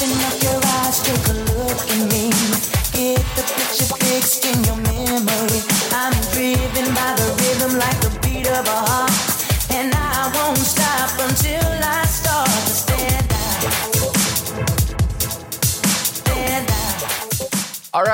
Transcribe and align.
Open 0.00 0.12
up 0.12 0.42
your 0.44 0.54
eyes, 0.54 0.67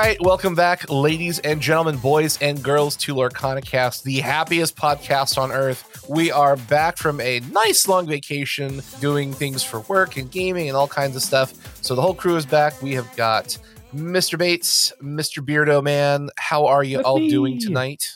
right, 0.05 0.21
welcome 0.21 0.53
back, 0.53 0.87
ladies 0.87 1.39
and 1.39 1.59
gentlemen, 1.59 1.97
boys 1.97 2.37
and 2.39 2.61
girls, 2.61 2.95
to 2.95 3.15
Lorcana 3.15 3.65
Cast, 3.65 4.03
the 4.03 4.19
happiest 4.19 4.75
podcast 4.75 5.35
on 5.35 5.51
earth. 5.51 6.05
We 6.07 6.31
are 6.31 6.57
back 6.57 6.99
from 6.99 7.19
a 7.21 7.39
nice 7.51 7.87
long 7.87 8.05
vacation, 8.05 8.83
doing 8.99 9.33
things 9.33 9.63
for 9.63 9.79
work 9.81 10.17
and 10.17 10.29
gaming 10.29 10.67
and 10.67 10.77
all 10.77 10.87
kinds 10.87 11.15
of 11.15 11.23
stuff. 11.23 11.55
So 11.83 11.95
the 11.95 12.03
whole 12.03 12.13
crew 12.13 12.35
is 12.35 12.45
back. 12.45 12.79
We 12.83 12.93
have 12.93 13.15
got 13.15 13.57
Mr. 13.95 14.37
Bates, 14.37 14.93
Mr. 15.01 15.43
Beardo 15.43 15.81
Man. 15.81 16.29
How 16.37 16.67
are 16.67 16.83
you 16.83 17.01
all 17.01 17.17
doing 17.17 17.59
tonight? 17.59 18.07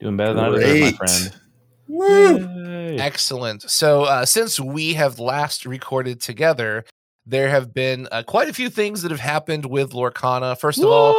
Doing 0.00 0.16
better 0.16 0.32
than 0.32 0.44
I 0.46 0.48
deserve, 0.48 0.80
my 0.80 0.92
friend. 0.92 1.40
Woo! 1.88 2.96
Excellent. 2.98 3.70
So, 3.70 4.04
uh, 4.04 4.24
since 4.24 4.58
we 4.58 4.94
have 4.94 5.18
last 5.18 5.66
recorded 5.66 6.22
together, 6.22 6.86
there 7.26 7.48
have 7.48 7.72
been 7.72 8.06
uh, 8.12 8.22
quite 8.22 8.48
a 8.48 8.52
few 8.52 8.68
things 8.68 9.02
that 9.02 9.10
have 9.10 9.20
happened 9.20 9.66
with 9.66 9.92
Lorcana. 9.92 10.58
First 10.58 10.78
of 10.78 10.86
all, 10.86 11.12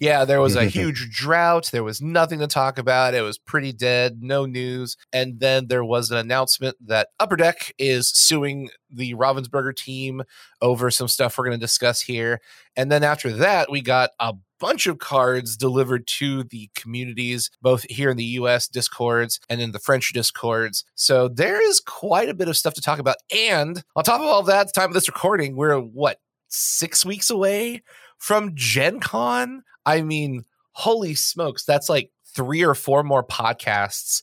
Yeah, 0.00 0.24
there 0.24 0.40
was 0.40 0.56
a 0.56 0.64
huge 0.66 1.10
drought. 1.10 1.70
There 1.72 1.82
was 1.82 2.00
nothing 2.02 2.38
to 2.40 2.46
talk 2.46 2.78
about. 2.78 3.14
It 3.14 3.22
was 3.22 3.38
pretty 3.38 3.72
dead, 3.72 4.22
no 4.22 4.44
news. 4.46 4.96
And 5.12 5.40
then 5.40 5.68
there 5.68 5.84
was 5.84 6.10
an 6.10 6.18
announcement 6.18 6.76
that 6.86 7.08
Upper 7.18 7.36
Deck 7.36 7.72
is 7.78 8.10
suing 8.10 8.68
the 8.90 9.14
Ravensburger 9.14 9.74
team 9.74 10.22
over 10.60 10.90
some 10.90 11.08
stuff 11.08 11.38
we're 11.38 11.44
going 11.46 11.58
to 11.58 11.64
discuss 11.64 12.02
here. 12.02 12.40
And 12.76 12.92
then 12.92 13.02
after 13.02 13.32
that, 13.32 13.70
we 13.70 13.80
got 13.80 14.10
a 14.20 14.34
bunch 14.60 14.86
of 14.86 14.98
cards 14.98 15.56
delivered 15.56 16.06
to 16.06 16.44
the 16.44 16.70
communities, 16.74 17.50
both 17.62 17.84
here 17.88 18.10
in 18.10 18.16
the 18.16 18.24
US 18.24 18.68
Discords 18.68 19.40
and 19.48 19.60
in 19.60 19.72
the 19.72 19.78
French 19.78 20.12
Discords. 20.12 20.84
So 20.94 21.28
there 21.28 21.60
is 21.66 21.80
quite 21.80 22.28
a 22.28 22.34
bit 22.34 22.48
of 22.48 22.56
stuff 22.56 22.74
to 22.74 22.80
talk 22.80 22.98
about. 22.98 23.16
And 23.34 23.82
on 23.96 24.04
top 24.04 24.20
of 24.20 24.26
all 24.26 24.42
that, 24.44 24.66
the 24.66 24.72
time 24.72 24.90
of 24.90 24.94
this 24.94 25.08
recording, 25.08 25.56
we're 25.56 25.78
what, 25.78 26.20
six 26.48 27.04
weeks 27.04 27.30
away 27.30 27.82
from 28.18 28.52
Gen 28.54 29.00
Con? 29.00 29.62
I 29.86 30.02
mean, 30.02 30.44
holy 30.72 31.14
smokes, 31.14 31.64
that's 31.64 31.88
like 31.88 32.10
three 32.34 32.64
or 32.64 32.74
four 32.74 33.02
more 33.02 33.24
podcasts. 33.24 34.22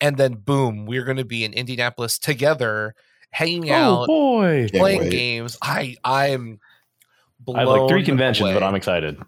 And 0.00 0.16
then 0.16 0.34
boom, 0.34 0.86
we're 0.86 1.04
going 1.04 1.18
to 1.18 1.24
be 1.24 1.44
in 1.44 1.52
Indianapolis 1.52 2.18
together, 2.18 2.94
hanging 3.30 3.70
Oh 3.70 4.02
out, 4.02 4.06
boy. 4.06 4.68
Playing 4.72 5.10
games. 5.10 5.56
I 5.62 5.96
I'm 6.02 6.58
I 7.54 7.60
have 7.60 7.68
like 7.68 7.88
three 7.88 8.00
blown 8.00 8.04
conventions, 8.04 8.52
but. 8.52 8.62
I'm 8.62 8.74
excited. 8.74 9.18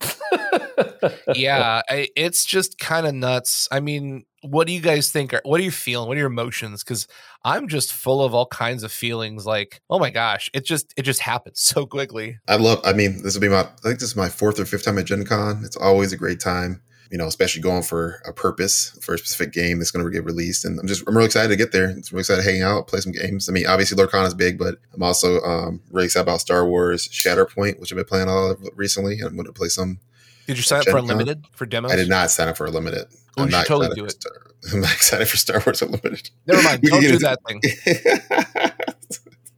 yeah, 1.34 1.82
I, 1.88 2.08
it's 2.16 2.44
just 2.44 2.78
kind 2.78 3.06
of 3.06 3.14
nuts. 3.14 3.68
I 3.70 3.80
mean, 3.80 4.24
what 4.42 4.66
do 4.66 4.72
you 4.72 4.80
guys 4.80 5.10
think? 5.10 5.32
Are, 5.32 5.40
what 5.44 5.60
are 5.60 5.64
you 5.64 5.70
feeling? 5.70 6.08
What 6.08 6.16
are 6.16 6.20
your 6.20 6.28
emotions? 6.28 6.84
Because 6.84 7.06
I'm 7.44 7.68
just 7.68 7.92
full 7.92 8.22
of 8.22 8.34
all 8.34 8.46
kinds 8.46 8.82
of 8.82 8.92
feelings. 8.92 9.46
Like, 9.46 9.80
oh 9.88 9.98
my 9.98 10.10
gosh, 10.10 10.50
it 10.52 10.64
just 10.64 10.92
it 10.96 11.02
just 11.02 11.20
happens 11.20 11.60
so 11.60 11.86
quickly. 11.86 12.38
I 12.48 12.56
love. 12.56 12.80
I 12.84 12.92
mean, 12.92 13.22
this 13.22 13.34
will 13.34 13.40
be 13.40 13.48
my. 13.48 13.60
I 13.60 13.64
think 13.82 14.00
this 14.00 14.10
is 14.10 14.16
my 14.16 14.28
fourth 14.28 14.60
or 14.60 14.64
fifth 14.64 14.84
time 14.84 14.98
at 14.98 15.06
Gen 15.06 15.24
Con. 15.24 15.62
It's 15.64 15.76
always 15.76 16.12
a 16.12 16.16
great 16.16 16.40
time. 16.40 16.82
You 17.14 17.18
know, 17.18 17.28
especially 17.28 17.62
going 17.62 17.84
for 17.84 18.20
a 18.26 18.32
purpose 18.32 18.98
for 19.00 19.14
a 19.14 19.18
specific 19.18 19.52
game 19.52 19.78
that's 19.78 19.92
going 19.92 20.04
to 20.04 20.10
get 20.10 20.24
released, 20.24 20.64
and 20.64 20.80
I'm 20.80 20.88
just 20.88 21.06
I'm 21.06 21.14
really 21.14 21.26
excited 21.26 21.46
to 21.46 21.54
get 21.54 21.70
there. 21.70 21.90
I'm 21.90 22.02
really 22.10 22.22
excited 22.22 22.42
to 22.42 22.50
hang 22.50 22.60
out, 22.60 22.88
play 22.88 22.98
some 22.98 23.12
games. 23.12 23.48
I 23.48 23.52
mean, 23.52 23.68
obviously 23.68 23.96
Lorcana 23.96 24.26
is 24.26 24.34
big, 24.34 24.58
but 24.58 24.78
I'm 24.92 25.04
also 25.04 25.40
um, 25.42 25.80
really 25.92 26.06
excited 26.06 26.24
about 26.24 26.40
Star 26.40 26.66
Wars 26.66 27.06
Shatterpoint, 27.06 27.78
which 27.78 27.92
I've 27.92 27.96
been 27.98 28.04
playing 28.04 28.26
a 28.26 28.34
lot 28.34 28.50
of 28.50 28.68
recently. 28.74 29.20
And 29.20 29.28
I'm 29.28 29.36
going 29.36 29.46
to 29.46 29.52
play 29.52 29.68
some. 29.68 30.00
Did 30.48 30.56
you 30.56 30.64
sign 30.64 30.80
up 30.80 30.86
for 30.86 30.90
Con? 30.90 31.02
Unlimited 31.02 31.44
for 31.52 31.66
demos? 31.66 31.92
I 31.92 31.94
did 31.94 32.08
not 32.08 32.32
sign 32.32 32.48
up 32.48 32.56
for 32.56 32.66
a 32.66 32.70
limited. 32.72 33.06
Oh, 33.36 33.42
I'm 33.42 33.46
you 33.46 33.52
not 33.52 33.66
totally 33.66 33.86
excited 33.86 33.94
do 33.94 34.02
for 34.02 34.06
it. 34.08 34.20
Star- 34.20 34.50
I'm 34.72 34.80
not 34.80 34.92
excited 34.92 35.28
for 35.28 35.36
Star 35.36 35.62
Wars 35.64 35.82
Unlimited. 35.82 36.30
Never 36.48 36.62
mind. 36.64 36.82
Don't 36.84 37.00
do 37.00 37.18
that 37.18 37.38
thing. 37.46 37.60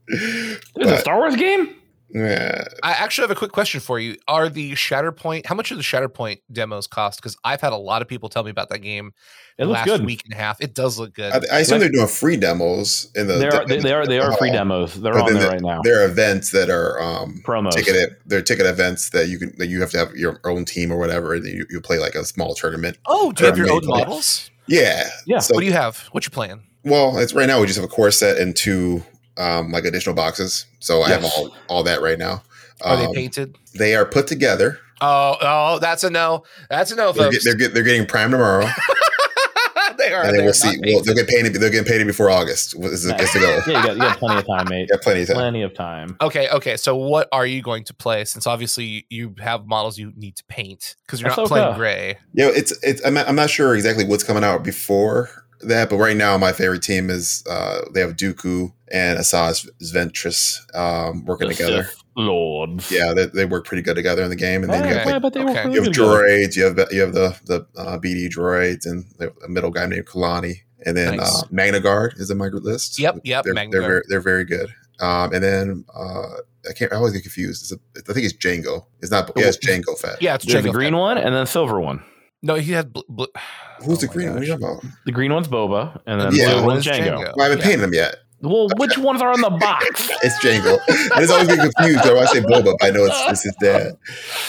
There's 0.74 0.90
a 0.90 0.98
Star 0.98 1.16
Wars 1.16 1.36
game? 1.36 1.74
Yeah, 2.16 2.64
I 2.82 2.92
actually 2.92 3.24
have 3.24 3.30
a 3.36 3.38
quick 3.38 3.52
question 3.52 3.80
for 3.80 3.98
you. 3.98 4.16
Are 4.26 4.48
the 4.48 4.72
Shatterpoint? 4.72 5.44
How 5.46 5.54
much 5.54 5.68
do 5.68 5.76
the 5.76 5.82
Shatterpoint 5.82 6.40
demos 6.50 6.86
cost? 6.86 7.18
Because 7.20 7.36
I've 7.44 7.60
had 7.60 7.72
a 7.72 7.76
lot 7.76 8.00
of 8.00 8.08
people 8.08 8.28
tell 8.28 8.42
me 8.42 8.50
about 8.50 8.70
that 8.70 8.78
game. 8.78 9.12
It 9.58 9.64
the 9.64 9.66
looks 9.68 9.78
last 9.80 9.86
good. 9.86 10.06
week 10.06 10.22
and 10.24 10.32
a 10.32 10.36
half. 10.36 10.60
It 10.60 10.74
does 10.74 10.98
look 10.98 11.14
good. 11.14 11.32
I, 11.32 11.56
I 11.56 11.58
assume 11.60 11.80
they're 11.80 11.88
doing 11.90 12.06
free 12.08 12.36
demos 12.36 13.10
in 13.14 13.26
the. 13.26 13.34
They 13.34 13.48
are, 13.48 13.66
they, 13.66 13.78
they 13.80 13.92
are, 13.92 14.06
they 14.06 14.18
the 14.18 14.24
are 14.24 14.36
free 14.36 14.50
demos. 14.50 14.94
They're 14.94 15.12
But 15.12 15.22
on 15.22 15.32
there 15.34 15.42
the- 15.42 15.48
right 15.48 15.60
now. 15.60 15.80
There 15.82 16.02
are 16.02 16.06
events 16.06 16.52
that 16.52 16.70
are 16.70 17.00
um, 17.00 17.42
Promos. 17.46 17.72
ticket. 17.72 18.18
They're 18.26 18.42
ticket 18.42 18.66
events 18.66 19.10
that 19.10 19.28
you 19.28 19.38
can 19.38 19.54
that 19.58 19.66
you 19.66 19.80
have 19.80 19.90
to 19.90 19.98
have 19.98 20.14
your 20.16 20.40
own 20.44 20.64
team 20.64 20.90
or 20.92 20.98
whatever, 20.98 21.34
and 21.34 21.44
you, 21.44 21.66
you 21.70 21.80
play 21.80 21.98
like 21.98 22.14
a 22.14 22.24
small 22.24 22.54
tournament. 22.54 22.96
oh, 23.06 23.32
do 23.32 23.42
you 23.44 23.48
have 23.48 23.58
your 23.58 23.70
own 23.70 23.82
models? 23.84 24.50
Yeah, 24.68 25.08
Yeah. 25.26 25.38
So 25.38 25.54
What 25.54 25.60
do 25.60 25.66
you 25.66 25.72
have? 25.74 25.98
What 26.12 26.24
you 26.24 26.30
playing? 26.30 26.62
well, 26.82 27.18
it's 27.18 27.32
right 27.34 27.46
now 27.46 27.60
we 27.60 27.66
just 27.66 27.78
have 27.78 27.84
a 27.84 27.92
core 27.92 28.10
set 28.10 28.36
and 28.38 28.54
two 28.56 29.02
um, 29.38 29.70
like 29.70 29.84
additional 29.84 30.14
boxes. 30.14 30.66
So 30.80 31.02
I 31.02 31.08
have 31.10 31.24
all 31.24 31.54
all 31.68 31.82
that 31.84 32.00
right 32.02 32.18
now. 32.18 32.42
Are 32.82 32.96
Um, 32.96 33.06
they 33.06 33.12
painted? 33.20 33.56
They 33.78 33.94
are 33.94 34.04
put 34.04 34.26
together. 34.26 34.78
Oh, 35.00 35.36
oh, 35.40 35.78
that's 35.78 36.04
a 36.04 36.10
no. 36.10 36.44
That's 36.70 36.90
a 36.90 36.96
no, 36.96 37.12
They're, 37.12 37.24
folks. 37.24 37.36
get, 37.36 37.44
they're, 37.44 37.54
get, 37.68 37.74
they're 37.74 37.82
getting 37.82 38.06
primed 38.06 38.32
tomorrow, 38.32 38.66
they 39.98 40.12
are. 40.12 40.24
and 40.24 40.34
then 40.36 40.44
we'll 40.44 40.52
see. 40.54 40.68
Well, 40.68 41.02
they'll 41.02 41.14
painted. 41.14 41.16
get 41.16 41.28
painted. 41.28 41.54
They're 41.54 41.70
getting 41.70 41.86
painted 41.86 42.06
before 42.06 42.30
August. 42.30 42.74
Is 42.78 43.02
the, 43.04 43.14
is 43.20 43.32
the 43.32 43.38
goal? 43.40 43.60
yeah, 43.74 43.80
you 43.80 43.86
got, 43.86 43.94
you 43.96 44.00
got 44.02 44.18
plenty 44.18 44.40
of 44.40 44.46
time, 44.46 44.66
mate. 44.70 44.88
Yeah, 44.90 44.96
plenty 45.02 45.22
of 45.22 45.28
time. 45.28 45.36
Plenty 45.36 45.62
of 45.62 45.74
time. 45.74 46.16
Okay, 46.20 46.48
okay. 46.50 46.76
So, 46.76 46.96
what 46.96 47.28
are 47.32 47.44
you 47.46 47.60
going 47.62 47.84
to 47.84 47.94
play? 47.94 48.24
Since 48.24 48.46
obviously 48.46 49.06
you 49.10 49.34
have 49.40 49.66
models 49.66 49.98
you 49.98 50.12
need 50.16 50.36
to 50.36 50.44
paint 50.48 50.96
because 51.06 51.20
you're 51.20 51.28
not 51.30 51.38
Ahsoka. 51.40 51.48
playing 51.48 51.74
gray. 51.76 52.18
Yeah, 52.34 52.50
it's 52.54 52.72
it's. 52.82 53.04
I'm 53.04 53.14
not, 53.14 53.28
I'm 53.28 53.36
not 53.36 53.50
sure 53.50 53.74
exactly 53.74 54.04
what's 54.06 54.24
coming 54.24 54.44
out 54.44 54.64
before 54.64 55.28
that, 55.60 55.90
but 55.90 55.96
right 55.96 56.16
now 56.16 56.36
my 56.38 56.52
favorite 56.52 56.82
team 56.82 57.10
is 57.10 57.42
uh 57.48 57.80
they 57.92 58.00
have 58.00 58.16
Dooku 58.16 58.72
and 58.92 59.18
Asajj 59.18 59.68
Ventress 59.92 60.58
um 60.76 61.24
working 61.24 61.48
The 61.48 61.54
together. 61.54 61.84
Sith 61.84 62.02
Lords. 62.18 62.90
Yeah, 62.90 63.12
they, 63.14 63.26
they 63.26 63.44
work 63.44 63.66
pretty 63.66 63.82
good 63.82 63.94
together 63.96 64.22
in 64.22 64.30
the 64.30 64.36
game, 64.36 64.62
and 64.62 64.72
then 64.72 64.84
you 64.84 64.90
Okay. 64.90 64.98
have 65.00 65.06
Yeah, 65.08 65.18
but 65.18 65.32
they 65.34 65.40
Okay. 65.40 65.64
were 65.66 65.70
you 65.70 65.82
have 65.82 65.84
good 65.84 65.94
together. 65.94 66.22
droids, 66.24 66.56
you 66.56 66.64
have 66.64 66.92
you 66.92 67.00
have 67.02 67.12
the 67.12 67.38
the 67.46 67.66
uh, 67.76 67.98
BD 67.98 68.28
droids, 68.30 68.86
and 68.86 69.04
a 69.20 69.48
middle 69.48 69.70
guy 69.70 69.86
named 69.86 70.06
Kalani, 70.06 70.62
and 70.86 70.96
then 70.96 71.16
Nice. 71.16 71.42
uh, 71.42 71.46
Magna 71.50 71.80
Guard 71.80 72.14
is 72.16 72.30
in 72.30 72.38
my 72.38 72.48
group 72.48 72.64
list. 72.64 72.98
Yep, 72.98 73.20
yep, 73.24 73.44
They're 73.44 73.52
Magna 73.54 73.72
they're 73.72 73.80
Guard. 73.82 73.90
very, 73.90 74.02
they're 74.08 74.20
very 74.20 74.44
good. 74.44 74.70
Um, 74.98 75.34
and 75.34 75.44
then 75.44 75.84
uh, 75.94 76.36
I 76.68 76.72
can't. 76.74 76.90
I 76.90 76.96
always 76.96 77.12
get 77.12 77.20
confused. 77.22 77.62
It's 77.64 77.72
a, 77.72 78.10
I 78.10 78.14
think 78.14 78.24
it's 78.24 78.34
Django. 78.34 78.86
It's 79.02 79.10
not. 79.10 79.30
Yeah, 79.36 79.48
it's 79.48 79.58
Django 79.58 79.98
Fett. 79.98 80.22
Yeah, 80.22 80.36
it's 80.36 80.46
There's 80.46 80.64
the 80.64 80.70
green 80.70 80.92
Fett. 80.94 80.98
one 80.98 81.18
and 81.18 81.34
then 81.34 81.44
silver 81.46 81.78
one. 81.80 82.02
No, 82.42 82.54
he 82.54 82.72
had. 82.72 82.92
Bl- 82.92 83.00
bl- 83.08 83.24
Who's 83.84 83.98
Oh 83.98 84.00
the 84.00 84.06
my 84.06 84.12
green? 84.12 84.32
What 84.32 84.42
are 84.42 84.44
you 84.44 84.50
gosh. 84.52 84.60
talking 84.60 84.78
about? 84.88 84.96
The 85.04 85.12
green 85.12 85.32
one's 85.32 85.48
Boba, 85.48 86.00
and 86.06 86.20
then 86.20 86.26
Yeah, 86.34 86.44
the 86.44 86.50
silver 86.50 86.56
one 86.56 86.66
one's 86.76 86.86
is 86.86 86.92
Django. 86.92 87.04
Django. 87.18 87.32
Well, 87.36 87.40
I 87.40 87.42
haven't 87.44 87.58
Yeah. 87.58 87.64
painted 87.64 87.80
them 87.82 87.94
yet. 87.94 88.16
Well, 88.42 88.68
which 88.76 88.98
ones 88.98 89.22
are 89.22 89.32
in 89.32 89.40
the 89.40 89.50
box? 89.50 90.10
It's 90.22 90.38
Django. 90.44 90.78
I 91.14 91.20
just 91.20 91.32
always 91.32 91.48
get 91.48 91.58
confused. 91.74 92.04
So 92.04 92.18
I 92.18 92.24
say 92.26 92.40
Boba, 92.40 92.74
but 92.78 92.86
I 92.86 92.90
know 92.90 93.04
it's, 93.06 93.18
it's 93.28 93.42
his 93.44 93.56
dad. 93.60 93.96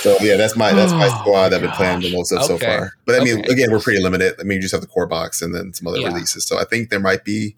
So 0.02 0.18
yeah, 0.22 0.36
that's 0.38 0.56
my 0.58 0.74
that's 0.74 0.92
my 0.92 1.08
Oh, 1.12 1.20
squad 1.22 1.53
I've 1.53 1.62
been 1.62 1.72
playing 1.72 2.02
the 2.02 2.14
most 2.14 2.31
of 2.31 2.44
so 2.44 2.58
far. 2.58 2.94
But 3.06 3.20
I 3.22 3.24
mean, 3.24 3.40
Okay. 3.40 3.53
again, 3.53 3.72
we're 3.72 3.80
pretty 3.80 4.02
limited. 4.04 4.36
I 4.40 4.44
mean, 4.44 4.58
you 4.58 4.62
just 4.62 4.74
have 4.74 4.81
the 4.81 4.88
core 4.88 5.08
box 5.08 5.42
and 5.42 5.56
then 5.56 5.74
some 5.74 5.88
other 5.88 6.00
Yeah. 6.00 6.08
releases. 6.08 6.46
So 6.46 6.59
I 6.59 6.66
think 6.66 6.90
there 6.90 7.00
might 7.00 7.24
be 7.24 7.56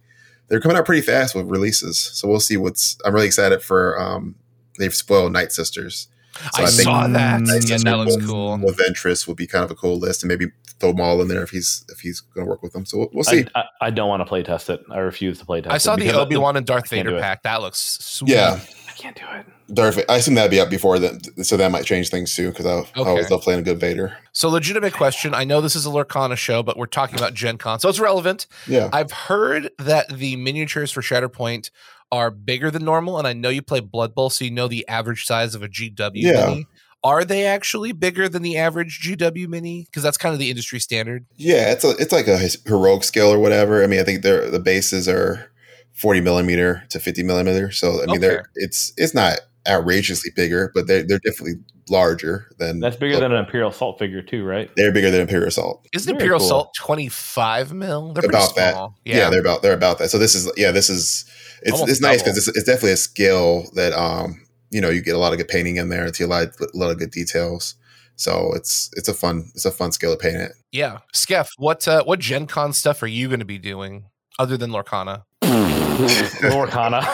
they're 0.48 0.60
coming 0.62 0.78
out 0.78 0.86
pretty 0.86 1.02
fast 1.02 1.36
with 1.36 1.46
releases. 1.48 1.98
So 2.00 2.28
we'll 2.28 2.40
see 2.40 2.58
what's. 2.58 2.98
I'm 3.06 3.14
really 3.14 3.28
excited 3.28 3.62
for. 3.62 4.00
um 4.00 4.36
They've 4.78 4.96
spoiled 4.96 5.34
Night 5.34 5.52
Sisters. 5.52 6.08
So 6.56 6.64
I, 6.64 6.66
I 6.66 6.70
saw 6.70 7.08
that. 7.08 7.42
Night 7.42 7.70
Yeah, 7.70 7.78
that 7.84 7.98
looks 7.98 8.26
cool. 8.26 8.58
With 8.58 8.78
Ventress 8.78 9.28
would 9.28 9.38
be 9.38 9.48
kind 9.48 9.64
of 9.64 9.72
a 9.72 9.76
cool 9.76 9.98
list, 9.98 10.24
and 10.24 10.28
maybe 10.30 10.48
throw 10.80 10.92
them 10.92 11.02
all 11.02 11.22
in 11.22 11.28
there 11.28 11.44
if 11.44 11.50
he's 11.50 11.86
if 11.90 12.00
he's 12.00 12.22
going 12.22 12.46
to 12.46 12.50
work 12.50 12.64
with 12.64 12.74
them. 12.74 12.86
So 12.86 13.00
we'll, 13.00 13.10
we'll 13.14 13.24
see. 13.24 13.46
I, 13.56 13.60
I, 13.62 13.66
I 13.88 13.90
don't 13.90 14.08
want 14.10 14.22
to 14.22 14.26
play 14.26 14.44
test 14.44 14.70
it. 14.70 14.82
I 14.90 15.00
refuse 15.00 15.40
to 15.40 15.46
play 15.46 15.62
test 15.62 15.72
I 15.74 15.76
it. 15.76 15.80
saw 15.82 15.96
the 15.96 16.04
because 16.06 16.18
Obi 16.18 16.38
Wan 16.38 16.56
and 16.58 16.66
Darth 16.66 16.90
Vader 16.90 17.20
pack. 17.20 17.44
That 17.44 17.62
looks 17.62 17.80
sweet. 18.02 18.32
yeah, 18.32 18.60
I 18.88 18.92
can't 18.94 19.16
do 19.16 19.24
it. 19.34 19.46
Darth. 19.74 20.00
I 20.10 20.16
assume 20.18 20.34
that'd 20.36 20.50
be 20.50 20.60
up 20.60 20.70
before 20.70 20.98
that, 20.98 21.46
so 21.46 21.56
that 21.58 21.72
might 21.72 21.86
change 21.86 22.10
things 22.10 22.36
too. 22.36 22.50
Because 22.50 22.66
I, 22.66 22.72
I 23.00 23.04
always 23.06 23.26
Okay. 23.26 23.34
love 23.36 23.44
playing 23.44 23.60
a 23.60 23.64
good 23.64 23.80
Vader. 23.80 24.18
So, 24.32 24.50
legitimate 24.50 24.94
question. 24.94 25.34
I 25.36 25.44
know 25.44 25.62
this 25.62 25.76
is 25.76 25.86
a 25.86 25.90
Lurkana 25.90 26.38
show, 26.38 26.64
but 26.64 26.76
we're 26.78 26.86
talking 26.88 27.16
about 27.18 27.34
Gen 27.36 27.58
Con, 27.58 27.80
so 27.80 27.88
it's 27.90 28.00
relevant. 28.00 28.48
Yeah. 28.68 28.90
I've 28.94 29.12
heard 29.12 29.70
that 29.80 30.08
the 30.10 30.38
miniatures 30.38 30.92
for 30.92 31.02
Shatterpoint 31.02 31.70
are 32.12 32.32
bigger 32.32 32.72
than 32.72 32.84
normal, 32.86 33.18
and 33.18 33.28
I 33.28 33.34
know 33.34 33.50
you 33.50 33.62
play 33.62 33.80
Blood 33.80 34.16
Bowl, 34.16 34.30
so 34.30 34.46
you 34.46 34.52
know 34.52 34.68
the 34.68 34.88
average 34.88 35.26
size 35.26 35.54
of 35.56 35.62
a 35.64 35.68
GW 35.68 36.12
Yeah. 36.16 36.48
mini. 36.48 36.68
Are 37.04 37.24
they 37.24 37.46
actually 37.46 37.92
bigger 37.94 38.28
than 38.28 38.42
the 38.42 38.58
average 38.58 39.00
GW 39.02 39.48
mini? 39.48 39.86
Because 39.86 40.04
that's 40.04 40.18
kind 40.18 40.34
of 40.34 40.40
the 40.40 40.50
industry 40.50 40.80
standard. 40.80 41.26
Yeah, 41.38 41.72
it's 41.72 41.84
a 41.86 41.92
it's 41.92 42.12
like 42.12 42.28
a 42.28 42.38
heroic 42.66 43.04
scale 43.06 43.30
or 43.32 43.40
whatever. 43.40 43.84
I 43.84 43.88
mean, 43.88 44.00
I 44.02 44.04
think 44.04 44.22
they're 44.22 44.50
the 44.52 44.60
bases 44.60 45.08
are 45.08 45.50
forty 45.94 46.20
millimeter 46.20 46.84
to 46.90 47.00
fifty 47.00 47.24
millimeter. 47.24 47.72
So 47.72 48.02
I 48.04 48.06
mean, 48.08 48.10
Okay. 48.10 48.18
they're 48.20 48.50
it's 48.56 48.92
it's 48.98 49.14
not 49.14 49.40
outrageously 49.68 50.32
bigger, 50.36 50.72
but 50.74 50.88
they're 50.88 51.04
they're 51.08 51.20
definitely 51.24 51.62
larger 51.90 52.52
than 52.60 52.80
That's 52.82 52.98
bigger 52.98 53.20
than 53.20 53.32
an 53.32 53.40
Imperial 53.46 53.70
Assault 53.72 53.98
figure 53.98 54.22
too, 54.22 54.44
right? 54.44 54.70
they're 54.76 54.92
bigger 54.92 55.10
than 55.10 55.22
Imperial 55.22 55.48
Assault. 55.48 55.88
Isn't 55.94 56.06
Very 56.06 56.18
Imperial 56.18 56.40
cool. 56.40 56.46
Assault 56.48 56.74
25 56.76 57.74
mil? 57.74 58.14
They're 58.14 58.22
pretty 58.24 58.36
About 58.38 58.56
that. 58.58 58.74
small. 58.74 58.96
Yeah. 59.06 59.30
they're 59.30 59.40
about 59.40 59.62
they're 59.62 59.74
about 59.74 60.00
that. 60.00 60.10
So 60.12 60.18
this 60.18 60.36
is 60.36 60.52
yeah, 60.58 60.72
this 60.72 60.90
is 60.90 61.24
it's 61.62 61.74
Almost 61.74 61.92
it's 61.92 62.02
nice 62.02 62.22
because 62.22 62.38
it's, 62.38 62.48
it's 62.48 62.66
definitely 62.66 62.92
a 62.94 62.98
skill 62.98 63.66
that 63.76 63.94
um 63.94 64.42
you 64.72 64.82
know, 64.82 64.90
you 64.90 65.02
get 65.02 65.16
a 65.16 65.18
lot 65.18 65.32
of 65.32 65.40
good 65.40 65.48
painting 65.48 65.78
in 65.78 65.90
there. 65.90 66.06
It's 66.06 66.20
a 66.22 66.28
lot, 66.28 66.50
a 66.62 66.78
lot 66.78 66.92
of 66.92 67.00
good 67.00 67.10
details. 67.10 67.74
So 68.18 68.52
it's 68.54 68.92
it's 68.96 69.08
a 69.08 69.14
fun 69.14 69.50
it's 69.56 69.66
a 69.66 69.72
fun 69.72 69.92
skill 69.92 70.12
to 70.12 70.18
paint 70.18 70.38
it. 70.38 70.52
Yeah, 70.72 71.00
Skeff, 71.14 71.50
what 71.58 71.88
uh, 71.88 72.04
what 72.04 72.20
Gen 72.20 72.48
Con 72.48 72.74
stuff 72.74 73.02
are 73.02 73.08
you 73.08 73.28
going 73.30 73.40
to 73.40 73.46
be 73.46 73.58
doing 73.58 74.06
other 74.38 74.58
than 74.58 74.72
Lorcana? 74.72 75.24
Lorcana. 75.42 77.08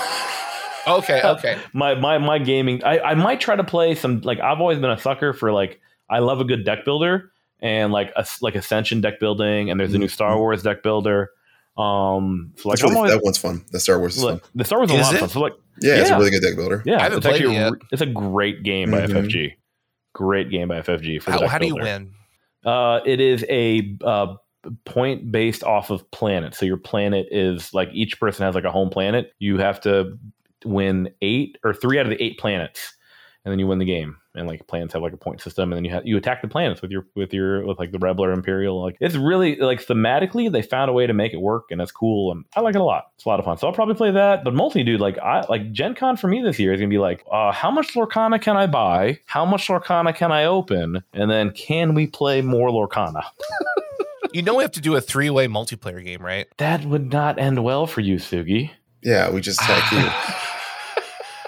Okay, 0.88 1.22
okay. 1.26 1.58
my 1.74 1.96
my 1.96 2.18
my 2.18 2.40
gaming. 2.40 2.84
I 2.84 3.00
I 3.00 3.16
might 3.16 3.40
try 3.40 3.56
to 3.56 3.64
play 3.64 3.96
some 3.96 4.22
like 4.22 4.40
I've 4.40 4.60
always 4.60 4.80
been 4.80 4.90
a 4.90 5.00
sucker 5.00 5.34
for 5.34 5.52
like 5.52 5.80
I 6.10 6.20
love 6.20 6.40
a 6.42 6.44
good 6.44 6.66
deck 6.66 6.86
builder 6.86 7.32
and 7.60 7.92
like 7.94 8.12
a 8.16 8.26
like 8.42 8.56
Ascension 8.56 9.02
deck 9.02 9.20
building 9.20 9.70
and 9.70 9.80
there's 9.80 9.94
a 9.94 9.98
new 10.00 10.08
Star 10.08 10.36
Mhm. 10.36 10.40
Wars 10.40 10.64
deck 10.64 10.84
builder. 10.84 11.32
Um, 11.78 12.54
so 12.58 12.70
like 12.70 12.82
really, 12.82 12.96
always, 12.96 13.12
that 13.12 13.22
one's 13.24 13.38
fun. 13.38 13.66
The 13.72 13.80
Star 13.80 14.00
Wars 14.00 14.16
is 14.18 14.24
fun. 14.24 14.42
the 14.56 14.64
Star 14.64 14.80
Wars 14.80 14.90
is 14.92 14.96
a 14.98 15.00
Is 15.00 15.06
lot 15.08 15.14
of 15.16 15.20
fun. 15.20 15.30
So 15.30 15.40
like 15.42 15.54
Yeah, 15.82 15.96
it's 15.96 16.10
a 16.10 16.18
really 16.18 16.32
good 16.32 16.42
deck 16.42 16.56
builder. 16.56 16.82
yeah, 16.86 16.98
I 17.00 17.04
haven't 17.04 17.18
it's 17.20 17.26
actually 17.26 17.56
it 17.56 17.58
a 17.58 17.62
yet. 17.62 17.72
re- 17.74 17.80
it's 17.92 18.02
a 18.02 18.06
great 18.06 18.64
game 18.64 18.92
by 18.92 19.02
Mhm. 19.02 19.10
FFG. 19.12 19.54
Great 20.14 20.50
game 20.50 20.70
by 20.70 20.78
FFG 20.80 21.20
for 21.22 21.32
the 21.32 21.40
How, 21.40 21.48
how 21.48 21.58
do 21.58 21.68
you 21.68 21.76
win? 21.76 22.12
Uh, 22.64 23.02
it 23.06 23.20
is 23.20 23.44
a 23.50 23.98
uh, 24.04 24.36
point 24.86 25.32
based 25.32 25.64
off 25.64 25.90
of 25.90 26.10
planet. 26.12 26.56
So 26.56 26.66
your 26.66 26.78
planet 26.78 27.28
is 27.30 27.74
like 27.74 27.90
each 27.94 28.20
person 28.20 28.46
has 28.46 28.56
like 28.56 28.64
a 28.64 28.72
home 28.72 28.90
planet. 28.90 29.34
You 29.40 29.58
have 29.58 29.82
to 29.82 30.18
win 30.64 31.10
eight 31.22 31.58
or 31.64 31.74
three 31.74 32.00
out 32.00 32.06
of 32.06 32.10
the 32.10 32.24
eight 32.24 32.40
planets, 32.40 32.96
and 33.44 33.52
then 33.52 33.60
you 33.60 33.68
win 33.68 33.80
the 33.80 33.86
game. 33.86 34.16
And 34.36 34.48
like 34.48 34.68
planets 34.68 34.94
have 34.94 35.02
like 35.02 35.14
a 35.14 35.18
point 35.18 35.42
system, 35.42 35.72
and 35.72 35.78
then 35.78 35.86
you 35.86 35.92
have 35.92 36.06
you 36.06 36.18
attack 36.18 36.42
the 36.42 36.48
planets 36.48 36.82
with 36.82 36.92
your 36.92 37.06
with 37.16 37.34
your 37.34 37.66
with 37.66 37.80
like 37.80 37.92
the 37.92 38.00
rebel 38.00 38.26
or 38.26 38.32
imperial. 38.32 38.82
Like 38.82 38.98
it's 39.00 39.16
really 39.16 39.56
like 39.58 39.86
thematically 39.86 40.52
they 40.52 40.62
found 40.62 40.90
a 40.90 40.94
way 40.94 41.08
to 41.08 41.14
make 41.14 41.34
it 41.34 41.42
work, 41.42 41.66
and 41.72 41.80
that's 41.80 41.92
cool. 41.92 42.32
And 42.32 42.46
I 42.56 42.62
like 42.62 42.76
it 42.76 42.82
a 42.82 42.84
lot. 42.84 43.06
It's 43.16 43.26
a 43.26 43.30
lot 43.30 43.40
of 43.40 43.46
fun. 43.46 43.58
So 43.58 43.68
I'll 43.68 43.74
probably 43.74 43.96
play 43.96 44.12
that. 44.12 44.44
But 44.44 44.54
mostly, 44.54 44.84
dude, 44.84 45.00
like 45.00 45.18
I 45.20 45.46
like 45.50 45.72
Gen 45.72 45.96
Con 45.96 46.18
for 46.18 46.28
me 46.28 46.42
this 46.42 46.60
year 46.60 46.74
is 46.74 46.80
gonna 46.80 46.90
be 46.90 46.98
like, 46.98 47.24
uh, 47.32 47.52
how 47.52 47.72
much 47.72 47.94
Lorcana 47.94 48.42
can 48.42 48.58
I 48.58 48.68
buy? 48.68 49.20
How 49.26 49.46
much 49.46 49.68
Lorcana 49.68 50.16
can 50.16 50.32
I 50.32 50.46
open? 50.46 51.04
And 51.14 51.30
then 51.32 51.52
can 51.52 51.94
we 51.94 52.08
play 52.08 52.42
more 52.42 52.70
Lorcana? 52.70 53.24
You 54.34 54.42
know 54.42 54.56
we 54.56 54.64
have 54.64 54.72
to 54.74 54.82
do 54.82 54.98
a 54.98 55.00
three 55.00 55.30
way 55.30 55.48
multiplayer 55.48 56.04
game, 56.04 56.22
right? 56.22 56.46
That 56.58 56.84
would 56.84 57.14
not 57.14 57.40
end 57.40 57.64
well 57.64 57.88
for 57.88 58.02
you, 58.02 58.18
Sugi. 58.18 58.70
Yeah, 59.02 59.32
we 59.32 59.40
just 59.40 59.62
attack 59.62 59.90
you. 59.94 60.00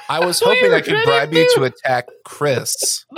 I 0.10 0.26
was 0.26 0.40
hoping 0.44 0.74
I 0.74 0.82
could 0.82 1.04
bribe 1.06 1.34
you 1.34 1.48
to 1.56 1.64
attack 1.64 2.08
Chris. 2.26 3.06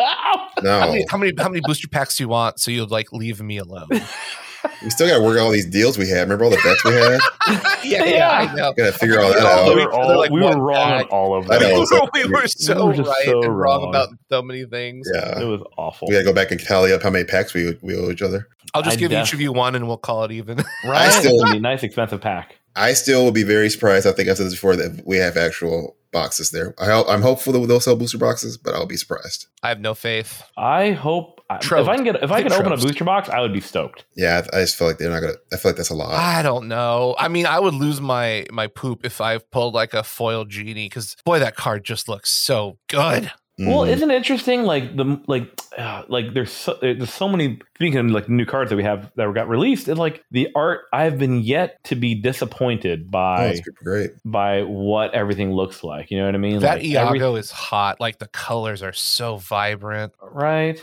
No. 0.62 0.77
How 0.81 0.88
many, 0.91 1.06
how 1.09 1.18
many 1.18 1.31
how 1.38 1.47
many 1.47 1.62
booster 1.62 1.88
packs 1.88 2.18
do 2.18 2.24
you 2.24 2.27
want 2.27 2.59
so 2.59 2.69
you'll 2.69 2.88
like 2.88 3.13
leave 3.13 3.41
me 3.41 3.59
alone? 3.59 3.88
we 4.83 4.89
still 4.89 5.07
got 5.07 5.19
to 5.19 5.24
work 5.24 5.38
out 5.39 5.44
all 5.45 5.51
these 5.51 5.69
deals 5.69 5.97
we 5.97 6.09
had. 6.09 6.21
Remember 6.24 6.44
all 6.44 6.50
the 6.50 6.57
bets 6.62 6.83
we 6.83 6.91
had? 6.91 7.81
yeah, 7.86 8.03
yeah, 8.03 8.30
I 8.30 8.53
know. 8.53 8.74
Got 8.74 8.88
to 8.88 8.91
figure 8.91 9.21
all 9.21 9.30
that 9.30 9.39
we 9.39 9.45
out. 9.45 9.75
we- 9.75 9.86
were, 9.86 9.91
all, 9.94 10.18
like 10.18 10.31
we 10.31 10.41
were 10.41 10.47
one 10.50 10.59
wrong 10.59 10.91
on 10.91 11.03
all 11.06 11.38
of 11.39 11.50
I 11.50 11.59
that. 11.59 11.69
know. 11.71 11.86
so- 11.86 12.09
we 12.13 12.25
were 12.27 12.45
so 12.47 12.88
were 12.88 12.92
right 12.92 13.15
so 13.24 13.42
and 13.44 13.57
wrong 13.57 13.83
wrong. 13.83 13.89
about 13.89 14.09
so 14.30 14.42
many 14.42 14.65
things. 14.65 15.07
Yeah, 15.13 15.39
It 15.39 15.45
was 15.45 15.62
awful. 15.77 16.09
we 16.09 16.13
got 16.15 16.19
to 16.19 16.25
go 16.25 16.33
back 16.33 16.51
and 16.51 16.59
tally 16.59 16.92
up 16.92 17.01
how 17.03 17.09
many 17.09 17.24
packs 17.24 17.53
we 17.53 17.77
we 17.81 17.95
owe 17.95 18.12
each 18.12 18.21
other. 18.21 18.50
I'll 18.74 18.81
just 18.81 18.97
I 18.97 19.00
give 19.00 19.12
def- 19.12 19.27
each 19.27 19.33
of 19.33 19.39
you 19.39 19.53
one 19.53 19.75
and 19.75 19.88
we'll 19.88 19.95
call 19.97 20.25
it 20.25 20.31
even. 20.33 20.57
Right? 20.83 21.07
I 21.07 21.09
still- 21.12 21.42
be 21.51 21.56
a 21.57 21.59
nice, 21.62 21.83
expensive 21.83 22.19
pack. 22.19 22.57
I 22.75 22.94
still 22.94 23.24
will 23.24 23.31
be 23.31 23.44
very 23.44 23.69
surprised. 23.69 24.06
I 24.06 24.12
think 24.12 24.27
I 24.27 24.33
said 24.33 24.47
this 24.47 24.53
before 24.56 24.75
that 24.75 25.03
we 25.06 25.18
have 25.18 25.38
actual 25.38 25.95
boxes 26.11 26.51
there. 26.51 26.73
I 26.79 26.85
hope, 26.85 27.07
I'm 27.09 27.21
hopeful 27.21 27.53
that 27.53 27.67
they'll 27.67 27.79
sell 27.79 27.95
booster 27.95 28.17
boxes, 28.17 28.57
but 28.57 28.73
I'll 28.73 28.85
be 28.85 28.97
surprised. 28.97 29.47
I 29.63 29.69
have 29.69 29.79
no 29.79 29.94
faith. 29.94 30.44
I 30.57 30.91
hope 30.91 31.41
Trost. 31.57 31.81
if 31.81 31.88
I 31.88 31.95
can 31.95 32.03
get 32.03 32.15
if 32.17 32.31
I 32.31 32.38
Think 32.41 32.51
can 32.51 32.61
open 32.61 32.73
a 32.73 32.77
booster 32.77 33.03
box, 33.03 33.27
I 33.27 33.39
would 33.39 33.53
be 33.53 33.59
stoked. 33.61 34.06
Yeah, 34.15 34.45
I 34.53 34.57
I 34.57 34.61
just 34.61 34.75
feel 34.75 34.88
like 34.88 35.00
they're 35.00 35.09
not 35.09 35.21
gonna. 35.21 35.33
I 35.51 35.57
feel 35.57 35.71
like 35.71 35.77
that's 35.77 35.89
a 35.89 35.95
lot. 35.95 36.13
I 36.13 36.44
don't 36.44 36.67
know. 36.67 37.15
I 37.17 37.27
mean, 37.27 37.45
I 37.47 37.59
would 37.59 37.73
lose 37.73 38.00
my 38.00 38.45
my 38.51 38.67
poop 38.67 39.03
if 39.03 39.19
I 39.19 39.39
pulled 39.39 39.73
like 39.73 39.94
a 39.95 40.03
foil 40.03 40.45
genie 40.45 40.85
because 40.85 41.15
boy, 41.25 41.39
that 41.39 41.56
card 41.56 41.83
just 41.83 42.07
looks 42.07 42.29
so 42.29 42.77
good. 42.88 43.31
Well, 43.59 43.79
Mhm. 43.81 43.89
isn't 43.89 44.11
it 44.11 44.15
interesting? 44.15 44.63
Like 44.63 44.95
the 44.95 45.19
like, 45.27 45.47
uh, 45.77 46.03
like 46.07 46.33
there's 46.33 46.51
so, 46.51 46.77
there's 46.81 47.11
so 47.13 47.27
many 47.27 47.59
of 47.81 48.06
like 48.11 48.29
new 48.29 48.45
cards 48.45 48.69
that 48.69 48.75
we 48.77 48.83
have 48.83 49.11
that 49.17 49.33
got 49.35 49.50
released, 49.50 49.88
and 49.89 50.00
like 50.00 50.23
the 50.31 50.47
art, 50.56 50.81
I've 50.94 51.17
been 51.17 51.41
yet 51.41 51.77
to 51.85 51.95
be 51.95 52.15
disappointed 52.15 53.03
oh, 53.07 53.11
by 53.11 53.56
super 53.56 53.71
great. 53.83 54.11
by 54.23 54.63
what 54.63 55.13
everything 55.13 55.51
looks 55.51 55.83
like. 55.83 56.09
You 56.09 56.19
know 56.19 56.25
what 56.25 56.35
I 56.35 56.39
mean? 56.39 56.59
That 56.59 56.77
Like, 56.77 56.85
Iago 56.85 57.27
every- 57.29 57.39
is 57.41 57.51
hot. 57.51 58.00
Like 58.00 58.19
the 58.19 58.27
colors 58.27 58.81
are 58.81 58.94
so 58.94 59.35
vibrant. 59.38 60.13
right? 60.21 60.81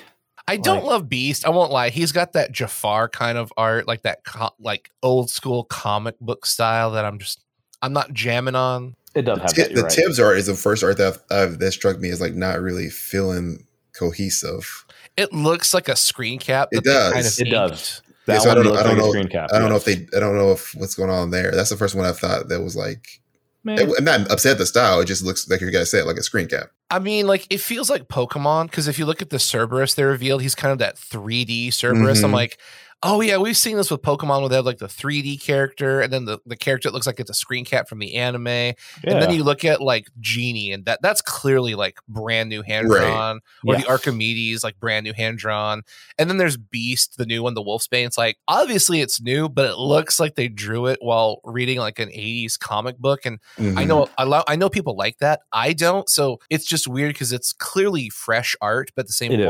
I 0.49 0.57
don't 0.59 0.77
Like- 0.85 0.85
love 0.93 1.09
Beast. 1.09 1.45
I 1.45 1.51
won't 1.51 1.73
lie. 1.73 1.89
He's 1.89 2.13
got 2.13 2.35
that 2.35 2.53
Jafar 2.53 3.09
kind 3.09 3.37
of 3.39 3.53
art, 3.57 3.89
like 3.89 4.03
that 4.03 4.23
co- 4.25 4.55
like 4.61 4.91
old 5.03 5.29
school 5.31 5.65
comic 5.65 6.15
book 6.21 6.47
style 6.47 6.91
that 6.93 7.05
I'm 7.05 7.19
just 7.19 7.41
I'm 7.83 7.93
not 7.93 8.13
jamming 8.13 8.55
on. 8.55 8.95
It 9.17 9.23
does 9.23 9.39
have 9.41 9.53
Ti- 9.55 9.63
that. 9.63 9.69
the 9.71 9.75
You're 9.75 9.83
right. 9.85 9.93
Tibbs 9.93 10.21
art 10.21 10.37
is 10.39 10.47
the 10.47 10.55
first 10.55 10.85
art 10.85 10.99
that 10.99 11.19
I've, 11.31 11.59
that 11.59 11.73
struck 11.73 11.99
me 11.99 12.11
as 12.11 12.21
like 12.21 12.35
not 12.35 12.61
really 12.61 12.89
feeling 12.91 13.67
cohesive. 13.93 14.85
It 15.17 15.33
looks 15.33 15.73
like 15.75 15.89
a 15.89 15.97
screen 15.97 16.39
cap. 16.39 16.69
It 16.73 16.85
does. 16.85 17.13
Kind 17.13 17.27
of 17.27 17.39
It 17.39 17.51
does. 17.51 18.03
That 18.27 18.35
Yeah, 18.35 18.39
so 18.41 18.45
I 18.51 18.55
one 18.55 18.57
don't 18.57 18.65
know- 18.65 18.71
looks 18.73 18.81
I 18.85 18.87
don't 18.89 18.93
like 18.97 19.03
a 19.03 19.07
know- 19.07 19.11
screen 19.13 19.29
cap. 19.29 19.51
I 19.53 19.59
don't 19.59 19.71
know 19.71 19.77
if 19.77 19.85
they. 19.85 20.07
I 20.17 20.21
don't 20.21 20.37
know 20.37 20.53
if 20.53 20.75
what's 20.75 20.95
going 20.95 21.11
on 21.11 21.31
there. 21.31 21.51
That's 21.53 21.71
the 21.71 21.77
first 21.77 21.95
one 21.95 22.05
I 22.05 22.13
thought 22.13 22.49
that 22.49 22.61
was 22.63 22.77
like. 22.77 23.21
Man. 23.65 23.81
I'm 23.99 24.05
not 24.05 24.31
upset 24.31 24.53
at 24.53 24.59
the 24.59 24.67
style. 24.67 25.01
It 25.01 25.07
just 25.07 25.25
looks 25.25 25.49
like 25.51 25.61
you're 25.61 25.73
gonna 25.73 25.87
said 25.87 26.07
like 26.07 26.19
a 26.19 26.23
screen 26.23 26.47
cap. 26.47 26.69
I 26.89 27.01
mean, 27.01 27.27
like 27.27 27.49
it 27.51 27.61
feels 27.61 27.91
like 27.91 28.07
Pokemon 28.07 28.71
because 28.71 28.87
if 28.87 28.97
you 28.97 29.07
look 29.07 29.21
at 29.23 29.31
the 29.31 29.41
Cerberus 29.41 29.95
they 29.95 30.05
revealed, 30.05 30.43
he's 30.43 30.55
kind 30.55 30.71
of 30.71 30.79
that 30.79 30.97
3D 30.97 31.73
Cerberus. 31.73 32.23
I'm 32.23 32.31
Mhm. 32.31 32.35
like, 32.35 32.59
oh 33.03 33.21
yeah, 33.21 33.37
we've 33.37 33.57
seen 33.57 33.77
this 33.77 33.91
with 33.91 34.03
Pokemon 34.03 34.41
where 34.41 34.49
they 34.49 34.57
have 34.57 34.65
like 34.67 34.79
the 34.79 34.87
3D 34.87 35.41
character 35.41 36.01
and 36.01 36.13
then 36.13 36.25
the, 36.25 36.39
the 36.47 36.57
character 36.57 36.89
that 36.89 36.95
looks 36.95 37.07
like 37.07 37.21
it's 37.21 37.31
a 37.31 37.35
screen 37.35 37.65
cap 37.65 37.89
from 37.89 37.99
the 37.99 38.15
anime. 38.17 38.47
And 38.47 38.75
then 39.05 39.31
you 39.31 39.45
look 39.45 39.65
at 39.65 39.81
like 39.81 40.09
Genie, 40.19 40.73
and 40.73 40.85
that 40.87 41.01
that's 41.03 41.21
clearly 41.21 41.75
like 41.75 41.99
brand 42.09 42.49
new 42.49 42.63
hand 42.63 42.89
drawn, 42.89 43.37
or 43.67 43.75
Yes. 43.75 43.85
the 43.85 43.89
Archimedes, 43.91 44.65
like 44.65 44.81
brand 44.81 45.05
new 45.05 45.13
hand 45.13 45.39
drawn. 45.39 45.83
And 46.19 46.29
then 46.31 46.39
there's 46.39 46.57
Beast, 46.57 47.17
the 47.19 47.27
new 47.27 47.43
one, 47.43 47.55
the 47.55 47.63
Wolfsbane. 47.63 48.07
It's 48.07 48.19
like 48.19 48.39
obviously 48.49 49.01
it's 49.01 49.21
new, 49.21 49.49
but 49.49 49.67
it 49.71 49.77
looks 49.77 50.19
like 50.19 50.35
they 50.35 50.49
drew 50.49 50.87
it 50.87 50.99
while 51.01 51.41
reading 51.45 51.79
like 51.79 51.99
an 51.99 52.09
80s 52.09 52.59
comic 52.59 52.99
book. 52.99 53.27
And 53.27 53.39
I 53.59 53.63
Mhm. 53.63 53.87
know 53.87 54.09
I, 54.19 54.25
lo- 54.25 54.45
I 54.49 54.57
know 54.57 54.69
people 54.71 54.97
like 54.97 55.19
that. 55.19 55.41
I 55.53 55.75
don't. 55.75 56.09
So 56.09 56.41
it's 56.51 56.65
just 56.65 56.89
weird 56.89 57.11
because 57.13 57.33
it's 57.33 57.53
clearly 57.53 58.09
fresh 58.09 58.57
art, 58.61 58.91
but 58.97 59.03
at 59.03 59.07
the 59.07 59.13
same 59.13 59.33
It 59.33 59.41
is. 59.41 59.47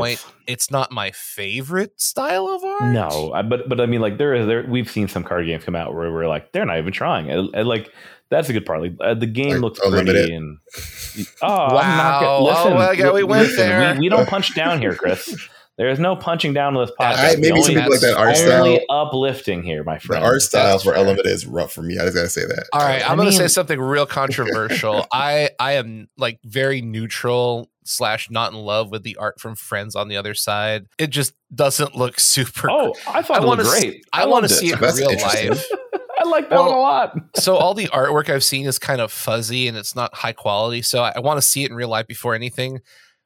Point, 0.47 0.53
it's 0.53 0.71
not 0.71 0.91
my 0.91 1.11
favorite 1.11 1.99
style 2.01 2.47
of 2.47 2.63
art. 2.63 2.93
No, 2.93 3.31
I, 3.33 3.41
but 3.41 3.67
but 3.69 3.79
I 3.81 3.85
mean, 3.85 4.01
like 4.01 4.17
there 4.17 4.33
is 4.33 4.47
there. 4.47 4.65
We've 4.67 4.89
seen 4.89 5.07
some 5.07 5.23
card 5.23 5.45
games 5.45 5.63
come 5.63 5.75
out 5.75 5.93
where 5.93 6.11
we're 6.11 6.27
like 6.27 6.51
they're 6.51 6.65
not 6.65 6.77
even 6.77 6.93
trying. 6.93 7.29
And, 7.29 7.49
and, 7.53 7.67
like 7.67 7.91
that's 8.29 8.49
a 8.49 8.53
good 8.53 8.65
part. 8.65 8.81
Like 8.81 8.93
uh, 9.01 9.13
the 9.13 9.25
game 9.27 9.53
Like 9.53 9.61
looks 9.61 9.79
Unlimited? 9.79 10.15
pretty 10.15 10.35
and 10.35 10.57
oh, 11.41 11.47
I'm 11.47 11.73
not 11.73 11.73
Wow. 11.73 12.19
gonna, 12.19 12.31
Oh, 12.31 12.43
listen. 12.43 12.73
well, 12.75 12.93
yeah, 12.93 13.11
we 13.11 13.23
went 13.23 13.47
listen, 13.47 13.67
there. 13.69 13.93
We, 13.93 13.99
we 14.01 14.09
don't 14.09 14.27
punch 14.27 14.53
down 14.55 14.79
here, 14.79 14.95
Chris. 14.95 15.33
There 15.77 15.89
is 15.89 15.99
no 15.99 16.15
punching 16.15 16.53
down 16.55 16.73
to 16.73 16.79
this 16.79 16.91
podcast. 16.99 17.15
I, 17.17 17.35
maybe 17.37 17.61
some 17.61 17.75
people 17.75 17.91
like 17.91 17.99
that 17.99 18.17
art 18.17 18.35
style. 18.35 18.63
only 18.65 18.83
uplifting 18.89 19.61
here, 19.61 19.83
my 19.83 19.95
The 19.95 19.99
friend. 20.01 20.25
art 20.25 20.41
style 20.41 20.79
for 20.79 20.91
fair. 20.93 21.01
Unlimited 21.01 21.31
is 21.31 21.45
rough 21.45 21.71
for 21.71 21.83
me. 21.83 21.99
I 21.99 22.03
just 22.05 22.15
gotta 22.15 22.29
say 22.29 22.45
that. 22.47 22.67
All 22.73 22.81
right, 22.81 23.01
I 23.07 23.11
I'm 23.11 23.15
going 23.15 23.29
to 23.29 23.35
say 23.35 23.47
something 23.47 23.79
real 23.79 24.07
controversial. 24.07 25.05
I 25.13 25.51
I 25.59 25.73
am 25.73 26.09
like 26.17 26.39
very 26.43 26.81
neutral 26.81 27.69
slash 27.87 28.29
not 28.29 28.51
in 28.53 28.57
love 28.59 28.91
with 28.91 29.03
the 29.03 29.15
art 29.17 29.39
from 29.39 29.55
Friends 29.55 29.95
on 29.95 30.07
the 30.07 30.17
other 30.17 30.33
side. 30.33 30.85
It 30.97 31.07
just 31.07 31.33
doesn't 31.53 31.95
look 31.95 32.19
super. 32.19 32.69
Oh, 32.69 32.93
I 33.07 33.21
thought 33.21 33.39
I 33.39 33.43
it 33.43 33.47
want 33.47 33.59
looked 33.61 33.75
to. 33.75 33.81
great. 33.81 34.05
I, 34.13 34.25
want 34.25 34.43
to 34.47 34.49
see 34.49 34.69
it 34.69 34.81
in 34.81 34.95
real 34.95 35.19
life. 35.21 35.65
I 36.19 36.23
like 36.27 36.49
that 36.49 36.55
Well, 36.55 36.69
one 36.69 36.77
a 36.77 36.81
lot. 36.81 37.17
so 37.35 37.55
all 37.55 37.73
the 37.73 37.87
artwork 37.87 38.29
I've 38.29 38.43
seen 38.43 38.65
is 38.65 38.79
kind 38.79 39.01
of 39.01 39.11
fuzzy 39.11 39.67
and 39.67 39.77
it's 39.77 39.95
not 39.95 40.13
high 40.15 40.33
quality. 40.33 40.81
So 40.81 41.01
I, 41.03 41.13
I 41.15 41.19
want 41.19 41.37
to 41.37 41.47
see 41.47 41.63
it 41.63 41.69
in 41.69 41.75
real 41.75 41.89
life 41.89 42.07
before 42.07 42.33
anything. 42.35 42.79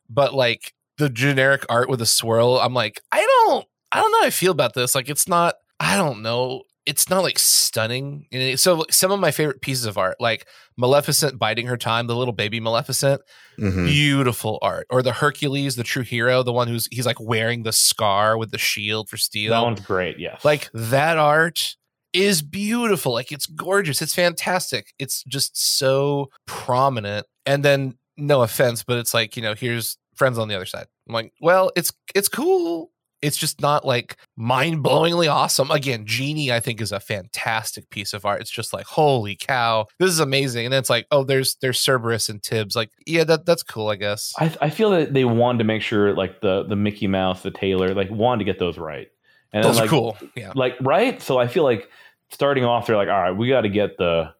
But 0.10 0.34
like 0.34 0.74
the 0.98 1.10
generic 1.10 1.66
art 1.70 1.90
with 1.90 2.02
a 2.02 2.06
swirl, 2.06 2.60
I'm 2.60 2.74
like, 2.74 3.02
I 3.12 3.20
don't, 3.22 3.66
I 3.94 4.02
don't 4.02 4.12
know 4.12 4.20
how 4.22 4.28
I 4.28 4.30
feel 4.30 4.52
about 4.52 4.74
this. 4.74 4.94
Like 4.94 5.10
it's 5.10 5.28
not, 5.28 5.56
I 5.80 5.96
don't 5.96 6.22
know. 6.22 6.64
It's 6.86 7.10
not 7.10 7.22
like 7.24 7.38
stunning. 7.38 8.26
So 8.58 8.86
some 8.90 9.12
of 9.12 9.20
my 9.20 9.30
favorite 9.32 9.62
pieces 9.62 9.86
of 9.86 9.98
art, 9.98 10.18
like 10.20 10.48
Maleficent 10.78 11.38
biding 11.38 11.68
her 11.68 11.78
time, 11.78 12.08
the 12.08 12.16
little 12.16 12.34
baby 12.34 12.60
Maleficent, 12.60 13.22
Mhm. 13.60 13.86
beautiful 13.88 14.58
art. 14.62 14.88
Or 14.90 15.04
the 15.04 15.14
Hercules, 15.14 15.76
the 15.76 15.84
true 15.84 16.02
hero, 16.04 16.42
the 16.44 16.52
one 16.54 16.68
who's 16.68 16.88
he's 16.92 17.06
like 17.06 17.20
wearing 17.20 17.64
the 17.64 17.72
scar 17.72 18.38
with 18.38 18.52
the 18.52 18.58
shield 18.58 19.10
for 19.10 19.18
steel. 19.18 19.52
That 19.52 19.62
one's 19.64 19.82
great. 19.82 20.18
yeah. 20.20 20.38
Like 20.44 20.70
that 20.74 21.18
art 21.20 21.76
is 22.14 22.42
beautiful. 22.42 23.14
Like 23.14 23.32
it's 23.32 23.46
gorgeous. 23.46 24.02
It's 24.02 24.16
fantastic. 24.16 24.94
It's 24.98 25.24
just 25.26 25.78
so 25.78 26.30
prominent. 26.48 27.26
And 27.46 27.64
then 27.64 27.98
no 28.18 28.42
offense, 28.42 28.84
but 28.84 28.98
it's 28.98 29.14
like, 29.14 29.36
you 29.38 29.42
know, 29.44 29.54
here's 29.54 29.98
friends 30.16 30.38
on 30.38 30.48
the 30.48 30.56
other 30.56 30.66
side. 30.66 30.88
I'm 31.08 31.14
like, 31.14 31.32
well, 31.42 31.72
it's 31.76 31.92
it's 32.16 32.28
cool. 32.28 32.92
It's 33.22 33.38
just 33.38 33.62
not 33.62 33.86
like 33.86 34.18
mind-blowingly 34.36 35.32
awesome. 35.32 35.70
Again, 35.72 36.06
Genie, 36.06 36.52
I 36.52 36.60
think, 36.60 36.82
is 36.82 36.92
a 36.92 37.00
fantastic 37.00 37.90
piece 37.90 38.14
of 38.14 38.26
art. 38.26 38.42
It's 38.42 38.50
just 38.50 38.74
like, 38.74 38.86
holy 38.86 39.36
cow, 39.36 39.86
this 40.00 40.10
is 40.10 40.20
amazing. 40.20 40.66
And 40.66 40.74
then 40.74 40.80
it's 40.80 40.90
like, 40.90 41.06
oh, 41.12 41.24
there's 41.24 41.56
there's 41.62 41.80
Cerberus 41.80 42.30
and 42.30 42.42
Tibbs. 42.42 42.76
Like, 42.76 42.90
yeah, 43.06 43.24
that 43.26 43.46
that's 43.46 43.64
cool, 43.64 43.90
I 43.90 43.96
guess. 43.96 44.34
I, 44.40 44.56
I 44.62 44.70
feel 44.70 44.90
that 44.92 45.14
they 45.14 45.26
wanted 45.26 45.60
to 45.60 45.64
make 45.66 45.82
sure 45.82 46.14
like 46.14 46.42
the 46.42 46.64
the 46.64 46.76
Mickey 46.76 47.08
Mouse, 47.08 47.44
the 47.44 47.52
Tailor, 47.52 47.94
like 47.94 48.10
wanted 48.10 48.40
to 48.40 48.46
get 48.52 48.60
those 48.60 48.78
right. 48.78 49.08
And 49.54 49.64
Those 49.64 49.76
then, 49.76 49.82
are 49.82 49.86
like, 49.86 49.90
cool. 49.90 50.18
Yeah. 50.36 50.54
like 50.56 50.78
right 50.80 51.22
so 51.22 51.38
i 51.38 51.46
feel 51.46 51.64
like 51.64 51.90
starting 52.30 52.64
off 52.64 52.88
they're 52.88 52.96
like 52.96 53.10
all 53.10 53.20
right 53.20 53.32
we 53.36 53.50
got 53.50 53.62
to 53.62 53.70
get 53.70 53.98
the 53.98 54.34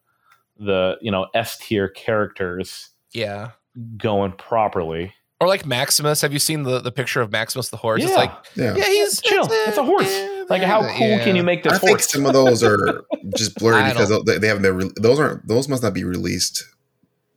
the 0.58 0.96
you 1.02 1.10
know 1.10 1.26
s 1.34 1.58
tier 1.58 1.88
characters 1.88 2.88
Yeah. 3.12 3.50
going 3.98 4.32
properly. 4.32 5.12
Or 5.42 5.48
like 5.48 5.66
Maximus. 5.66 6.20
Have 6.20 6.32
you 6.32 6.38
seen 6.38 6.62
the, 6.62 6.78
the 6.78 6.92
picture 6.92 7.20
of 7.20 7.32
Maximus 7.32 7.68
the 7.70 7.76
horse? 7.76 8.00
It's 8.02 8.10
Yeah. 8.12 8.16
like, 8.16 8.30
Yeah. 8.54 8.76
yeah, 8.76 8.84
he's 8.84 9.20
Chill. 9.20 9.48
It's 9.50 9.76
a 9.76 9.82
horse. 9.82 10.08
yeah, 10.08 10.44
Like, 10.48 10.62
how 10.62 10.82
cool 10.96 11.08
yeah. 11.08 11.24
can 11.24 11.34
you 11.34 11.42
make 11.42 11.64
this 11.64 11.72
I 11.72 11.78
think 11.78 12.00
some 12.00 12.26
of 12.26 12.32
those 12.32 12.62
are 12.62 13.04
just 13.36 13.56
blurry 13.56 13.82
because 13.90 14.08
they 14.24 14.38
they 14.38 14.46
haven't 14.46 14.62
been. 14.62 14.76
Re- 14.76 14.90
those 14.96 15.18
aren't. 15.18 15.48
Those 15.48 15.68
must 15.68 15.82
not 15.82 15.94
be 15.94 16.04
released 16.04 16.64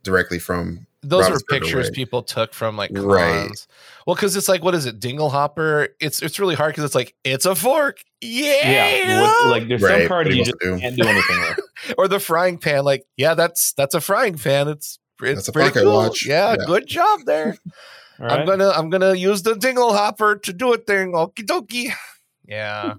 directly 0.04 0.38
from. 0.38 0.86
Those 1.02 1.30
are 1.30 1.40
pictures 1.50 1.88
Way. 1.88 1.94
people 1.94 2.22
took 2.24 2.54
from 2.54 2.78
like 2.78 2.90
Right. 2.94 3.48
cons. 3.48 3.68
Well, 4.08 4.16
because 4.16 4.36
it's 4.36 4.48
like, 4.48 4.64
what 4.64 4.74
is 4.76 4.86
it, 4.86 5.00
Dinglehopper? 5.00 5.90
It's 6.00 6.22
it's 6.22 6.40
really 6.40 6.56
hard 6.56 6.74
because 6.74 6.84
it's 6.84 6.96
like 6.96 7.16
it's 7.24 7.46
a 7.46 7.56
fork, 7.56 8.00
yeah, 8.22 8.88
yeah, 8.90 9.22
what, 9.22 9.50
like 9.50 9.68
there's 9.68 9.82
Right, 9.84 10.02
some 10.02 10.08
cards 10.08 10.28
what 10.30 10.36
you 10.36 10.46
just 10.46 10.58
do. 10.60 10.80
can't 10.80 10.96
do 10.96 11.08
anything 11.08 11.40
with. 11.42 11.60
or 11.98 12.08
the 12.08 12.20
frying 12.20 12.58
pan. 12.60 12.84
Like, 12.84 13.04
yeah, 13.18 13.34
that's 13.36 13.74
that's 13.74 13.94
a 13.96 14.02
frying 14.02 14.38
pan. 14.38 14.68
It's 14.68 14.98
it's 15.22 15.36
That's 15.36 15.48
a 15.50 15.52
pretty 15.52 15.70
pocket 15.70 15.84
cool. 15.84 15.94
watch. 15.94 16.26
Yeah, 16.26 16.56
Yeah. 16.60 16.66
good 16.66 16.88
job 16.88 17.22
there. 17.26 17.58
All 18.20 18.30
I'm 18.32 18.46
gonna 18.46 18.70
I'm 18.70 18.90
gonna 18.90 19.14
use 19.14 19.44
the 19.44 19.56
dingle 19.56 19.92
hopper 19.94 20.36
to 20.38 20.54
do 20.54 20.74
a 20.74 20.78
thing. 20.78 21.14
Okie 21.14 21.46
dokie. 21.46 21.92
Yeah, 22.48 22.94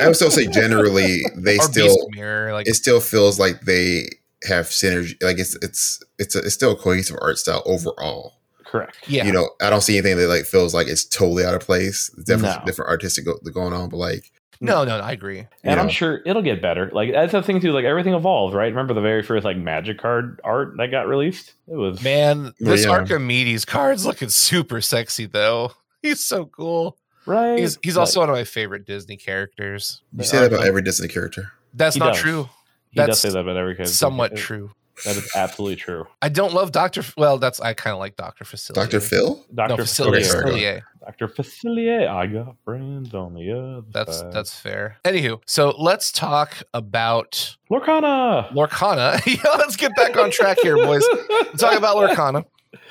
I 0.00 0.06
would 0.06 0.14
still 0.14 0.30
say 0.30 0.46
generally 0.46 1.22
they 1.34 1.56
or 1.58 1.62
still. 1.62 1.96
Mirror. 2.10 2.52
Like, 2.52 2.68
It 2.68 2.74
still 2.74 3.00
feels 3.00 3.36
like 3.40 3.62
they 3.62 4.04
have 4.44 4.66
synergy. 4.66 5.20
Like 5.20 5.40
it's 5.40 5.56
it's 5.60 6.00
it's 6.20 6.36
a, 6.36 6.38
it's 6.38 6.54
still 6.54 6.70
a 6.70 6.76
cohesive 6.76 7.16
art 7.20 7.36
style 7.38 7.62
overall. 7.66 8.34
Correct. 8.64 8.96
yeah, 9.08 9.24
You 9.24 9.32
know, 9.32 9.50
I 9.60 9.70
don't 9.70 9.80
see 9.80 9.98
anything 9.98 10.18
that 10.18 10.28
like 10.28 10.44
feels 10.44 10.72
like 10.72 10.86
it's 10.86 11.04
totally 11.04 11.44
out 11.44 11.54
of 11.54 11.62
place. 11.62 12.12
It's 12.16 12.22
definitely 12.28 12.58
No. 12.60 12.64
different 12.64 12.90
artistic 12.90 13.24
go, 13.24 13.38
going 13.52 13.72
on, 13.72 13.88
but 13.88 13.96
like 13.96 14.30
no, 14.62 14.84
no, 14.84 14.98
no, 14.98 15.04
I 15.04 15.12
agree. 15.12 15.46
And 15.64 15.78
I'm 15.78 15.88
sure 15.88 16.20
it'll 16.24 16.42
get 16.42 16.62
better. 16.62 16.90
Like 16.92 17.12
that's 17.12 17.32
the 17.32 17.42
thing 17.42 17.60
too. 17.60 17.72
Like 17.72 17.84
everything 17.84 18.14
evolves, 18.14 18.54
right? 18.54 18.66
Remember 18.70 18.94
the 18.94 19.00
very 19.00 19.22
first 19.22 19.44
like 19.44 19.56
Magic 19.56 19.98
card 19.98 20.40
art 20.44 20.74
that 20.78 20.90
got 20.90 21.06
released? 21.08 21.52
It 21.68 21.74
was 21.74 22.02
Man, 22.02 22.46
oh, 22.48 22.52
this 22.58 22.84
yeah. 22.84 22.90
Archimedes 22.92 23.64
card's 23.64 24.06
looking 24.06 24.28
super 24.28 24.80
sexy 24.80 25.26
though. 25.26 25.72
He's 26.00 26.20
so 26.24 26.46
cool. 26.46 26.96
right. 27.26 27.58
He's 27.58 27.78
he's 27.82 27.96
Like, 27.96 28.02
also 28.02 28.20
one 28.20 28.28
of 28.30 28.34
my 28.36 28.44
favorite 28.44 28.86
Disney 28.86 29.16
characters. 29.16 30.02
you 30.16 30.24
say 30.24 30.38
that 30.40 30.52
about 30.52 30.66
every 30.66 30.82
Disney 30.82 31.08
character. 31.08 31.52
That's 31.74 31.94
He 31.94 32.00
not 32.00 32.14
does. 32.14 32.22
true. 32.22 32.48
he 32.90 33.00
does 33.04 33.20
say 33.20 33.30
that 33.30 33.38
about 33.38 33.56
every 33.56 33.74
character. 33.74 33.92
Somewhat 33.94 34.36
true. 34.36 34.70
That 35.04 35.16
is 35.16 35.30
absolutely 35.34 35.76
true. 35.76 36.06
I 36.20 36.28
don't 36.28 36.52
love 36.52 36.72
Doctor. 36.72 37.02
Well, 37.16 37.38
that's 37.38 37.60
I 37.60 37.74
kind 37.74 37.92
of 37.92 37.98
like 37.98 38.16
Doctor 38.16 38.44
Facilier. 38.44 38.74
Doctor 38.74 39.00
Phil. 39.00 39.44
No, 39.50 39.68
Doctor 39.68 39.84
Facilier. 39.84 40.08
Okay. 40.08 40.20
Facilier. 40.22 40.82
Doctor 41.00 41.28
Facilier. 41.28 42.08
I 42.08 42.26
got 42.26 42.56
friends 42.64 43.14
on 43.14 43.34
the 43.34 43.52
other 43.52 43.86
That's 43.90 44.18
side. 44.18 44.32
that's 44.32 44.54
fair. 44.58 44.98
Anywho, 45.04 45.40
so 45.46 45.74
let's 45.78 46.12
talk 46.12 46.62
about 46.74 47.56
Lorcana. 47.70 48.48
Lorcana. 48.52 49.20
yeah, 49.44 49.50
let's 49.58 49.76
get 49.76 49.94
back 49.96 50.16
on 50.16 50.30
track 50.30 50.58
here, 50.62 50.76
boys. 50.76 51.04
Let's 51.28 51.60
talk 51.60 51.76
about 51.76 51.96
Lorcana. 51.96 52.44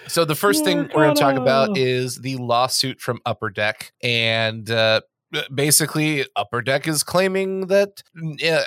So 0.07 0.25
the 0.25 0.35
first 0.35 0.63
thing 0.63 0.77
we're 0.93 1.05
going 1.05 1.15
to 1.15 1.21
talk 1.21 1.35
about 1.35 1.77
is 1.77 2.17
the 2.17 2.35
lawsuit 2.37 2.99
from 2.99 3.19
Upper 3.25 3.49
Deck, 3.49 3.93
and 4.03 4.69
uh, 4.69 5.01
basically, 5.53 6.25
Upper 6.35 6.61
Deck 6.61 6.87
is 6.87 7.03
claiming 7.03 7.67
that 7.67 8.03
uh, 8.45 8.63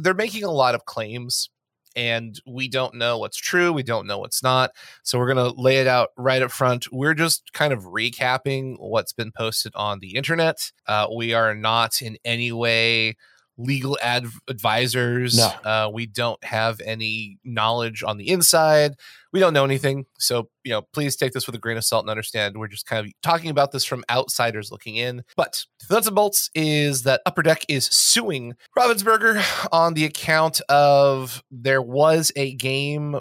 they're 0.00 0.14
making 0.14 0.44
a 0.44 0.50
lot 0.50 0.74
of 0.74 0.84
claims. 0.84 1.48
And 1.96 2.40
we 2.46 2.68
don't 2.68 2.94
know 2.94 3.18
what's 3.18 3.36
true. 3.36 3.72
We 3.72 3.82
don't 3.82 4.06
know 4.06 4.18
what's 4.18 4.42
not. 4.42 4.70
So 5.02 5.18
we're 5.18 5.32
going 5.32 5.54
to 5.54 5.60
lay 5.60 5.78
it 5.78 5.86
out 5.86 6.10
right 6.16 6.42
up 6.42 6.50
front. 6.50 6.86
We're 6.92 7.14
just 7.14 7.52
kind 7.52 7.72
of 7.72 7.84
recapping 7.84 8.76
what's 8.78 9.12
been 9.12 9.32
posted 9.32 9.72
on 9.74 10.00
the 10.00 10.16
internet. 10.16 10.72
Uh, 10.86 11.06
we 11.14 11.34
are 11.34 11.54
not 11.54 12.02
in 12.02 12.16
any 12.24 12.52
way 12.52 13.16
legal 13.56 13.98
ad- 14.02 14.26
advisors. 14.48 15.36
No. 15.36 15.48
Uh, 15.64 15.90
we 15.92 16.06
don't 16.06 16.42
have 16.44 16.80
any 16.80 17.38
knowledge 17.44 18.02
on 18.02 18.16
the 18.16 18.28
inside. 18.28 18.94
We 19.32 19.40
don't 19.40 19.52
know 19.54 19.64
anything. 19.64 20.06
So, 20.18 20.48
you 20.64 20.70
know, 20.72 20.82
please 20.92 21.16
take 21.16 21.32
this 21.32 21.46
with 21.46 21.54
a 21.54 21.58
grain 21.58 21.76
of 21.76 21.84
salt 21.84 22.04
and 22.04 22.10
understand 22.10 22.56
we're 22.56 22.68
just 22.68 22.86
kind 22.86 23.06
of 23.06 23.12
talking 23.22 23.50
about 23.50 23.72
this 23.72 23.84
from 23.84 24.04
outsiders 24.10 24.70
looking 24.70 24.96
in. 24.96 25.24
But 25.36 25.64
the 25.88 25.94
nuts 25.94 26.06
and 26.06 26.16
bolts 26.16 26.50
is 26.54 27.02
that 27.02 27.20
Upper 27.26 27.42
Deck 27.42 27.64
is 27.68 27.86
suing 27.86 28.54
Ravensburger 28.76 29.42
on 29.72 29.94
the 29.94 30.04
account 30.04 30.60
of 30.68 31.42
there 31.50 31.82
was 31.82 32.32
a 32.36 32.54
game 32.54 33.20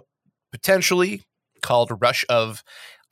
potentially 0.51 1.23
called 1.63 1.97
Rush 2.01 2.25
of, 2.29 2.63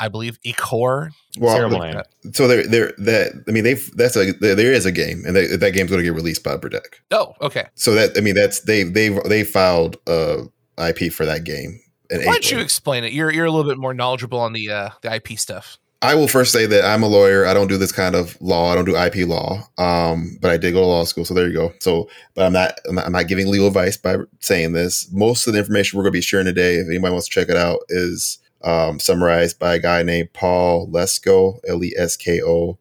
I 0.01 0.08
believe, 0.08 0.39
Ikorr 0.43 1.12
Well, 1.38 2.03
so 2.34 2.48
there, 2.48 2.65
there, 2.65 2.91
that 2.98 3.43
I 3.48 3.51
mean, 3.51 3.63
they've 3.63 3.96
that's 3.96 4.15
a 4.15 4.31
there, 4.34 4.55
there 4.55 4.74
is 4.74 4.88
a 4.88 4.91
game, 4.91 5.24
and 5.27 5.36
that 5.36 5.60
that 5.60 5.72
game's 5.74 5.91
going 5.91 6.00
to 6.00 6.03
get 6.03 6.15
released 6.15 6.43
by 6.43 6.58
Deck. 6.58 7.01
Oh, 7.12 7.36
okay. 7.39 7.67
So 7.75 7.93
that 7.93 8.17
I 8.17 8.22
mean, 8.22 8.34
that's 8.34 8.62
they 8.62 8.81
they 8.81 9.10
they 9.27 9.43
filed 9.43 9.98
uh 10.08 10.46
IP 10.79 11.13
for 11.13 11.25
that 11.27 11.43
game. 11.43 11.79
Why 12.10 12.24
don't 12.24 12.51
you 12.51 12.60
explain 12.60 13.03
it? 13.03 13.13
You're 13.13 13.31
you're 13.31 13.46
a 13.46 13.51
little 13.51 13.70
bit 13.70 13.77
more 13.77 13.93
knowledgeable 13.93 14.39
on 14.39 14.53
the 14.53 14.72
uh, 14.72 14.89
the 15.03 15.13
IP 15.13 15.38
stuff. 15.38 15.77
I 16.03 16.15
will 16.15 16.27
first 16.27 16.51
say 16.51 16.65
that 16.65 16.84
I'm 16.84 17.03
a 17.03 17.08
lawyer. 17.08 17.46
I 17.46 17.53
don't 17.53 17.67
do 17.67 17.77
this 17.77 17.91
kind 17.91 18.15
of 18.15 18.36
law. 18.41 18.72
I 18.72 18.75
don't 18.75 18.86
do 18.86 18.96
IP 18.96 19.27
law. 19.27 19.67
Um, 19.77 20.39
but 20.41 20.50
I 20.50 20.58
did 20.58 20.74
go 20.74 20.81
to 20.81 20.88
law 20.88 21.03
school, 21.03 21.25
so 21.25 21.36
there 21.36 21.48
you 21.48 21.53
go. 21.53 21.74
So, 21.79 22.10
but 22.34 22.48
I'm 22.48 22.53
not 22.53 22.74
I'm 22.89 22.96
not, 22.96 23.05
I'm 23.05 23.12
not 23.12 23.27
giving 23.27 23.51
legal 23.51 23.67
advice 23.67 23.98
by 23.98 24.17
saying 24.39 24.74
this. 24.74 25.08
Most 25.12 25.46
of 25.46 25.53
the 25.53 25.60
information 25.60 25.98
we're 25.98 26.03
going 26.03 26.13
to 26.13 26.17
be 26.17 26.22
sharing 26.22 26.48
today, 26.48 26.77
if 26.77 26.88
anybody 26.88 27.12
wants 27.12 27.27
to 27.27 27.31
check 27.31 27.50
it 27.50 27.55
out, 27.55 27.81
is 27.89 28.39
um, 28.63 29.00
summarized 29.00 29.60
by 29.60 29.75
a 29.75 29.80
guy 29.80 30.03
named 30.03 30.34
Paul 30.34 30.88
Lesko, 30.88 31.60
L 31.68 31.84
E 31.84 31.94
S 31.98 32.15
K 32.15 32.41
O, 32.44 32.77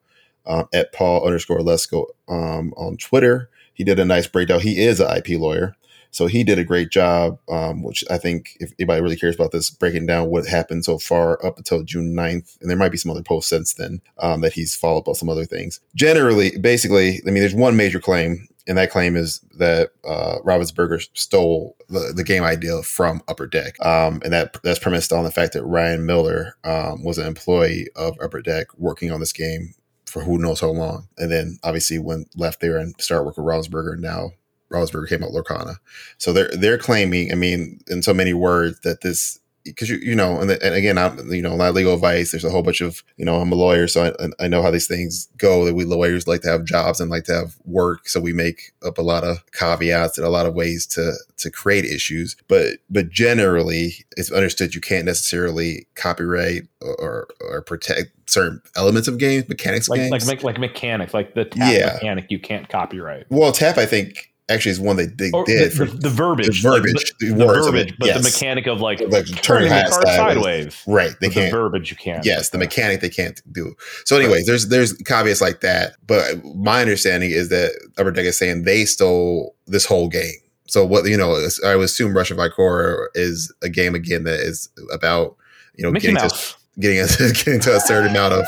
um, 0.46 0.68
at 0.72 0.92
Paul 0.92 1.26
underscore 1.26 1.60
Lesko 1.60 2.06
um, 2.28 2.72
on 2.76 2.96
Twitter. 2.96 3.50
He 3.72 3.84
did 3.84 3.98
a 3.98 4.04
nice 4.04 4.26
breakdown. 4.26 4.60
He 4.60 4.82
is 4.84 5.00
an 5.00 5.16
IP 5.16 5.40
lawyer. 5.40 5.76
So 6.10 6.26
he 6.26 6.42
did 6.42 6.58
a 6.58 6.64
great 6.64 6.90
job, 6.90 7.38
um, 7.48 7.82
which 7.82 8.04
I 8.10 8.18
think 8.18 8.56
if 8.58 8.72
anybody 8.78 9.00
really 9.00 9.16
cares 9.16 9.36
about 9.36 9.52
this, 9.52 9.70
breaking 9.70 10.06
down 10.06 10.28
what 10.28 10.46
happened 10.46 10.84
so 10.84 10.98
far 10.98 11.44
up 11.46 11.56
until 11.56 11.82
June 11.82 12.14
9th. 12.14 12.60
And 12.60 12.68
there 12.68 12.76
might 12.76 12.90
be 12.90 12.98
some 12.98 13.10
other 13.12 13.22
posts 13.22 13.50
since 13.50 13.74
then 13.74 14.00
um, 14.18 14.40
that 14.40 14.52
he's 14.52 14.74
followed 14.74 15.00
up 15.00 15.08
on 15.08 15.14
some 15.14 15.28
other 15.28 15.44
things. 15.44 15.80
Generally, 15.94 16.58
basically, 16.58 17.20
I 17.26 17.30
mean, 17.30 17.42
there's 17.42 17.54
one 17.54 17.76
major 17.76 18.00
claim, 18.00 18.48
and 18.70 18.78
that 18.78 18.92
claim 18.92 19.16
is 19.16 19.40
that 19.58 19.90
uh, 20.04 20.36
Ravensburger 20.44 21.04
stole 21.14 21.76
the, 21.88 22.12
the 22.14 22.22
game 22.22 22.44
idea 22.44 22.80
from 22.84 23.20
Upper 23.26 23.48
Deck. 23.48 23.84
Um, 23.84 24.22
and 24.22 24.32
that 24.32 24.56
that's 24.62 24.78
premised 24.78 25.12
on 25.12 25.24
the 25.24 25.32
fact 25.32 25.54
that 25.54 25.64
Ryan 25.64 26.06
Miller 26.06 26.56
um, 26.62 27.02
was 27.02 27.18
an 27.18 27.26
employee 27.26 27.88
of 27.96 28.16
Upper 28.22 28.40
Deck 28.40 28.68
working 28.78 29.10
on 29.10 29.18
this 29.18 29.32
game 29.32 29.74
for 30.06 30.22
who 30.22 30.38
knows 30.38 30.60
how 30.60 30.68
long. 30.68 31.08
And 31.18 31.32
then 31.32 31.58
obviously 31.64 31.98
went 31.98 32.28
left 32.38 32.60
there 32.60 32.78
and 32.78 32.94
started 33.00 33.24
working 33.24 33.42
with 33.42 33.52
Ravensburger. 33.52 33.98
Now 33.98 34.34
Ravensburger 34.70 35.08
came 35.08 35.24
out 35.24 35.32
Lorcana. 35.32 35.78
So 36.18 36.32
they're 36.32 36.52
they're 36.52 36.78
claiming, 36.78 37.32
I 37.32 37.34
mean, 37.34 37.80
in 37.88 38.04
so 38.04 38.14
many 38.14 38.34
words, 38.34 38.78
that 38.82 39.00
this 39.00 39.40
because 39.64 39.88
you 39.90 39.96
you 39.98 40.14
know, 40.14 40.40
and, 40.40 40.48
the, 40.50 40.64
and 40.64 40.74
again, 40.74 40.96
I'm 40.98 41.30
you 41.32 41.42
know, 41.42 41.56
not 41.56 41.74
legal 41.74 41.94
advice. 41.94 42.30
There's 42.30 42.44
a 42.44 42.50
whole 42.50 42.62
bunch 42.62 42.80
of 42.80 43.02
you 43.16 43.24
know, 43.24 43.36
I'm 43.36 43.52
a 43.52 43.56
lawyer, 43.56 43.86
so 43.88 44.14
I, 44.20 44.28
I 44.44 44.48
know 44.48 44.62
how 44.62 44.70
these 44.70 44.86
things 44.88 45.28
go. 45.36 45.64
That 45.64 45.74
we 45.74 45.84
lawyers 45.84 46.26
like 46.26 46.40
to 46.42 46.48
have 46.48 46.64
jobs 46.64 47.00
and 47.00 47.10
like 47.10 47.24
to 47.24 47.34
have 47.34 47.56
work, 47.64 48.08
so 48.08 48.20
we 48.20 48.32
make 48.32 48.72
up 48.84 48.98
a 48.98 49.02
lot 49.02 49.24
of 49.24 49.44
caveats 49.52 50.16
and 50.18 50.26
a 50.26 50.30
lot 50.30 50.46
of 50.46 50.54
ways 50.54 50.86
to 50.88 51.12
to 51.38 51.50
create 51.50 51.84
issues. 51.84 52.36
But 52.48 52.78
but 52.88 53.10
generally, 53.10 54.04
it's 54.16 54.32
understood 54.32 54.74
you 54.74 54.80
can't 54.80 55.04
necessarily 55.06 55.86
copyright 55.94 56.62
or 56.80 57.28
or 57.40 57.62
protect 57.62 58.12
certain 58.30 58.62
elements 58.76 59.08
of 59.08 59.18
games, 59.18 59.48
mechanics 59.48 59.86
of 59.88 59.90
Like 59.98 60.10
games. 60.10 60.28
like 60.28 60.42
like 60.42 60.58
mechanics, 60.58 61.12
like 61.12 61.34
the 61.34 61.44
tap 61.44 61.72
Yeah. 61.72 61.92
mechanic, 61.94 62.26
you 62.30 62.38
can't 62.38 62.68
copyright. 62.68 63.26
well, 63.28 63.52
tap, 63.52 63.76
I 63.76 63.86
think 63.86 64.29
actually 64.50 64.72
is 64.72 64.80
one 64.80 64.96
they, 64.96 65.06
they 65.06 65.30
Or 65.32 65.44
did 65.44 65.70
the, 65.72 65.76
for 65.76 65.84
the, 65.86 65.96
the 65.96 66.08
verbiage, 66.10 66.62
the 66.62 66.68
verbiage, 66.68 67.14
the, 67.20 67.26
the 67.28 67.34
the 67.34 67.46
verbiage, 67.46 67.94
but 67.98 68.14
the 68.14 68.22
mechanic 68.22 68.66
of 68.66 68.80
like, 68.80 69.00
like 69.08 69.26
turning 69.42 69.68
the 69.68 69.74
hat 69.74 69.90
card 69.90 70.06
sideways. 70.08 70.16
sideways. 70.16 70.84
Right. 70.86 71.10
They 71.20 71.28
But 71.28 71.34
the 71.34 71.40
can't. 71.42 71.52
verbiage 71.52 71.90
you 71.90 71.96
can't. 71.96 72.24
Yes, 72.24 72.50
the 72.50 72.58
mechanic 72.58 73.00
they 73.00 73.08
can't 73.08 73.40
do. 73.52 73.74
So, 74.04 74.16
anyways, 74.16 74.46
there's 74.46 74.68
there's 74.68 74.92
caveats 74.94 75.40
like 75.40 75.60
that. 75.60 75.94
But 76.06 76.44
my 76.56 76.80
understanding 76.82 77.30
is 77.30 77.48
that 77.50 77.72
Upper 77.98 78.10
Deck 78.10 78.24
is 78.26 78.36
saying 78.36 78.64
they 78.64 78.84
stole 78.84 79.54
this 79.66 79.86
whole 79.86 80.08
game. 80.08 80.34
So 80.66 80.84
what 80.84 81.04
you 81.06 81.16
know, 81.16 81.46
I 81.66 81.76
would 81.76 81.84
assume 81.84 82.16
Rush 82.16 82.30
of 82.30 82.36
Ikorr 82.38 83.06
is 83.14 83.52
a 83.62 83.68
game 83.68 83.94
again 83.94 84.24
that 84.24 84.40
is 84.40 84.68
about 84.92 85.36
you 85.74 85.84
know 85.84 85.90
Mickey 85.90 86.08
getting 86.08 86.16
to, 86.18 86.22
Mouse. 86.24 86.56
Getting 86.80 87.06
getting 87.44 87.60
to 87.60 87.76
a 87.76 87.80
certain 87.80 88.10
amount 88.10 88.34
of 88.34 88.46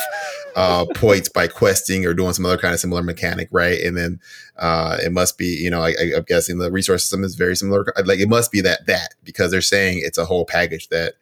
uh, 0.57 0.87
points 0.95 1.29
by 1.29 1.49
questing 1.49 2.05
or 2.07 2.15
doing 2.15 2.33
some 2.33 2.45
other 2.45 2.59
kind 2.59 2.75
of 2.75 2.81
similar 2.81 3.03
mechanic, 3.03 3.49
right? 3.51 3.81
And 3.81 3.97
then 3.97 4.21
uh, 4.57 4.99
it 5.03 5.13
must 5.13 5.39
be, 5.39 5.47
you 5.47 5.71
know, 5.71 5.83
I, 5.83 5.95
I'm 6.17 6.25
guessing 6.25 6.59
the 6.59 6.71
resource 6.71 7.03
system 7.05 7.25
is 7.25 7.35
very 7.35 7.57
similar. 7.57 7.87
Like 8.05 8.21
it 8.21 8.29
must 8.29 8.53
be 8.53 8.61
that 8.63 8.87
that 8.87 9.15
because 9.25 9.51
they're 9.51 9.61
saying 9.61 10.01
it's 10.03 10.19
a 10.19 10.25
whole 10.25 10.45
package 10.45 10.89
that 10.89 11.15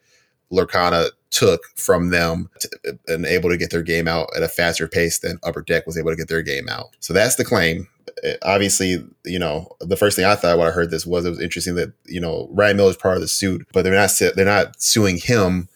Lorcana 0.51 1.09
took 1.29 1.63
from 1.77 2.09
them 2.09 2.49
to, 2.59 2.99
and 3.07 3.25
able 3.25 3.49
to 3.49 3.57
get 3.57 3.71
their 3.71 3.81
game 3.81 4.07
out 4.07 4.27
at 4.35 4.43
a 4.43 4.49
faster 4.49 4.87
pace 4.87 5.19
than 5.19 5.39
Upper 5.43 5.61
Deck 5.61 5.87
was 5.87 5.97
able 5.97 6.11
to 6.11 6.17
get 6.17 6.27
their 6.27 6.41
game 6.41 6.67
out. 6.67 6.89
So 6.99 7.13
that's 7.13 7.35
the 7.35 7.45
claim. 7.45 7.87
Uh, 8.25 8.33
Obviously, 8.43 9.01
you 9.23 9.39
know, 9.39 9.69
the 9.79 9.95
first 9.95 10.17
thing 10.17 10.25
I 10.25 10.35
thought 10.35 10.57
when 10.57 10.67
I 10.67 10.71
heard 10.71 10.91
this 10.91 11.05
was 11.05 11.25
it 11.25 11.29
was 11.29 11.39
interesting 11.39 11.75
that 11.75 11.93
you 12.05 12.19
know 12.19 12.49
Ryan 12.51 12.77
Miller 12.77 12.89
is 12.89 12.97
part 12.97 13.15
of 13.15 13.21
the 13.21 13.29
suit, 13.29 13.65
but 13.71 13.83
they're 13.83 13.93
not 13.93 14.11
they're 14.35 14.45
not 14.45 14.81
suing 14.81 15.17
him 15.17 15.69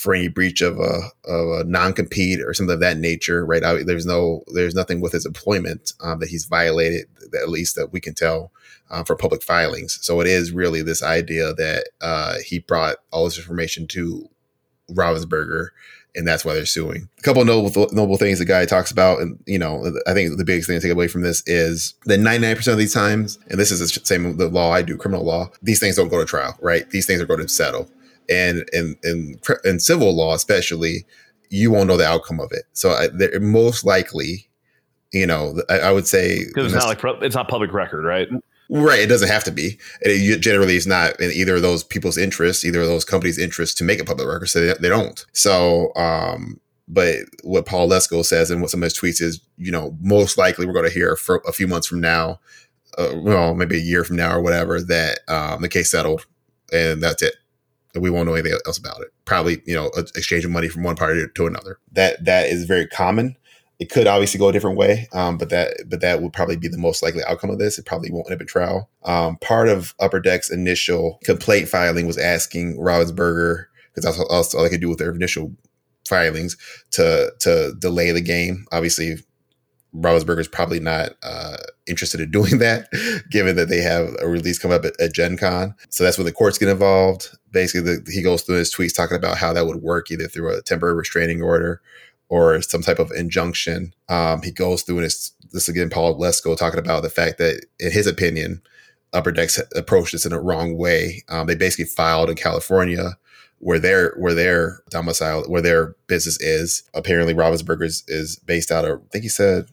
for 0.00 0.14
any 0.14 0.28
breach 0.28 0.62
of 0.62 0.78
a 0.78 1.10
of 1.26 1.60
a 1.60 1.64
non 1.64 1.92
compete 1.92 2.40
or 2.40 2.54
something 2.54 2.74
of 2.74 2.80
that 2.80 2.96
nature, 2.96 3.44
right? 3.44 3.62
I, 3.62 3.82
there's 3.82 4.06
no 4.06 4.44
there's 4.54 4.74
nothing 4.74 5.02
with 5.02 5.12
his 5.12 5.26
employment 5.26 5.92
um, 6.00 6.20
that 6.20 6.30
he's 6.30 6.46
violated, 6.46 7.06
at 7.38 7.50
least 7.50 7.76
that 7.76 7.92
we 7.92 8.00
can 8.00 8.14
tell 8.14 8.50
um, 8.90 9.04
for 9.04 9.14
public 9.14 9.42
filings. 9.42 9.98
So 10.00 10.20
it 10.20 10.26
is 10.26 10.52
really 10.52 10.80
this 10.80 11.02
idea 11.02 11.52
that 11.52 11.88
uh, 12.00 12.36
he 12.44 12.60
brought 12.60 12.96
all 13.10 13.26
this 13.26 13.36
information 13.38 13.86
to 13.88 14.26
Ravensburger, 14.90 15.68
and 16.16 16.26
that's 16.26 16.46
why 16.46 16.54
they're 16.54 16.64
suing. 16.64 17.10
A 17.18 17.22
couple 17.22 17.42
of 17.42 17.48
noble 17.48 17.88
noble 17.92 18.16
things 18.16 18.38
the 18.38 18.46
guy 18.46 18.64
talks 18.64 18.90
about, 18.90 19.20
and 19.20 19.38
you 19.44 19.58
know, 19.58 19.92
I 20.06 20.14
think 20.14 20.38
the 20.38 20.46
biggest 20.46 20.66
thing 20.66 20.80
to 20.80 20.82
take 20.82 20.94
away 20.94 21.08
from 21.08 21.20
this 21.20 21.42
is 21.46 21.92
that 22.06 22.20
99% 22.20 22.66
of 22.72 22.78
these 22.78 22.94
times, 22.94 23.38
and 23.50 23.60
this 23.60 23.70
is 23.70 23.80
the 23.80 24.00
same 24.06 24.38
the 24.38 24.48
law 24.48 24.72
I 24.72 24.80
do, 24.80 24.96
criminal 24.96 25.26
law, 25.26 25.50
these 25.60 25.78
things 25.78 25.96
don't 25.96 26.08
go 26.08 26.18
to 26.18 26.24
trial, 26.24 26.56
right? 26.62 26.88
These 26.88 27.06
things 27.06 27.20
are 27.20 27.26
going 27.26 27.40
to 27.40 27.48
settle, 27.48 27.90
and 28.30 28.64
in 28.72 28.96
in 29.02 29.40
in 29.64 29.80
civil 29.80 30.14
law 30.14 30.34
especially, 30.34 31.04
you 31.50 31.70
won't 31.70 31.88
know 31.88 31.96
the 31.96 32.06
outcome 32.06 32.40
of 32.40 32.52
it. 32.52 32.64
So 32.72 32.90
I, 32.90 33.08
most 33.38 33.84
likely, 33.84 34.48
you 35.12 35.26
know, 35.26 35.60
I, 35.68 35.80
I 35.80 35.92
would 35.92 36.06
say 36.06 36.46
because 36.46 36.72
it's 36.72 36.84
not 36.84 37.02
like 37.02 37.22
it's 37.22 37.34
not 37.34 37.48
public 37.48 37.72
record, 37.72 38.04
right? 38.04 38.28
Right. 38.72 39.00
It 39.00 39.08
doesn't 39.08 39.28
have 39.28 39.42
to 39.44 39.50
be. 39.50 39.78
It 40.00 40.40
generally 40.40 40.76
is 40.76 40.86
not 40.86 41.18
in 41.20 41.32
either 41.32 41.56
of 41.56 41.62
those 41.62 41.82
people's 41.82 42.16
interests, 42.16 42.64
either 42.64 42.82
of 42.82 42.86
those 42.86 43.04
companies' 43.04 43.36
interests 43.36 43.74
to 43.76 43.84
make 43.84 44.00
a 44.00 44.04
public 44.04 44.28
record. 44.28 44.46
So 44.46 44.60
they, 44.60 44.74
they 44.74 44.88
don't. 44.88 45.26
So, 45.32 45.92
um, 45.96 46.60
but 46.86 47.16
what 47.42 47.66
Paul 47.66 47.88
Lesko 47.88 48.24
says 48.24 48.48
and 48.48 48.60
what 48.60 48.70
some 48.70 48.80
of 48.80 48.84
his 48.84 48.96
tweets 48.96 49.20
is, 49.20 49.40
you 49.58 49.72
know, 49.72 49.96
most 50.00 50.38
likely 50.38 50.66
we're 50.66 50.72
going 50.72 50.86
to 50.86 50.94
hear 50.94 51.16
for 51.16 51.42
a 51.48 51.52
few 51.52 51.66
months 51.66 51.88
from 51.88 52.00
now, 52.00 52.38
uh, 52.96 53.10
well, 53.16 53.54
maybe 53.54 53.76
a 53.76 53.80
year 53.80 54.04
from 54.04 54.16
now 54.16 54.36
or 54.36 54.40
whatever, 54.40 54.80
that 54.80 55.18
um, 55.26 55.62
the 55.62 55.68
case 55.68 55.90
settled 55.90 56.26
and 56.72 57.02
that's 57.02 57.22
it. 57.22 57.34
We 57.94 58.10
won't 58.10 58.26
know 58.26 58.34
anything 58.34 58.58
else 58.66 58.78
about 58.78 59.00
it. 59.00 59.08
Probably, 59.24 59.62
you 59.66 59.74
know, 59.74 59.90
exchanging 60.14 60.52
money 60.52 60.68
from 60.68 60.82
one 60.82 60.96
party 60.96 61.24
to 61.34 61.46
another. 61.46 61.78
That 61.92 62.24
that 62.24 62.48
is 62.48 62.64
very 62.64 62.86
common 62.86 63.36
it 63.80 63.88
could 63.88 64.06
obviously 64.06 64.38
go 64.38 64.50
a 64.50 64.52
different 64.52 64.76
way, 64.76 65.08
um, 65.14 65.38
but 65.38 65.48
that 65.48 65.72
but 65.88 66.02
that 66.02 66.20
would 66.20 66.34
probably 66.34 66.56
be 66.56 66.68
the 66.68 66.76
most 66.76 67.02
likely 67.02 67.24
outcome 67.24 67.48
of 67.48 67.58
this. 67.58 67.78
It 67.78 67.86
probably 67.86 68.10
won't 68.12 68.26
end 68.26 68.34
up 68.34 68.42
in 68.42 68.46
trial. 68.46 68.90
Um, 69.04 69.38
part 69.38 69.68
of 69.68 69.94
Upper 69.98 70.20
Deck's 70.20 70.50
initial 70.50 71.18
complaint 71.24 71.66
filing 71.66 72.06
was 72.06 72.18
asking 72.18 72.76
Ravensburger 72.76 73.64
because 73.88 74.04
that's 74.04 74.18
all, 74.18 74.58
all 74.58 74.62
they 74.62 74.68
could 74.68 74.82
do 74.82 74.90
with 74.90 74.98
their 74.98 75.14
initial 75.14 75.56
filings 76.06 76.58
to 76.90 77.32
to 77.40 77.74
delay 77.78 78.10
the 78.10 78.20
game. 78.20 78.66
Obviously, 78.70 79.16
Is 79.92 80.48
probably 80.48 80.80
not 80.80 81.10
uh, 81.22 81.56
interested 81.86 82.20
in 82.20 82.30
doing 82.32 82.58
that, 82.58 82.88
given 83.30 83.56
that 83.56 83.68
they 83.68 83.80
have 83.80 84.14
a 84.20 84.28
release 84.28 84.58
come 84.58 84.70
up 84.70 84.84
at, 84.84 85.00
at 85.00 85.14
Gen 85.14 85.36
Con. 85.36 85.74
So 85.88 86.04
that's 86.04 86.18
when 86.18 86.26
the 86.26 86.32
courts 86.32 86.58
get 86.58 86.68
involved. 86.68 87.36
Basically, 87.50 87.80
the, 87.80 88.10
he 88.12 88.22
goes 88.22 88.42
through 88.42 88.56
his 88.56 88.74
tweets 88.74 88.94
talking 88.94 89.16
about 89.16 89.38
how 89.38 89.52
that 89.52 89.66
would 89.66 89.82
work 89.82 90.10
either 90.10 90.28
through 90.28 90.56
a 90.56 90.62
temporary 90.62 90.94
restraining 90.94 91.42
order 91.42 91.80
or 92.28 92.62
some 92.62 92.82
type 92.82 93.00
of 93.00 93.10
injunction. 93.10 93.92
Um, 94.08 94.42
he 94.42 94.52
goes 94.52 94.82
through 94.82 94.98
and 94.98 95.06
it's 95.06 95.32
this 95.52 95.68
again, 95.68 95.90
Paul 95.90 96.18
Lesko 96.18 96.56
talking 96.56 96.78
about 96.78 97.02
the 97.02 97.10
fact 97.10 97.38
that, 97.38 97.66
in 97.80 97.90
his 97.90 98.06
opinion, 98.06 98.62
Upper 99.12 99.32
Decks 99.32 99.60
approached 99.74 100.12
this 100.12 100.24
in 100.24 100.32
a 100.32 100.40
wrong 100.40 100.76
way. 100.76 101.24
Um, 101.28 101.48
they 101.48 101.56
basically 101.56 101.86
filed 101.86 102.30
in 102.30 102.36
California 102.36 103.16
where 103.58 103.78
their 103.78 104.14
where 104.16 104.34
their 104.34 104.80
domicile 104.90 105.44
where 105.48 105.60
their 105.60 105.96
business 106.06 106.40
is. 106.40 106.84
Apparently, 106.94 107.34
Ravensburger 107.34 107.84
is, 107.84 108.04
is 108.06 108.36
based 108.36 108.70
out 108.70 108.84
of 108.84 109.00
I 109.00 109.08
think 109.10 109.22
he 109.24 109.28
said 109.28 109.66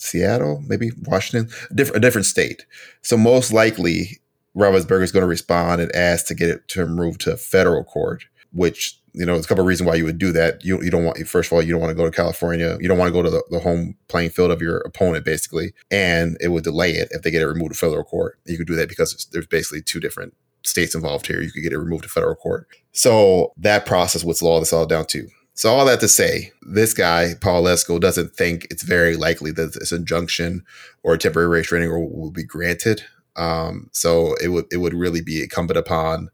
Seattle, 0.00 0.62
maybe 0.66 0.90
Washington, 1.04 1.52
a 1.70 1.74
different 1.74 1.96
a 1.96 2.00
different 2.00 2.26
state. 2.26 2.66
So 3.02 3.16
most 3.16 3.52
likely, 3.52 4.20
Ravensburger 4.56 5.02
is 5.02 5.12
going 5.12 5.22
to 5.22 5.28
respond 5.28 5.80
and 5.80 5.94
ask 5.94 6.26
to 6.26 6.34
get 6.34 6.48
it 6.48 6.68
to 6.68 6.86
move 6.86 7.18
to 7.18 7.36
federal 7.36 7.84
court, 7.84 8.24
which 8.52 8.98
you 9.18 9.26
know, 9.26 9.32
there's 9.32 9.46
a 9.46 9.48
couple 9.48 9.62
of 9.62 9.68
reasons 9.68 9.88
why 9.88 9.96
you 9.96 10.04
would 10.04 10.18
do 10.18 10.30
that. 10.32 10.64
You 10.64 10.80
you 10.82 10.90
don't 10.90 11.04
want 11.04 11.18
first 11.26 11.50
of 11.50 11.56
all, 11.56 11.62
you 11.62 11.72
don't 11.72 11.80
want 11.80 11.90
to 11.90 11.96
go 11.96 12.08
to 12.08 12.16
California. 12.16 12.78
You 12.80 12.88
don't 12.88 12.98
want 12.98 13.08
to 13.08 13.12
go 13.12 13.22
to 13.22 13.30
the, 13.30 13.42
the 13.50 13.58
home 13.58 13.96
playing 14.06 14.30
field 14.30 14.50
of 14.50 14.62
your 14.62 14.78
opponent, 14.78 15.24
basically, 15.24 15.72
and 15.90 16.36
it 16.40 16.48
would 16.48 16.64
delay 16.64 16.92
it 16.92 17.08
if 17.10 17.22
they 17.22 17.30
get 17.30 17.42
it 17.42 17.46
removed 17.46 17.72
to 17.72 17.78
federal 17.78 18.04
court. 18.04 18.38
You 18.46 18.56
could 18.56 18.66
do 18.66 18.76
that 18.76 18.88
because 18.88 19.26
there's 19.32 19.46
basically 19.46 19.82
two 19.82 19.98
different 19.98 20.34
states 20.62 20.94
involved 20.94 21.26
here. 21.26 21.40
You 21.40 21.50
could 21.50 21.62
get 21.62 21.72
it 21.72 21.78
removed 21.78 22.04
to 22.04 22.08
federal 22.08 22.36
court. 22.36 22.68
So 22.92 23.52
that 23.56 23.86
process 23.86 24.24
would 24.24 24.36
slow 24.36 24.60
this 24.60 24.72
all 24.72 24.86
down 24.86 25.06
too. 25.06 25.28
So 25.58 25.74
all 25.74 25.84
that 25.86 25.98
to 25.98 26.08
say, 26.08 26.52
this 26.62 26.94
guy 26.94 27.34
Paul 27.40 27.64
Lesko 27.64 27.98
doesn't 27.98 28.36
think 28.36 28.68
it's 28.70 28.84
very 28.84 29.16
likely 29.16 29.50
that 29.50 29.74
this 29.74 29.90
injunction 29.90 30.64
or 31.02 31.16
temporary 31.16 31.48
restraining 31.48 31.90
order 31.90 32.04
will 32.04 32.30
be 32.30 32.44
granted. 32.44 33.02
Um, 33.34 33.90
so 33.92 34.36
it 34.40 34.50
would 34.50 34.66
it 34.70 34.76
would 34.76 34.94
really 34.94 35.20
be 35.20 35.42
incumbent 35.42 35.76
upon 35.76 36.30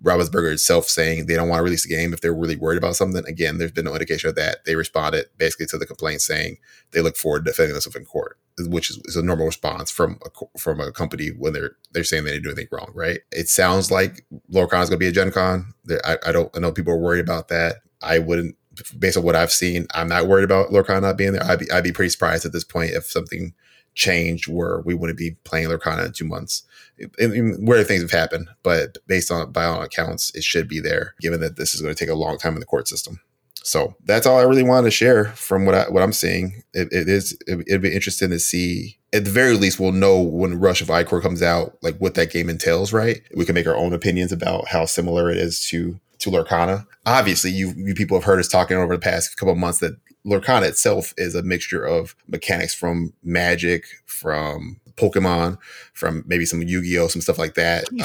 Ravensburger 0.00 0.52
itself 0.52 0.84
saying 0.84 1.26
they 1.26 1.34
don't 1.34 1.48
want 1.48 1.58
to 1.58 1.64
release 1.64 1.82
the 1.82 1.92
game 1.92 2.12
if 2.12 2.20
they're 2.20 2.32
really 2.32 2.54
worried 2.54 2.78
about 2.78 2.94
something. 2.94 3.26
Again, 3.26 3.58
there's 3.58 3.72
been 3.72 3.84
no 3.84 3.94
indication 3.94 4.30
of 4.30 4.36
that. 4.36 4.64
They 4.64 4.76
responded 4.76 5.26
basically 5.36 5.66
to 5.66 5.78
the 5.78 5.84
complaint 5.84 6.20
saying 6.20 6.58
they 6.92 7.00
look 7.00 7.16
forward 7.16 7.46
to 7.46 7.50
defending 7.50 7.72
themselves 7.72 7.96
in 7.96 8.04
court, 8.04 8.38
which 8.60 8.90
is, 8.90 9.00
is, 9.06 9.16
a 9.16 9.24
normal 9.24 9.46
response 9.46 9.90
from 9.90 10.20
a, 10.24 10.30
from 10.56 10.78
a 10.78 10.92
company 10.92 11.30
when 11.30 11.52
they're 11.52 11.72
they're 11.90 12.04
saying 12.04 12.22
they 12.22 12.30
didn't 12.30 12.44
do 12.44 12.50
anything 12.50 12.68
wrong, 12.70 12.92
right? 12.94 13.18
It 13.32 13.48
sounds 13.48 13.90
like 13.90 14.24
Lorcana 14.52 14.84
is 14.84 14.88
going 14.88 14.90
to 14.90 14.96
be 14.98 15.08
a 15.08 15.12
Gen 15.12 15.32
Con. 15.32 15.74
I, 16.04 16.18
I 16.24 16.30
don't 16.30 16.56
I 16.56 16.60
know 16.60 16.70
people 16.70 16.92
are 16.92 17.00
worried 17.00 17.24
about 17.24 17.48
that. 17.48 17.78
I 18.00 18.20
wouldn't 18.20 18.54
based 18.98 19.16
on 19.16 19.22
what 19.22 19.36
I've 19.36 19.52
seen, 19.52 19.86
I'm 19.94 20.08
not 20.08 20.26
worried 20.26 20.44
about 20.44 20.70
Lorcana 20.70 21.02
not 21.02 21.18
being 21.18 21.32
there. 21.32 21.44
I'd 21.44 21.58
be 21.58 21.70
I'd 21.70 21.84
be 21.84 21.92
pretty 21.92 22.10
surprised 22.10 22.44
at 22.44 22.52
this 22.52 22.64
point 22.64 22.92
if 22.92 23.04
something 23.04 23.54
changed 23.94 24.46
where 24.46 24.80
we 24.80 24.94
wouldn't 24.94 25.18
be 25.18 25.32
playing 25.44 25.68
Lorcana 25.68 26.06
in 26.06 26.12
two 26.12 26.24
months 26.24 26.62
where 27.60 27.84
things 27.84 28.02
have 28.02 28.10
happened, 28.10 28.48
but 28.62 28.98
based 29.06 29.30
on 29.30 29.52
by 29.52 29.64
all 29.64 29.82
accounts, 29.82 30.34
it 30.34 30.42
should 30.42 30.68
be 30.68 30.80
there, 30.80 31.14
given 31.20 31.40
that 31.40 31.56
this 31.56 31.74
is 31.74 31.80
going 31.80 31.94
to 31.94 31.98
take 31.98 32.10
a 32.10 32.18
long 32.18 32.38
time 32.38 32.54
in 32.54 32.60
the 32.60 32.66
court 32.66 32.88
system. 32.88 33.20
So 33.62 33.94
that's 34.04 34.26
all 34.26 34.38
I 34.38 34.44
really 34.44 34.62
wanted 34.62 34.86
to 34.86 34.90
share 34.90 35.26
from 35.26 35.66
what 35.66 35.74
I 35.74 35.90
what 35.90 36.02
I'm 36.02 36.12
seeing. 36.12 36.62
it, 36.72 36.88
it 36.90 37.08
is 37.08 37.38
it, 37.46 37.66
would 37.70 37.82
be 37.82 37.94
interesting 37.94 38.30
to 38.30 38.38
see. 38.38 38.98
At 39.12 39.24
the 39.24 39.30
very 39.30 39.54
least, 39.54 39.80
we'll 39.80 39.92
know 39.92 40.20
when 40.20 40.58
Rush 40.58 40.80
of 40.80 40.88
Ikorr 40.88 41.22
comes 41.22 41.42
out, 41.42 41.76
like 41.82 41.96
what 41.98 42.14
that 42.14 42.30
game 42.30 42.48
entails. 42.48 42.92
Right? 42.92 43.22
We 43.34 43.44
can 43.44 43.54
make 43.54 43.66
our 43.66 43.76
own 43.76 43.92
opinions 43.92 44.32
about 44.32 44.68
how 44.68 44.86
similar 44.86 45.30
it 45.30 45.36
is 45.36 45.60
to 45.68 46.00
to 46.20 46.30
Lurkana. 46.30 46.86
Obviously, 47.06 47.50
you 47.50 47.72
you 47.76 47.94
people 47.94 48.16
have 48.16 48.24
heard 48.24 48.40
us 48.40 48.48
talking 48.48 48.76
over 48.76 48.94
the 48.94 49.00
past 49.00 49.36
couple 49.38 49.52
of 49.52 49.58
months 49.58 49.78
that 49.78 49.96
Lurkana 50.26 50.68
itself 50.68 51.14
is 51.16 51.34
a 51.34 51.42
mixture 51.42 51.84
of 51.84 52.14
mechanics 52.26 52.74
from 52.74 53.12
Magic, 53.22 53.86
from 54.06 54.80
Pokemon, 54.98 55.58
from 55.94 56.24
maybe 56.26 56.44
some 56.44 56.60
Yu 56.60 56.82
Gi 56.82 56.98
Oh, 56.98 57.08
some 57.08 57.22
stuff 57.22 57.38
like 57.38 57.54
that. 57.54 57.84
Um, 57.92 57.98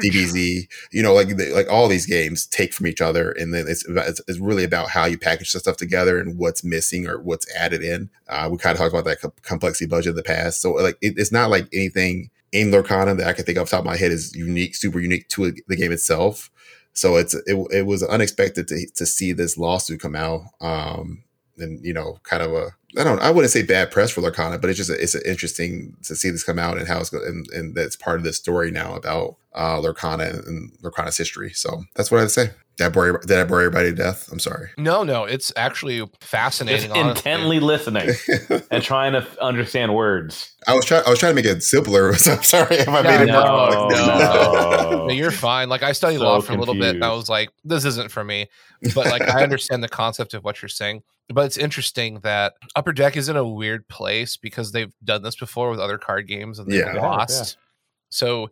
DBZ, 0.00 0.68
you 0.92 1.02
know, 1.02 1.14
like 1.14 1.28
like 1.54 1.70
all 1.70 1.88
these 1.88 2.06
games 2.06 2.46
take 2.46 2.74
from 2.74 2.86
each 2.86 3.00
other, 3.00 3.30
and 3.32 3.54
then 3.54 3.66
it's, 3.68 3.86
it's, 3.88 4.20
it's 4.28 4.38
really 4.38 4.64
about 4.64 4.90
how 4.90 5.06
you 5.06 5.16
package 5.16 5.52
the 5.52 5.60
stuff 5.60 5.76
together 5.76 6.18
and 6.18 6.36
what's 6.36 6.64
missing 6.64 7.06
or 7.06 7.20
what's 7.20 7.50
added 7.54 7.82
in. 7.82 8.10
Uh, 8.28 8.48
we 8.50 8.58
kind 8.58 8.74
of 8.74 8.78
talked 8.78 8.92
about 8.92 9.04
that 9.04 9.20
co- 9.20 9.32
complexity 9.42 9.86
budget 9.86 10.10
in 10.10 10.16
the 10.16 10.22
past, 10.22 10.60
so 10.60 10.72
like 10.72 10.98
it, 11.00 11.14
it's 11.16 11.32
not 11.32 11.48
like 11.48 11.68
anything 11.72 12.30
in 12.50 12.70
Lurkana 12.70 13.16
that 13.16 13.26
I 13.26 13.32
can 13.32 13.46
think 13.46 13.56
off 13.56 13.70
top 13.70 13.80
of 13.80 13.86
my 13.86 13.96
head 13.96 14.12
is 14.12 14.34
unique, 14.36 14.74
super 14.74 15.00
unique 15.00 15.28
to 15.28 15.54
the 15.68 15.76
game 15.76 15.90
itself. 15.90 16.50
So 16.92 17.16
it's 17.16 17.34
it, 17.34 17.56
it 17.70 17.86
was 17.86 18.02
unexpected 18.02 18.68
to 18.68 18.86
to 18.96 19.06
see 19.06 19.32
this 19.32 19.56
lawsuit 19.56 20.00
come 20.00 20.14
out. 20.14 20.42
Um, 20.60 21.24
and 21.58 21.84
you 21.84 21.92
know, 21.92 22.18
kind 22.22 22.42
of 22.42 22.52
a 22.52 22.74
I 22.98 23.04
don't 23.04 23.20
I 23.20 23.30
wouldn't 23.30 23.52
say 23.52 23.62
bad 23.62 23.90
press 23.90 24.10
for 24.10 24.20
Lorcana, 24.20 24.60
but 24.60 24.70
it's 24.70 24.76
just 24.76 24.90
a, 24.90 25.00
it's 25.00 25.14
interesting 25.14 25.96
to 26.04 26.14
see 26.14 26.30
this 26.30 26.44
come 26.44 26.58
out 26.58 26.78
and 26.78 26.86
how 26.86 27.00
it's 27.00 27.10
going 27.10 27.26
and, 27.26 27.46
and 27.52 27.74
that's 27.74 27.96
part 27.96 28.18
of 28.18 28.24
the 28.24 28.32
story 28.32 28.70
now 28.70 28.94
about 28.94 29.36
uh 29.54 29.78
Lorcana 29.78 30.46
and 30.46 30.72
Lorcana's 30.82 31.16
history. 31.16 31.50
So 31.50 31.84
that's 31.94 32.10
what 32.10 32.20
I'd 32.20 32.30
say. 32.30 32.50
Did 32.78 32.86
I 32.86 32.88
bore, 32.88 33.18
did 33.18 33.38
I 33.38 33.44
bore 33.44 33.60
everybody 33.60 33.90
to 33.90 33.94
death? 33.94 34.30
I'm 34.32 34.38
sorry. 34.38 34.70
No, 34.78 35.02
no, 35.02 35.24
it's 35.24 35.52
actually 35.56 36.08
fascinating. 36.22 36.88
Just 36.88 37.00
intently 37.00 37.60
listening 37.60 38.14
and 38.70 38.82
trying 38.82 39.12
to 39.12 39.26
understand 39.42 39.94
words. 39.94 40.54
I 40.66 40.74
was 40.74 40.86
trying. 40.86 41.02
I 41.06 41.10
was 41.10 41.18
trying 41.18 41.32
to 41.32 41.34
make 41.34 41.44
it 41.44 41.62
simpler. 41.62 42.14
So 42.14 42.32
I'm 42.36 42.42
sorry 42.42 42.76
if 42.76 42.88
I 42.88 43.02
yeah, 43.02 43.18
made 43.18 43.20
it 43.24 43.26
no, 43.26 43.68
no, 43.68 43.88
no. 43.88 45.06
no, 45.06 45.12
you're 45.12 45.30
fine. 45.30 45.68
Like 45.68 45.82
I 45.82 45.92
studied 45.92 46.18
so 46.18 46.24
law 46.24 46.40
for 46.40 46.46
confused. 46.46 46.56
a 46.56 46.72
little 46.72 46.74
bit, 46.74 46.94
and 46.94 47.04
I 47.04 47.12
was 47.12 47.28
like, 47.28 47.50
"This 47.62 47.84
isn't 47.84 48.10
for 48.10 48.24
me." 48.24 48.48
But 48.94 49.06
like, 49.06 49.22
I 49.22 49.42
understand 49.42 49.84
the 49.84 49.88
concept 49.88 50.32
of 50.32 50.42
what 50.42 50.62
you're 50.62 50.70
saying. 50.70 51.02
But 51.28 51.44
it's 51.46 51.58
interesting 51.58 52.20
that 52.20 52.54
Upper 52.82 52.92
Deck 52.92 53.16
is 53.16 53.28
in 53.28 53.36
a 53.36 53.46
weird 53.46 53.86
place 53.86 54.36
because 54.36 54.72
they've 54.72 54.92
done 55.04 55.22
this 55.22 55.36
before 55.36 55.70
with 55.70 55.78
other 55.78 55.98
card 55.98 56.26
games 56.26 56.58
and 56.58 56.68
they've 56.68 56.80
yeah, 56.80 57.00
lost. 57.00 57.56
Yeah. 57.56 57.62
So 58.10 58.50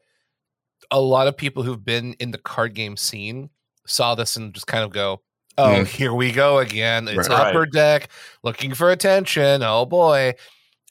a 0.92 1.00
lot 1.00 1.26
of 1.26 1.36
people 1.36 1.64
who've 1.64 1.84
been 1.84 2.14
in 2.20 2.30
the 2.30 2.38
card 2.38 2.74
game 2.74 2.96
scene 2.96 3.50
saw 3.86 4.14
this 4.14 4.36
and 4.36 4.54
just 4.54 4.68
kind 4.68 4.84
of 4.84 4.92
go, 4.92 5.20
"Oh, 5.58 5.80
mm. 5.80 5.86
here 5.86 6.14
we 6.14 6.30
go 6.30 6.58
again. 6.58 7.08
It's 7.08 7.28
right. 7.28 7.48
Upper 7.48 7.66
Deck 7.66 8.08
looking 8.44 8.72
for 8.72 8.92
attention. 8.92 9.64
Oh 9.64 9.84
boy!" 9.84 10.34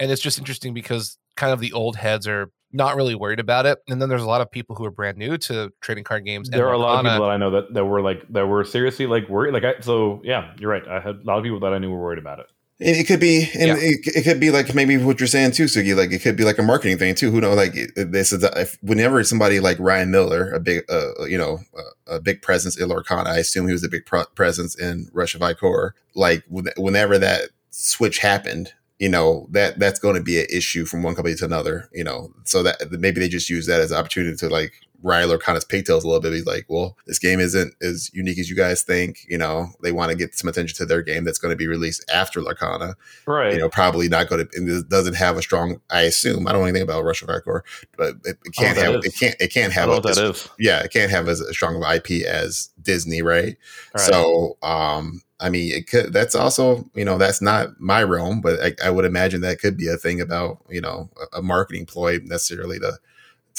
And 0.02 0.12
it's 0.12 0.22
just 0.22 0.38
interesting 0.38 0.74
because 0.74 1.18
kind 1.38 1.54
of 1.54 1.62
the 1.62 1.72
old 1.72 1.96
heads 1.96 2.28
are 2.28 2.52
not 2.74 2.98
really 2.98 3.16
worried 3.16 3.40
about 3.40 3.66
it. 3.66 3.80
And 3.88 4.02
then 4.02 4.10
there's 4.10 4.22
a 4.22 4.28
lot 4.28 4.42
of 4.42 4.52
people 4.52 4.76
who 4.76 4.84
are 4.84 4.92
brand 4.92 5.18
new 5.18 5.38
to 5.38 5.72
trading 5.80 6.04
card 6.04 6.26
games. 6.26 6.50
There 6.50 6.68
are 6.68 6.74
a 6.74 6.78
lot 6.78 7.06
of 7.06 7.10
people 7.10 7.26
that 7.26 7.32
I 7.32 7.38
know 7.38 7.52
that, 7.52 7.74
that 7.74 7.86
were 7.86 8.02
like 8.02 8.22
that 8.34 8.48
were 8.48 8.66
seriously 8.66 9.08
like 9.08 9.30
worried. 9.30 9.54
Like 9.54 9.64
I, 9.64 9.80
so, 9.80 10.22
yeah, 10.26 10.54
you're 10.60 10.70
right. 10.70 10.86
I 10.88 11.00
had 11.00 11.16
a 11.16 11.24
lot 11.24 11.38
of 11.38 11.44
people 11.44 11.62
that 11.62 11.74
I 11.74 11.78
knew 11.78 11.90
were 11.90 12.02
worried 12.02 12.20
about 12.20 12.40
it. 12.40 12.48
It 12.82 13.08
could 13.08 13.20
be, 13.20 13.50
and 13.56 13.68
yeah. 13.68 13.76
it, 13.78 14.00
it 14.16 14.24
could 14.24 14.40
be 14.40 14.52
like 14.52 14.74
maybe 14.74 14.96
what 14.96 15.20
you're 15.20 15.28
saying 15.28 15.52
too, 15.52 15.66
Sugi. 15.66 15.98
Like 15.98 16.14
it 16.14 16.22
could 16.22 16.38
be 16.38 16.46
like 16.46 16.58
a 16.58 16.64
marketing 16.64 16.98
thing 16.98 17.14
too. 17.14 17.30
Who 17.30 17.42
knows? 17.42 17.58
Like 17.58 17.74
this 17.96 18.32
is 18.32 18.42
if, 18.56 18.78
whenever 18.82 19.22
somebody 19.26 19.60
like 19.60 19.78
Ryan 19.80 20.12
Miller, 20.12 20.50
a 20.54 20.62
big, 20.62 20.90
uh, 20.90 21.26
you 21.26 21.38
know, 21.38 21.60
a, 22.08 22.16
a 22.16 22.20
big 22.22 22.42
presence 22.42 22.80
in 22.80 22.88
Lorcana. 22.88 23.28
I 23.28 23.40
assume 23.40 23.68
he 23.68 23.74
was 23.74 23.84
a 23.84 23.90
big 23.90 24.06
pro- 24.06 24.26
presence 24.34 24.80
in 24.80 25.10
Rush 25.12 25.36
of 25.36 25.42
Ikorr. 25.42 25.92
Like 26.16 26.46
whenever 26.48 27.18
that 27.18 27.50
switch 27.70 28.20
happened, 28.20 28.72
you 28.98 29.10
know 29.10 29.48
that 29.52 29.78
that's 29.78 30.00
going 30.00 30.16
to 30.16 30.24
be 30.24 30.40
an 30.40 30.48
issue 30.50 30.86
from 30.86 31.04
one 31.04 31.16
company 31.16 31.36
to 31.36 31.46
another. 31.46 31.90
You 31.92 32.06
know, 32.06 32.34
so 32.46 32.64
that 32.64 32.78
maybe 32.92 33.20
they 33.20 33.28
just 33.28 33.50
use 33.50 33.66
that 33.66 33.82
as 33.82 33.92
an 33.92 33.98
opportunity 33.98 34.38
to 34.38 34.48
like 34.48 34.72
ride 35.02 35.26
Lorcana's 35.26 35.66
pigtails 35.66 36.04
a 36.04 36.08
little 36.08 36.22
bit. 36.22 36.34
He's 36.34 36.46
like, 36.46 36.66
well, 36.68 36.98
this 37.06 37.20
game 37.20 37.40
isn't 37.40 37.74
as 37.82 38.12
unique 38.14 38.40
as 38.40 38.50
you 38.50 38.56
guys 38.56 38.82
think. 38.82 39.26
You 39.28 39.38
know, 39.38 39.68
they 39.82 39.92
want 39.92 40.12
to 40.12 40.18
get 40.18 40.36
some 40.36 40.50
attention 40.50 40.76
to 40.78 40.86
their 40.86 41.02
game 41.02 41.24
that's 41.24 41.38
going 41.38 41.52
to 41.52 41.58
be 41.58 41.68
released 41.68 42.04
after 42.14 42.42
Lorcana. 42.42 42.96
Right. 43.26 43.54
You 43.54 43.60
know, 43.60 43.70
probably 43.70 44.10
not 44.10 44.30
going 44.30 44.48
to. 44.48 44.78
It 44.78 44.90
doesn't 44.90 45.16
have 45.16 45.38
a 45.38 45.42
strong. 45.42 45.82
I 45.90 46.02
assume 46.02 46.48
I 46.48 46.52
don't 46.52 46.62
know 46.62 46.68
anything 46.68 46.84
about 46.84 47.00
of 47.00 47.06
Ikorr, 47.16 47.62
but 47.98 48.16
it, 48.26 48.38
it 48.46 48.54
can't 48.54 48.78
have. 48.78 48.96
It 49.04 49.16
can't. 49.18 49.36
It 49.40 49.54
can't 49.54 49.74
have. 49.74 49.90
a, 49.90 50.00
that 50.02 50.18
is. 50.18 50.50
Yeah, 50.60 50.82
it 50.82 50.92
can't 50.92 51.12
have 51.12 51.28
as 51.28 51.42
a 51.42 51.54
strong 51.54 51.82
of 51.82 51.90
IP 51.90 52.26
as 52.26 52.70
Disney, 52.82 53.22
right? 53.22 53.58
right. 53.96 54.02
So, 54.02 54.58
um, 54.62 55.22
I 55.40 55.50
mean, 55.50 55.72
it 55.74 55.88
could. 55.88 56.12
That's 56.12 56.36
also, 56.36 56.90
you 56.94 57.06
know, 57.06 57.18
that's 57.18 57.42
not 57.42 57.80
my 57.80 58.04
realm, 58.04 58.42
but 58.42 58.60
I, 58.60 58.88
I 58.88 58.90
would 58.90 59.06
imagine 59.06 59.42
that 59.42 59.60
could 59.60 59.78
be 59.78 59.88
a 59.88 59.96
thing 59.96 60.20
about, 60.20 60.60
you 60.70 60.82
know, 60.82 61.10
a, 61.34 61.38
a 61.38 61.42
marketing 61.42 61.86
ploy 61.86 62.20
necessarily 62.24 62.80
to 62.80 62.98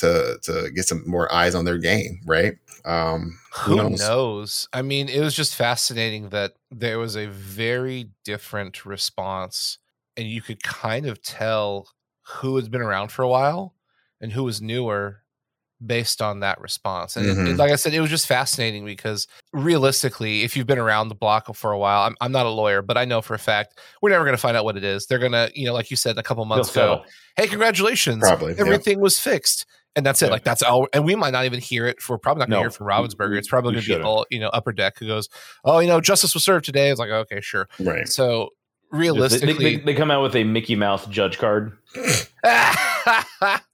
to 0.00 0.38
to 0.42 0.70
get 0.74 0.86
some 0.86 1.02
more 1.06 1.32
eyes 1.32 1.54
on 1.54 1.64
their 1.64 1.78
game, 1.78 2.20
right? 2.26 2.54
Um, 2.84 3.38
who, 3.52 3.72
who 3.72 3.76
knows? 3.76 4.00
knows? 4.00 4.68
I 4.72 4.82
mean, 4.82 5.08
it 5.08 5.20
was 5.20 5.34
just 5.34 5.54
fascinating 5.54 6.30
that 6.30 6.54
there 6.70 6.98
was 6.98 7.16
a 7.16 7.26
very 7.26 8.10
different 8.24 8.84
response, 8.84 9.78
and 10.16 10.26
you 10.26 10.42
could 10.42 10.62
kind 10.62 11.06
of 11.06 11.22
tell 11.22 11.88
who 12.22 12.56
has 12.56 12.68
been 12.68 12.80
around 12.80 13.10
for 13.12 13.22
a 13.22 13.28
while 13.28 13.74
and 14.20 14.32
who 14.32 14.44
was 14.44 14.60
newer 14.60 15.22
based 15.84 16.20
on 16.20 16.40
that 16.40 16.60
response. 16.60 17.16
And 17.16 17.26
mm-hmm. 17.26 17.46
it, 17.46 17.56
like 17.56 17.72
I 17.72 17.76
said, 17.76 17.94
it 17.94 18.00
was 18.00 18.10
just 18.10 18.26
fascinating 18.26 18.84
because 18.84 19.26
realistically, 19.52 20.42
if 20.42 20.56
you've 20.56 20.66
been 20.66 20.78
around 20.78 21.08
the 21.08 21.14
block 21.14 21.54
for 21.56 21.72
a 21.72 21.78
while, 21.78 22.02
I'm, 22.02 22.16
I'm 22.20 22.32
not 22.32 22.46
a 22.46 22.50
lawyer, 22.50 22.82
but 22.82 22.98
I 22.98 23.04
know 23.04 23.22
for 23.22 23.34
a 23.34 23.38
fact 23.38 23.78
we're 24.02 24.10
never 24.10 24.24
going 24.24 24.36
to 24.36 24.40
find 24.40 24.56
out 24.56 24.64
what 24.64 24.76
it 24.76 24.84
is. 24.84 25.06
They're 25.06 25.18
going 25.18 25.32
to, 25.32 25.50
you 25.54 25.66
know, 25.66 25.72
like 25.72 25.90
you 25.90 25.96
said 25.96 26.18
a 26.18 26.22
couple 26.22 26.44
months 26.44 26.70
ago, 26.70 27.02
hey, 27.36 27.46
congratulations. 27.46 28.20
Probably. 28.20 28.54
Everything 28.58 28.98
yeah. 28.98 29.02
was 29.02 29.18
fixed 29.18 29.66
and 29.96 30.06
that's 30.06 30.22
it. 30.22 30.26
Yeah. 30.26 30.32
Like 30.32 30.44
that's 30.44 30.62
all, 30.62 30.88
and 30.92 31.04
we 31.04 31.14
might 31.16 31.32
not 31.32 31.44
even 31.44 31.60
hear 31.60 31.86
it. 31.86 32.00
For 32.00 32.18
probably 32.18 32.40
not 32.40 32.48
going 32.48 32.56
to 32.56 32.56
no, 32.56 32.60
hear 32.62 32.68
it 32.68 32.74
from 32.74 32.86
Ravensburger. 32.86 33.38
It's 33.38 33.48
probably 33.48 33.72
going 33.72 33.84
to 33.84 33.98
be 33.98 34.02
all 34.02 34.26
you 34.30 34.40
know 34.40 34.48
upper 34.48 34.72
deck 34.72 34.98
who 34.98 35.06
goes, 35.06 35.28
"Oh, 35.64 35.78
you 35.78 35.88
know, 35.88 36.00
justice 36.00 36.34
was 36.34 36.44
served 36.44 36.64
today." 36.64 36.90
It's 36.90 37.00
like, 37.00 37.10
okay, 37.10 37.40
sure, 37.40 37.68
right. 37.78 38.08
So 38.08 38.50
realistically, 38.90 39.52
they, 39.52 39.76
they, 39.76 39.84
they 39.84 39.94
come 39.94 40.10
out 40.10 40.22
with 40.22 40.36
a 40.36 40.44
Mickey 40.44 40.76
Mouse 40.76 41.06
judge 41.06 41.38
card. 41.38 41.76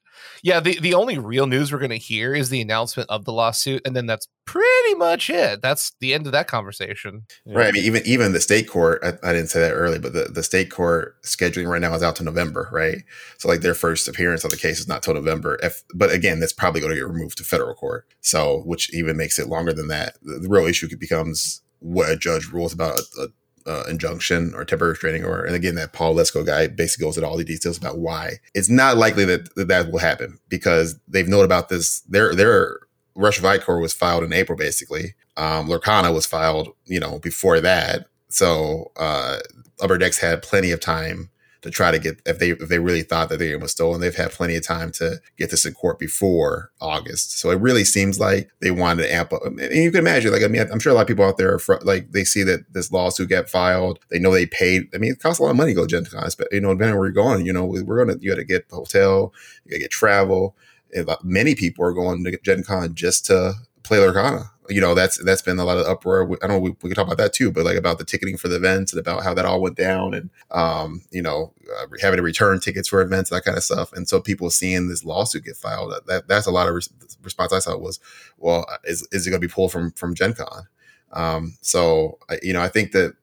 yeah, 0.47 0.61
the, 0.61 0.79
the 0.79 0.95
only 0.95 1.19
real 1.19 1.49
news 1.49 1.73
we're 1.73 1.81
going 1.81 1.91
to 1.91 1.97
hear 1.97 2.33
is 2.33 2.51
the 2.51 2.61
announcement 2.61 3.11
of 3.11 3.25
the 3.25 3.33
lawsuit, 3.33 3.83
and 3.85 3.97
then 3.97 4.07
that's 4.07 4.29
pretty 4.45 4.95
much 4.95 5.29
it. 5.29 5.61
That's 5.61 5.91
the 5.99 6.15
end 6.15 6.25
of 6.27 6.31
that 6.31 6.47
conversation. 6.47 7.25
Right. 7.45 7.67
I 7.67 7.73
mean, 7.73 7.83
even 7.83 8.03
even 8.07 8.33
the 8.33 8.41
state 8.41 8.69
court, 8.69 9.03
I, 9.03 9.15
I, 9.29 9.33
didn't 9.33 9.49
say 9.49 9.59
that 9.59 9.73
early, 9.73 9.99
but 9.99 10.13
the, 10.13 10.27
the 10.33 10.45
state 10.45 10.71
court 10.71 11.21
scheduling 11.25 11.69
right 11.69 11.81
now 11.81 11.93
is 11.97 12.03
out 12.05 12.15
to 12.17 12.23
November, 12.23 12.69
right? 12.71 12.99
So 13.39 13.49
like 13.49 13.63
their 13.63 13.75
first 13.75 14.07
appearance 14.07 14.45
on 14.45 14.53
the 14.53 14.57
case 14.57 14.79
is 14.79 14.87
not 14.87 15.03
till 15.03 15.15
November. 15.15 15.59
If 15.65 15.83
but 15.93 16.13
again, 16.13 16.39
that's 16.39 16.53
probably 16.53 16.81
going 16.81 16.93
to 16.93 16.97
get 16.97 17.09
removed 17.09 17.39
to 17.39 17.45
federal 17.45 17.75
court. 17.75 18.07
So 18.21 18.63
which 18.67 18.95
even 18.95 19.17
makes 19.17 19.41
it 19.41 19.49
longer 19.49 19.73
than 19.73 19.89
that. 19.89 20.17
The, 20.23 20.39
the 20.39 20.49
real 20.49 20.67
issue 20.67 20.89
becomes 20.97 21.63
what 21.81 22.09
a 22.09 22.17
judge 22.17 22.53
rules 22.53 22.73
about 22.73 23.01
a, 23.19 23.23
a 23.23 23.27
uh, 23.67 23.85
injunction 23.89 24.53
or 24.55 24.65
temporary 24.65 24.93
restraining 24.93 25.25
order. 25.25 25.45
And 25.45 25.55
again, 25.55 25.75
that 25.75 25.93
Paul 25.93 26.15
Lesko 26.15 26.45
guy 26.47 26.69
basically 26.69 27.05
goes 27.05 27.17
into 27.17 27.29
all 27.29 27.37
the 27.37 27.45
details 27.45 27.79
about 27.79 27.99
why 27.99 28.35
it's 28.55 28.71
not 28.71 28.97
likely 28.97 29.25
that 29.25 29.55
that, 29.57 29.69
that 29.69 29.91
will 29.91 29.99
happen 29.99 30.39
because 30.49 30.99
they've 31.09 31.29
known 31.29 31.45
about 31.45 31.69
this. 31.69 32.01
Their 32.01 32.35
their 32.35 32.79
Rush 33.15 33.39
of 33.39 33.45
Ikorr 33.45 33.81
was 33.81 33.93
filed 33.93 34.25
in 34.25 34.33
April, 34.33 34.59
basically. 34.59 35.15
Um, 35.37 35.69
Lorcana 35.69 36.13
was 36.15 36.27
filed, 36.27 36.75
you 36.85 37.01
know, 37.01 37.19
before 37.19 37.61
that. 37.61 38.07
So 38.29 38.93
uh, 38.97 39.39
Upper 39.81 39.99
Decks 39.99 40.19
had 40.19 40.43
plenty 40.43 40.71
of 40.71 40.81
time 40.81 41.31
to 41.67 41.73
try 41.73 41.91
to 41.91 41.99
get 41.99 42.21
if 42.25 42.39
they 42.39 42.51
if 42.51 42.69
they 42.69 42.79
really 42.79 43.03
thought 43.03 43.29
that 43.29 43.39
the 43.39 43.51
game 43.51 43.61
was 43.61 43.73
stolen, 43.73 44.01
they've 44.01 44.15
had 44.15 44.31
plenty 44.31 44.55
of 44.55 44.65
time 44.65 44.93
to 44.93 45.21
get 45.37 45.51
this 45.51 45.67
in 45.67 45.75
court 45.75 45.99
before 45.99 46.71
August. 46.81 47.39
So 47.39 47.51
it 47.51 47.61
really 47.61 47.85
seems 47.85 48.21
like 48.21 48.49
they 48.61 48.71
wanted 48.71 49.03
to 49.03 49.13
amp 49.13 49.33
up. 49.33 49.45
And 49.45 49.59
you 49.59 49.91
can 49.91 50.01
imagine, 50.01 50.33
like 50.33 50.45
I 50.45 50.47
mean, 50.47 50.65
I'm 50.73 50.79
sure 50.79 50.93
a 50.93 50.95
lot 50.95 51.03
of 51.03 51.09
people 51.09 51.25
out 51.25 51.39
there 51.39 51.55
are 51.55 51.59
fr- 51.59 51.83
like 51.83 52.13
they 52.13 52.25
see 52.25 52.45
that 52.45 52.73
this 52.73 52.93
lawsuit 52.93 53.29
got 53.29 53.49
filed. 53.49 53.99
They 54.11 54.21
know 54.21 54.31
they 54.31 54.47
paid. 54.47 54.89
I 54.95 54.99
mean, 54.99 55.13
it 55.13 55.21
costs 55.21 55.41
a 55.41 55.43
lot 55.43 55.51
of 55.51 55.57
money 55.57 55.73
to 55.73 55.77
go 55.77 55.87
to 55.87 56.03
Gen 56.03 56.07
but 56.39 56.49
you 56.53 56.61
know, 56.61 56.73
depending 56.73 56.97
where 56.97 57.07
you're 57.07 57.13
going, 57.13 57.45
you 57.45 57.53
know, 57.53 57.65
we're 57.65 58.05
gonna 58.05 58.19
you 58.21 58.31
got 58.31 58.37
to 58.37 58.45
get 58.45 58.67
hotel, 58.71 59.33
you 59.65 59.73
got 59.73 59.77
to 59.77 59.83
get 59.83 59.91
travel. 59.91 60.57
Uh, 60.97 61.17
many 61.25 61.55
people 61.57 61.85
are 61.85 61.93
going 61.93 62.23
to 62.23 62.39
Gen 62.43 62.63
Con 62.63 62.95
just 62.95 63.27
to 63.27 63.55
play 63.83 63.99
Lorcana 63.99 64.51
you 64.69 64.81
know 64.81 64.95
that's 64.95 65.23
that's 65.25 65.43
been 65.43 65.59
a 65.59 65.65
lot 65.65 65.79
of 65.79 65.87
uproar. 65.87 66.25
I 66.43 66.47
don't 66.47 66.57
know 66.57 66.59
we, 66.59 66.71
we 66.83 66.91
can 66.91 66.95
talk 66.95 67.07
about 67.07 67.19
that 67.19 67.33
too, 67.33 67.51
but 67.51 67.65
like 67.65 67.77
about 67.77 67.99
the 67.99 68.05
ticketing 68.05 68.37
for 68.37 68.49
the 68.49 68.57
events 68.57 68.93
and 68.93 69.01
about 69.01 69.23
how 69.23 69.35
that 69.35 69.45
all 69.45 69.61
went 69.61 69.77
down, 69.77 70.15
and 70.15 70.31
um, 70.51 71.03
you 71.11 71.23
know 71.23 71.53
uh, 71.79 71.87
having 72.01 72.19
to 72.19 72.23
return 72.23 72.61
tickets 72.61 72.89
for 72.89 73.01
events, 73.01 73.31
that 73.31 73.45
kind 73.45 73.57
of 73.57 73.65
stuff. 73.65 73.93
And 73.93 74.09
so 74.09 74.21
people 74.21 74.51
seeing 74.51 74.89
this 74.89 75.05
lawsuit 75.05 75.45
get 75.45 75.57
filed, 75.57 75.93
that, 75.93 76.07
that 76.07 76.29
that's 76.29 76.47
a 76.47 76.51
lot 76.51 76.69
of 76.69 76.75
res- 76.75 76.91
response 77.23 77.53
I 77.53 77.59
saw 77.59 77.77
was, 77.77 78.01
well, 78.39 78.67
is 78.85 79.07
is 79.13 79.27
it 79.27 79.31
going 79.31 79.41
to 79.41 79.47
be 79.47 79.53
pulled 79.53 79.73
from 79.73 79.93
from 79.93 80.15
Gen 80.15 80.35
Con? 80.35 80.67
Um, 81.13 81.57
so 81.61 82.19
you 82.43 82.53
know 82.53 82.63
I 82.63 82.69
think 82.69 82.93
that 82.93 83.15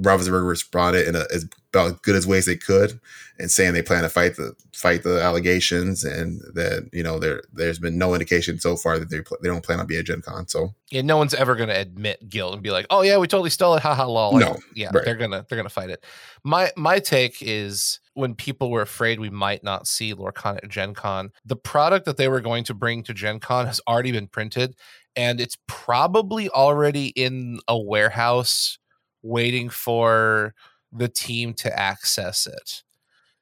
Ravensburger 0.00 0.46
responded 0.46 1.06
in 1.06 1.14
a, 1.14 1.24
as 1.32 1.46
about 1.72 1.86
as 1.86 2.00
good 2.00 2.16
as 2.16 2.26
ways 2.26 2.46
they 2.46 2.56
could, 2.56 3.00
and 3.38 3.50
saying 3.50 3.74
they 3.74 3.82
plan 3.82 4.02
to 4.02 4.08
fight 4.08 4.36
the 4.36 4.54
fight 4.72 5.02
the 5.02 5.20
allegations, 5.20 6.04
and 6.04 6.40
that 6.54 6.88
you 6.92 7.02
know 7.02 7.18
there 7.18 7.42
there's 7.52 7.78
been 7.78 7.96
no 7.96 8.12
indication 8.12 8.58
so 8.58 8.76
far 8.76 8.98
that 8.98 9.10
they 9.10 9.18
they 9.18 9.48
don't 9.48 9.64
plan 9.64 9.78
on 9.78 9.86
being 9.86 10.00
a 10.00 10.02
Gen 10.02 10.20
Con. 10.22 10.48
So 10.48 10.74
yeah, 10.90 11.02
no 11.02 11.16
one's 11.16 11.34
ever 11.34 11.54
going 11.54 11.68
to 11.68 11.78
admit 11.78 12.28
guilt 12.28 12.54
and 12.54 12.62
be 12.62 12.70
like, 12.70 12.86
oh 12.90 13.02
yeah, 13.02 13.18
we 13.18 13.28
totally 13.28 13.50
stole 13.50 13.74
it, 13.74 13.82
ha 13.82 13.94
ha 13.94 14.06
lol. 14.06 14.36
No, 14.36 14.56
yeah, 14.74 14.90
right. 14.92 15.04
they're 15.04 15.16
gonna 15.16 15.46
they're 15.48 15.56
gonna 15.56 15.68
fight 15.68 15.90
it. 15.90 16.04
My 16.42 16.72
my 16.76 16.98
take 16.98 17.36
is 17.40 18.00
when 18.14 18.34
people 18.34 18.70
were 18.70 18.82
afraid 18.82 19.20
we 19.20 19.30
might 19.30 19.62
not 19.62 19.86
see 19.86 20.14
Lorcana 20.14 20.58
at 20.62 20.68
Gen 20.68 20.94
Con, 20.94 21.30
the 21.44 21.56
product 21.56 22.04
that 22.06 22.16
they 22.16 22.28
were 22.28 22.40
going 22.40 22.64
to 22.64 22.74
bring 22.74 23.02
to 23.04 23.14
Gen 23.14 23.38
Con 23.40 23.66
has 23.66 23.80
already 23.86 24.10
been 24.10 24.26
printed, 24.26 24.74
and 25.14 25.40
it's 25.40 25.56
probably 25.68 26.48
already 26.48 27.08
in 27.08 27.60
a 27.68 27.78
warehouse 27.78 28.78
waiting 29.24 29.68
for 29.68 30.54
the 30.92 31.08
team 31.08 31.54
to 31.54 31.78
access 31.78 32.46
it. 32.46 32.82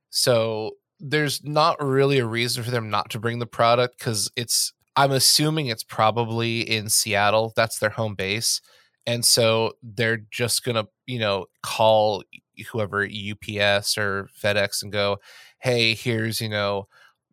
So 0.09 0.73
there's 0.99 1.45
not 1.45 1.83
really 1.85 2.19
a 2.19 2.27
reason 2.27 2.63
for 2.63 2.71
them 2.71 2.89
not 2.89 3.11
to 3.11 3.19
bring 3.19 3.41
the 3.41 3.47
product 3.47 3.99
because 3.99 4.31
it's 4.37 4.73
I'm 4.95 5.11
assuming 5.11 5.67
it's 5.67 5.85
probably 5.85 6.61
in 6.61 6.89
Seattle. 6.89 7.53
That's 7.57 7.79
their 7.79 7.91
home 7.91 8.15
base. 8.15 8.61
And 9.07 9.25
so 9.25 9.73
they're 9.83 10.21
just 10.31 10.65
gonna, 10.65 10.87
you 11.07 11.19
know, 11.19 11.47
call 11.63 12.23
whoever 12.71 13.03
UPS 13.05 13.99
or 13.99 14.29
FedEx 14.41 14.83
and 14.83 14.93
go, 14.93 15.19
hey, 15.59 15.95
here's, 15.95 16.41
you 16.41 16.49
know, 16.49 16.87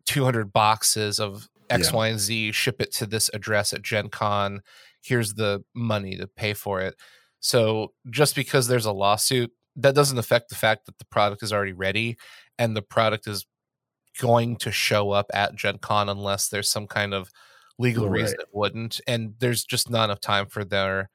200 0.06 0.52
boxes 0.52 1.20
of 1.20 1.48
X, 1.68 1.90
yeah. 1.90 1.96
Y, 1.96 2.08
and 2.08 2.18
Z, 2.18 2.52
ship 2.52 2.80
it 2.80 2.92
to 2.94 3.06
this 3.06 3.30
address 3.32 3.72
at 3.72 3.82
Gen 3.82 4.08
Con. 4.08 4.62
Here's 5.02 5.34
the 5.34 5.62
money 5.74 6.16
to 6.16 6.26
pay 6.26 6.54
for 6.54 6.80
it. 6.80 6.96
So 7.40 7.92
just 8.10 8.34
because 8.34 8.68
there's 8.68 8.86
a 8.86 8.92
lawsuit, 8.92 9.50
that 9.76 9.94
doesn't 9.94 10.18
affect 10.18 10.50
the 10.50 10.56
fact 10.56 10.86
that 10.86 10.98
the 10.98 11.06
product 11.06 11.42
is 11.42 11.52
already 11.52 11.72
ready 11.72 12.16
and 12.58 12.76
the 12.76 12.82
product 12.82 13.26
is 13.26 13.46
going 14.20 14.56
to 14.56 14.70
show 14.70 15.10
up 15.10 15.26
at 15.32 15.54
Gen 15.54 15.78
Con 15.78 16.08
unless 16.08 16.48
there's 16.48 16.70
some 16.70 16.86
kind 16.86 17.14
of 17.14 17.30
legal 17.78 18.08
right. 18.08 18.22
reason 18.22 18.38
it 18.40 18.48
wouldn't. 18.52 19.00
And 19.06 19.34
there's 19.38 19.64
just 19.64 19.88
not 19.90 20.04
enough 20.04 20.20
time 20.20 20.46
for 20.46 20.64
their 20.64 21.08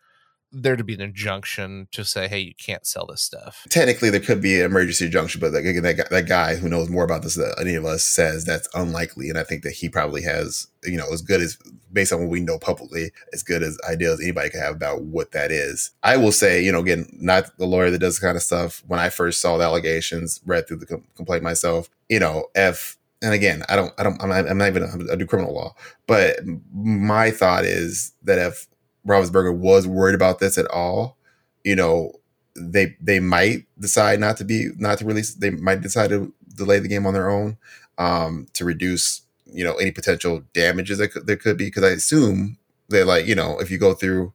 there 0.51 0.75
to 0.75 0.83
be 0.83 0.93
an 0.93 1.01
injunction 1.01 1.87
to 1.91 2.05
say, 2.05 2.27
hey, 2.27 2.39
you 2.39 2.53
can't 2.55 2.85
sell 2.85 3.05
this 3.05 3.21
stuff. 3.21 3.65
Technically, 3.69 4.09
there 4.09 4.21
could 4.21 4.41
be 4.41 4.59
an 4.59 4.65
emergency 4.65 5.05
injunction, 5.05 5.41
but 5.41 5.51
like, 5.51 5.65
again, 5.65 5.83
that 5.83 5.97
guy, 5.97 6.05
that 6.09 6.27
guy 6.27 6.55
who 6.55 6.69
knows 6.69 6.89
more 6.89 7.03
about 7.03 7.23
this 7.23 7.35
than 7.35 7.51
any 7.59 7.75
of 7.75 7.85
us 7.85 8.03
says 8.03 8.45
that's 8.45 8.69
unlikely. 8.73 9.29
And 9.29 9.37
I 9.37 9.43
think 9.43 9.63
that 9.63 9.73
he 9.73 9.89
probably 9.89 10.21
has, 10.23 10.67
you 10.83 10.97
know, 10.97 11.11
as 11.11 11.21
good 11.21 11.41
as 11.41 11.57
based 11.91 12.13
on 12.13 12.21
what 12.21 12.29
we 12.29 12.39
know 12.39 12.57
publicly, 12.57 13.11
as 13.33 13.43
good 13.43 13.63
as 13.63 13.77
ideas 13.89 14.21
anybody 14.21 14.49
could 14.49 14.61
have 14.61 14.75
about 14.75 15.03
what 15.03 15.31
that 15.31 15.51
is. 15.51 15.91
I 16.03 16.17
will 16.17 16.31
say, 16.31 16.63
you 16.63 16.71
know, 16.71 16.79
again, 16.79 17.07
not 17.19 17.57
the 17.57 17.65
lawyer 17.65 17.91
that 17.91 17.99
does 17.99 18.19
kind 18.19 18.37
of 18.37 18.43
stuff. 18.43 18.83
When 18.87 18.99
I 18.99 19.09
first 19.09 19.41
saw 19.41 19.57
the 19.57 19.65
allegations, 19.65 20.41
read 20.45 20.67
through 20.67 20.77
the 20.77 20.85
com- 20.85 21.07
complaint 21.15 21.43
myself, 21.43 21.89
you 22.09 22.19
know, 22.19 22.45
if 22.55 22.97
and 23.21 23.33
again, 23.33 23.63
I 23.69 23.75
don't, 23.75 23.93
I 23.97 24.03
don't, 24.03 24.21
I'm 24.21 24.29
not, 24.29 24.47
I'm 24.47 24.57
not 24.57 24.67
even, 24.67 25.09
I 25.11 25.15
do 25.15 25.25
criminal 25.25 25.53
law, 25.53 25.73
but 26.05 26.37
my 26.73 27.31
thought 27.31 27.65
is 27.65 28.11
that 28.23 28.37
if 28.37 28.67
Ravensburger 29.07 29.55
was 29.55 29.87
worried 29.87 30.15
about 30.15 30.39
this 30.39 30.57
at 30.57 30.67
all, 30.67 31.17
you 31.63 31.75
know, 31.75 32.13
they 32.55 32.95
they 33.01 33.19
might 33.19 33.65
decide 33.79 34.19
not 34.19 34.37
to 34.37 34.45
be 34.45 34.69
not 34.77 34.99
to 34.99 35.05
release. 35.05 35.33
They 35.33 35.49
might 35.49 35.81
decide 35.81 36.09
to 36.09 36.33
delay 36.55 36.79
the 36.79 36.87
game 36.87 37.05
on 37.05 37.13
their 37.13 37.29
own 37.29 37.57
um, 37.97 38.47
to 38.53 38.63
reduce 38.63 39.21
you 39.45 39.63
know 39.63 39.75
any 39.75 39.91
potential 39.91 40.43
damages 40.53 40.97
that 40.99 41.09
could, 41.09 41.27
there 41.27 41.35
could 41.35 41.57
be. 41.57 41.65
Because 41.65 41.83
I 41.83 41.89
assume 41.89 42.57
that 42.89 43.05
like 43.05 43.25
you 43.27 43.35
know 43.35 43.59
if 43.59 43.69
you 43.69 43.77
go 43.77 43.93
through 43.93 44.33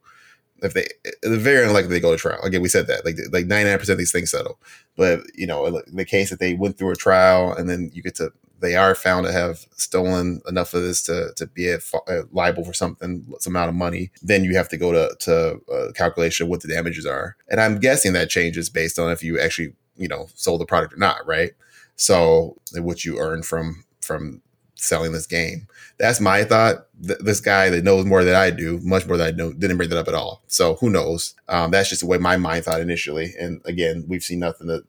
if 0.62 0.74
they 0.74 0.86
the 1.22 1.38
very 1.38 1.66
unlikely 1.66 1.90
they 1.90 2.00
go 2.00 2.12
to 2.12 2.16
trial. 2.16 2.40
Again, 2.42 2.62
we 2.62 2.68
said 2.68 2.86
that 2.86 3.04
like 3.04 3.16
like 3.32 3.46
ninety 3.46 3.70
nine 3.70 3.78
percent 3.78 3.94
of 3.94 3.98
these 3.98 4.12
things 4.12 4.30
settle, 4.30 4.58
but 4.96 5.20
you 5.34 5.46
know 5.46 5.82
the 5.86 6.04
case 6.04 6.30
that 6.30 6.38
they 6.38 6.54
went 6.54 6.78
through 6.78 6.90
a 6.90 6.96
trial 6.96 7.52
and 7.52 7.68
then 7.68 7.90
you 7.92 8.02
get 8.02 8.16
to 8.16 8.32
they 8.60 8.76
are 8.76 8.94
found 8.94 9.26
to 9.26 9.32
have 9.32 9.66
stolen 9.74 10.40
enough 10.46 10.74
of 10.74 10.82
this 10.82 11.02
to, 11.02 11.32
to 11.36 11.46
be 11.46 11.68
a, 11.68 11.78
a 12.08 12.20
uh, 12.20 12.22
liable 12.30 12.64
for 12.64 12.72
something, 12.72 13.26
some 13.38 13.56
amount 13.56 13.70
of 13.70 13.74
money, 13.74 14.10
then 14.22 14.44
you 14.44 14.54
have 14.54 14.68
to 14.68 14.76
go 14.76 14.92
to, 14.92 15.14
to 15.20 15.60
a 15.72 15.92
calculation 15.94 16.44
of 16.44 16.50
what 16.50 16.60
the 16.60 16.68
damages 16.68 17.06
are. 17.06 17.36
And 17.48 17.60
I'm 17.60 17.78
guessing 17.78 18.12
that 18.12 18.30
changes 18.30 18.68
based 18.68 18.98
on 18.98 19.10
if 19.10 19.22
you 19.22 19.40
actually, 19.40 19.74
you 19.96 20.08
know, 20.08 20.28
sold 20.34 20.60
the 20.60 20.66
product 20.66 20.92
or 20.92 20.98
not, 20.98 21.26
right? 21.26 21.52
So 21.96 22.56
what 22.74 23.04
you 23.04 23.18
earn 23.18 23.42
from 23.42 23.84
from 24.00 24.42
selling 24.80 25.12
this 25.12 25.26
game. 25.26 25.66
That's 25.98 26.20
my 26.20 26.44
thought. 26.44 26.86
Th- 27.06 27.18
this 27.20 27.40
guy 27.40 27.70
that 27.70 27.84
knows 27.84 28.04
more 28.04 28.24
than 28.24 28.34
I 28.34 28.50
do, 28.50 28.80
much 28.82 29.06
more 29.06 29.16
than 29.16 29.26
I 29.26 29.30
know, 29.30 29.52
didn't 29.52 29.76
bring 29.76 29.90
that 29.90 29.98
up 29.98 30.08
at 30.08 30.14
all. 30.14 30.42
So 30.46 30.74
who 30.76 30.90
knows? 30.90 31.34
Um, 31.48 31.70
that's 31.70 31.88
just 31.88 32.00
the 32.00 32.06
way 32.06 32.18
my 32.18 32.36
mind 32.36 32.64
thought 32.64 32.80
initially. 32.80 33.34
And 33.38 33.60
again, 33.64 34.04
we've 34.08 34.22
seen 34.22 34.38
nothing 34.40 34.68
that 34.68 34.84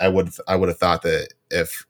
I, 0.00 0.08
would 0.08 0.30
I 0.46 0.56
would 0.56 0.68
have 0.68 0.78
thought 0.78 1.02
that 1.02 1.28
if 1.50 1.86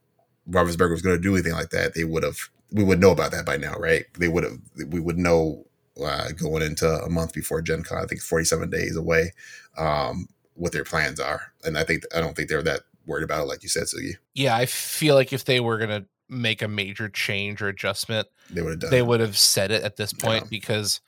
Ravensburger 0.49 0.91
was 0.91 1.01
going 1.01 1.15
to 1.15 1.21
do 1.21 1.33
anything 1.35 1.53
like 1.53 1.69
that, 1.69 1.93
they 1.93 2.03
would 2.03 2.23
have 2.23 2.37
we 2.71 2.83
would 2.83 2.99
know 2.99 3.11
about 3.11 3.31
that 3.31 3.45
by 3.45 3.55
now, 3.55 3.75
right? 3.75 4.05
They 4.17 4.27
would 4.27 4.43
have 4.43 4.59
we 4.87 4.99
would 4.99 5.17
know 5.17 5.65
uh, 6.03 6.29
going 6.31 6.63
into 6.63 6.87
a 6.87 7.09
month 7.09 7.33
before 7.33 7.61
Gen 7.61 7.83
Con. 7.83 8.03
I 8.03 8.07
think 8.07 8.21
47 8.21 8.69
days 8.69 8.95
away. 8.95 9.31
Um, 9.77 10.27
what 10.55 10.71
their 10.71 10.83
plans 10.83 11.19
are, 11.19 11.51
and 11.63 11.77
I 11.77 11.83
think 11.83 12.03
I 12.15 12.21
don't 12.21 12.35
think 12.35 12.49
they're 12.49 12.61
that 12.63 12.81
worried 13.05 13.23
about 13.23 13.41
it, 13.41 13.47
like 13.47 13.63
you 13.63 13.69
said, 13.69 13.83
Sugi. 13.83 14.15
Yeah, 14.33 14.55
I 14.55 14.65
feel 14.65 15.15
like 15.15 15.33
if 15.33 15.45
they 15.45 15.59
were 15.59 15.77
gonna 15.77 16.05
make 16.33 16.61
a 16.61 16.67
major 16.67 17.07
change 17.09 17.61
or 17.61 17.67
adjustment, 17.67 18.27
They 18.49 18.61
would 18.61 18.71
have 18.71 18.79
done. 18.79 18.91
they 18.91 19.01
would 19.01 19.19
have 19.19 19.37
said 19.37 19.71
it 19.71 19.83
at 19.83 19.95
this 19.97 20.13
point 20.13 20.43
Yeah. 20.45 20.49
because 20.49 21.01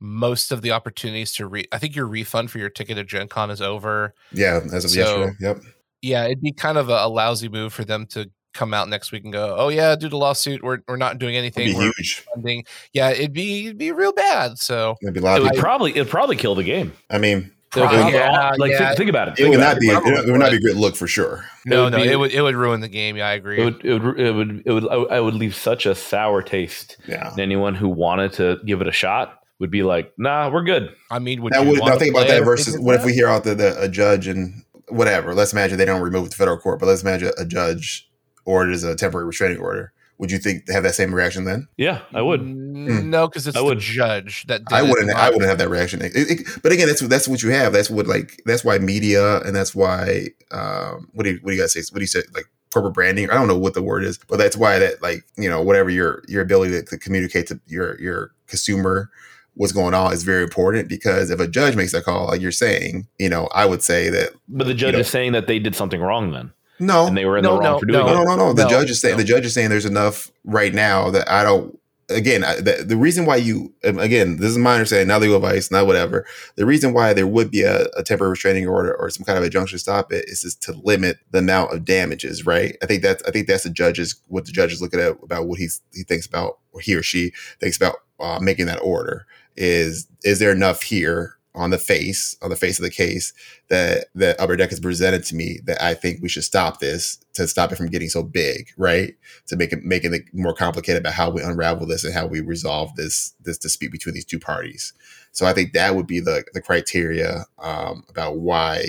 most 0.00 0.52
of 0.52 0.62
the 0.62 0.70
opportunities 0.72 1.32
to 1.34 1.46
re 1.46 1.64
I 1.72 1.78
think 1.78 1.96
your 1.96 2.06
refund 2.06 2.50
for 2.50 2.58
your 2.58 2.70
ticket 2.70 2.96
to 2.96 3.04
Gen 3.04 3.28
Con 3.28 3.50
is 3.50 3.60
over. 3.60 4.14
Yeah, 4.32 4.60
as 4.72 4.84
of 4.84 4.90
So- 4.90 4.98
yesterday. 5.00 5.32
Yep. 5.40 5.58
Yeah, 6.00 6.24
it'd 6.26 6.40
be 6.40 6.52
kind 6.52 6.78
of 6.78 6.88
a, 6.88 6.92
a 7.04 7.08
lousy 7.08 7.48
move 7.48 7.72
for 7.72 7.84
them 7.84 8.06
to 8.10 8.30
come 8.54 8.72
out 8.72 8.88
next 8.88 9.10
week 9.12 9.24
and 9.24 9.32
go, 9.32 9.56
"Oh 9.58 9.68
yeah, 9.68 9.96
due 9.96 10.08
to 10.08 10.16
lawsuit, 10.16 10.62
we're 10.62 10.78
we're 10.86 10.96
not 10.96 11.18
doing 11.18 11.34
It'd 11.34 11.56
anything. 11.56 11.68
be 11.72 11.74
We're 11.74 11.92
huge. 11.98 12.24
funding." 12.32 12.64
Yeah, 12.92 13.10
it'd 13.10 13.32
be 13.32 13.66
it'd 13.66 13.78
be 13.78 13.90
real 13.90 14.12
bad. 14.12 14.58
So 14.58 14.94
It'd 15.02 15.14
be 15.14 15.20
a 15.20 15.22
lot 15.24 15.38
it 15.38 15.42
would 15.42 15.50
people. 15.50 15.62
probably 15.64 15.90
it'd 15.90 16.08
probably 16.08 16.36
kill 16.36 16.54
the 16.54 16.62
game. 16.62 16.92
I 17.10 17.18
mean, 17.18 17.38
It 17.38 17.42
would- 17.44 17.52
Probably, 17.70 18.12
yeah, 18.14 18.52
like 18.58 18.70
yeah. 18.72 18.78
think, 18.78 18.96
think 18.96 19.10
about 19.10 19.28
it. 19.28 19.32
it 19.32 19.36
Think 19.42 19.50
would 19.50 19.60
not 19.60 19.78
be. 19.78 19.88
It, 19.88 20.02
probably 20.02 20.30
would 20.30 20.40
not 20.40 20.50
be 20.50 20.56
a 20.56 20.60
great 20.60 20.76
look 20.76 20.96
for 20.96 21.06
sure. 21.06 21.44
no, 21.66 21.84
would 21.84 21.92
no, 21.92 21.98
be- 21.98 22.08
it 22.08 22.16
would 22.16 22.30
it 22.32 22.40
would 22.40 22.54
ruin 22.54 22.80
the 22.80 22.88
game. 22.88 23.16
Yeah, 23.16 23.28
I 23.28 23.32
agree. 23.32 23.60
It 23.60 23.64
would, 23.64 23.84
it 23.84 23.98
would, 24.02 24.18
it 24.20 24.32
would, 24.32 24.62
it 24.64 24.72
would, 24.72 24.88
I 24.88 24.96
would- 24.96 25.10
I 25.10 25.20
would 25.20 25.34
leave 25.34 25.54
such 25.54 25.84
a 25.84 25.94
sour 25.94 26.40
taste. 26.40 26.96
Yeah. 27.06 27.30
And 27.30 27.38
anyone 27.38 27.74
who 27.74 27.88
wanted 27.88 28.32
to 28.34 28.58
give 28.64 28.80
it 28.80 28.86
a 28.88 28.92
shot 28.92 29.40
would 29.58 29.70
be 29.70 29.82
like, 29.82 30.12
nah, 30.16 30.48
we're 30.50 30.62
good. 30.62 30.94
I 31.10 31.18
mean, 31.18 31.42
would 31.42 31.52
Now, 31.52 31.62
you 31.62 31.70
would, 31.70 31.80
wanna 31.80 31.94
now 31.94 31.98
think 31.98 32.14
about 32.14 32.28
that 32.28 32.44
versus 32.44 32.78
what 32.78 32.94
if 32.94 33.04
we 33.04 33.12
hear 33.12 33.28
out 33.28 33.44
the, 33.44 33.54
the 33.54 33.78
a 33.82 33.88
judge 33.88 34.28
and 34.28 34.62
whatever? 34.88 35.34
Let's 35.34 35.52
imagine 35.52 35.76
they 35.76 35.84
don't 35.84 36.00
remove 36.00 36.26
it 36.26 36.30
to 36.30 36.36
federal 36.36 36.58
court, 36.58 36.78
but 36.80 36.86
let's 36.86 37.02
imagine 37.02 37.32
a 37.36 37.44
judge 37.44 38.08
orders 38.46 38.82
a 38.84 38.94
temporary 38.94 39.26
restraining 39.26 39.58
order. 39.58 39.92
Would 40.18 40.30
you 40.32 40.38
think 40.38 40.68
have 40.68 40.82
that 40.82 40.94
same 40.96 41.14
reaction 41.14 41.44
then? 41.44 41.68
Yeah, 41.76 42.00
I 42.12 42.22
would. 42.22 42.40
Mm, 42.40 43.04
No, 43.04 43.28
because 43.28 43.46
it's 43.46 43.56
I 43.56 43.60
the 43.60 43.64
would. 43.66 43.78
judge 43.78 44.46
that 44.48 44.64
did 44.64 44.74
I 44.74 44.82
wouldn't. 44.82 45.10
I 45.10 45.28
wouldn't 45.30 45.48
have 45.48 45.58
that 45.58 45.68
reaction. 45.68 46.02
It- 46.02 46.12
it- 46.16 46.48
but 46.62 46.72
again, 46.72 46.88
that's 46.88 47.00
that's 47.02 47.28
what 47.28 47.42
you 47.42 47.50
have. 47.50 47.72
That's 47.72 47.88
what 47.88 48.06
like 48.08 48.42
that's 48.44 48.64
why 48.64 48.78
media 48.78 49.40
and 49.42 49.54
that's 49.54 49.74
why 49.74 50.28
um, 50.50 51.08
what 51.12 51.24
do 51.24 51.30
you 51.30 51.38
what 51.42 51.50
do 51.50 51.56
you 51.56 51.62
guys 51.62 51.72
say? 51.72 51.80
What 51.92 51.98
do 51.98 52.02
you 52.02 52.06
say? 52.08 52.22
Like 52.34 52.46
corporate 52.72 52.94
branding? 52.94 53.30
I 53.30 53.34
don't 53.34 53.48
know 53.48 53.56
what 53.58 53.74
the 53.74 53.82
word 53.82 54.02
is, 54.04 54.18
but 54.28 54.38
that's 54.38 54.56
why 54.56 54.78
that 54.80 55.00
like 55.02 55.24
you 55.36 55.48
know 55.48 55.62
whatever 55.62 55.88
your 55.90 56.22
your 56.28 56.42
ability 56.42 56.72
to, 56.72 56.82
to 56.82 56.98
communicate 56.98 57.46
to 57.48 57.60
your 57.66 58.00
your 58.00 58.32
consumer 58.48 59.10
what's 59.54 59.72
going 59.72 59.92
on 59.94 60.12
is 60.12 60.22
very 60.22 60.42
important 60.44 60.88
because 60.88 61.30
if 61.30 61.40
a 61.40 61.48
judge 61.48 61.74
makes 61.74 61.90
that 61.92 62.04
call, 62.04 62.26
like 62.28 62.40
you're 62.40 62.52
saying, 62.52 63.06
you 63.18 63.28
know, 63.28 63.48
I 63.52 63.66
would 63.66 63.82
say 63.82 64.08
that 64.08 64.30
But 64.48 64.68
the 64.68 64.74
judge 64.74 64.92
know- 64.94 65.00
is 65.00 65.08
saying 65.08 65.32
that 65.32 65.46
they 65.48 65.58
did 65.58 65.74
something 65.74 66.00
wrong 66.00 66.30
then, 66.30 66.52
no, 66.80 67.06
and 67.06 67.16
they 67.16 67.24
were 67.24 67.38
in 67.38 67.44
No, 67.44 67.54
the 67.54 67.60
wrong 67.60 67.72
no, 67.72 67.78
for 67.78 67.86
doing 67.86 68.06
no, 68.06 68.12
it. 68.12 68.14
no, 68.14 68.24
no, 68.24 68.36
no. 68.36 68.52
The 68.52 68.64
No, 68.64 68.70
judge 68.70 68.90
is 68.90 69.00
saying 69.00 69.14
no. 69.16 69.18
the 69.22 69.24
judge 69.28 69.44
is 69.46 69.54
saying 69.54 69.70
there's 69.70 69.84
enough 69.84 70.30
right 70.44 70.72
now 70.74 71.10
that 71.10 71.30
I 71.30 71.42
don't. 71.42 71.78
Again, 72.10 72.42
I- 72.42 72.56
the, 72.60 72.84
the 72.86 72.96
reason 72.96 73.26
why 73.26 73.36
you 73.36 73.74
um, 73.84 73.98
again, 73.98 74.38
this 74.38 74.50
is 74.50 74.56
my 74.56 74.72
understanding, 74.74 75.08
not 75.08 75.20
legal 75.20 75.36
advice, 75.36 75.70
not 75.70 75.86
whatever. 75.86 76.24
The 76.56 76.64
reason 76.64 76.94
why 76.94 77.12
there 77.12 77.26
would 77.26 77.50
be 77.50 77.62
a, 77.62 77.84
a 77.98 78.02
temporary 78.02 78.30
restraining 78.30 78.66
order 78.66 78.94
or 78.94 79.10
some 79.10 79.24
kind 79.26 79.36
of 79.38 79.44
injunction 79.44 79.76
to 79.76 79.80
stop 79.80 80.10
it 80.10 80.24
is 80.26 80.40
just 80.40 80.62
to 80.62 80.72
limit 80.72 81.18
the 81.32 81.40
amount 81.40 81.74
of 81.74 81.84
damages, 81.84 82.46
right? 82.46 82.76
I 82.82 82.86
think 82.86 83.02
that's 83.02 83.22
I 83.24 83.30
think 83.30 83.46
that's 83.46 83.64
the 83.64 83.70
judge's 83.70 84.14
what 84.28 84.46
the 84.46 84.52
judge 84.52 84.72
is 84.72 84.80
looking 84.80 85.00
at 85.00 85.18
about 85.22 85.46
what 85.48 85.58
he's 85.58 85.82
he 85.92 86.02
thinks 86.02 86.24
about 86.26 86.58
or 86.72 86.80
he 86.80 86.94
or 86.94 87.02
she 87.02 87.32
thinks 87.60 87.76
about 87.76 87.96
uh, 88.20 88.38
making 88.40 88.66
that 88.66 88.80
order 88.82 89.26
is 89.56 90.06
is 90.24 90.38
there 90.38 90.52
enough 90.52 90.82
here 90.82 91.34
on 91.58 91.70
the 91.70 91.78
face 91.78 92.36
on 92.40 92.50
the 92.50 92.56
face 92.56 92.78
of 92.78 92.84
the 92.84 92.90
case 92.90 93.32
that 93.68 94.06
that 94.14 94.40
Upper 94.40 94.56
Deck 94.56 94.70
has 94.70 94.80
presented 94.80 95.24
to 95.24 95.34
me 95.34 95.58
that 95.64 95.82
I 95.82 95.92
think 95.92 96.22
we 96.22 96.28
should 96.28 96.44
stop 96.44 96.78
this 96.78 97.18
to 97.34 97.48
stop 97.48 97.72
it 97.72 97.76
from 97.76 97.88
getting 97.88 98.08
so 98.08 98.22
big, 98.22 98.68
right? 98.76 99.14
To 99.48 99.56
make 99.56 99.72
it 99.72 99.84
making 99.84 100.14
it 100.14 100.22
more 100.32 100.54
complicated 100.54 101.02
about 101.02 101.14
how 101.14 101.30
we 101.30 101.42
unravel 101.42 101.86
this 101.86 102.04
and 102.04 102.14
how 102.14 102.26
we 102.26 102.40
resolve 102.40 102.94
this 102.94 103.34
this 103.42 103.58
dispute 103.58 103.90
between 103.90 104.14
these 104.14 104.24
two 104.24 104.38
parties. 104.38 104.92
So 105.32 105.46
I 105.46 105.52
think 105.52 105.72
that 105.72 105.96
would 105.96 106.06
be 106.06 106.20
the 106.20 106.44
the 106.54 106.62
criteria 106.62 107.44
um, 107.58 108.04
about 108.08 108.38
why 108.38 108.84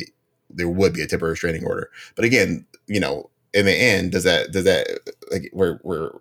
there 0.49 0.69
would 0.69 0.93
be 0.93 1.01
a 1.01 1.07
temporary 1.07 1.33
restraining 1.33 1.65
order. 1.65 1.89
But 2.15 2.25
again, 2.25 2.65
you 2.87 2.99
know, 2.99 3.31
in 3.53 3.65
the 3.65 3.75
end, 3.75 4.11
does 4.11 4.25
that 4.25 4.51
does 4.51 4.65
that 4.65 4.87
like 5.31 5.49
we're 5.53 5.79
we're 5.83 6.11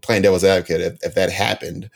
playing 0.00 0.22
devil's 0.22 0.42
advocate 0.42 0.80
if, 0.80 0.98
if 1.04 1.14
that 1.14 1.30
happened, 1.30 1.88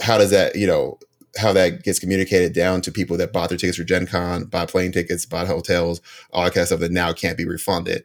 how 0.00 0.16
does 0.16 0.30
that 0.30 0.54
you 0.54 0.66
know 0.66 0.98
how 1.38 1.52
that 1.52 1.82
gets 1.84 1.98
communicated 1.98 2.52
down 2.52 2.80
to 2.82 2.92
people 2.92 3.16
that 3.16 3.32
bought 3.32 3.48
their 3.48 3.58
tickets 3.58 3.78
for 3.78 3.84
Gen 3.84 4.06
Con, 4.06 4.44
bought 4.44 4.68
plane 4.68 4.92
tickets, 4.92 5.24
bought 5.24 5.46
hotels, 5.46 6.00
all 6.32 6.44
that 6.44 6.52
kind 6.52 6.62
of 6.62 6.68
stuff 6.68 6.80
that 6.80 6.92
now 6.92 7.12
can't 7.12 7.38
be 7.38 7.46
refunded. 7.46 8.04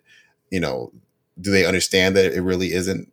You 0.52 0.60
know, 0.60 0.92
do 1.40 1.52
they 1.52 1.66
understand 1.66 2.16
that 2.16 2.34
it 2.34 2.42
really 2.42 2.74
isn't 2.74 3.12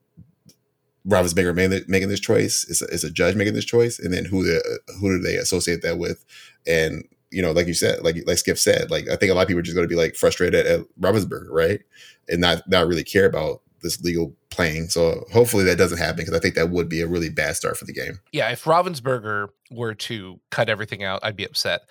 Bigger 1.35 1.55
making, 1.55 2.09
this 2.09 2.21
choice? 2.21 2.65
It's 2.69 2.83
a, 2.83 2.85
it's 2.87 3.05
a 3.05 3.11
judge 3.11 3.35
making 3.35 3.55
this 3.55 3.65
choice, 3.65 3.99
and 3.99 4.13
then 4.13 4.27
who 4.27 4.45
the 4.45 4.81
who 5.01 5.17
do 5.17 5.23
they 5.23 5.37
associate 5.37 5.83
that 5.83 5.99
with? 5.99 6.25
And 6.67 7.05
you 7.31 7.43
know, 7.43 7.53
like 7.53 7.67
you 7.67 7.75
said, 7.75 8.03
like 8.03 8.17
like 8.27 8.39
Skip 8.39 8.59
said, 8.59 8.91
like 8.91 9.09
I 9.09 9.17
think 9.17 9.33
a 9.33 9.35
lot 9.35 9.43
of 9.43 9.49
people 9.49 9.61
are 9.61 9.63
just 9.63 9.75
going 9.75 9.89
to 9.89 9.93
be 9.93 10.01
like 10.01 10.15
frustrated 10.15 10.67
at 10.67 10.81
Ravensburger, 11.01 11.49
right, 11.49 11.81
and 12.29 12.41
not 12.41 12.69
not 12.69 12.87
really 12.87 13.03
care 13.03 13.25
about 13.25 13.63
this 13.83 14.01
legal 14.03 14.35
playing. 14.51 14.89
So 14.89 15.25
hopefully 15.33 15.65
that 15.65 15.79
doesn't 15.79 15.99
happen 15.99 16.17
because 16.17 16.35
I 16.35 16.39
think 16.39 16.55
that 16.55 16.71
would 16.71 16.89
be 16.89 17.01
a 17.01 17.07
really 17.07 17.31
bad 17.31 17.57
start 17.57 17.79
for 17.79 17.87
the 17.87 17.93
game. 17.93 18.21
yeah, 18.33 18.51
if 18.51 18.65
Ravensburger 18.65 19.49
were 19.71 19.95
to 19.95 20.41
cut 20.51 20.69
everything 20.69 21.03
out, 21.05 21.21
I'd 21.23 21.37
be 21.37 21.45
upset. 21.45 21.83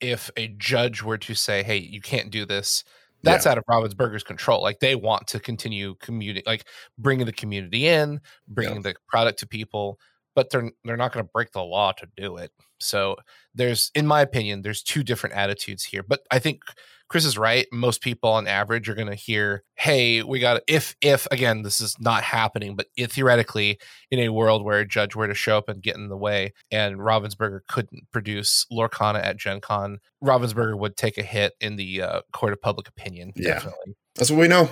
If 0.00 0.30
a 0.36 0.48
judge 0.48 1.02
were 1.02 1.18
to 1.18 1.34
say, 1.34 1.62
"Hey, 1.62 1.78
you 1.78 2.00
can't 2.00 2.30
do 2.30 2.44
this," 2.46 2.84
that's 3.22 3.46
out 3.46 3.58
of 3.58 3.64
Ravensburger's 3.66 4.22
control. 4.22 4.62
Like 4.62 4.80
they 4.80 4.94
want 4.94 5.26
to 5.28 5.40
continue 5.40 5.94
community, 5.96 6.42
like 6.46 6.64
bringing 6.98 7.26
the 7.26 7.32
community 7.32 7.86
in, 7.86 8.20
bringing 8.48 8.82
the 8.82 8.94
product 9.08 9.40
to 9.40 9.46
people, 9.46 9.98
but 10.40 10.48
they're 10.48 10.70
they're 10.84 10.96
not 10.96 11.12
going 11.12 11.22
to 11.22 11.30
break 11.34 11.52
the 11.52 11.62
law 11.62 11.92
to 11.92 12.06
do 12.16 12.38
it. 12.38 12.50
So 12.78 13.16
there's, 13.54 13.90
in 13.94 14.06
my 14.06 14.22
opinion, 14.22 14.62
there's 14.62 14.82
two 14.82 15.02
different 15.02 15.36
attitudes 15.36 15.84
here. 15.84 16.02
But 16.02 16.20
I 16.30 16.38
think 16.38 16.62
Chris 17.10 17.26
is 17.26 17.36
right. 17.36 17.66
Most 17.70 18.00
people 18.00 18.30
on 18.30 18.46
average 18.46 18.88
are 18.88 18.94
going 18.94 19.08
to 19.08 19.14
hear, 19.14 19.64
"Hey, 19.74 20.22
we 20.22 20.38
got 20.40 20.62
if 20.66 20.96
if 21.02 21.26
again 21.30 21.60
this 21.60 21.78
is 21.78 21.94
not 22.00 22.22
happening, 22.22 22.74
but 22.74 22.86
if 22.96 23.12
theoretically 23.12 23.78
in 24.10 24.18
a 24.20 24.30
world 24.30 24.64
where 24.64 24.78
a 24.78 24.88
judge 24.88 25.14
were 25.14 25.28
to 25.28 25.34
show 25.34 25.58
up 25.58 25.68
and 25.68 25.82
get 25.82 25.96
in 25.96 26.08
the 26.08 26.16
way, 26.16 26.54
and 26.70 26.96
Ravensburger 26.96 27.60
couldn't 27.68 28.10
produce 28.10 28.64
Lorcana 28.72 29.22
at 29.22 29.36
Gen 29.36 29.60
Con, 29.60 29.98
Ravensburger 30.24 30.78
would 30.78 30.96
take 30.96 31.18
a 31.18 31.22
hit 31.22 31.52
in 31.60 31.76
the 31.76 32.00
uh, 32.00 32.20
court 32.32 32.54
of 32.54 32.62
public 32.62 32.88
opinion. 32.88 33.32
Yeah. 33.36 33.54
Definitely. 33.54 33.94
That's 34.14 34.30
what 34.30 34.40
we 34.40 34.48
know. 34.48 34.70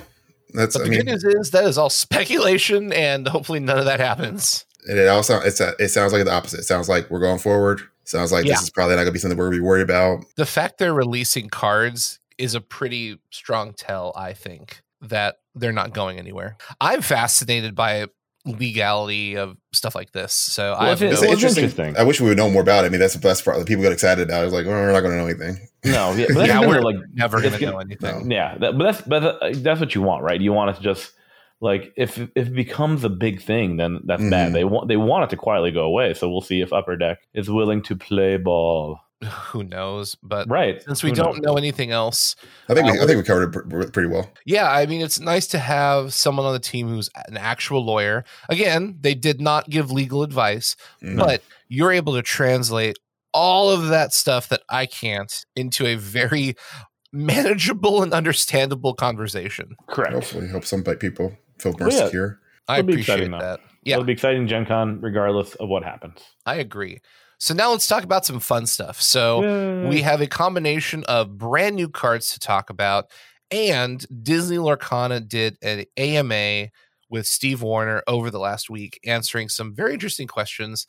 That's 0.55 0.77
But 0.79 0.81
I 0.81 0.85
the 0.85 0.91
mean, 0.93 1.01
good 1.01 1.07
news 1.09 1.25
is 1.25 1.51
that 1.51 1.65
is 1.65 1.77
all 1.77 1.91
speculation, 2.07 2.91
and 2.91 3.29
hopefully 3.29 3.61
none 3.61 3.79
of 3.79 3.85
that 3.85 4.01
happens. 4.01 4.65
And 4.87 4.99
it 4.99 5.09
also 5.09 5.41
it's 5.41 5.61
a, 5.61 5.75
it 5.79 5.89
sounds 5.89 6.13
like 6.13 6.25
the 6.25 6.33
opposite. 6.33 6.61
It 6.61 6.65
sounds 6.65 6.89
like 6.89 7.11
we're 7.11 7.21
going 7.21 7.39
forward. 7.39 7.81
Sounds 8.05 8.33
like 8.33 8.45
Yeah. 8.47 8.55
this 8.55 8.63
is 8.63 8.71
probably 8.71 8.95
not 8.97 9.03
going 9.03 9.09
to 9.09 9.13
be 9.13 9.19
something 9.19 9.37
we're 9.39 9.47
going 9.47 9.57
to 9.59 9.63
be 9.63 9.67
worried 9.67 9.83
about. 9.83 10.25
The 10.37 10.47
fact 10.47 10.79
they're 10.79 10.95
releasing 10.95 11.49
cards 11.49 12.21
is 12.39 12.55
a 12.55 12.61
pretty 12.61 13.19
strong 13.31 13.75
tell, 13.75 14.13
I 14.17 14.33
think, 14.33 14.81
that 15.03 15.37
they're 15.55 15.73
not 15.73 15.93
going 15.93 16.19
anywhere. 16.19 16.57
I'm 16.81 17.03
fascinated 17.03 17.75
by 17.75 18.07
legality 18.47 19.37
of 19.37 19.57
stuff 19.73 19.95
like 19.95 20.13
this. 20.13 20.33
So 20.33 20.73
I 20.73 20.79
Well, 20.81 20.89
have 20.91 21.03
if 21.03 21.03
it- 21.03 21.05
no- 21.15 21.23
It's 21.23 21.33
interesting. 21.33 21.65
interesting. 21.65 21.97
I 21.99 22.03
wish 22.05 22.21
we 22.21 22.29
would 22.29 22.37
know 22.39 22.49
more 22.51 22.63
about 22.63 22.85
it. 22.85 22.87
I 22.87 22.91
mean, 22.91 23.01
that's 23.01 23.15
the 23.15 23.21
best 23.21 23.45
part. 23.45 23.65
People 23.67 23.83
get 23.83 23.93
excited 23.93 24.29
about. 24.29 24.43
it. 24.43 24.47
It's 24.47 24.55
like, 24.55 24.67
oh, 24.67 24.71
we're 24.71 24.93
not 24.93 25.01
going 25.01 25.13
to 25.13 25.19
know 25.19 25.27
anything. 25.27 25.69
No, 25.85 26.13
yeah, 26.15 26.27
but 26.33 26.47
yeah, 26.47 26.61
the 26.63 26.69
we're 26.69 26.81
like 26.81 26.97
never 27.13 27.41
going 27.41 27.53
to 27.53 27.59
gonna- 27.59 27.73
know 27.73 27.79
anything. 27.79 28.29
No. 28.29 28.35
Yeah, 28.35 28.57
that, 28.59 28.79
but 28.79 28.85
that's 28.85 29.01
but 29.03 29.23
uh, 29.43 29.51
that's 29.57 29.81
what 29.81 29.95
you 29.95 30.03
want, 30.03 30.23
right? 30.23 30.41
You 30.41 30.53
want 30.53 30.71
it 30.71 30.77
to 30.77 30.83
just 30.83 31.13
like 31.61 31.93
if 31.97 32.19
if 32.19 32.49
it 32.49 32.55
becomes 32.55 33.05
a 33.05 33.09
big 33.09 33.43
thing, 33.43 33.77
then 33.79 34.01
that's 34.05 34.23
Mhm. 34.23 34.31
bad. 34.31 34.53
They 34.53 34.65
want 34.65 34.89
they 34.89 34.97
want 34.97 35.25
it 35.25 35.31
to 35.31 35.37
quietly 35.37 35.71
go 35.73 35.83
away. 35.85 36.15
So 36.15 36.29
we'll 36.31 36.41
see 36.41 36.61
if 36.61 36.73
Upper 36.73 36.97
Deck 36.97 37.19
is 37.35 37.51
willing 37.51 37.83
to 37.83 37.97
play 37.97 38.37
ball. 38.37 39.01
Who 39.51 39.65
knows? 39.65 40.15
But 40.23 40.49
Right. 40.49 40.81
since 40.83 41.03
we 41.03 41.11
Who 41.11 41.17
don't 41.17 41.37
knows? 41.39 41.41
know 41.43 41.57
anything 41.57 41.91
else, 41.91 42.37
I 42.69 42.75
think 42.75 42.87
we, 42.93 42.99
Uh, 42.99 43.03
I 43.03 43.07
think 43.07 43.17
we 43.19 43.25
covered 43.25 43.53
it 43.83 43.93
pretty 43.93 44.09
well. 44.09 44.31
yeah, 44.47 44.71
I 44.71 44.87
mean, 44.87 45.01
it's 45.01 45.19
nice 45.19 45.49
to 45.49 45.59
have 45.59 46.15
someone 46.15 46.47
on 46.47 46.53
the 46.53 46.61
team 46.61 46.89
who's 46.89 47.11
an 47.27 47.37
actual 47.37 47.85
lawyer. 47.85 48.25
Again, 48.49 48.97
they 49.01 49.15
did 49.17 49.41
not 49.41 49.69
give 49.69 49.91
legal 49.91 50.23
advice, 50.23 50.77
Mhm. 51.03 51.19
but 51.19 51.43
you're 51.69 51.91
able 51.91 52.15
to 52.15 52.23
translate 52.23 52.97
all 53.35 53.71
of 53.71 53.89
that 53.89 54.15
stuff 54.15 54.49
that 54.51 54.63
I 54.71 54.87
can't 54.87 55.45
into 55.57 55.85
a 55.87 55.97
very 55.97 56.55
manageable 57.13 58.03
and 58.03 58.13
understandable 58.13 58.95
conversation. 58.95 59.75
correct. 59.89 60.13
Hopefully, 60.15 60.49
hope 60.49 60.65
some 60.65 60.83
like, 60.87 61.01
people 61.01 61.33
feel 61.59 61.75
more 61.79 61.91
yeah. 61.91 62.05
secure. 62.05 62.41
I 62.69 62.79
It'll 62.79 62.87
be 62.87 62.93
appreciate 62.95 63.15
exciting, 63.15 63.31
though. 63.33 63.39
that. 63.39 63.61
Yeah, 63.83 63.95
It'll 63.95 64.05
be 64.05 64.13
exciting 64.13 64.47
Gen 64.47 64.67
Con 64.67 65.01
regardless 65.01 65.55
of 65.55 65.69
what 65.69 65.83
happens. 65.83 66.21
I 66.45 66.57
agree. 66.57 67.01
So 67.39 67.55
now 67.55 67.71
let's 67.71 67.87
talk 67.87 68.03
about 68.05 68.27
some 68.27 68.41
fun 68.41 68.67
stuff. 68.67 69.01
So 69.01 69.89
we 69.89 70.03
have 70.03 70.21
a 70.21 70.27
combination 70.27 71.05
of 71.05 71.39
brand 71.39 71.77
new 71.77 71.89
cards 71.89 72.33
to 72.33 72.41
talk 72.41 72.69
about, 72.69 73.11
and 73.51 74.05
Disney 74.23 74.57
Lorcana 74.57 75.27
did 75.27 75.57
an 75.63 75.85
AMA 75.97 76.69
with 77.09 77.27
Steve 77.27 77.63
Warner 77.63 78.03
over 78.07 78.31
the 78.31 78.41
last 78.41 78.69
week, 78.69 78.99
answering 79.07 79.49
some 79.49 79.75
very 79.75 79.95
interesting 79.95 80.27
questions 80.27 80.87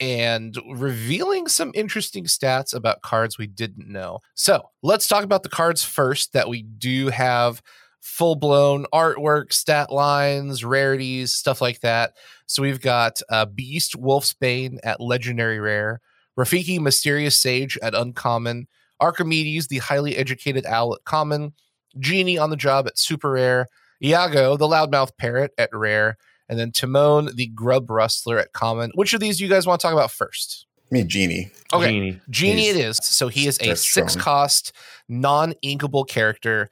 and 0.00 0.58
revealing 0.74 1.46
some 1.46 1.70
interesting 1.74 2.24
stats 2.24 2.74
about 2.74 3.02
cards 3.02 3.38
we 3.38 3.46
didn't 3.46 3.88
know. 3.88 4.18
So 4.34 4.68
let's 4.82 5.06
talk 5.06 5.24
about 5.24 5.44
the 5.44 5.48
cards 5.48 5.84
first 5.84 6.32
that 6.32 6.48
we 6.48 6.62
do 6.62 7.08
have 7.08 7.62
full 8.04 8.36
blown 8.36 8.84
artwork, 8.92 9.50
stat 9.50 9.90
lines, 9.90 10.62
rarities, 10.62 11.32
stuff 11.32 11.62
like 11.62 11.80
that. 11.80 12.12
So 12.46 12.62
we've 12.62 12.80
got 12.80 13.20
uh, 13.30 13.46
Beast 13.46 13.98
Wolfsbane 13.98 14.78
at 14.84 15.00
Legendary 15.00 15.58
Rare, 15.58 16.02
Rafiki 16.38 16.78
Mysterious 16.78 17.40
Sage 17.40 17.78
at 17.82 17.94
Uncommon, 17.94 18.68
Archimedes, 19.00 19.68
the 19.68 19.78
highly 19.78 20.16
educated 20.16 20.66
owl 20.66 20.94
at 20.94 21.04
Common, 21.04 21.54
Genie 21.98 22.36
on 22.36 22.50
the 22.50 22.56
job 22.56 22.86
at 22.86 22.98
Super 22.98 23.32
Rare, 23.32 23.68
Iago, 24.02 24.58
the 24.58 24.68
loudmouth 24.68 25.16
parrot 25.16 25.52
at 25.56 25.70
Rare, 25.72 26.18
and 26.50 26.58
then 26.58 26.72
Timon, 26.72 27.34
the 27.34 27.46
grub 27.46 27.90
rustler 27.90 28.38
at 28.38 28.52
Common. 28.52 28.92
Which 28.94 29.14
of 29.14 29.20
these 29.20 29.38
do 29.38 29.44
you 29.44 29.50
guys 29.50 29.66
want 29.66 29.80
to 29.80 29.86
talk 29.86 29.94
about 29.94 30.10
first? 30.10 30.66
I 30.90 30.94
mean, 30.94 31.08
Genie. 31.08 31.50
Okay, 31.72 31.86
Genie. 31.86 32.20
Genie 32.28 32.68
it 32.68 32.76
is. 32.76 32.98
So 33.02 33.28
he 33.28 33.46
is 33.46 33.58
a 33.60 33.74
six 33.74 34.12
strong. 34.12 34.22
cost, 34.22 34.72
non 35.08 35.54
inkable 35.64 36.06
character, 36.06 36.68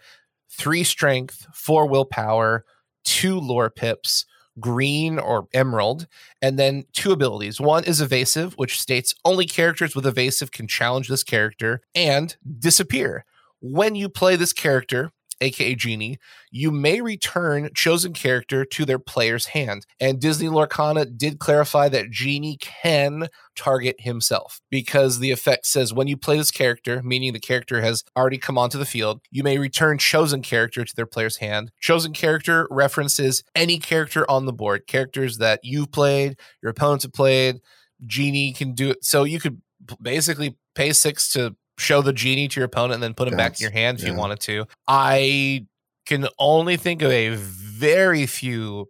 three 0.52 0.84
strength, 0.84 1.46
four 1.52 1.88
willpower, 1.88 2.64
two 3.04 3.38
lore 3.40 3.70
pips, 3.70 4.26
green 4.60 5.18
or 5.18 5.48
emerald, 5.54 6.06
and 6.40 6.58
then 6.58 6.84
two 6.92 7.12
abilities. 7.12 7.60
One 7.60 7.84
is 7.84 8.00
evasive, 8.00 8.54
which 8.54 8.80
states 8.80 9.14
only 9.24 9.46
characters 9.46 9.94
with 9.94 10.06
evasive 10.06 10.52
can 10.52 10.68
challenge 10.68 11.08
this 11.08 11.24
character, 11.24 11.80
and 11.94 12.36
disappear. 12.58 13.24
When 13.60 13.94
you 13.94 14.08
play 14.08 14.36
this 14.36 14.52
character, 14.52 15.12
aka 15.42 15.74
Genie, 15.74 16.18
you 16.50 16.70
may 16.70 17.00
return 17.00 17.68
chosen 17.74 18.12
character 18.12 18.64
to 18.64 18.84
their 18.84 18.98
player's 18.98 19.46
hand. 19.46 19.86
And 20.00 20.20
Disney 20.20 20.48
Lorcana 20.48 21.16
did 21.16 21.38
clarify 21.38 21.88
that 21.90 22.10
Genie 22.10 22.56
can 22.60 23.28
target 23.56 23.96
himself 23.98 24.60
because 24.70 25.18
the 25.18 25.30
effect 25.30 25.66
says 25.66 25.92
when 25.92 26.08
you 26.08 26.16
play 26.16 26.36
this 26.36 26.50
character, 26.50 27.02
meaning 27.02 27.32
the 27.32 27.40
character 27.40 27.82
has 27.82 28.04
already 28.16 28.38
come 28.38 28.56
onto 28.56 28.78
the 28.78 28.86
field, 28.86 29.20
you 29.30 29.42
may 29.42 29.58
return 29.58 29.98
chosen 29.98 30.42
character 30.42 30.84
to 30.84 30.96
their 30.96 31.06
player's 31.06 31.38
hand. 31.38 31.72
Chosen 31.80 32.12
character 32.12 32.66
references 32.70 33.42
any 33.54 33.78
character 33.78 34.28
on 34.30 34.46
the 34.46 34.52
board, 34.52 34.86
characters 34.86 35.38
that 35.38 35.60
you've 35.62 35.92
played, 35.92 36.38
your 36.62 36.70
opponents 36.70 37.04
have 37.04 37.12
played. 37.12 37.60
Genie 38.06 38.52
can 38.52 38.74
do 38.74 38.90
it. 38.90 39.04
So 39.04 39.24
you 39.24 39.38
could 39.38 39.60
basically 40.00 40.56
pay 40.74 40.92
six 40.92 41.32
to 41.32 41.56
show 41.78 42.02
the 42.02 42.12
genie 42.12 42.48
to 42.48 42.60
your 42.60 42.66
opponent 42.66 42.94
and 42.94 43.02
then 43.02 43.14
put 43.14 43.28
him 43.28 43.36
back 43.36 43.52
in 43.52 43.64
your 43.64 43.70
hand 43.70 43.98
if 44.00 44.06
you 44.06 44.14
wanted 44.14 44.40
to. 44.40 44.66
I 44.86 45.66
can 46.06 46.28
only 46.38 46.76
think 46.76 47.02
of 47.02 47.10
a 47.10 47.34
very 47.34 48.26
few 48.26 48.88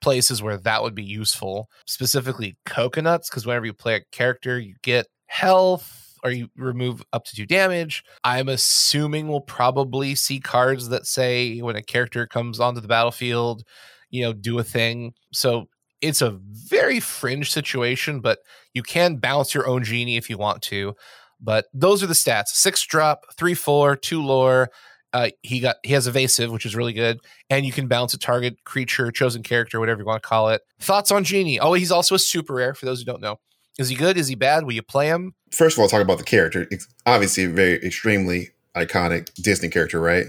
places 0.00 0.42
where 0.42 0.56
that 0.58 0.82
would 0.82 0.94
be 0.94 1.04
useful, 1.04 1.68
specifically 1.86 2.56
coconuts, 2.64 3.28
because 3.30 3.46
whenever 3.46 3.66
you 3.66 3.72
play 3.72 3.96
a 3.96 4.04
character, 4.12 4.58
you 4.58 4.74
get 4.82 5.06
health 5.26 6.14
or 6.22 6.30
you 6.30 6.48
remove 6.56 7.02
up 7.12 7.24
to 7.24 7.36
two 7.36 7.46
damage. 7.46 8.02
I'm 8.24 8.48
assuming 8.48 9.28
we'll 9.28 9.40
probably 9.40 10.14
see 10.14 10.40
cards 10.40 10.88
that 10.88 11.06
say 11.06 11.60
when 11.60 11.76
a 11.76 11.82
character 11.82 12.26
comes 12.26 12.58
onto 12.60 12.80
the 12.80 12.88
battlefield, 12.88 13.62
you 14.10 14.22
know, 14.22 14.32
do 14.32 14.58
a 14.58 14.64
thing. 14.64 15.12
So 15.32 15.66
it's 16.00 16.22
a 16.22 16.38
very 16.68 17.00
fringe 17.00 17.50
situation, 17.50 18.20
but 18.20 18.38
you 18.74 18.82
can 18.82 19.16
bounce 19.16 19.54
your 19.54 19.66
own 19.66 19.84
genie 19.84 20.16
if 20.16 20.28
you 20.28 20.38
want 20.38 20.62
to. 20.62 20.94
But 21.40 21.66
those 21.72 22.02
are 22.02 22.06
the 22.06 22.14
stats: 22.14 22.48
six 22.48 22.84
drop, 22.84 23.24
three 23.36 23.54
four, 23.54 23.96
two 23.96 24.22
lore. 24.22 24.70
Uh, 25.12 25.30
he 25.42 25.60
got 25.60 25.76
he 25.82 25.92
has 25.92 26.06
evasive, 26.06 26.50
which 26.50 26.66
is 26.66 26.76
really 26.76 26.92
good, 26.92 27.20
and 27.48 27.64
you 27.64 27.72
can 27.72 27.86
bounce 27.86 28.12
a 28.14 28.18
target 28.18 28.64
creature, 28.64 29.10
chosen 29.10 29.42
character, 29.42 29.80
whatever 29.80 30.00
you 30.00 30.06
want 30.06 30.22
to 30.22 30.28
call 30.28 30.50
it. 30.50 30.62
Thoughts 30.80 31.10
on 31.10 31.24
Genie? 31.24 31.58
Oh, 31.60 31.72
he's 31.72 31.92
also 31.92 32.14
a 32.14 32.18
super 32.18 32.54
rare. 32.54 32.74
For 32.74 32.86
those 32.86 33.00
who 33.00 33.06
don't 33.06 33.22
know, 33.22 33.38
is 33.78 33.88
he 33.88 33.96
good? 33.96 34.16
Is 34.16 34.28
he 34.28 34.34
bad? 34.34 34.64
Will 34.64 34.72
you 34.72 34.82
play 34.82 35.08
him? 35.08 35.34
First 35.50 35.76
of 35.76 35.82
all, 35.82 35.88
talk 35.88 36.02
about 36.02 36.18
the 36.18 36.24
character. 36.24 36.66
It's 36.70 36.86
obviously 37.06 37.44
a 37.44 37.48
very 37.48 37.74
extremely 37.84 38.50
iconic 38.74 39.32
Disney 39.34 39.68
character, 39.68 40.00
right? 40.00 40.26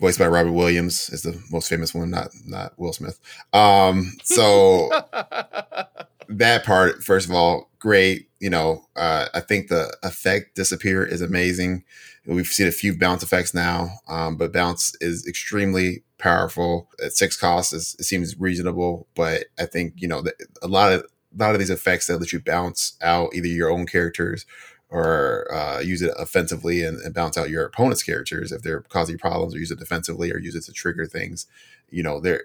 Voiced 0.00 0.18
by 0.18 0.28
Robin 0.28 0.54
Williams 0.54 1.10
is 1.10 1.22
the 1.22 1.38
most 1.50 1.68
famous 1.68 1.94
one, 1.94 2.10
not 2.10 2.30
not 2.46 2.72
Will 2.78 2.94
Smith. 2.94 3.20
Um, 3.52 4.12
so 4.22 4.88
that 6.28 6.64
part, 6.64 7.04
first 7.04 7.28
of 7.28 7.34
all, 7.34 7.70
great. 7.78 8.29
You 8.40 8.50
know, 8.50 8.86
uh, 8.96 9.26
I 9.34 9.40
think 9.40 9.68
the 9.68 9.94
effect 10.02 10.56
disappear 10.56 11.04
is 11.04 11.20
amazing. 11.20 11.84
We've 12.26 12.46
seen 12.46 12.66
a 12.66 12.72
few 12.72 12.98
bounce 12.98 13.22
effects 13.22 13.54
now, 13.54 13.90
um, 14.08 14.36
but 14.36 14.52
bounce 14.52 14.94
is 15.00 15.26
extremely 15.26 16.02
powerful. 16.18 16.88
At 17.04 17.12
six 17.12 17.36
costs, 17.36 17.72
is, 17.72 17.96
it 17.98 18.04
seems 18.04 18.38
reasonable, 18.38 19.06
but 19.14 19.44
I 19.58 19.66
think 19.66 19.94
you 19.96 20.08
know 20.08 20.22
that 20.22 20.34
a 20.62 20.68
lot 20.68 20.92
of 20.92 21.00
a 21.02 21.38
lot 21.38 21.54
of 21.54 21.58
these 21.58 21.70
effects 21.70 22.06
that 22.06 22.18
let 22.18 22.32
you 22.32 22.40
bounce 22.40 22.96
out 23.02 23.34
either 23.34 23.46
your 23.46 23.70
own 23.70 23.86
characters 23.86 24.46
or 24.88 25.46
uh, 25.54 25.78
use 25.78 26.02
it 26.02 26.12
offensively 26.18 26.82
and, 26.82 26.98
and 27.02 27.14
bounce 27.14 27.38
out 27.38 27.48
your 27.48 27.64
opponent's 27.64 28.02
characters 28.02 28.50
if 28.50 28.62
they're 28.62 28.80
causing 28.82 29.18
problems, 29.18 29.54
or 29.54 29.58
use 29.58 29.70
it 29.70 29.78
defensively, 29.78 30.32
or 30.32 30.38
use 30.38 30.56
it 30.56 30.64
to 30.64 30.72
trigger 30.72 31.06
things. 31.06 31.46
You 31.90 32.02
know, 32.02 32.20
they're 32.20 32.44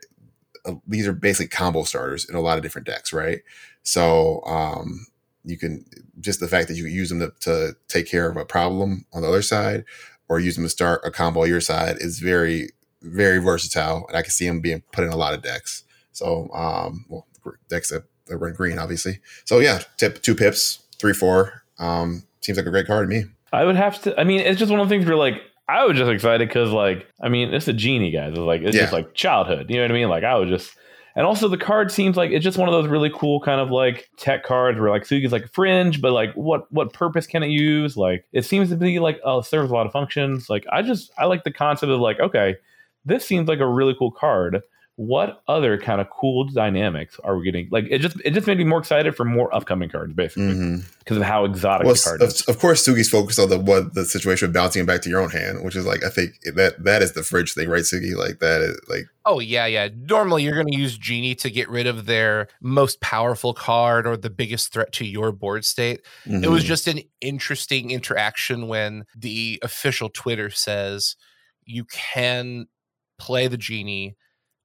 uh, 0.66 0.76
these 0.88 1.08
are 1.08 1.14
basically 1.14 1.48
combo 1.48 1.84
starters 1.84 2.28
in 2.30 2.36
a 2.36 2.42
lot 2.42 2.58
of 2.58 2.64
different 2.64 2.88
decks, 2.88 3.14
right? 3.14 3.42
So 3.84 4.42
um, 4.46 5.06
you 5.46 5.58
can 5.58 5.86
just 6.20 6.40
the 6.40 6.48
fact 6.48 6.68
that 6.68 6.76
you 6.76 6.86
use 6.86 7.10
them 7.10 7.20
to, 7.20 7.32
to 7.42 7.76
take 7.88 8.08
care 8.08 8.30
of 8.30 8.38
a 8.38 8.46
problem 8.46 9.06
on 9.14 9.22
the 9.22 9.28
other 9.28 9.42
side, 9.42 9.86
or 10.28 10.40
use 10.40 10.56
them 10.56 10.66
to 10.66 10.70
start 10.70 11.02
a 11.04 11.12
combo 11.12 11.44
on 11.44 11.50
your 11.50 11.62
side 11.62 11.98
is 12.00 12.20
very 12.20 12.70
very 13.02 13.38
versatile, 13.38 14.06
and 14.08 14.18
I 14.18 14.22
can 14.22 14.32
see 14.32 14.48
them 14.48 14.62
being 14.62 14.82
put 14.92 15.04
in 15.04 15.12
a 15.12 15.16
lot 15.16 15.34
of 15.34 15.42
decks. 15.42 15.84
So 16.12 16.50
um, 16.54 17.06
well, 17.08 17.28
decks 17.70 17.90
that, 17.90 18.04
that 18.28 18.38
run 18.38 18.54
green, 18.54 18.80
obviously. 18.80 19.20
So 19.46 19.60
yeah, 19.60 19.82
tip 19.98 20.22
two 20.22 20.36
pips, 20.36 20.80
three 20.98 21.14
four. 21.14 21.64
Um, 21.78 22.24
seems 22.42 22.58
like 22.58 22.68
a 22.68 22.72
great 22.72 22.88
card 22.88 23.10
to 23.10 23.16
me. 23.16 23.26
I 23.54 23.64
would 23.64 23.76
have 23.76 24.02
to. 24.04 24.20
I 24.20 24.24
mean, 24.24 24.42
it's 24.42 24.60
just 24.60 24.72
one 24.72 24.80
of 24.80 24.90
the 24.90 24.96
things 24.96 25.06
where 25.06 25.16
like 25.16 25.42
I 25.68 25.86
was 25.86 25.98
just 25.98 26.10
excited 26.10 26.48
because 26.48 26.72
like 26.72 27.06
I 27.22 27.30
mean, 27.30 27.54
it's 27.54 27.68
a 27.68 27.74
genie, 27.74 28.12
guys. 28.12 28.32
It's 28.32 28.40
like 28.40 28.62
it's 28.62 28.76
just 28.76 28.94
like 28.94 29.14
childhood. 29.14 29.70
You 29.70 29.78
know 29.78 29.84
what 29.84 29.92
I 29.92 29.94
mean? 29.94 30.10
Like 30.10 30.24
I 30.24 30.36
was 30.36 30.50
just. 30.50 30.76
And 31.18 31.26
also, 31.26 31.48
the 31.48 31.58
card 31.58 31.92
seems 31.92 32.18
like 32.18 32.32
it's 32.32 32.44
just 32.44 32.58
one 32.58 32.68
of 32.68 32.74
those 32.74 32.90
really 32.90 33.10
cool 33.14 33.40
kind 33.40 33.62
of 33.62 33.72
like 33.72 34.10
tech 34.18 34.44
cards 34.44 34.78
where 34.78 34.90
like 34.90 35.04
Sugi's 35.04 35.32
like 35.32 35.52
fringe, 35.54 36.02
but 36.02 36.12
like 36.12 36.34
what 36.34 36.70
what 36.74 36.92
purpose 36.92 37.26
can 37.26 37.42
it 37.42 37.50
use? 37.50 37.96
Like 37.96 38.26
it 38.34 38.44
seems 38.44 38.70
to 38.70 38.76
be 38.76 39.00
like 39.00 39.20
oh, 39.24 39.40
it 39.40 39.46
serves 39.46 39.72
a 39.72 39.74
lot 39.74 39.86
of 39.86 39.94
functions. 39.94 40.50
Like 40.50 40.66
I 40.72 40.82
just 40.82 41.12
I 41.18 41.26
like 41.26 41.46
the 41.46 41.54
concept 41.54 41.90
of 41.92 42.02
like 42.02 42.20
okay, 42.20 42.58
this 43.06 43.26
seems 43.26 43.48
like 43.48 43.60
a 43.60 43.68
really 43.68 43.96
cool 43.98 44.12
card. 44.12 44.62
What 44.98 45.42
other 45.48 45.78
kind 45.78 46.00
of 46.00 46.08
cool 46.10 46.46
dynamics 46.46 47.20
are 47.24 47.38
we 47.38 47.44
getting? 47.44 47.68
Like 47.70 47.86
it 47.90 48.00
just 48.00 48.16
it 48.24 48.32
just 48.32 48.48
made 48.48 48.58
me 48.58 48.64
more 48.64 48.80
excited 48.80 49.16
for 49.16 49.26
more 49.26 49.54
upcoming 49.54 49.90
cards, 49.90 50.14
basically, 50.14 50.82
because 51.00 51.18
of 51.18 51.24
how 51.24 51.44
exotic 51.44 51.86
Well, 51.86 51.96
the 51.96 52.02
card 52.02 52.22
of, 52.22 52.30
is. 52.30 52.42
of 52.44 52.60
course, 52.60 52.88
Sugi's 52.88 53.10
focused 53.10 53.40
on 53.40 53.50
the 53.50 53.60
what 53.60 53.94
the 53.94 54.06
situation 54.06 54.48
of 54.48 54.54
bouncing 54.54 54.84
it 54.84 54.86
back 54.86 55.02
to 55.02 55.10
your 55.10 55.22
own 55.22 55.32
hand, 55.32 55.66
which 55.66 55.76
is 55.76 55.86
like 55.86 56.04
I 56.04 56.10
think 56.10 56.40
that 56.56 56.84
that 56.84 57.02
is 57.02 57.12
the 57.12 57.24
fridge 57.24 57.54
thing, 57.54 57.68
right, 57.70 57.84
Sugi? 57.84 58.16
Like 58.16 58.40
that 58.40 58.62
is 58.62 58.80
like 58.88 59.06
Oh 59.26 59.40
yeah, 59.40 59.66
yeah. 59.66 59.90
Normally 59.94 60.44
you're 60.44 60.54
going 60.54 60.72
to 60.72 60.78
use 60.78 60.98
Genie 60.98 61.36
to 61.36 61.50
get 61.50 61.68
rid 61.68 61.88
of 61.88 62.06
their 62.06 62.48
most 62.62 63.02
powerful 63.02 63.54
card 63.54 64.06
or 64.06 64.16
the 64.16 64.30
biggest 64.30 64.72
threat 64.72 64.92
to 64.94 65.06
your 65.06 65.32
board 65.32 65.66
state. 65.66 66.06
It 66.26 66.48
was 66.48 66.64
mhm. 66.64 66.68
just 66.68 66.88
an 66.88 67.00
interesting 67.22 67.90
interaction 67.90 68.68
when 68.68 69.06
the 69.16 69.60
official 69.64 70.10
Twitter 70.10 70.52
says 70.52 71.16
you 71.66 71.86
can 71.86 72.68
play 73.18 73.48
the 73.48 73.58
genie, 73.58 74.16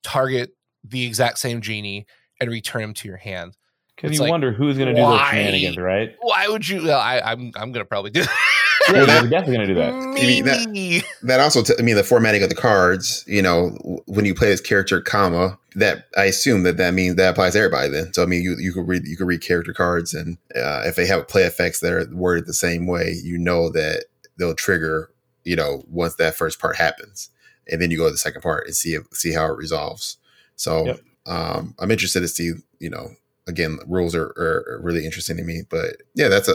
target 0.02 0.50
the 0.84 1.04
exact 1.06 1.38
same 1.38 1.60
genie, 1.60 2.06
and 2.40 2.50
return 2.50 2.82
him 2.82 2.94
to 2.94 3.08
your 3.08 3.18
hand. 3.18 3.56
Because 3.96 4.10
It's 4.12 4.18
you 4.18 4.22
like, 4.24 4.30
wonder 4.30 4.50
who's 4.52 4.78
going 4.78 4.88
to 4.88 4.94
do 4.94 5.00
those 5.06 5.20
shenanigans, 5.28 5.76
right? 5.76 6.16
Why 6.22 6.48
would 6.48 6.66
you? 6.68 6.84
Well, 6.84 6.98
I, 6.98 7.20
I'm 7.20 7.52
I'm 7.56 7.70
going 7.72 7.84
to 7.84 7.88
probably 7.88 8.10
do 8.10 8.20
Yeah, 8.90 9.04
that- 9.04 9.22
you're 9.22 9.30
definitely 9.30 9.56
going 9.56 9.68
to 9.68 9.74
do 9.74 9.80
that. 9.80 9.92
mean, 10.14 10.44
that- 10.46 10.70
Me. 10.70 11.02
that 11.24 11.38
also. 11.38 11.62
T- 11.62 11.74
I 11.78 11.82
mean, 11.82 11.96
the 11.96 12.02
formatting 12.02 12.42
of 12.42 12.48
the 12.48 12.54
cards. 12.54 13.22
You 13.26 13.42
know, 13.42 13.76
when 14.06 14.24
you 14.24 14.34
play 14.34 14.48
this 14.48 14.60
character, 14.62 15.00
comma 15.02 15.58
that 15.76 16.06
I 16.16 16.24
assume 16.24 16.62
that 16.62 16.78
that 16.78 16.94
means 16.94 17.16
that 17.16 17.30
applies 17.30 17.52
to 17.52 17.58
everybody. 17.58 17.90
Then, 17.90 18.12
so 18.14 18.22
I 18.22 18.26
mean, 18.26 18.42
you 18.42 18.56
you 18.58 18.72
could 18.72 18.88
read 18.88 19.06
you 19.06 19.18
could 19.18 19.26
read 19.26 19.42
character 19.42 19.74
cards, 19.74 20.14
and 20.14 20.38
uh, 20.56 20.82
if 20.86 20.96
they 20.96 21.06
have 21.06 21.28
play 21.28 21.42
effects 21.42 21.80
that 21.80 21.92
are 21.92 22.06
worded 22.10 22.46
the 22.46 22.54
same 22.54 22.86
way, 22.86 23.14
you 23.22 23.36
know 23.36 23.68
that 23.70 24.06
they'll 24.38 24.54
trigger. 24.54 25.10
You 25.44 25.56
know, 25.56 25.84
once 25.88 26.14
that 26.16 26.34
first 26.34 26.58
part 26.58 26.76
happens, 26.76 27.28
and 27.68 27.80
then 27.80 27.90
you 27.90 27.98
go 27.98 28.06
to 28.06 28.10
the 28.12 28.18
second 28.18 28.42
part 28.42 28.66
and 28.66 28.76
see 28.76 28.96
see 29.12 29.32
how 29.32 29.46
it 29.46 29.56
resolves. 29.56 30.16
So, 30.56 30.86
Yep. 30.86 31.00
um, 31.26 31.74
I'm 31.78 31.90
interested 31.90 32.20
to 32.20 32.28
see. 32.28 32.52
You 32.78 32.90
know, 32.90 33.10
again, 33.46 33.78
rules 33.86 34.14
are, 34.14 34.26
are 34.38 34.80
really 34.82 35.04
interesting 35.04 35.36
to 35.36 35.42
me. 35.42 35.62
But 35.68 35.96
yeah, 36.14 36.28
that's 36.28 36.48
a 36.48 36.54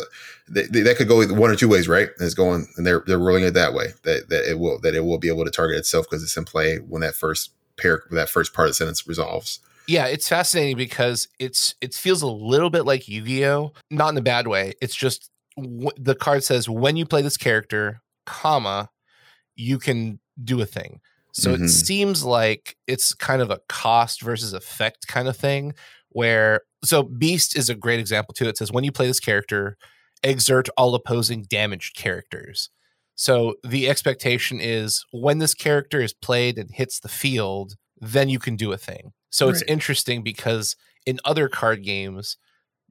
th- 0.53 0.71
th- 0.71 0.85
that 0.85 0.97
could 0.97 1.07
go 1.07 1.25
one 1.33 1.51
or 1.51 1.55
two 1.55 1.67
ways, 1.69 1.87
right? 1.87 2.09
And 2.17 2.25
it's 2.25 2.33
going, 2.33 2.67
and 2.77 2.85
they're 2.85 3.03
they're 3.05 3.19
ruling 3.19 3.43
it 3.43 3.53
that 3.53 3.73
way 3.73 3.87
that 4.03 4.29
that 4.29 4.49
it 4.49 4.59
will 4.59 4.79
that 4.81 4.95
it 4.95 5.01
will 5.01 5.17
be 5.19 5.27
able 5.27 5.45
to 5.45 5.51
target 5.51 5.77
itself 5.77 6.05
because 6.09 6.23
it's 6.23 6.35
in 6.37 6.45
play 6.45 6.77
when 6.77 7.01
that 7.01 7.15
first 7.15 7.51
pair 7.77 8.03
that 8.11 8.29
first 8.29 8.53
part 8.53 8.67
of 8.67 8.71
the 8.71 8.75
sentence 8.75 9.07
resolves. 9.07 9.59
Yeah, 9.87 10.07
it's 10.07 10.27
fascinating 10.27 10.77
because 10.77 11.27
it's 11.37 11.75
it 11.79 11.93
feels 11.93 12.23
a 12.23 12.27
little 12.27 12.71
bit 12.71 12.85
like 12.85 13.07
Yu-Gi-Oh, 13.07 13.71
not 13.91 14.09
in 14.09 14.17
a 14.17 14.21
bad 14.21 14.47
way. 14.47 14.73
It's 14.81 14.95
just 14.95 15.29
w- 15.57 15.91
the 15.95 16.15
card 16.15 16.43
says 16.43 16.67
when 16.67 16.95
you 16.95 17.05
play 17.05 17.21
this 17.21 17.37
character, 17.37 18.01
comma, 18.25 18.89
you 19.55 19.77
can 19.77 20.19
do 20.43 20.61
a 20.61 20.65
thing. 20.65 20.99
So 21.33 21.53
it 21.53 21.61
Mhm. 21.61 21.69
seems 21.69 22.23
like 22.23 22.77
it's 22.87 23.13
kind 23.13 23.41
of 23.41 23.51
a 23.51 23.59
cost 23.67 24.21
versus 24.21 24.53
effect 24.53 25.07
kind 25.07 25.27
of 25.27 25.35
thing 25.35 25.73
where 26.09 26.61
so 26.83 27.03
Beast 27.03 27.57
is 27.57 27.69
a 27.69 27.75
great 27.75 27.99
example 27.99 28.33
too. 28.33 28.47
It 28.47 28.57
says 28.57 28.71
when 28.71 28.83
you 28.83 28.91
play 28.91 29.07
this 29.07 29.19
character, 29.19 29.77
exert 30.23 30.69
all 30.77 30.95
opposing 30.95 31.43
damaged 31.43 31.95
characters. 31.95 32.69
So 33.15 33.55
the 33.63 33.89
expectation 33.89 34.59
is 34.61 35.03
when 35.11 35.39
this 35.39 35.53
character 35.53 35.99
is 36.01 36.13
played 36.13 36.57
and 36.57 36.69
hits 36.71 36.99
the 36.99 37.07
field, 37.09 37.75
then 37.99 38.29
you 38.29 38.39
can 38.39 38.55
do 38.55 38.71
a 38.71 38.77
thing. 38.77 39.13
So 39.29 39.49
it's 39.49 39.63
interesting 39.63 40.23
because 40.23 40.75
in 41.05 41.19
other 41.25 41.49
card 41.49 41.83
games, 41.83 42.37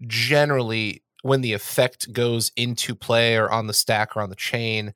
generally 0.07 1.03
when 1.23 1.41
the 1.41 1.53
effect 1.55 2.13
goes 2.13 2.53
into 2.57 2.95
play 2.95 3.37
or 3.37 3.51
on 3.51 3.67
the 3.67 3.73
stack 3.75 4.17
or 4.17 4.21
on 4.21 4.29
the 4.29 4.37
chain, 4.37 4.93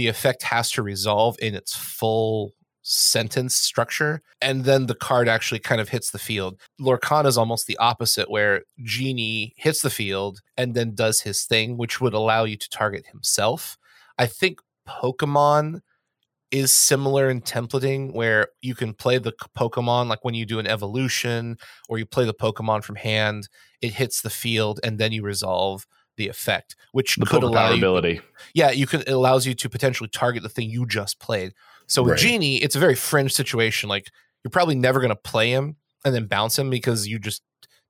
the 0.00 0.08
effect 0.08 0.42
has 0.42 0.70
to 0.70 0.82
resolve 0.82 1.36
in 1.42 1.54
its 1.54 1.76
full 1.76 2.54
sentence 2.80 3.54
structure 3.54 4.22
and 4.40 4.64
then 4.64 4.86
the 4.86 4.94
card 4.94 5.28
actually 5.28 5.58
kind 5.58 5.78
of 5.78 5.90
hits 5.90 6.10
the 6.10 6.18
field. 6.18 6.58
Lorcana 6.80 7.26
is 7.26 7.36
almost 7.36 7.66
the 7.66 7.76
opposite 7.76 8.30
where 8.30 8.62
genie 8.82 9.52
hits 9.58 9.82
the 9.82 9.90
field 9.90 10.40
and 10.56 10.72
then 10.74 10.94
does 10.94 11.20
his 11.20 11.44
thing 11.44 11.76
which 11.76 12.00
would 12.00 12.14
allow 12.14 12.44
you 12.44 12.56
to 12.56 12.68
target 12.70 13.08
himself. 13.08 13.76
I 14.16 14.24
think 14.24 14.60
pokemon 14.88 15.82
is 16.50 16.72
similar 16.72 17.28
in 17.28 17.42
templating 17.42 18.14
where 18.14 18.48
you 18.62 18.74
can 18.74 18.94
play 18.94 19.18
the 19.18 19.34
pokemon 19.54 20.08
like 20.08 20.24
when 20.24 20.34
you 20.34 20.46
do 20.46 20.58
an 20.58 20.66
evolution 20.66 21.58
or 21.90 21.98
you 21.98 22.06
play 22.06 22.24
the 22.24 22.32
pokemon 22.32 22.82
from 22.82 22.96
hand 22.96 23.50
it 23.82 23.92
hits 23.92 24.22
the 24.22 24.30
field 24.30 24.80
and 24.82 24.98
then 24.98 25.12
you 25.12 25.22
resolve 25.22 25.86
the 26.20 26.28
effect 26.28 26.76
which 26.92 27.16
The 27.16 27.26
could 27.26 27.42
allow 27.42 27.72
you 27.72 28.20
yeah, 28.54 28.70
you 28.70 28.86
could 28.86 29.00
it 29.00 29.08
allows 29.10 29.46
you 29.46 29.54
to 29.54 29.68
potentially 29.68 30.08
target 30.08 30.42
the 30.42 30.48
thing 30.48 30.70
you 30.70 30.86
just 30.86 31.18
played. 31.18 31.52
So 31.86 32.02
with 32.02 32.12
Right. 32.12 32.20
Genie, 32.20 32.56
it's 32.58 32.76
a 32.76 32.78
very 32.78 32.94
fringe 32.94 33.32
situation. 33.32 33.88
Like 33.88 34.06
you're 34.44 34.50
probably 34.50 34.74
never 34.74 35.00
gonna 35.00 35.16
play 35.16 35.50
him 35.50 35.76
and 36.04 36.14
then 36.14 36.26
bounce 36.26 36.58
him 36.58 36.70
because 36.70 37.06
you 37.08 37.18
just 37.18 37.42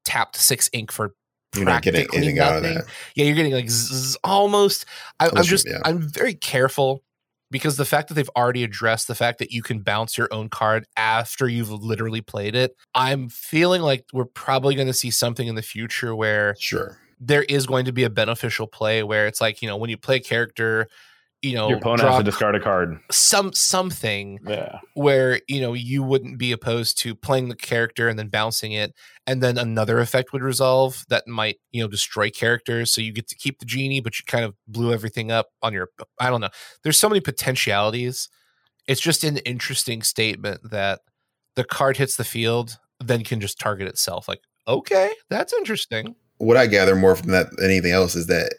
tapped 0.04 0.36
six 0.36 0.70
ink 0.72 0.90
for 0.92 1.14
You're 1.54 1.64
not 1.64 1.82
getting 1.82 2.06
anything 2.14 2.38
out 2.38 2.56
of 2.56 2.62
nothing. 2.62 2.78
that. 2.78 2.86
Yeah, 3.14 3.24
you're 3.26 3.34
getting 3.36 3.52
like 3.52 3.68
zzz, 3.70 4.16
almost. 4.24 4.84
I, 5.18 5.28
I'm 5.34 5.44
just 5.44 5.68
yeah. 5.68 5.80
I'm 5.84 6.00
very 6.00 6.34
careful 6.34 7.02
because 7.50 7.76
the 7.76 7.84
fact 7.84 8.08
that 8.08 8.14
they've 8.14 8.30
already 8.36 8.62
addressed 8.62 9.08
the 9.08 9.14
fact 9.14 9.38
that 9.40 9.50
you 9.50 9.60
can 9.62 9.80
bounce 9.80 10.16
your 10.16 10.28
own 10.32 10.48
card 10.48 10.86
after 10.96 11.48
you've 11.48 11.70
literally 11.72 12.20
played 12.20 12.54
it. 12.54 12.76
I'm 12.94 13.28
feeling 13.28 13.82
like 13.82 14.04
we're 14.12 14.24
probably 14.26 14.74
going 14.76 14.86
to 14.86 14.92
see 14.94 15.10
something 15.10 15.48
in 15.48 15.56
the 15.56 15.62
future 15.62 16.14
where 16.14 16.54
Sure. 16.58 16.96
There 17.20 17.42
is 17.44 17.66
going 17.66 17.84
to 17.84 17.92
be 17.92 18.04
a 18.04 18.10
beneficial 18.10 18.66
play 18.66 19.02
where 19.02 19.26
it's 19.26 19.40
like 19.40 19.60
you 19.62 19.68
know 19.68 19.76
when 19.76 19.90
you 19.90 19.96
play 19.98 20.16
a 20.16 20.20
character 20.20 20.88
you 21.42 21.54
know 21.54 21.68
Your 21.68 21.78
opponent 21.78 22.06
has 22.08 22.18
to 22.18 22.22
discard 22.24 22.54
a 22.54 22.60
card. 22.60 22.98
some 23.10 23.52
something 23.54 24.38
Yeah. 24.46 24.78
where 24.94 25.40
you 25.48 25.60
know 25.60 25.72
you 25.72 26.02
wouldn't 26.02 26.38
be 26.38 26.52
opposed 26.52 26.98
to 27.00 27.14
playing 27.14 27.48
the 27.48 27.56
character 27.56 28.08
and 28.08 28.18
then 28.18 28.28
bouncing 28.28 28.72
it 28.72 28.92
and 29.26 29.42
then 29.42 29.56
another 29.56 30.00
effect 30.00 30.32
would 30.34 30.42
resolve 30.42 31.04
that 31.08 31.26
might 31.26 31.56
you 31.72 31.82
know 31.82 31.88
destroy 31.88 32.28
characters. 32.30 32.92
So 32.92 33.00
you 33.00 33.12
get 33.12 33.26
to 33.28 33.36
keep 33.36 33.58
the 33.58 33.64
genie 33.66 34.00
but 34.00 34.18
you 34.18 34.24
kind 34.26 34.44
of 34.44 34.54
blew 34.68 34.92
everything 34.92 35.30
up 35.30 35.46
on 35.62 35.72
your 35.72 35.88
i 36.18 36.28
don't 36.28 36.40
know. 36.42 36.50
There's 36.82 36.98
so 37.00 37.08
many 37.08 37.20
potentialities. 37.20 38.28
It's 38.86 39.00
just 39.00 39.24
an 39.24 39.38
interesting 39.38 40.02
statement 40.02 40.60
that 40.70 41.00
the 41.56 41.64
card 41.64 41.96
hits 41.96 42.16
the 42.16 42.24
field 42.24 42.78
then 42.98 43.24
can 43.24 43.40
just 43.40 43.58
target 43.58 43.88
itself. 43.88 44.28
Like 44.28 44.40
okay 44.68 45.10
that's 45.30 45.54
interesting 45.54 46.14
What 46.41 46.57
I 46.57 46.66
gather 46.66 46.97
more 46.97 47.14
from 47.14 47.30
that 47.32 47.51
than 47.57 47.66
anything 47.66 47.93
else 47.93 48.14
is 48.16 48.26
that 48.28 48.55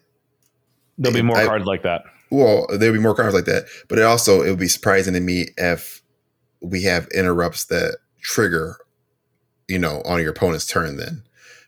There'll 1.00 1.16
be 1.16 1.24
more 1.24 1.38
I- 1.38 1.46
cards 1.48 1.66
like 1.66 1.82
that. 1.84 2.04
well, 2.30 2.68
there'll 2.70 2.94
be 2.96 3.02
more 3.02 3.16
cards 3.16 3.34
like 3.34 3.46
that, 3.46 3.66
but 3.90 3.98
it 3.98 4.04
also 4.04 4.44
it 4.44 4.50
would 4.52 4.60
be 4.60 4.68
surprising 4.68 5.16
to 5.16 5.20
me 5.20 5.48
if 5.58 6.02
we 6.62 6.84
have 6.84 7.08
interrupts 7.08 7.66
that 7.66 7.98
trigger, 8.22 8.78
you 9.68 9.80
know, 9.80 10.04
on 10.06 10.22
your 10.22 10.30
opponent's 10.30 10.68
turn 10.68 10.98
then. 10.98 11.24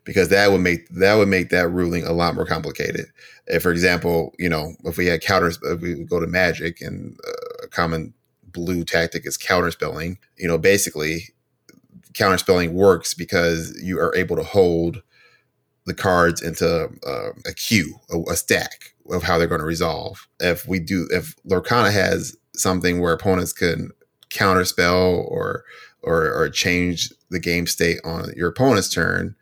Because 0.05 0.29
that 0.29 0.51
would 0.51 0.61
make 0.61 0.87
that 0.89 1.15
would 1.15 1.29
make 1.29 1.49
that 1.49 1.69
ruling 1.69 2.05
a 2.05 2.11
lot 2.11 2.35
more 2.35 2.45
complicated. 2.45 3.05
If, 3.47 3.63
for 3.63 3.71
example, 3.71 4.35
you 4.37 4.49
know, 4.49 4.73
if 4.83 4.97
we 4.97 5.07
had 5.07 5.21
counters, 5.21 5.57
if 5.63 5.81
we 5.81 5.95
go 6.03 6.19
to 6.19 6.27
Magic 6.27 6.79
and 6.81 7.17
uh, 7.27 7.63
a 7.63 7.67
common 7.69 8.13
blue 8.51 8.83
tactic 8.83 9.25
is 9.25 9.37
counterspelling, 9.37 10.17
you 10.37 10.47
know, 10.47 10.57
basically 10.59 11.29
counterspelling 12.11 12.73
works 12.73 13.13
because 13.15 13.75
you 13.81 13.97
are 13.99 14.13
able 14.15 14.35
to 14.35 14.43
hold 14.43 15.01
the 15.85 15.93
cards 15.93 16.41
into 16.41 16.89
uh, 17.05 17.29
a 17.45 17.53
queue, 17.53 17.99
a, 18.11 18.19
a 18.31 18.35
stack 18.35 18.93
of 19.09 19.23
how 19.23 19.37
they're 19.37 19.47
going 19.47 19.59
to 19.59 19.65
resolve. 19.65 20.27
If 20.39 20.67
we 20.67 20.79
do, 20.79 21.07
if 21.11 21.35
Lorcana 21.45 21.91
has 21.91 22.35
something 22.55 23.01
where 23.01 23.13
opponents 23.13 23.53
can 23.53 23.91
counterspell 24.29 25.25
or 25.29 25.63
or 26.01 26.33
or 26.33 26.49
change 26.49 27.11
the 27.29 27.39
game 27.39 27.67
state 27.67 27.99
on 28.03 28.31
your 28.35 28.49
opponent's 28.49 28.89
turn, 28.89 29.35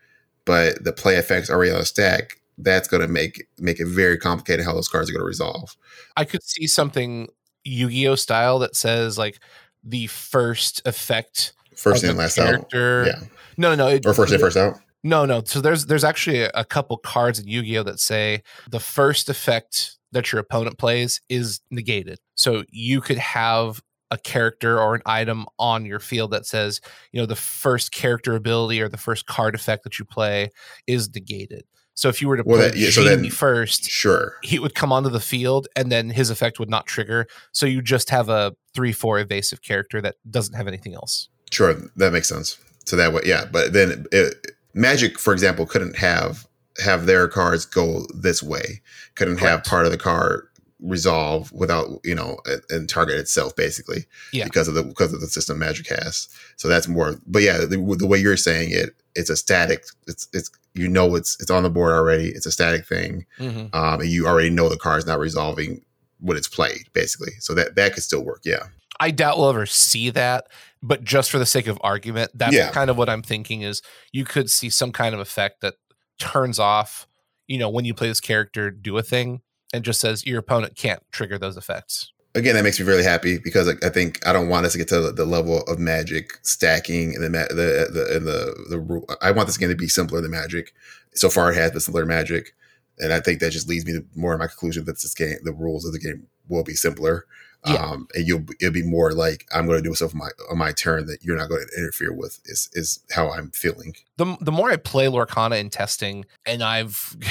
but 0.46 0.84
the 0.84 0.94
play 0.94 1.16
effects 1.16 1.50
already 1.50 1.72
on 1.72 1.82
a 1.82 1.86
stack, 1.86 2.40
that's 2.58 2.88
going 2.88 3.02
to 3.02 3.08
make 3.08 3.48
make 3.58 3.80
it 3.80 3.88
very 3.88 4.18
complicated 4.18 4.66
how 4.66 4.74
those 4.74 4.88
cards 4.88 5.10
are 5.10 5.14
going 5.14 5.22
to 5.22 5.26
resolve. 5.28 5.76
I 6.18 6.26
could 6.26 6.44
see 6.44 6.68
something 6.68 7.30
Yu-Gi-Oh 7.64 8.16
style 8.16 8.60
that 8.60 8.76
says 8.76 9.18
like 9.18 9.40
the 9.84 10.08
first 10.08 10.82
effect 10.86 11.54
First 11.76 12.04
in, 12.04 12.10
the 12.10 12.16
last 12.16 12.38
out. 12.38 12.46
character. 12.46 13.06
Yeah, 13.08 13.28
No, 13.58 13.74
no, 13.76 13.88
it, 13.88 14.06
or 14.06 14.14
first 14.14 14.34
in, 14.34 14.40
first 14.40 14.58
out. 14.58 14.76
No, 15.04 15.26
no. 15.26 15.42
So 15.46 15.62
there's 15.62 15.88
there's 15.88 16.04
actually 16.04 16.42
a, 16.42 16.52
a 16.54 16.66
couple 16.66 16.98
cards 16.98 17.40
in 17.40 17.48
Yu-Gi-Oh 17.48 17.84
that 17.84 18.00
say 18.00 18.44
the 18.70 18.80
first 18.80 19.30
effect 19.30 19.98
that 20.12 20.32
your 20.32 20.40
opponent 20.40 20.78
plays 20.78 21.22
is 21.30 21.62
negated. 21.72 22.20
So 22.36 22.64
you 22.70 23.02
could 23.02 23.18
have 23.18 23.82
a 24.12 24.18
character 24.18 24.80
or 24.80 24.94
an 24.96 25.02
item 25.06 25.46
on 25.58 25.86
your 25.86 26.00
field 26.00 26.32
that 26.32 26.46
says, 26.46 26.82
you 27.14 27.20
know, 27.22 27.26
the 27.26 27.36
first 27.36 27.94
character 27.94 28.36
ability 28.36 28.82
or 28.82 28.90
the 28.90 28.98
first 28.98 29.26
card 29.26 29.56
effect 29.56 29.84
that 29.86 29.98
you 29.98 30.04
play 30.06 30.50
is 30.86 31.10
negated. 31.16 31.64
So 31.94 32.10
if 32.10 32.22
you 32.22 32.28
were 32.28 32.36
to 32.38 32.44
Well, 32.46 32.58
play 32.58 32.70
that- 32.72 32.78
yeah, 32.78 32.90
so 32.90 33.04
then- 33.06 33.30
first, 33.30 33.86
Sure. 33.86 34.36
he 34.44 34.60
would 34.60 34.76
come 34.76 34.92
onto 34.92 35.10
the 35.10 35.20
field 35.22 35.68
and 35.78 35.90
then 35.92 36.10
his 36.10 36.30
effect 36.30 36.60
would 36.60 36.70
not 36.70 36.88
trigger. 36.88 37.26
So 37.54 37.66
you 37.66 37.82
just 37.82 38.10
have 38.10 38.28
a 38.28 38.54
three 38.74 38.92
four 38.92 39.18
evasive 39.20 39.62
character 39.62 40.02
that 40.02 40.16
doesn't 40.30 40.56
have 40.56 40.68
anything 40.68 40.94
else. 40.94 41.30
Sure, 41.52 41.76
that 41.96 42.12
makes 42.12 42.28
sense. 42.28 42.58
So 42.86 42.96
that 42.98 43.14
way, 43.14 43.22
yeah. 43.26 43.46
But 43.46 43.72
then 43.74 44.06
it, 44.12 44.36
Magic, 44.74 45.20
for 45.20 45.34
example, 45.34 45.66
couldn't 45.66 45.98
have 45.98 46.48
have 46.84 47.06
their 47.06 47.28
cards 47.28 47.66
go 47.66 48.06
this 48.14 48.42
way. 48.42 48.82
Couldn't 49.16 49.40
have 49.40 49.64
part 49.64 49.86
of 49.86 49.92
the 49.92 49.98
card 49.98 50.48
resolve 50.80 51.52
without 51.52 52.00
you 52.04 52.16
know 52.16 52.40
and- 52.46 52.64
and 52.70 52.90
target 52.90 53.18
itself 53.20 53.56
basically. 53.56 54.06
Yeah. 54.34 54.46
Because 54.46 54.68
of 54.68 54.74
the 54.74 54.84
because 54.84 55.14
of 55.14 55.22
the 55.22 55.28
system 55.28 55.60
Magic 55.60 55.88
has. 55.90 56.28
So 56.56 56.68
that's 56.68 56.88
more. 56.88 57.16
But 57.28 57.44
yeah, 57.44 57.58
the, 57.60 57.96
the 57.98 58.08
way 58.08 58.18
you're 58.18 58.38
saying 58.38 58.72
it, 58.72 58.96
it's 59.16 59.30
a 59.30 59.36
static. 59.36 59.84
It's 60.08 60.28
it's 60.34 60.50
you 60.74 60.88
know 60.88 61.16
it's 61.16 61.40
it's 61.42 61.52
on 61.52 61.64
the 61.64 61.70
board 61.70 61.92
already. 61.94 62.30
It's 62.30 62.46
a 62.46 62.52
static 62.52 62.86
thing. 62.88 63.26
Mm-hmm. 63.40 63.76
Um, 63.76 64.02
and 64.02 64.10
you 64.10 64.26
already 64.28 64.50
know 64.50 64.70
the 64.70 64.78
card's 64.78 65.06
not 65.06 65.20
resolving 65.20 65.84
when 66.20 66.38
it's 66.38 66.48
played 66.48 66.88
basically. 66.94 67.34
So 67.40 67.54
that 67.56 67.76
that 67.76 67.94
could 67.94 68.04
still 68.04 68.24
work. 68.24 68.42
Yeah. 68.46 68.64
I 69.02 69.12
doubt 69.12 69.38
we'll 69.38 69.50
ever 69.50 69.66
see 69.66 70.10
that, 70.12 70.48
but 70.82 71.04
just 71.04 71.30
for 71.32 71.40
the 71.40 71.46
sake 71.46 71.68
of 71.68 71.78
argument, 71.82 72.32
that's 72.36 72.56
Yeah. 72.56 72.72
kind 72.72 72.90
of 72.90 72.98
what 72.98 73.10
I'm 73.10 73.22
thinking 73.24 73.62
is 73.64 73.82
you 74.14 74.24
could 74.24 74.50
see 74.50 74.70
some 74.70 74.92
kind 74.92 75.14
of 75.14 75.20
effect 75.20 75.62
that 75.62 75.74
turns 76.20 76.60
off, 76.60 77.08
you 77.48 77.58
know, 77.58 77.70
when 77.70 77.84
you 77.84 77.94
play 77.94 78.08
this 78.08 78.22
character, 78.22 78.72
do 78.72 78.98
a 78.98 79.04
thing 79.04 79.42
and 79.74 79.84
just 79.84 80.00
says 80.00 80.26
your 80.26 80.40
opponent 80.40 80.76
can't 80.76 81.02
trigger 81.12 81.38
those 81.38 81.58
effects. 81.58 82.14
again, 82.34 82.56
that 82.56 82.64
makes 82.64 82.80
me 82.80 82.86
really 82.86 83.04
happy 83.04 83.38
because 83.40 83.68
I, 83.68 83.74
I 83.86 83.90
think 83.90 84.26
I 84.26 84.32
don't 84.32 84.48
want 84.48 84.66
us 84.66 84.72
to 84.72 84.78
get 84.78 84.88
to 84.90 85.02
the, 85.02 85.12
the 85.12 85.26
level 85.26 85.64
of 85.64 85.80
magic 85.80 86.40
stacking 86.44 87.14
and 87.16 87.22
the 87.24 87.30
ma- 87.30 87.48
the 87.50 87.90
the 87.92 88.16
and 88.16 88.26
the 88.26 88.66
the 88.70 88.80
rule. 88.80 89.06
I 89.22 89.32
want 89.32 89.48
this 89.48 89.58
game 89.58 89.68
to 89.70 89.76
be 89.76 89.90
simpler 89.90 90.22
than 90.22 90.32
magic. 90.32 90.74
So 91.14 91.30
far, 91.30 91.52
it 91.52 91.56
has 91.58 91.72
been 91.72 91.82
simpler 91.82 92.02
than 92.04 92.08
magic, 92.08 92.54
and 93.00 93.12
I 93.12 93.20
think 93.20 93.40
that 93.42 93.52
just 93.52 93.68
leads 93.68 93.86
me 93.86 93.92
to 93.94 94.06
more 94.16 94.32
of 94.34 94.40
my 94.40 94.48
conclusion 94.48 94.86
that 94.86 95.02
this 95.02 95.14
game, 95.14 95.36
the 95.44 95.52
rules 95.52 95.84
of 95.86 95.92
the 95.92 96.00
game, 96.00 96.28
will 96.48 96.64
be 96.64 96.74
simpler. 96.74 97.26
Yeah. 97.68 97.76
Um, 97.76 98.08
and 98.16 98.28
you'll 98.28 98.44
it'll 98.60 98.74
be 98.74 98.82
more 98.82 99.12
like 99.12 99.46
I'm 99.54 99.68
going 99.68 99.82
to 99.84 99.88
do 99.88 99.94
stuff 99.94 100.14
on 100.14 100.18
my 100.20 100.30
on 100.50 100.58
my 100.58 100.72
turn 100.72 101.06
that 101.06 101.24
you're 101.24 101.38
not 101.38 101.48
going 101.50 101.64
to 101.66 101.78
interfere 101.80 102.12
with. 102.12 102.40
Is 102.46 102.70
is 102.74 103.04
how 103.12 103.30
I'm 103.32 103.52
feeling. 103.52 103.94
The, 104.18 104.36
the 104.42 104.52
more 104.52 104.72
I 104.72 104.78
play 104.78 105.06
Lorcana 105.08 105.60
in 105.60 105.70
testing, 105.70 106.26
and 106.46 106.62
I've, 106.64 107.16
I, 107.22 107.26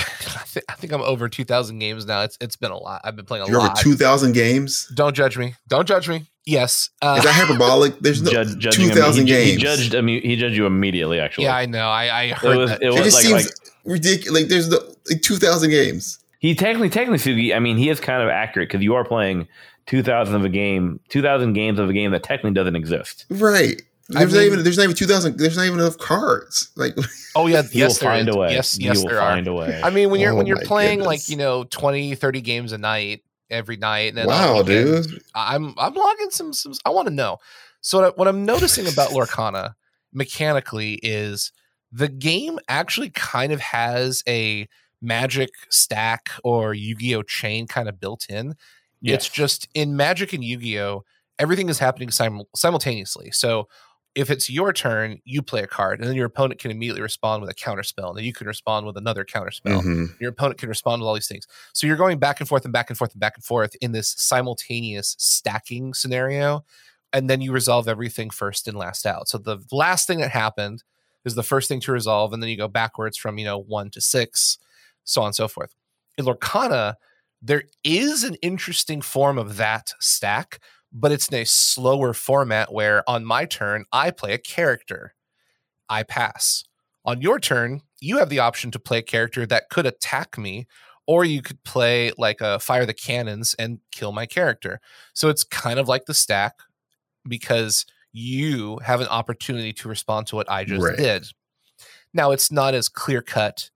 thi- 0.45 0.63
I 0.69 0.73
think 0.75 0.93
I'm 0.93 1.03
over 1.03 1.29
2,000 1.29 1.79
games 1.79 2.05
now. 2.07 2.23
It's 2.23 2.37
It's 2.41 2.57
been 2.57 2.71
a 2.73 2.77
lot. 2.79 3.01
I've 3.05 3.15
been 3.17 3.25
playing 3.27 3.43
a 3.43 3.45
lot. 3.47 3.51
You're 3.53 3.61
over 3.61 3.75
two 3.77 3.95
thousand 3.95 4.33
games. 4.33 4.91
Don't 4.95 5.15
judge 5.15 5.37
me. 5.39 5.55
Don't 5.69 5.87
judge 5.87 6.09
me. 6.09 6.27
Yes. 6.47 6.91
Uh, 7.03 7.17
Is 7.19 7.25
that 7.25 7.35
hyperbolic? 7.35 7.99
There's 8.01 8.23
no 8.23 8.31
Judge, 8.31 8.57
judging 8.59 8.87
two 8.87 8.91
him- 8.93 8.97
thousand 8.99 9.27
he, 9.27 9.33
games. 9.33 9.51
He 9.51 9.57
judged. 9.57 9.95
immediately. 9.95 10.31
he 10.31 10.37
judged 10.37 10.57
you 10.57 10.67
immediately. 10.67 11.21
Actually, 11.21 11.45
yeah, 11.45 11.57
I 11.57 11.67
know. 11.67 11.89
I, 11.89 12.07
I 12.07 12.23
it 12.25 12.33
heard 12.35 12.57
was. 12.57 12.71
that. 12.71 12.83
It 12.83 12.87
It 12.87 12.91
was 12.93 13.03
just 13.03 13.17
like, 13.17 13.25
seems 13.25 13.45
like 13.47 13.55
ridiculous. 13.85 14.41
Like 14.43 14.49
there's 14.49 14.69
no 14.69 14.79
like 15.11 15.23
two 15.23 15.37
thousand 15.37 15.71
games. 15.71 16.19
he 16.39 16.55
technically, 16.55 16.89
technically, 16.89 17.19
Sugi. 17.19 17.55
I 17.55 17.59
mean, 17.61 17.77
he 17.77 17.89
is 17.91 18.01
kind 18.01 18.23
of 18.23 18.29
accurate 18.31 18.69
because 18.69 18.83
you 18.83 18.95
are 18.95 19.05
playing 19.05 19.47
two 19.87 20.03
thousand 20.03 20.35
of 20.37 20.45
a 20.45 20.49
game, 20.49 21.01
two 21.09 21.23
thousand 21.23 21.53
games 21.55 21.79
of 21.79 21.89
a 21.91 21.93
game 21.93 22.11
that 22.13 22.23
technically 22.23 22.53
doesn't 22.55 22.77
exist. 22.77 23.27
Right. 23.31 23.81
I 24.15 24.21
There's 24.25 24.35
not 24.35 24.43
even 24.43 24.63
there's 24.65 24.77
not 24.77 24.85
even 24.85 24.97
two 24.97 25.07
thousand 25.07 25.39
there's 25.39 25.57
not 25.57 25.67
even 25.67 25.79
enough 25.79 25.99
cards. 25.99 26.71
Like 26.77 26.95
oh, 27.37 27.47
yeah. 27.47 27.63
You 27.63 27.69
Yes, 27.73 28.01
will 28.01 28.07
there 28.09 28.17
find 28.17 28.29
is. 28.29 28.35
a 28.35 28.39
way. 28.39 28.53
Yes, 28.53 28.79
you 28.79 28.87
yes, 28.87 28.99
will 28.99 29.09
there 29.09 29.21
are. 29.21 29.31
find 29.35 29.47
a 29.47 29.53
way. 29.53 29.81
I 29.85 29.91
mean, 29.91 30.11
when 30.11 30.21
you're 30.21 30.33
Oh 30.33 30.37
when 30.37 30.47
you're 30.47 30.57
my 30.57 30.65
playing 30.65 31.01
like 31.01 31.29
you 31.29 31.37
know 31.37 31.65
20, 31.65 32.15
30 32.17 32.41
games 32.41 32.73
a 32.73 32.79
night 32.79 33.23
every 33.51 33.77
night. 33.77 34.09
And 34.09 34.19
then 34.19 34.27
wow, 34.27 34.55
oh, 34.57 34.63
weekends, 34.63 35.07
dude. 35.07 35.23
I'm 35.35 35.75
I'm 35.79 35.95
logging 35.95 36.31
some 36.31 36.53
some. 36.53 36.73
I 36.85 36.91
want 36.91 37.07
to 37.09 37.15
know. 37.15 37.39
So 37.83 37.99
what, 38.01 38.07
I, 38.07 38.11
what 38.17 38.29
I'm 38.29 38.45
noticing 38.45 38.87
about 38.89 39.11
Lorcana 39.13 39.75
mechanically 40.13 40.95
is 41.03 41.53
the 41.93 42.09
game 42.09 42.59
actually 42.69 43.11
kind 43.11 43.53
of 43.53 43.61
has 43.61 44.23
a 44.29 44.69
magic 45.01 45.51
stack 45.71 46.29
or 46.45 46.75
Yu-Gi-Oh 46.75 47.23
chain 47.23 47.67
kind 47.67 47.89
of 47.89 47.99
built 48.01 48.27
in. 48.29 48.55
It's 49.15 49.29
just 49.29 49.69
in 49.75 49.97
Magic 49.97 50.33
and 50.33 50.45
Yu-Gi-Oh, 50.45 51.05
everything 51.39 51.69
is 51.69 51.79
happening 51.79 52.11
sim- 52.11 52.43
simultaneously. 52.55 53.31
So 53.31 53.69
if 54.15 54.29
it's 54.29 54.51
your 54.51 54.73
turn, 54.73 55.21
you 55.25 55.41
play 55.41 55.63
a 55.63 55.67
card, 55.69 56.01
and 56.01 56.09
then 56.09 56.17
your 56.17 56.27
opponent 56.27 56.61
can 56.61 56.71
immediately 56.73 57.01
respond 57.01 57.41
with 57.41 57.51
a 57.51 57.55
counter 57.55 57.85
spell, 57.85 58.09
and 58.09 58.19
then 58.19 58.25
you 58.25 58.33
can 58.33 58.47
respond 58.47 58.85
with 58.85 58.97
another 58.97 59.25
counter 59.25 59.53
spell. 59.53 59.81
Mhm. 59.83 60.21
Your 60.21 60.31
opponent 60.31 60.59
can 60.59 60.69
respond 60.69 61.01
with 61.01 61.07
all 61.07 61.15
these 61.15 61.29
things. 61.29 61.47
So 61.73 61.87
you're 61.87 61.97
going 61.97 62.19
back 62.19 62.41
and 62.41 62.49
forth 62.49 62.65
and 62.65 62.73
back 62.73 62.91
and 62.91 62.99
forth 62.99 63.13
and 63.13 63.21
back 63.21 63.37
and 63.37 63.45
forth 63.45 63.75
in 63.81 63.93
this 63.93 64.15
simultaneous 64.19 65.15
stacking 65.19 65.95
scenario. 65.95 66.65
And 67.13 67.31
then 67.31 67.41
you 67.41 67.53
resolve 67.53 67.89
everything 67.89 68.31
first 68.31 68.67
and 68.69 68.77
last 68.77 69.07
out. 69.07 69.29
So 69.29 69.39
the 69.39 69.59
last 69.73 70.07
thing 70.07 70.19
that 70.21 70.31
happened 70.31 70.83
is 71.25 71.35
the 71.37 71.43
first 71.43 71.69
thing 71.69 71.81
to 71.81 71.93
resolve, 71.93 72.33
and 72.33 72.43
then 72.43 72.51
you 72.51 72.57
go 72.57 72.69
backwards 72.69 73.17
from, 73.17 73.39
you 73.39 73.45
know, 73.45 73.59
one 73.59 73.91
to 73.91 74.01
six, 74.01 74.59
so 75.05 75.21
on 75.23 75.29
and 75.29 75.35
so 75.37 75.47
forth. 75.49 75.75
In 76.19 76.25
Lorcana, 76.25 76.95
there 77.43 77.65
is 77.85 78.25
an 78.25 78.35
interesting 78.37 79.01
form 79.01 79.39
of 79.39 79.57
that 79.57 79.93
stack, 80.01 80.61
but 80.93 81.13
it's 81.13 81.29
in 81.29 81.39
a 81.39 81.45
slower 81.47 82.13
format 82.13 82.73
where 82.73 83.09
on 83.09 83.25
my 83.25 83.45
turn, 83.45 83.85
I 83.93 84.11
play 84.11 84.33
a 84.33 84.39
character. 84.39 85.15
I 85.89 86.03
pass. 86.03 86.65
On 87.05 87.21
your 87.21 87.41
turn, 87.41 87.81
you 88.01 88.19
have 88.19 88.29
the 88.29 88.39
option 88.41 88.71
to 88.73 88.79
play 88.79 88.99
a 88.99 89.03
character 89.03 89.47
that 89.47 89.71
could 89.71 89.87
attack 89.87 90.37
me, 90.37 90.67
or 91.07 91.25
you 91.25 91.43
could 91.43 91.63
play 91.65 92.13
like 92.19 92.41
a 92.41 92.59
fire 92.59 92.85
the 92.87 92.95
cannons 92.95 93.55
and 93.59 93.81
kill 93.91 94.13
my 94.13 94.27
character. 94.27 94.81
So 95.15 95.29
it's 95.29 95.45
kind 95.45 95.79
of 95.79 95.89
like 95.89 96.05
the 96.05 96.15
stack 96.15 96.55
because 97.27 97.87
you 98.13 98.79
have 98.79 99.01
an 99.01 99.09
opportunity 99.09 99.73
to 99.73 99.89
respond 99.89 100.27
to 100.29 100.37
what 100.37 100.51
I 100.51 100.65
just 100.65 100.85
Right. 100.85 100.97
did. 100.97 101.27
Now 102.13 102.33
it's 102.33 102.51
not 102.53 102.75
as 102.75 102.89
clear 102.89 103.23
cut 103.23 103.71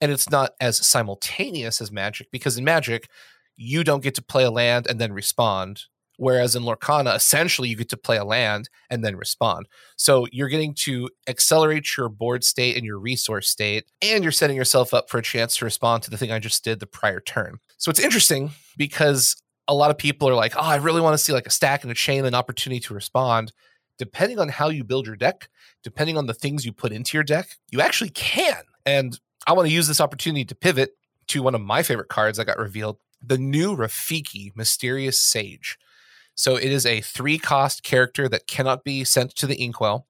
and 0.00 0.10
it's 0.10 0.30
not 0.30 0.52
as 0.60 0.84
simultaneous 0.84 1.80
as 1.80 1.92
magic 1.92 2.30
because 2.30 2.56
in 2.56 2.64
magic, 2.64 3.08
you 3.56 3.84
don't 3.84 4.02
get 4.02 4.14
to 4.14 4.22
play 4.22 4.44
a 4.44 4.50
land 4.50 4.86
and 4.88 5.00
then 5.00 5.12
respond. 5.12 5.84
Whereas 6.16 6.54
in 6.54 6.64
Lorcana, 6.64 7.16
essentially 7.16 7.70
you 7.70 7.76
get 7.76 7.88
to 7.90 7.96
play 7.96 8.18
a 8.18 8.24
land 8.24 8.68
and 8.90 9.02
then 9.02 9.16
respond. 9.16 9.66
So 9.96 10.26
you're 10.32 10.48
getting 10.48 10.74
to 10.80 11.08
accelerate 11.26 11.96
your 11.96 12.10
board 12.10 12.44
state 12.44 12.76
and 12.76 12.84
your 12.84 12.98
resource 12.98 13.48
state, 13.48 13.86
and 14.02 14.22
you're 14.22 14.30
setting 14.30 14.56
yourself 14.56 14.92
up 14.92 15.08
for 15.08 15.16
a 15.16 15.22
chance 15.22 15.56
to 15.56 15.64
respond 15.64 16.02
to 16.02 16.10
the 16.10 16.18
thing 16.18 16.30
I 16.30 16.38
just 16.38 16.62
did 16.62 16.78
the 16.78 16.86
prior 16.86 17.20
turn. 17.20 17.58
So 17.78 17.90
it's 17.90 18.00
interesting 18.00 18.50
because 18.76 19.34
a 19.66 19.74
lot 19.74 19.90
of 19.90 19.96
people 19.96 20.28
are 20.28 20.34
like, 20.34 20.54
oh, 20.56 20.60
I 20.60 20.76
really 20.76 21.00
want 21.00 21.14
to 21.14 21.18
see 21.18 21.32
like 21.32 21.46
a 21.46 21.50
stack 21.50 21.84
and 21.84 21.90
a 21.90 21.94
chain, 21.94 22.26
an 22.26 22.34
opportunity 22.34 22.80
to 22.80 22.94
respond. 22.94 23.52
Depending 23.96 24.38
on 24.38 24.48
how 24.50 24.68
you 24.68 24.84
build 24.84 25.06
your 25.06 25.16
deck, 25.16 25.48
depending 25.82 26.18
on 26.18 26.26
the 26.26 26.34
things 26.34 26.66
you 26.66 26.72
put 26.72 26.92
into 26.92 27.16
your 27.16 27.24
deck, 27.24 27.48
you 27.70 27.80
actually 27.80 28.10
can. 28.10 28.62
And 28.84 29.18
I 29.46 29.52
want 29.52 29.68
to 29.68 29.74
use 29.74 29.88
this 29.88 30.00
opportunity 30.00 30.44
to 30.44 30.54
pivot 30.54 30.96
to 31.28 31.42
one 31.42 31.54
of 31.54 31.60
my 31.60 31.82
favorite 31.82 32.08
cards 32.08 32.38
that 32.38 32.46
got 32.46 32.58
revealed 32.58 32.98
the 33.22 33.38
new 33.38 33.76
Rafiki 33.76 34.54
Mysterious 34.56 35.20
Sage. 35.20 35.78
So 36.34 36.56
it 36.56 36.70
is 36.70 36.86
a 36.86 37.00
three 37.00 37.38
cost 37.38 37.82
character 37.82 38.28
that 38.28 38.46
cannot 38.46 38.84
be 38.84 39.04
sent 39.04 39.34
to 39.36 39.46
the 39.46 39.62
inkwell, 39.62 40.06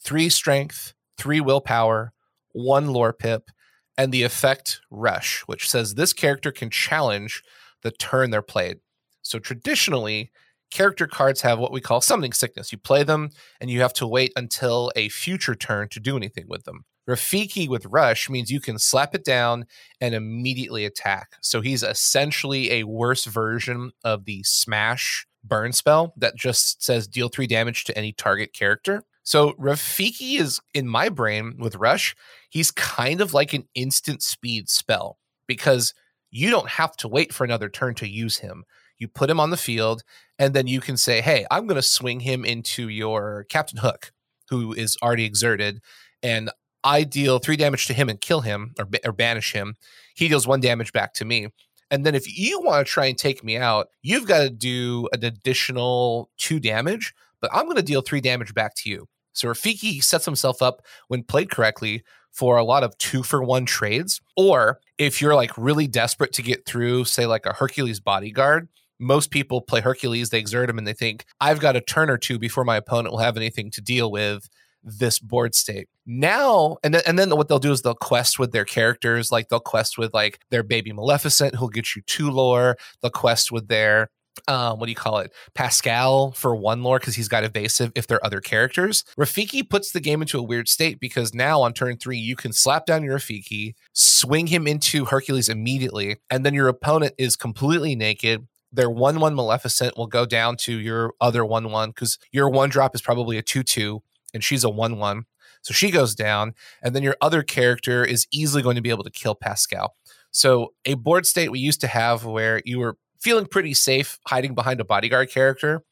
three 0.00 0.28
strength, 0.28 0.94
three 1.16 1.40
willpower, 1.40 2.12
one 2.52 2.88
lore 2.92 3.12
pip, 3.12 3.50
and 3.96 4.12
the 4.12 4.22
effect 4.22 4.80
Rush, 4.90 5.42
which 5.46 5.68
says 5.68 5.94
this 5.94 6.12
character 6.12 6.50
can 6.50 6.70
challenge 6.70 7.42
the 7.82 7.90
turn 7.90 8.30
they're 8.30 8.42
played. 8.42 8.78
So 9.22 9.38
traditionally, 9.38 10.32
character 10.70 11.06
cards 11.06 11.42
have 11.42 11.58
what 11.58 11.72
we 11.72 11.80
call 11.80 12.00
summoning 12.00 12.32
sickness. 12.32 12.72
You 12.72 12.78
play 12.78 13.04
them 13.04 13.30
and 13.60 13.70
you 13.70 13.80
have 13.82 13.92
to 13.94 14.06
wait 14.06 14.32
until 14.34 14.90
a 14.96 15.08
future 15.10 15.54
turn 15.54 15.88
to 15.90 16.00
do 16.00 16.16
anything 16.16 16.46
with 16.48 16.64
them. 16.64 16.84
Rafiki 17.08 17.68
with 17.68 17.86
Rush 17.86 18.30
means 18.30 18.50
you 18.50 18.60
can 18.60 18.78
slap 18.78 19.14
it 19.14 19.24
down 19.24 19.66
and 20.00 20.14
immediately 20.14 20.84
attack. 20.84 21.32
So 21.40 21.60
he's 21.60 21.82
essentially 21.82 22.70
a 22.72 22.84
worse 22.84 23.24
version 23.24 23.90
of 24.04 24.24
the 24.24 24.42
Smash 24.44 25.26
burn 25.44 25.72
spell 25.72 26.14
that 26.16 26.36
just 26.36 26.82
says 26.82 27.08
deal 27.08 27.28
three 27.28 27.46
damage 27.46 27.84
to 27.84 27.98
any 27.98 28.12
target 28.12 28.52
character. 28.52 29.02
So 29.24 29.52
Rafiki 29.52 30.38
is 30.40 30.60
in 30.74 30.88
my 30.88 31.08
brain 31.08 31.56
with 31.58 31.76
Rush, 31.76 32.14
he's 32.50 32.70
kind 32.70 33.20
of 33.20 33.34
like 33.34 33.52
an 33.52 33.68
instant 33.74 34.22
speed 34.22 34.68
spell 34.68 35.18
because 35.46 35.94
you 36.30 36.50
don't 36.50 36.68
have 36.68 36.96
to 36.98 37.08
wait 37.08 37.32
for 37.32 37.44
another 37.44 37.68
turn 37.68 37.94
to 37.96 38.08
use 38.08 38.38
him. 38.38 38.64
You 38.98 39.08
put 39.08 39.30
him 39.30 39.40
on 39.40 39.50
the 39.50 39.56
field, 39.56 40.02
and 40.38 40.54
then 40.54 40.66
you 40.66 40.80
can 40.80 40.96
say, 40.96 41.20
Hey, 41.20 41.44
I'm 41.50 41.66
going 41.66 41.76
to 41.76 41.82
swing 41.82 42.20
him 42.20 42.44
into 42.44 42.88
your 42.88 43.46
Captain 43.48 43.78
Hook, 43.78 44.12
who 44.48 44.72
is 44.72 44.96
already 45.02 45.24
exerted, 45.24 45.80
and 46.22 46.50
I 46.84 47.04
deal 47.04 47.38
three 47.38 47.56
damage 47.56 47.86
to 47.86 47.94
him 47.94 48.08
and 48.08 48.20
kill 48.20 48.40
him 48.40 48.74
or, 48.78 48.88
or 49.04 49.12
banish 49.12 49.52
him. 49.52 49.76
He 50.14 50.28
deals 50.28 50.46
one 50.46 50.60
damage 50.60 50.92
back 50.92 51.14
to 51.14 51.24
me. 51.24 51.48
And 51.90 52.06
then 52.06 52.14
if 52.14 52.38
you 52.38 52.60
want 52.60 52.86
to 52.86 52.90
try 52.90 53.06
and 53.06 53.18
take 53.18 53.44
me 53.44 53.56
out, 53.56 53.88
you've 54.02 54.26
got 54.26 54.40
to 54.40 54.50
do 54.50 55.08
an 55.12 55.24
additional 55.24 56.30
two 56.38 56.58
damage, 56.58 57.14
but 57.40 57.50
I'm 57.52 57.64
going 57.64 57.76
to 57.76 57.82
deal 57.82 58.00
three 58.00 58.20
damage 58.20 58.54
back 58.54 58.74
to 58.76 58.90
you. 58.90 59.08
So 59.34 59.48
Rafiki 59.48 60.02
sets 60.02 60.24
himself 60.24 60.62
up 60.62 60.82
when 61.08 61.22
played 61.22 61.50
correctly 61.50 62.02
for 62.32 62.56
a 62.56 62.64
lot 62.64 62.82
of 62.82 62.96
two 62.98 63.22
for 63.22 63.42
one 63.42 63.66
trades. 63.66 64.20
Or 64.36 64.80
if 64.98 65.20
you're 65.20 65.34
like 65.34 65.52
really 65.56 65.86
desperate 65.86 66.32
to 66.34 66.42
get 66.42 66.64
through, 66.64 67.04
say, 67.04 67.26
like 67.26 67.46
a 67.46 67.52
Hercules 67.52 68.00
bodyguard, 68.00 68.68
most 68.98 69.30
people 69.30 69.60
play 69.60 69.80
Hercules, 69.80 70.30
they 70.30 70.38
exert 70.38 70.70
him, 70.70 70.78
and 70.78 70.86
they 70.86 70.92
think, 70.92 71.24
I've 71.40 71.60
got 71.60 71.76
a 71.76 71.80
turn 71.80 72.08
or 72.08 72.18
two 72.18 72.38
before 72.38 72.64
my 72.64 72.76
opponent 72.76 73.12
will 73.12 73.18
have 73.18 73.36
anything 73.36 73.70
to 73.72 73.80
deal 73.80 74.10
with 74.10 74.48
this 74.82 75.18
board 75.18 75.54
state. 75.54 75.88
Now, 76.06 76.78
and 76.82 76.94
then, 76.94 77.02
and 77.06 77.18
then 77.18 77.30
what 77.30 77.48
they'll 77.48 77.58
do 77.58 77.72
is 77.72 77.82
they'll 77.82 77.94
quest 77.94 78.38
with 78.38 78.52
their 78.52 78.64
characters, 78.64 79.30
like 79.30 79.48
they'll 79.48 79.60
quest 79.60 79.98
with 79.98 80.12
like 80.12 80.40
their 80.50 80.62
baby 80.62 80.92
Maleficent, 80.92 81.54
who'll 81.54 81.68
get 81.68 81.94
you 81.94 82.02
two 82.02 82.30
lore. 82.30 82.76
They'll 83.00 83.10
quest 83.10 83.52
with 83.52 83.68
their 83.68 84.08
um, 84.48 84.78
what 84.78 84.86
do 84.86 84.92
you 84.92 84.96
call 84.96 85.18
it? 85.18 85.32
Pascal 85.54 86.32
for 86.32 86.56
one 86.56 86.82
lore 86.82 86.98
because 86.98 87.14
he's 87.14 87.28
got 87.28 87.44
evasive 87.44 87.92
if 87.94 88.06
they're 88.06 88.24
other 88.24 88.40
characters. 88.40 89.04
Rafiki 89.18 89.68
puts 89.68 89.92
the 89.92 90.00
game 90.00 90.22
into 90.22 90.38
a 90.38 90.42
weird 90.42 90.68
state 90.68 90.98
because 91.00 91.34
now 91.34 91.60
on 91.60 91.72
turn 91.72 91.96
three, 91.96 92.18
you 92.18 92.34
can 92.34 92.52
slap 92.52 92.86
down 92.86 93.04
your 93.04 93.18
Rafiki, 93.18 93.74
swing 93.92 94.46
him 94.46 94.66
into 94.66 95.04
Hercules 95.04 95.48
immediately, 95.48 96.16
and 96.30 96.44
then 96.44 96.54
your 96.54 96.68
opponent 96.68 97.14
is 97.18 97.36
completely 97.36 97.94
naked. 97.94 98.46
Their 98.72 98.90
1 98.90 99.20
1 99.20 99.34
Maleficent 99.34 99.98
will 99.98 100.06
go 100.06 100.24
down 100.24 100.56
to 100.58 100.78
your 100.78 101.12
other 101.20 101.44
1 101.44 101.70
1 101.70 101.90
because 101.90 102.18
your 102.32 102.48
one 102.48 102.70
drop 102.70 102.94
is 102.94 103.02
probably 103.02 103.36
a 103.36 103.42
2 103.42 103.62
2, 103.62 104.02
and 104.34 104.42
she's 104.42 104.64
a 104.64 104.70
1 104.70 104.98
1. 104.98 105.24
So 105.62 105.72
she 105.72 105.90
goes 105.90 106.14
down, 106.14 106.54
and 106.82 106.94
then 106.94 107.02
your 107.02 107.16
other 107.20 107.42
character 107.42 108.04
is 108.04 108.26
easily 108.32 108.62
going 108.62 108.76
to 108.76 108.82
be 108.82 108.90
able 108.90 109.04
to 109.04 109.10
kill 109.10 109.34
Pascal. 109.34 109.96
So, 110.32 110.72
a 110.84 110.94
board 110.94 111.26
state 111.26 111.52
we 111.52 111.60
used 111.60 111.80
to 111.82 111.86
have 111.86 112.24
where 112.24 112.62
you 112.64 112.78
were 112.78 112.96
feeling 113.20 113.46
pretty 113.46 113.74
safe 113.74 114.18
hiding 114.26 114.54
behind 114.54 114.80
a 114.80 114.84
bodyguard 114.84 115.30
character, 115.30 115.84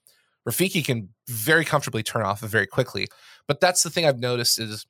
Rafiki 0.48 0.84
can 0.84 1.10
very 1.28 1.64
comfortably 1.64 2.02
turn 2.02 2.22
off 2.22 2.40
very 2.40 2.66
quickly. 2.66 3.06
But 3.46 3.60
that's 3.60 3.82
the 3.82 3.90
thing 3.90 4.06
I've 4.06 4.18
noticed 4.18 4.58
is 4.58 4.86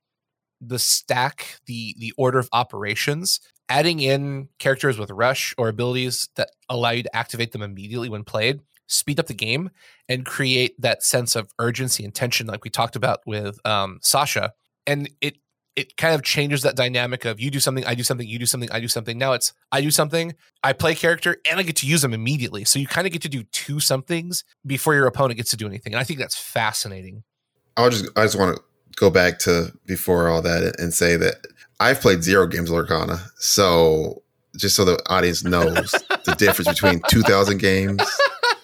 the 0.60 0.78
stack, 0.78 1.58
the 1.66 1.94
the 1.98 2.12
order 2.16 2.38
of 2.38 2.48
operations, 2.52 3.40
adding 3.68 4.00
in 4.00 4.48
characters 4.58 4.98
with 4.98 5.10
rush 5.10 5.54
or 5.58 5.68
abilities 5.68 6.28
that 6.36 6.50
allow 6.68 6.90
you 6.90 7.02
to 7.02 7.16
activate 7.16 7.52
them 7.52 7.62
immediately 7.62 8.08
when 8.08 8.24
played, 8.24 8.60
speed 8.90 9.20
up 9.20 9.26
the 9.26 9.34
game 9.34 9.70
and 10.08 10.26
create 10.26 10.80
that 10.80 11.02
sense 11.02 11.36
of 11.36 11.52
urgency 11.58 12.04
and 12.04 12.14
tension 12.14 12.46
like 12.46 12.64
we 12.64 12.70
talked 12.70 12.96
about 12.96 13.20
with 13.26 13.64
um, 13.66 13.98
Sasha. 14.02 14.52
And 14.86 15.08
it 15.20 15.36
it 15.76 15.96
kind 15.96 16.14
of 16.14 16.22
changes 16.22 16.62
that 16.62 16.74
dynamic 16.74 17.24
of 17.24 17.40
you 17.40 17.50
do 17.50 17.60
something, 17.60 17.86
I 17.86 17.94
do 17.94 18.02
something, 18.02 18.26
you 18.26 18.38
do 18.38 18.46
something, 18.46 18.70
I 18.72 18.80
do 18.80 18.88
something. 18.88 19.16
Now 19.16 19.32
it's 19.32 19.52
I 19.70 19.80
do 19.80 19.90
something, 19.90 20.34
I 20.64 20.72
play 20.72 20.94
character, 20.94 21.36
and 21.48 21.60
I 21.60 21.62
get 21.62 21.76
to 21.76 21.86
use 21.86 22.02
them 22.02 22.12
immediately. 22.12 22.64
So 22.64 22.78
you 22.78 22.86
kind 22.86 23.06
of 23.06 23.12
get 23.12 23.22
to 23.22 23.28
do 23.28 23.44
two 23.44 23.78
somethings 23.78 24.44
before 24.66 24.94
your 24.94 25.06
opponent 25.06 25.36
gets 25.36 25.50
to 25.50 25.56
do 25.56 25.66
anything. 25.66 25.92
And 25.92 26.00
I 26.00 26.04
think 26.04 26.18
that's 26.18 26.36
fascinating. 26.36 27.22
I'll 27.76 27.90
just 27.90 28.06
I 28.16 28.24
just 28.24 28.38
want 28.38 28.56
to 28.56 28.62
go 28.96 29.10
back 29.10 29.38
to 29.40 29.72
before 29.86 30.28
all 30.28 30.42
that 30.42 30.78
and 30.80 30.92
say 30.92 31.16
that 31.16 31.36
I've 31.78 32.00
played 32.00 32.24
zero 32.24 32.46
games 32.46 32.70
of 32.70 32.76
Lorcana, 32.76 33.20
so 33.36 34.22
just 34.56 34.76
so 34.76 34.84
the 34.84 35.00
audience 35.08 35.44
knows 35.44 35.90
the 36.24 36.34
difference 36.36 36.68
between 36.68 37.00
2,000 37.08 37.58
games 37.58 38.02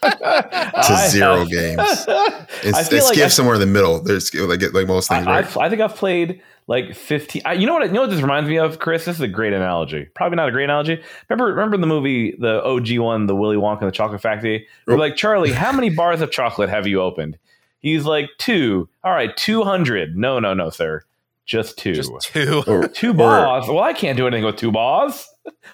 to 0.03 1.07
zero 1.09 1.45
games. 1.45 1.79
It's, 1.81 2.09
I 2.09 2.47
it's 2.81 2.89
feel 2.89 3.05
like 3.05 3.15
skip 3.15 3.25
I- 3.27 3.29
somewhere 3.29 3.55
in 3.55 3.61
the 3.61 3.67
middle. 3.67 4.01
There's 4.03 4.33
like 4.35 4.63
like 4.73 4.87
most 4.87 5.09
things, 5.09 5.27
I, 5.27 5.31
right? 5.31 5.45
I've- 5.45 5.59
I 5.61 5.69
think 5.69 5.81
I've 5.81 5.95
played 5.97 6.41
like 6.69 6.95
15. 6.97 7.43
I, 7.45 7.53
you 7.55 7.67
know 7.67 7.75
what? 7.75 7.87
You 7.87 7.93
know 7.93 8.01
what 8.03 8.11
this 8.11 8.21
reminds 8.21 8.49
me 8.51 8.59
of, 8.59 8.79
Chris? 8.81 9.05
This 9.05 9.17
is 9.17 9.23
a 9.23 9.29
great 9.29 9.53
analogy. 9.53 10.07
Probably 10.15 10.37
not 10.37 10.49
a 10.49 10.53
great 10.53 10.65
analogy. 10.65 11.01
Remember, 11.29 11.47
remember 11.53 11.77
the 11.77 11.87
movie, 11.87 12.33
the 12.39 12.63
OG 12.65 12.99
one, 12.99 13.27
the 13.27 13.37
Willy 13.37 13.57
Wonka 13.57 13.83
and 13.83 13.89
the 13.89 13.93
Chocolate 13.93 14.21
Factory? 14.21 14.67
We're 14.87 14.95
Oh. 14.95 14.97
like, 14.99 15.15
Charlie, 15.17 15.53
how 15.65 15.71
many 15.73 15.91
bars 15.91 16.21
of 16.21 16.31
chocolate 16.33 16.69
have 16.69 16.87
you 16.87 17.01
opened? 17.01 17.39
He's 17.81 18.05
like, 18.05 18.31
two. 18.39 18.89
All 19.05 19.13
right, 19.13 19.37
200. 19.37 20.17
No, 20.17 20.41
no, 20.41 20.55
no, 20.55 20.71
sir. 20.71 21.05
Just 21.45 21.79
two. 21.79 21.95
Just 21.95 22.11
two. 22.23 22.65
Or- 22.67 22.89
two 22.89 23.11
or- 23.11 23.15
bars. 23.15 23.69
Well, 23.69 23.79
I 23.79 23.93
can't 23.93 24.17
do 24.17 24.27
anything 24.27 24.45
with 24.45 24.57
two 24.57 24.73
bars. 24.73 25.29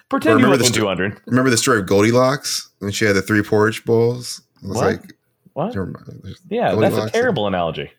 Pretend 0.09 0.39
you 0.39 0.45
remember 0.45 0.55
opened 0.63 0.73
the 0.75 0.79
200. 0.79 1.21
Remember 1.27 1.49
the 1.49 1.57
story 1.57 1.79
of 1.79 1.87
Goldilocks 1.87 2.69
when 2.79 2.91
she 2.91 3.05
had 3.05 3.15
the 3.15 3.21
three 3.21 3.41
porridge 3.41 3.83
bowls? 3.85 4.41
It 4.63 4.67
was 4.67 4.77
What? 4.77 4.85
like 4.85 5.13
What? 5.53 5.67
Never 5.67 5.85
mind. 5.87 6.19
There's- 6.23 6.39
Yeah, 6.49 6.69
that's 6.69 6.77
a 6.77 6.79
Goldilocks. 6.81 7.11
terrible 7.11 7.47
analogy. 7.47 7.91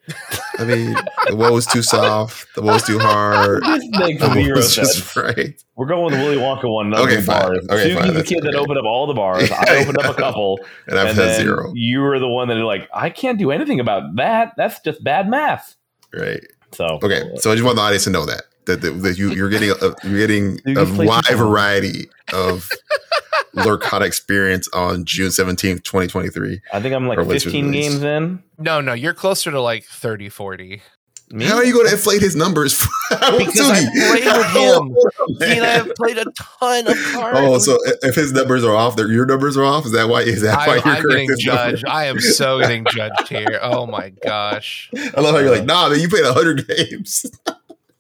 I 0.59 0.65
mean, 0.65 0.97
the 1.29 1.37
woe 1.37 1.53
was 1.53 1.67
too 1.67 1.83
soft. 1.83 2.47
The 2.55 2.63
woe 2.63 2.73
was 2.75 2.83
too 2.85 2.99
hard. 2.99 3.63
This 3.75 3.89
makes 3.99 4.23
zero 4.33 4.61
sense. 4.61 5.17
right. 5.17 5.61
We're 5.77 5.87
going 5.87 6.05
with 6.05 6.15
the 6.15 6.21
Willy 6.21 6.37
Wonka 6.37 6.71
one. 6.73 6.95
Okay, 6.95 7.21
fine. 7.21 7.43
bars. 7.43 7.67
Okay, 7.71 7.83
Susie's 7.83 7.99
fine. 7.99 8.15
the 8.15 8.23
kid 8.25 8.43
that 8.45 8.55
opened 8.55 8.79
up 8.79 8.85
all 8.85 9.07
the 9.07 9.15
bars. 9.15 9.49
Yeah, 9.49 9.63
I 9.69 9.77
opened 9.83 9.99
up 9.99 10.17
a 10.17 10.21
couple. 10.21 10.59
And 10.87 10.99
I've 10.99 11.09
and 11.09 11.19
had 11.19 11.37
zero. 11.37 11.73
You 11.75 12.01
were 12.01 12.19
the 12.19 12.29
one 12.29 12.49
that 12.49 12.55
like, 12.57 12.89
I 12.93 13.11
can't 13.11 13.39
do 13.39 13.51
anything 13.51 13.81
about 13.81 14.17
that. 14.17 14.53
That's 14.57 14.81
just 14.81 15.03
bad 15.03 15.29
math. 15.29 15.77
Right. 16.13 16.41
So 16.73 16.99
Okay. 17.03 17.23
So 17.37 17.51
I 17.51 17.55
just 17.55 17.65
want 17.65 17.77
the 17.77 17.83
audience 17.83 18.05
to 18.05 18.11
know 18.11 18.27
that 18.27 18.43
that, 18.67 18.81
that, 18.83 18.91
that 19.03 19.19
you 19.19 19.31
you're 19.33 19.51
getting 19.51 19.71
a, 19.71 19.95
you're 20.05 20.19
getting 20.19 20.59
a 20.77 21.07
wide 21.07 21.25
variety 21.37 22.09
of 22.33 22.69
Lorcana 23.55 24.03
experience 24.03 24.69
on 24.73 25.05
June 25.05 25.31
seventeenth, 25.31 25.83
twenty 25.83 26.09
twenty 26.09 26.29
three. 26.29 26.61
I 26.73 26.81
think 26.81 26.95
I'm 26.95 27.07
like 27.09 27.25
15 27.27 27.71
games 27.71 28.03
in. 28.03 28.43
No, 28.59 28.81
no, 28.81 28.93
you're 28.93 29.15
closer 29.15 29.51
to 29.51 29.61
like 29.61 29.85
30, 29.85 30.29
40. 30.29 30.83
Me? 31.31 31.47
How 31.47 31.57
are 31.57 31.65
you 31.65 31.73
going 31.73 31.87
to 31.87 31.93
inflate 31.93 32.21
his 32.21 32.37
numbers? 32.37 32.87
Because 33.11 33.61
I 33.61 33.85
played 33.85 34.25
with 34.25 34.47
him. 34.51 34.97
He 35.39 35.57
and 35.57 35.65
I 35.65 35.71
have 35.71 35.95
played 35.95 36.19
a 36.19 36.25
ton 36.37 36.87
of 36.89 36.97
cards. 37.13 37.39
Oh, 37.39 37.59
so 37.59 37.79
if 38.03 38.15
his 38.15 38.33
numbers 38.33 38.65
are 38.65 38.75
off, 38.75 38.97
their 38.97 39.11
your 39.11 39.27
numbers 39.27 39.57
are 39.57 39.65
off. 39.65 39.87
Is 39.87 39.93
that 39.93 40.09
why? 40.09 40.23
Is 40.23 40.43
that 40.43 40.67
why 40.67 40.75
I, 40.75 40.77
you're 40.77 40.97
I'm 40.97 41.09
getting 41.09 41.29
his 41.29 41.45
numbers? 41.45 41.81
judged. 41.83 41.87
I 41.87 42.07
am 42.07 42.19
so 42.19 42.61
getting 42.61 42.85
judged 42.91 43.29
here. 43.29 43.59
Oh 43.63 43.87
my 43.87 44.11
gosh. 44.25 44.91
I 44.97 45.21
love 45.21 45.35
how 45.35 45.41
you're 45.41 45.51
like, 45.51 45.63
uh, 45.63 45.65
nah, 45.65 45.89
man, 45.91 46.01
you 46.01 46.09
played 46.09 46.25
hundred 46.25 46.67
games. 46.67 47.27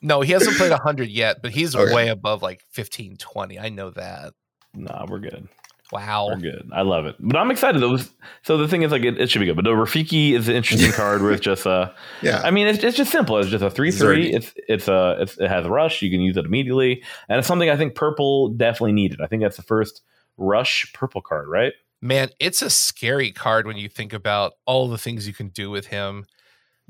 No, 0.04 0.20
he 0.20 0.32
hasn't 0.32 0.56
played 0.58 0.70
100 0.70 1.08
yet, 1.08 1.40
but 1.42 1.50
he's 1.50 1.74
Okay. 1.74 1.92
way 1.92 2.08
above 2.08 2.42
like 2.42 2.62
15, 2.70 3.16
20. 3.16 3.58
I 3.58 3.70
know 3.70 3.88
that. 3.90 4.34
Nah, 4.74 5.06
we're 5.08 5.18
good. 5.18 5.48
Wow. 5.92 6.28
We're 6.28 6.36
good. 6.36 6.68
I 6.74 6.82
love 6.82 7.06
it. 7.06 7.16
But 7.18 7.38
I'm 7.38 7.50
excited. 7.50 7.80
Though. 7.80 7.96
So 8.42 8.58
the 8.58 8.68
thing 8.68 8.82
is, 8.82 8.92
like, 8.92 9.02
it, 9.02 9.18
it 9.18 9.30
should 9.30 9.38
be 9.38 9.46
good. 9.46 9.56
But 9.56 9.64
the 9.64 9.70
Rafiki 9.70 10.32
is 10.32 10.46
an 10.48 10.56
interesting 10.56 10.92
card 11.02 11.22
with 11.22 11.40
just 11.40 11.66
uh 11.66 11.90
yeah, 12.20 12.42
I 12.44 12.50
mean, 12.50 12.66
it's, 12.66 12.84
it's 12.84 12.96
just 12.96 13.10
simple. 13.10 13.38
It's 13.38 13.48
just 13.48 13.64
a 13.64 13.70
three 13.70 13.90
three. 13.90 14.30
It's 14.32 14.52
it's 14.68 14.88
a 14.88 15.16
it's, 15.20 15.38
it 15.38 15.48
has 15.48 15.66
rush. 15.66 16.02
You 16.02 16.10
can 16.10 16.20
use 16.20 16.36
it 16.36 16.44
immediately, 16.44 17.02
and 17.28 17.38
it's 17.38 17.48
something 17.48 17.70
I 17.70 17.76
think 17.76 17.94
purple 17.94 18.48
definitely 18.50 18.92
needed. 18.92 19.20
I 19.22 19.26
think 19.26 19.42
that's 19.42 19.56
the 19.56 19.62
first 19.62 20.02
rush 20.36 20.92
purple 20.92 21.22
card, 21.22 21.48
right? 21.48 21.72
Man, 22.02 22.28
it's 22.38 22.60
a 22.60 22.68
scary 22.68 23.30
card 23.30 23.66
when 23.66 23.76
you 23.78 23.88
think 23.88 24.12
about 24.12 24.54
all 24.66 24.88
the 24.88 24.98
things 24.98 25.26
you 25.26 25.32
can 25.34 25.48
do 25.48 25.70
with 25.70 25.86
him. 25.86 26.26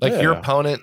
Like 0.00 0.20
your 0.20 0.32
opponent. 0.32 0.82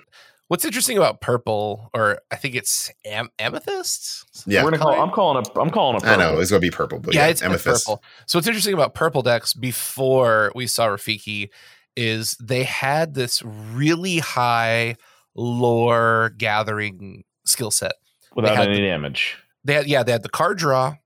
What's 0.52 0.66
interesting 0.66 0.98
about 0.98 1.22
purple, 1.22 1.88
or 1.94 2.20
I 2.30 2.36
think 2.36 2.54
it's 2.56 2.90
am- 3.06 3.30
amethyst? 3.38 4.44
yeah. 4.46 4.62
We're 4.62 4.72
gonna 4.72 4.82
call. 4.82 5.00
I'm 5.02 5.10
calling 5.10 5.42
a. 5.42 5.58
I'm 5.58 5.70
calling 5.70 5.94
a. 5.94 6.04
I 6.04 6.10
Purple. 6.14 6.18
know 6.34 6.40
it's 6.40 6.50
gonna 6.50 6.60
be 6.60 6.70
purple, 6.70 6.98
but 6.98 7.14
yeah, 7.14 7.20
yeah, 7.22 7.28
it's, 7.28 7.40
it's 7.40 7.46
amethyst. 7.48 7.86
purple. 7.86 8.02
So 8.26 8.36
what's 8.38 8.46
interesting 8.46 8.74
about 8.74 8.92
purple 8.92 9.22
decks 9.22 9.54
before 9.54 10.52
we 10.54 10.66
saw 10.66 10.88
Rafiki 10.88 11.48
is 11.96 12.36
they 12.38 12.64
had 12.64 13.14
this 13.14 13.42
really 13.42 14.18
high 14.18 14.96
lore 15.34 16.34
gathering 16.36 17.24
skill 17.46 17.70
set. 17.70 17.92
without 18.36 18.54
had 18.54 18.68
any 18.68 18.82
the- 18.82 18.88
damage. 18.88 19.38
They 19.64 19.72
had 19.72 19.86
yeah, 19.86 20.02
they 20.02 20.12
had 20.12 20.22
the 20.22 20.28
card 20.28 20.58
draw 20.58 20.96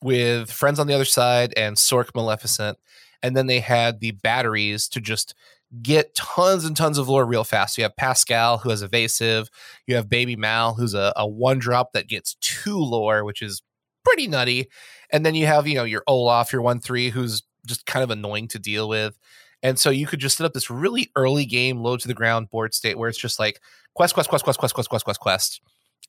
with 0.00 0.50
friends 0.50 0.78
on 0.78 0.86
the 0.86 0.94
other 0.94 1.04
side 1.04 1.52
and 1.58 1.76
Sork 1.76 2.14
Maleficent, 2.14 2.78
and 3.22 3.36
then 3.36 3.48
they 3.48 3.60
had 3.60 4.00
the 4.00 4.12
batteries 4.12 4.88
to 4.88 4.98
just 5.02 5.34
get 5.82 6.14
tons 6.14 6.64
and 6.64 6.76
tons 6.76 6.98
of 6.98 7.08
lore 7.08 7.26
real 7.26 7.44
fast. 7.44 7.78
You 7.78 7.84
have 7.84 7.96
Pascal 7.96 8.58
who 8.58 8.70
has 8.70 8.82
evasive, 8.82 9.48
you 9.86 9.96
have 9.96 10.08
Baby 10.08 10.36
Mal 10.36 10.74
who's 10.74 10.94
a, 10.94 11.12
a 11.16 11.26
one 11.26 11.58
drop 11.58 11.92
that 11.92 12.08
gets 12.08 12.36
two 12.40 12.78
lore, 12.78 13.24
which 13.24 13.42
is 13.42 13.62
pretty 14.04 14.28
nutty. 14.28 14.68
And 15.10 15.24
then 15.24 15.34
you 15.34 15.46
have, 15.46 15.66
you 15.66 15.74
know, 15.74 15.84
your 15.84 16.04
Olaf, 16.06 16.52
your 16.52 16.62
one 16.62 16.80
three, 16.80 17.10
who's 17.10 17.42
just 17.66 17.86
kind 17.86 18.02
of 18.02 18.10
annoying 18.10 18.48
to 18.48 18.58
deal 18.58 18.88
with. 18.88 19.18
And 19.62 19.78
so 19.78 19.88
you 19.88 20.06
could 20.06 20.20
just 20.20 20.36
set 20.36 20.44
up 20.44 20.52
this 20.52 20.70
really 20.70 21.10
early 21.16 21.46
game, 21.46 21.78
low 21.78 21.96
to 21.96 22.06
the 22.06 22.14
ground 22.14 22.50
board 22.50 22.74
state 22.74 22.98
where 22.98 23.08
it's 23.08 23.18
just 23.18 23.38
like 23.38 23.60
quest, 23.94 24.12
quest, 24.12 24.28
quest, 24.28 24.44
quest, 24.44 24.58
quest, 24.58 24.74
quest, 24.74 24.90
quest, 24.90 25.04
quest, 25.04 25.20
quest. 25.20 25.60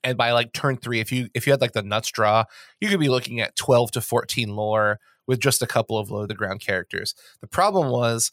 And 0.04 0.18
by 0.18 0.32
like 0.32 0.52
turn 0.52 0.76
three, 0.76 1.00
if 1.00 1.10
you 1.10 1.28
if 1.34 1.46
you 1.46 1.52
had 1.52 1.62
like 1.62 1.72
the 1.72 1.82
nuts 1.82 2.10
draw, 2.10 2.44
you 2.80 2.88
could 2.88 3.00
be 3.00 3.08
looking 3.08 3.40
at 3.40 3.56
12 3.56 3.92
to 3.92 4.00
14 4.02 4.54
lore 4.54 5.00
with 5.26 5.40
just 5.40 5.62
a 5.62 5.66
couple 5.66 5.98
of 5.98 6.10
low 6.10 6.22
to 6.22 6.26
the 6.26 6.34
ground 6.34 6.60
characters. 6.60 7.14
The 7.40 7.46
problem 7.46 7.88
was 7.90 8.30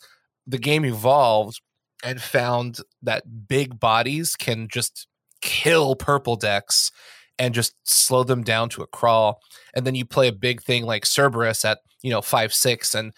the 0.48 0.58
game 0.58 0.86
evolved 0.86 1.62
and 2.04 2.22
found 2.22 2.80
that 3.02 3.48
big 3.48 3.80
bodies 3.80 4.36
can 4.36 4.68
just 4.70 5.08
kill 5.42 5.96
purple 5.96 6.36
decks 6.36 6.92
and 7.40 7.54
just 7.54 7.74
slow 7.84 8.24
them 8.24 8.44
down 8.44 8.70
to 8.70 8.82
a 8.82 8.88
crawl. 8.88 9.40
And 9.74 9.86
then 9.86 9.96
you 9.96 10.06
play 10.06 10.28
a 10.28 10.34
big 10.34 10.62
thing 10.62 10.86
like 10.86 11.06
Cerberus 11.06 11.66
at, 11.66 11.80
you 12.02 12.10
know, 12.10 12.22
five, 12.22 12.54
six, 12.54 12.94
and 12.94 13.14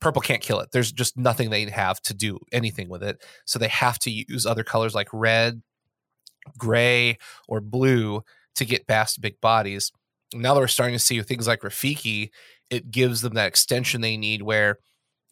purple 0.00 0.22
can't 0.22 0.42
kill 0.42 0.60
it. 0.60 0.70
There's 0.72 0.92
just 0.92 1.16
nothing 1.16 1.50
they 1.50 1.64
have 1.70 2.00
to 2.02 2.14
do 2.14 2.38
anything 2.52 2.88
with 2.88 3.02
it. 3.02 3.22
So 3.44 3.58
they 3.58 3.68
have 3.68 3.98
to 4.00 4.10
use 4.10 4.46
other 4.46 4.64
colors 4.64 4.94
like 4.94 5.08
red, 5.12 5.62
gray, 6.58 7.18
or 7.48 7.60
blue 7.60 8.22
to 8.56 8.64
get 8.64 8.86
past 8.86 9.20
big 9.20 9.40
bodies. 9.40 9.92
Now 10.34 10.54
that 10.54 10.60
we're 10.60 10.66
starting 10.66 10.96
to 10.96 11.04
see 11.04 11.20
things 11.22 11.46
like 11.46 11.60
Rafiki, 11.60 12.30
it 12.68 12.90
gives 12.90 13.20
them 13.20 13.34
that 13.34 13.46
extension 13.46 14.00
they 14.00 14.16
need 14.16 14.42
where 14.42 14.78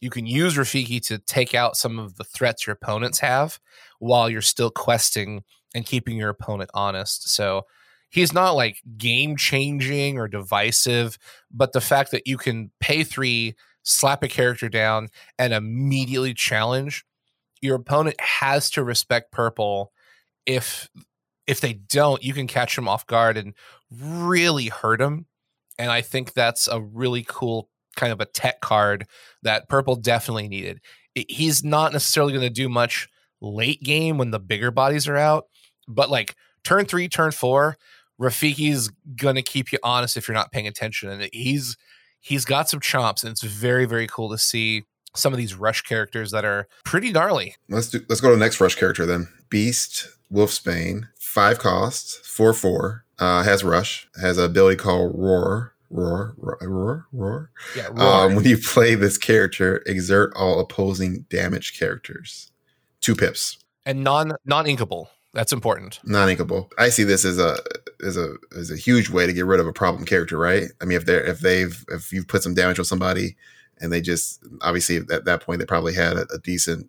you 0.01 0.11
can 0.11 0.27
use 0.27 0.57
Rafiki 0.57 1.05
to 1.07 1.19
take 1.19 1.55
out 1.55 1.77
some 1.77 1.99
of 1.99 2.17
the 2.17 2.25
threats 2.25 2.67
your 2.67 2.75
opponents 2.75 3.21
have 3.21 3.59
while 3.99 4.29
you're 4.29 4.43
still 4.43 4.71
questing 4.71 5.45
and 5.75 5.87
keeping 5.87 6.17
your 6.17 6.31
opponent 6.31 6.71
honest. 6.75 7.29
So 7.29 7.63
he's 8.11 8.33
not 8.33 8.53
like 8.53 8.83
game 8.97 9.37
changing 9.37 10.19
or 10.19 10.29
divisive, 10.29 11.19
but 11.51 11.73
the 11.73 11.81
fact 11.81 12.11
that 12.11 12.27
you 12.27 12.37
can 12.37 12.71
pay 12.81 13.03
three, 13.03 13.55
slap 13.83 14.23
a 14.23 14.29
character 14.29 14.69
down, 14.69 15.09
and 15.39 15.53
immediately 15.53 16.35
challenge 16.35 17.05
your 17.65 17.77
opponent 17.77 18.21
has 18.21 18.69
to 18.71 18.85
respect 18.85 19.33
purple. 19.33 19.91
If 20.45 20.91
if 21.47 21.61
they 21.61 21.73
don't, 21.73 22.23
you 22.23 22.35
can 22.35 22.47
catch 22.47 22.77
them 22.77 22.89
off 22.89 23.07
guard 23.07 23.37
and 23.37 23.55
really 23.91 24.69
hurt 24.69 24.99
them. 24.99 25.27
And 25.79 25.91
I 25.91 26.03
think 26.03 26.35
that's 26.35 26.69
a 26.69 26.81
really 26.81 27.25
cool 27.27 27.69
kind 27.95 28.13
of 28.13 28.21
a 28.21 28.27
tech 28.27 28.61
card 28.61 29.07
that 29.43 29.69
purple 29.69 29.97
definitely 29.97 30.49
needed. 30.49 30.81
He's 31.15 31.63
not 31.65 31.93
necessarily 31.93 32.33
going 32.33 32.47
to 32.47 32.51
do 32.51 32.69
much 32.69 33.09
late 33.41 33.83
game 33.83 34.19
when 34.19 34.31
the 34.31 34.41
bigger 34.41 34.71
bodies 34.71 35.07
are 35.07 35.17
out, 35.17 35.47
but 35.87 36.11
like 36.11 36.35
turn 36.65 36.87
three, 36.87 37.09
turn 37.09 37.31
four, 37.31 37.77
Rafiki's 38.21 38.91
going 39.17 39.37
to 39.37 39.43
keep 39.43 39.73
you 39.73 39.79
honest 39.83 40.17
if 40.17 40.29
you're 40.29 40.35
not 40.35 40.53
paying 40.53 40.67
attention. 40.67 41.09
And 41.09 41.29
he's 41.33 41.77
he's 42.21 42.45
got 42.45 42.69
some 42.69 42.81
chomps, 42.81 43.23
and 43.23 43.31
it's 43.31 43.43
very 43.43 43.85
very 43.85 44.07
cool 44.07 44.31
to 44.31 44.39
see 44.39 44.85
some 45.15 45.33
of 45.33 45.37
these 45.37 45.55
rush 45.55 45.83
characters 45.83 46.31
that 46.33 46.45
are 46.45 46.67
pretty 46.85 47.13
gnarly. 47.13 47.55
Let's 47.69 47.89
do. 47.89 48.01
Let's 48.09 48.21
go 48.21 48.31
to 48.31 48.37
the 48.37 48.45
next 48.45 48.61
rush 48.61 48.75
character 48.75 49.07
then. 49.07 49.29
Beast 49.51 50.09
Wolfsbane, 50.33 51.09
five 51.19 51.59
costs, 51.59 52.17
four 52.27 52.53
four. 52.53 53.05
Uh, 53.19 53.45
has 53.45 53.63
rush. 53.63 54.09
Has 54.21 54.39
an 54.39 54.45
ability 54.45 54.77
called 54.77 55.13
Roar. 55.15 55.74
Roar, 55.91 56.35
roar, 56.39 56.59
roar, 56.63 57.07
roar. 57.13 57.51
Yeah, 57.77 57.89
Um, 57.97 58.35
when 58.35 58.45
you 58.45 58.59
play 58.59 58.95
this 58.95 59.17
character, 59.19 59.83
exert 59.87 60.33
all 60.35 60.59
opposing 60.61 61.27
damage 61.31 61.79
characters. 61.79 62.51
Two 63.01 63.15
pips, 63.15 63.59
and 63.87 64.03
non 64.03 64.33
non 64.45 64.65
inkable. 64.67 65.09
That's 65.35 65.53
important. 65.53 65.99
non-inkable. 66.05 66.71
I 66.79 66.89
see 66.91 67.03
this 67.03 67.25
as 67.25 67.39
a 67.39 67.59
as 68.07 68.17
a 68.17 68.35
as 68.57 68.71
a 68.71 68.77
huge 68.77 69.11
way 69.11 69.27
to 69.27 69.33
get 69.33 69.47
rid 69.47 69.59
of 69.61 69.67
a 69.67 69.73
problem 69.73 70.05
character, 70.05 70.39
right? 70.39 70.69
I 70.81 70.85
mean, 70.85 70.97
if 70.97 71.07
they're 71.07 71.25
if 71.25 71.41
they've 71.41 71.85
if 71.89 72.13
you've 72.13 72.29
put 72.29 72.43
some 72.45 72.55
damage 72.55 72.79
on 72.79 72.85
somebody, 72.85 73.37
and 73.81 73.93
they 73.93 74.01
just 74.01 74.43
obviously 74.63 74.99
at 75.11 75.25
that 75.25 75.43
point 75.43 75.59
they 75.59 75.67
probably 75.67 75.93
had 75.93 76.17
a, 76.17 76.27
a 76.33 76.39
decent 76.39 76.89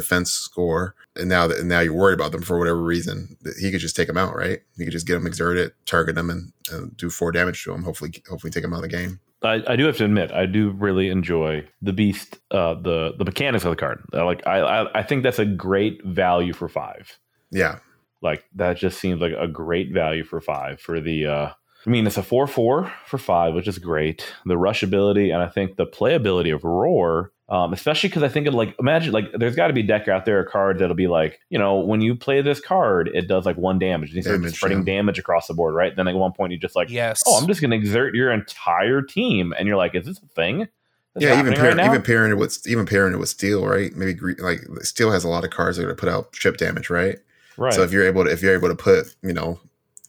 defense 0.00 0.30
score, 0.30 0.94
and 1.16 1.28
now 1.28 1.46
that 1.46 1.64
now 1.64 1.80
you're 1.80 1.92
worried 1.94 2.14
about 2.18 2.32
them 2.32 2.42
for 2.42 2.58
whatever 2.58 2.82
reason, 2.82 3.36
he 3.60 3.70
could 3.70 3.80
just 3.80 3.96
take 3.96 4.08
them 4.08 4.16
out, 4.16 4.34
right? 4.34 4.60
He 4.76 4.84
could 4.84 4.92
just 4.92 5.06
get 5.06 5.14
them 5.14 5.26
exerted, 5.26 5.72
target 5.84 6.14
them, 6.14 6.30
and, 6.30 6.52
and 6.70 6.96
do 6.96 7.10
four 7.10 7.32
damage 7.32 7.62
to 7.64 7.72
them. 7.72 7.82
Hopefully, 7.82 8.12
hopefully 8.28 8.50
take 8.50 8.62
them 8.62 8.72
out 8.72 8.84
of 8.84 8.90
the 8.90 8.96
game. 8.96 9.20
I, 9.42 9.62
I 9.66 9.76
do 9.76 9.84
have 9.86 9.96
to 9.98 10.04
admit, 10.04 10.32
I 10.32 10.46
do 10.46 10.70
really 10.70 11.08
enjoy 11.08 11.68
the 11.82 11.92
beast, 11.92 12.38
uh, 12.50 12.74
the 12.74 13.12
the 13.18 13.24
mechanics 13.24 13.64
of 13.64 13.70
the 13.70 13.76
card. 13.76 14.02
I 14.12 14.22
like, 14.22 14.46
I, 14.46 14.58
I 14.60 15.00
I 15.00 15.02
think 15.02 15.22
that's 15.22 15.38
a 15.38 15.44
great 15.46 16.02
value 16.04 16.52
for 16.52 16.68
five. 16.68 17.18
Yeah, 17.50 17.78
Like 18.22 18.44
that 18.54 18.76
just 18.76 18.98
seems 18.98 19.20
like 19.20 19.34
a 19.38 19.46
great 19.46 19.92
value 19.92 20.24
for 20.24 20.40
five 20.40 20.80
for 20.80 21.00
the. 21.00 21.26
uh 21.26 21.52
I 21.86 21.90
mean, 21.90 22.04
it's 22.08 22.16
a 22.16 22.22
four 22.24 22.48
four 22.48 22.92
for 23.06 23.18
five, 23.18 23.54
which 23.54 23.68
is 23.68 23.78
great. 23.78 24.26
The 24.44 24.58
rush 24.58 24.82
ability 24.82 25.30
and 25.30 25.40
I 25.40 25.46
think 25.48 25.76
the 25.76 25.86
playability 25.86 26.52
of 26.52 26.64
roar. 26.64 27.30
Um, 27.48 27.72
especially 27.72 28.08
because 28.08 28.24
I 28.24 28.28
think 28.28 28.48
of 28.48 28.54
like 28.54 28.74
imagine 28.80 29.12
like 29.12 29.26
there's 29.32 29.54
got 29.54 29.68
to 29.68 29.72
be 29.72 29.82
a 29.82 29.86
deck 29.86 30.08
out 30.08 30.24
there 30.24 30.40
a 30.40 30.50
card 30.50 30.80
that'll 30.80 30.96
be 30.96 31.06
like 31.06 31.38
you 31.48 31.58
know 31.60 31.76
when 31.76 32.00
you 32.00 32.16
play 32.16 32.42
this 32.42 32.58
card 32.58 33.08
it 33.14 33.28
does 33.28 33.46
like 33.46 33.56
one 33.56 33.78
damage 33.78 34.08
and 34.08 34.16
you 34.16 34.22
start 34.22 34.40
Damage, 34.40 34.56
spreading 34.56 34.78
yeah. 34.78 34.94
damage 34.96 35.16
across 35.20 35.46
the 35.46 35.54
board 35.54 35.72
right 35.72 35.94
then 35.94 36.08
at 36.08 36.16
one 36.16 36.32
point 36.32 36.50
you 36.50 36.58
just 36.58 36.74
like 36.74 36.90
Yes. 36.90 37.22
oh, 37.24 37.38
I'm 37.38 37.46
just 37.46 37.60
going 37.60 37.70
to 37.70 37.76
exert 37.76 38.16
your 38.16 38.32
entire 38.32 39.00
team, 39.00 39.54
and 39.56 39.68
you're 39.68 39.76
like, 39.76 39.94
is 39.94 40.06
this 40.06 40.18
a 40.18 40.26
thing? 40.26 40.66
That's 41.14 41.24
yeah. 41.24 41.38
Even 41.38 41.52
happening 41.52 41.54
pairing, 41.60 41.76
right 41.78 41.86
even 41.86 42.02
pairing 42.02 42.32
it 42.32 42.36
with 42.36 42.66
even 42.66 42.84
pairing 42.84 43.14
it 43.14 43.18
with 43.18 43.28
steel, 43.28 43.64
right? 43.64 43.94
Maybe 43.94 44.18
like 44.38 44.60
steel 44.82 45.12
has 45.12 45.22
a 45.22 45.28
lot 45.28 45.44
of 45.44 45.50
cards 45.50 45.76
that 45.76 45.84
are 45.84 45.86
going 45.86 45.96
to 45.96 46.00
put 46.00 46.08
out 46.08 46.32
chip 46.32 46.56
damage, 46.56 46.90
right? 46.90 47.18
right? 47.56 47.72
So 47.72 47.82
if 47.82 47.92
you're 47.92 48.06
able 48.06 48.24
to 48.24 48.30
if 48.30 48.42
you're 48.42 48.54
able 48.54 48.68
to 48.68 48.74
put 48.74 49.14
you 49.22 49.32
know 49.32 49.60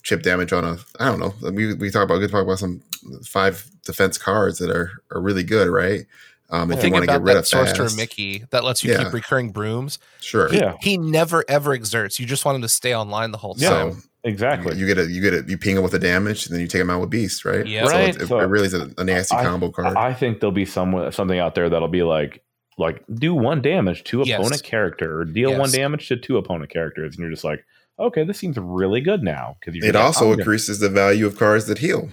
chip 0.04 0.24
damage 0.24 0.54
on 0.54 0.64
a 0.64 0.78
I 1.00 1.06
don't 1.06 1.20
know 1.20 1.34
we 1.52 1.74
we 1.76 1.92
talk 1.92 2.04
about 2.04 2.20
we 2.20 2.28
talk 2.28 2.44
about 2.44 2.60
some 2.60 2.82
five 3.24 3.70
defense 3.84 4.18
cards 4.18 4.58
that 4.60 4.70
are 4.70 5.04
are 5.12 5.22
really 5.22 5.44
good 5.44 5.68
right 5.68 6.06
Um, 6.50 6.70
Well, 6.70 6.78
if 6.78 6.78
you 6.78 6.82
think 6.84 6.94
want 6.94 7.04
to 7.06 7.12
about 7.12 7.20
get 7.20 7.26
rid 7.26 7.34
that 7.36 7.40
of 7.40 7.48
Sorcerer 7.48 7.86
fast, 7.86 7.98
Mickey 7.98 8.46
that 8.52 8.64
lets 8.64 8.84
you 8.84 8.92
Yeah. 8.94 9.04
keep 9.04 9.14
recurring 9.14 9.50
brooms. 9.52 10.00
sure. 10.22 10.54
Yeah. 10.54 10.76
He 10.82 10.98
never 10.98 11.44
ever 11.50 11.74
exerts. 11.74 12.20
You 12.20 12.26
just 12.26 12.46
want 12.46 12.56
him 12.56 12.62
to 12.62 12.70
stay 12.70 12.96
online 12.96 13.32
the 13.32 13.38
whole 13.38 13.56
Yeah. 13.58 13.70
time. 13.70 13.92
So 13.94 13.98
Exactly. 14.24 14.78
you 14.78 14.86
get 14.88 14.98
a 14.98 15.06
you 15.12 15.22
get 15.22 15.34
a 15.34 15.44
you 15.48 15.58
ping 15.58 15.78
him 15.78 15.84
with 15.84 15.92
the 15.94 16.00
damage, 16.00 16.46
and 16.46 16.54
then 16.54 16.62
you 16.62 16.68
take 16.68 16.82
him 16.82 16.90
out 16.90 17.02
with 17.02 17.10
beast, 17.10 17.44
right? 17.46 17.66
Yeah. 17.66 17.86
So 17.86 17.92
Right. 17.92 18.10
it's- 18.10 18.24
it, 18.24 18.28
So 18.28 18.40
it 18.40 18.46
really 18.48 18.68
is 18.68 18.74
a, 18.74 18.90
a 18.98 19.04
nasty 19.04 19.36
I- 19.36 19.44
combo 19.44 19.70
card. 19.72 19.96
I 19.98 20.14
think 20.14 20.40
there'll 20.40 20.52
be 20.54 20.66
some 20.66 21.12
something 21.12 21.40
out 21.40 21.56
there 21.56 21.70
that'll 21.70 21.88
be 21.88 22.04
like 22.04 22.42
like 22.80 23.04
do 23.14 23.34
one 23.34 23.62
damage 23.62 24.04
to 24.06 24.22
Yes. 24.26 24.40
opponent 24.40 24.62
character 24.64 25.20
or 25.20 25.26
deal 25.26 25.50
Yes. 25.50 25.60
one 25.60 25.72
damage 25.72 26.08
to 26.10 26.16
two 26.18 26.38
opponent 26.38 26.70
characters, 26.72 27.16
and 27.16 27.20
you're 27.22 27.32
just 27.32 27.44
like, 27.44 27.66
okay, 28.00 28.24
this 28.24 28.38
seems 28.38 28.56
really 28.58 29.02
good 29.02 29.24
now 29.24 29.58
because 29.60 29.84
it 29.84 29.96
also 29.96 30.32
increases 30.32 30.80
the 30.80 30.88
value 30.90 31.26
of 31.26 31.38
cards 31.40 31.66
that 31.66 31.80
heal. 31.80 32.10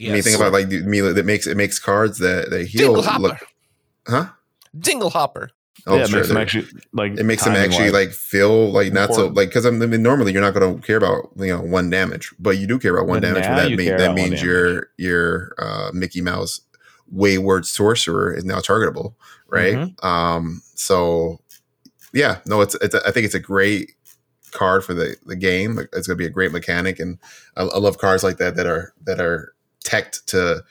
I 0.00 0.12
mean, 0.12 0.22
think 0.22 0.36
about 0.36 0.52
like 0.52 0.68
the- 0.70 0.82
me 0.82 1.00
that 1.00 1.24
makes 1.26 1.46
it 1.46 1.56
makes 1.56 1.78
cards 1.78 2.18
that 2.18 2.50
that 2.50 2.66
heal. 2.66 2.94
Look, 2.94 3.36
huh? 4.06 4.26
Dinglehopper. 4.76 5.48
Oh, 5.86 5.96
yeah, 5.96 6.02
it 6.02 6.08
sure. 6.08 6.18
makes 6.18 6.28
them 6.28 6.36
actually 6.36 6.66
like 6.92 7.18
it 7.18 7.24
makes 7.24 7.44
them 7.44 7.54
actually 7.54 7.84
wise. 7.84 7.92
like 7.92 8.10
feel 8.10 8.70
like 8.70 8.92
not 8.92 9.14
so 9.14 9.28
like 9.28 9.48
because 9.48 9.64
I 9.64 9.70
mean 9.70 10.02
normally 10.02 10.32
you're 10.32 10.42
not 10.42 10.52
going 10.52 10.76
to 10.76 10.86
care 10.86 10.98
about 10.98 11.30
you 11.36 11.46
know 11.46 11.60
one 11.60 11.88
damage, 11.88 12.34
but 12.38 12.58
you 12.58 12.66
do 12.66 12.78
care 12.78 12.94
about 12.94 13.08
one 13.08 13.20
But 13.20 13.28
damage. 13.28 13.44
now 13.44 13.56
That, 13.56 13.70
you 13.70 13.76
mean, 13.76 13.96
that 13.96 14.14
means 14.14 14.42
your 14.42 14.88
your 14.98 15.54
uh, 15.58 15.90
Mickey 15.94 16.20
Mouse 16.20 16.60
wayward 17.10 17.66
sorcerer 17.66 18.32
is 18.32 18.44
now 18.44 18.58
targetable, 18.58 19.14
right? 19.48 19.74
Mm-hmm. 19.74 20.06
Um, 20.06 20.62
so 20.74 21.40
yeah, 22.12 22.40
no, 22.46 22.60
it's 22.60 22.74
it's 22.76 22.94
a, 22.94 23.00
I 23.06 23.10
think 23.10 23.24
it's 23.24 23.34
a 23.34 23.40
great 23.40 23.92
card 24.50 24.84
for 24.84 24.92
the 24.92 25.16
the 25.26 25.36
game. 25.36 25.78
It's 25.78 26.06
going 26.06 26.16
to 26.16 26.22
be 26.22 26.26
a 26.26 26.30
great 26.30 26.52
mechanic, 26.52 27.00
and 27.00 27.18
I, 27.56 27.62
I 27.62 27.78
love 27.78 27.98
cards 27.98 28.22
like 28.22 28.36
that 28.36 28.56
that 28.56 28.66
are 28.66 28.92
that 29.04 29.20
are 29.20 29.54
teched 29.82 30.26
to 30.28 30.62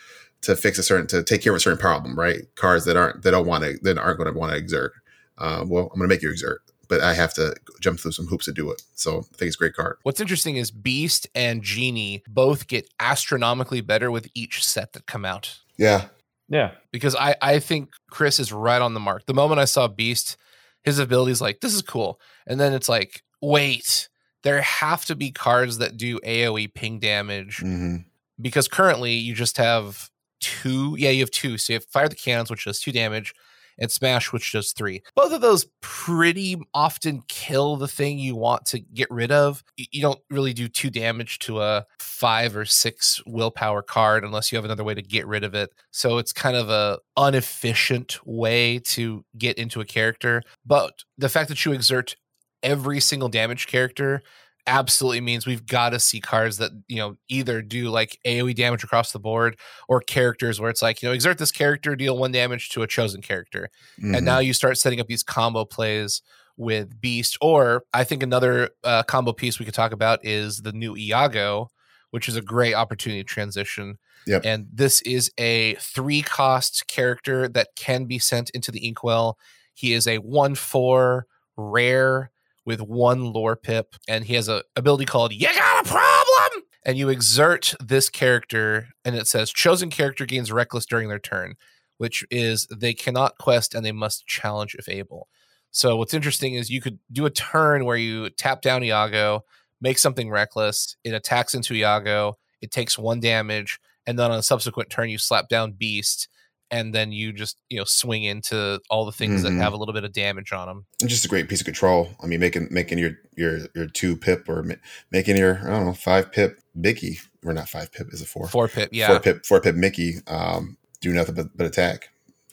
to 0.42 0.56
fix 0.56 0.78
a 0.78 0.84
certain 0.84 1.08
to 1.08 1.24
take 1.24 1.42
care 1.42 1.52
of 1.52 1.58
a 1.58 1.60
certain 1.60 1.80
problem, 1.80 2.18
right? 2.18 2.44
Cards 2.56 2.86
that 2.86 2.98
aren't 2.98 3.24
that 3.24 3.32
don't 3.32 3.46
want 3.48 3.64
to 3.64 3.78
that 3.84 3.98
aren't 3.98 4.18
going 4.18 4.32
to 4.32 4.38
want 4.38 4.52
to 4.52 4.58
exert. 4.58 4.94
Um, 5.38 5.70
well, 5.70 5.84
I'm 5.86 6.00
going 6.00 6.10
to 6.10 6.14
make 6.14 6.22
you 6.22 6.30
exert, 6.30 6.62
but 6.88 7.02
I 7.02 7.14
have 7.14 7.34
to 7.36 7.56
jump 7.80 8.00
through 8.00 8.12
some 8.12 8.28
hoops 8.28 8.46
to 8.46 8.52
do 8.52 8.72
it. 8.72 8.82
So 8.96 9.20
I 9.20 9.38
think 9.38 9.48
it's 9.48 9.56
a 9.56 9.60
great 9.60 9.74
card. 9.74 9.98
What's 10.04 10.20
interesting 10.20 10.58
is 10.58 10.70
Beast 10.70 11.28
and 11.34 11.64
Genie 11.64 12.24
both 12.28 12.68
get 12.68 12.90
astronomically 13.00 13.82
better 13.82 14.12
with 14.12 14.28
each 14.34 14.66
set 14.66 14.94
that 14.94 15.06
come 15.06 15.24
out. 15.24 15.60
Yeah, 15.78 16.08
yeah, 16.50 16.72
Because 16.92 17.16
I, 17.16 17.36
I 17.42 17.60
think 17.60 17.92
Chris 18.10 18.40
is 18.40 18.52
right 18.52 18.82
on 18.82 18.96
the 18.96 19.00
mark. 19.00 19.28
The 19.28 19.34
moment 19.34 19.62
I 19.62 19.66
saw 19.66 19.88
Beast, 19.88 20.36
his 20.84 20.98
abilities 21.00 21.42
like, 21.42 21.62
this 21.62 21.74
is 21.76 21.84
cool. 21.84 22.20
And 22.48 22.60
then 22.60 22.74
it's 22.74 22.90
like, 22.90 23.22
wait, 23.40 24.10
there 24.44 24.60
have 24.62 25.06
to 25.06 25.16
be 25.16 25.32
cards 25.32 25.78
that 25.78 25.96
do 25.96 26.20
AoE 26.20 26.74
ping 26.74 27.00
damage 27.00 27.60
hmm 27.60 27.98
because 28.42 28.68
currently 28.68 29.14
you 29.14 29.34
just 29.34 29.58
have 29.58 30.10
two. 30.40 30.96
Yeah, 30.98 31.10
you 31.10 31.22
have 31.22 31.32
two. 31.32 31.58
So 31.58 31.74
you 31.74 31.76
have 31.78 31.86
Fire 31.86 32.10
the 32.10 32.16
Cannons, 32.16 32.50
which 32.50 32.66
does 32.66 32.80
two 32.80 32.92
damage, 32.92 33.34
and 33.78 33.90
Smash, 33.90 34.32
which 34.34 34.52
does 34.52 34.72
three. 34.74 35.02
Both 35.16 35.32
of 35.32 35.42
those 35.42 35.66
pretty 35.82 36.58
often 36.74 37.24
kill 37.28 37.78
the 37.78 37.88
thing 37.88 38.20
you 38.20 38.36
want 38.36 38.66
to 38.68 38.80
get 38.80 39.10
rid 39.10 39.32
of. 39.32 39.64
You 39.78 40.02
don't 40.02 40.20
really 40.30 40.54
do 40.54 40.68
two 40.68 40.90
damage 40.90 41.40
to 41.40 41.62
a 41.62 41.86
five 42.00 42.56
or 42.56 42.66
six 42.66 43.22
willpower 43.26 43.82
card 43.82 44.24
unless 44.24 44.52
you 44.52 44.58
have 44.58 44.66
another 44.66 44.84
way 44.84 44.94
to 44.94 45.02
get 45.02 45.26
rid 45.28 45.44
of 45.44 45.56
it. 45.56 45.72
So 45.92 46.18
it's 46.18 46.34
kind 46.34 46.58
of 46.58 46.70
a 46.70 47.00
inefficient 47.18 48.20
way 48.26 48.80
to 48.80 49.24
get 49.38 49.58
into 49.58 49.82
a 49.82 49.86
character. 49.86 50.44
But 50.66 51.04
the 51.18 51.30
fact 51.30 51.50
that 51.50 51.64
you 51.66 51.72
exert 51.72 52.16
every 52.62 53.00
single 53.00 53.30
damage 53.30 53.68
character 53.68 54.22
absolutely 54.68 55.22
means 55.22 55.46
we've 55.48 55.66
got 55.66 55.90
to 55.90 56.00
see 56.00 56.20
cards 56.20 56.58
that 56.58 56.72
you 56.88 56.98
know 56.98 57.16
either 57.28 57.62
do 57.62 57.90
like 57.90 58.20
AoE 58.26 58.56
damage 58.56 58.84
across 58.84 59.12
the 59.12 59.20
board 59.20 59.58
or 59.88 60.00
characters 60.02 60.60
where 60.60 60.70
it's 60.70 60.82
like 60.82 61.02
you 61.02 61.10
know 61.10 61.14
exert 61.14 61.38
this 61.38 61.52
character 61.52 61.96
deal 61.96 62.18
one 62.18 62.32
damage 62.32 62.70
to 62.70 62.82
a 62.84 62.88
chosen 62.88 63.22
character 63.22 63.70
Mm-hmm. 64.00 64.16
and 64.16 64.26
now 64.26 64.40
you 64.40 64.54
start 64.54 64.78
setting 64.78 65.00
up 65.00 65.08
these 65.08 65.24
combo 65.24 65.66
plays 65.66 66.22
with 66.58 67.00
Beast 67.02 67.38
or 67.42 67.84
I 67.94 68.04
think 68.04 68.22
another 68.22 68.70
uh, 68.84 69.04
combo 69.04 69.32
piece 69.34 69.60
we 69.60 69.66
could 69.66 69.74
talk 69.74 69.92
about 69.94 70.20
is 70.24 70.58
the 70.62 70.74
new 70.74 70.96
Iago 70.98 71.70
which 72.12 72.28
is 72.28 72.36
a 72.36 72.42
great 72.42 72.74
opportunity 72.74 73.22
to 73.24 73.28
transition 73.28 73.98
Yep. 74.28 74.42
and 74.46 74.68
this 74.72 75.02
is 75.04 75.32
a 75.38 75.76
three 75.76 76.22
cost 76.22 76.88
character 76.88 77.48
that 77.48 77.70
can 77.76 78.06
be 78.06 78.20
sent 78.20 78.50
into 78.52 78.72
the 78.72 78.86
inkwell 78.86 79.38
he 79.74 79.94
is 79.94 80.06
a 80.08 80.18
one 80.18 80.54
four 80.56 81.26
rare 81.56 82.30
with 82.66 82.82
one 82.82 83.32
lore 83.34 83.56
pip, 83.56 83.96
and 84.08 84.26
he 84.26 84.36
has 84.36 84.50
a 84.50 84.64
ability 84.76 85.06
called 85.06 85.34
"You 85.34 85.48
Got 85.48 85.86
a 85.86 85.90
Problem," 85.90 86.64
and 86.86 86.98
you 86.98 87.10
exert 87.10 87.74
this 87.80 88.10
character, 88.10 88.90
and 89.04 89.16
it 89.16 89.28
says 89.28 89.52
chosen 89.52 89.90
character 89.90 90.26
gains 90.26 90.52
reckless 90.52 90.86
during 90.86 91.10
their 91.10 91.20
turn, 91.20 91.56
which 91.98 92.26
is 92.32 92.68
they 92.76 92.94
cannot 92.94 93.38
quest 93.38 93.74
and 93.74 93.86
they 93.86 93.92
must 93.92 94.28
challenge 94.28 94.76
if 94.76 94.90
able. 94.90 95.28
So 95.72 95.96
what's 95.98 96.14
interesting 96.14 96.56
is 96.56 96.70
you 96.70 96.82
could 96.82 97.00
do 97.12 97.26
a 97.26 97.30
turn 97.30 97.86
where 97.86 97.98
you 97.98 98.30
tap 98.32 98.62
down 98.62 98.84
Iago, 98.84 99.46
make 99.82 100.00
something 100.00 100.30
reckless, 100.30 100.96
it 101.04 101.14
attacks 101.14 101.54
into 101.54 101.76
Iago, 101.76 102.38
it 102.62 102.72
takes 102.72 102.98
one 102.98 103.20
damage, 103.20 103.80
and 104.08 104.18
then 104.18 104.32
on 104.32 104.40
a 104.40 104.44
subsequent 104.44 104.90
turn 104.90 105.10
you 105.10 105.18
slap 105.18 105.48
down 105.48 105.74
Beast, 105.74 106.28
and 106.72 106.94
then 106.94 107.12
you 107.12 107.32
just 107.34 107.58
you 107.70 107.78
know 107.78 107.84
swing 107.84 108.24
into 108.24 108.80
all 108.90 109.06
the 109.06 109.12
things 109.12 109.42
Mhm. 109.42 109.44
that 109.44 109.52
have 109.64 109.74
a 109.74 109.78
little 109.78 109.94
bit 109.94 110.04
of 110.04 110.14
damage 110.14 110.52
on 110.54 110.68
them. 110.68 110.86
It's 111.02 111.12
just 111.12 111.26
a 111.26 111.28
great 111.28 111.48
piece 111.50 111.62
of 111.62 111.66
control. 111.66 112.10
I 112.22 112.28
mean, 112.28 112.40
making 112.40 112.68
making 112.72 112.98
your 112.98 113.12
your 113.36 113.60
your 113.76 113.88
two 113.88 114.16
pip 114.16 114.48
or 114.50 114.64
ma- 114.64 114.76
making 115.12 115.38
your 115.38 115.60
I 115.64 115.70
don't 115.72 115.86
know 115.86 115.94
five 115.94 116.32
pip 116.32 116.60
Mickey 116.76 117.20
or 117.46 117.54
not 117.54 117.70
five 117.70 117.92
pip 117.92 118.14
is 118.14 118.22
it 118.22 118.28
four 118.28 118.48
Four 118.48 118.68
pip, 118.68 118.90
yeah. 118.92 119.08
four 119.08 119.20
pip 119.20 119.46
four 119.46 119.62
pip 119.62 119.76
Mickey 119.76 120.16
um 120.28 120.78
do 121.02 121.14
nothing 121.14 121.36
but, 121.36 121.56
but 121.58 121.66
attack. 121.66 122.10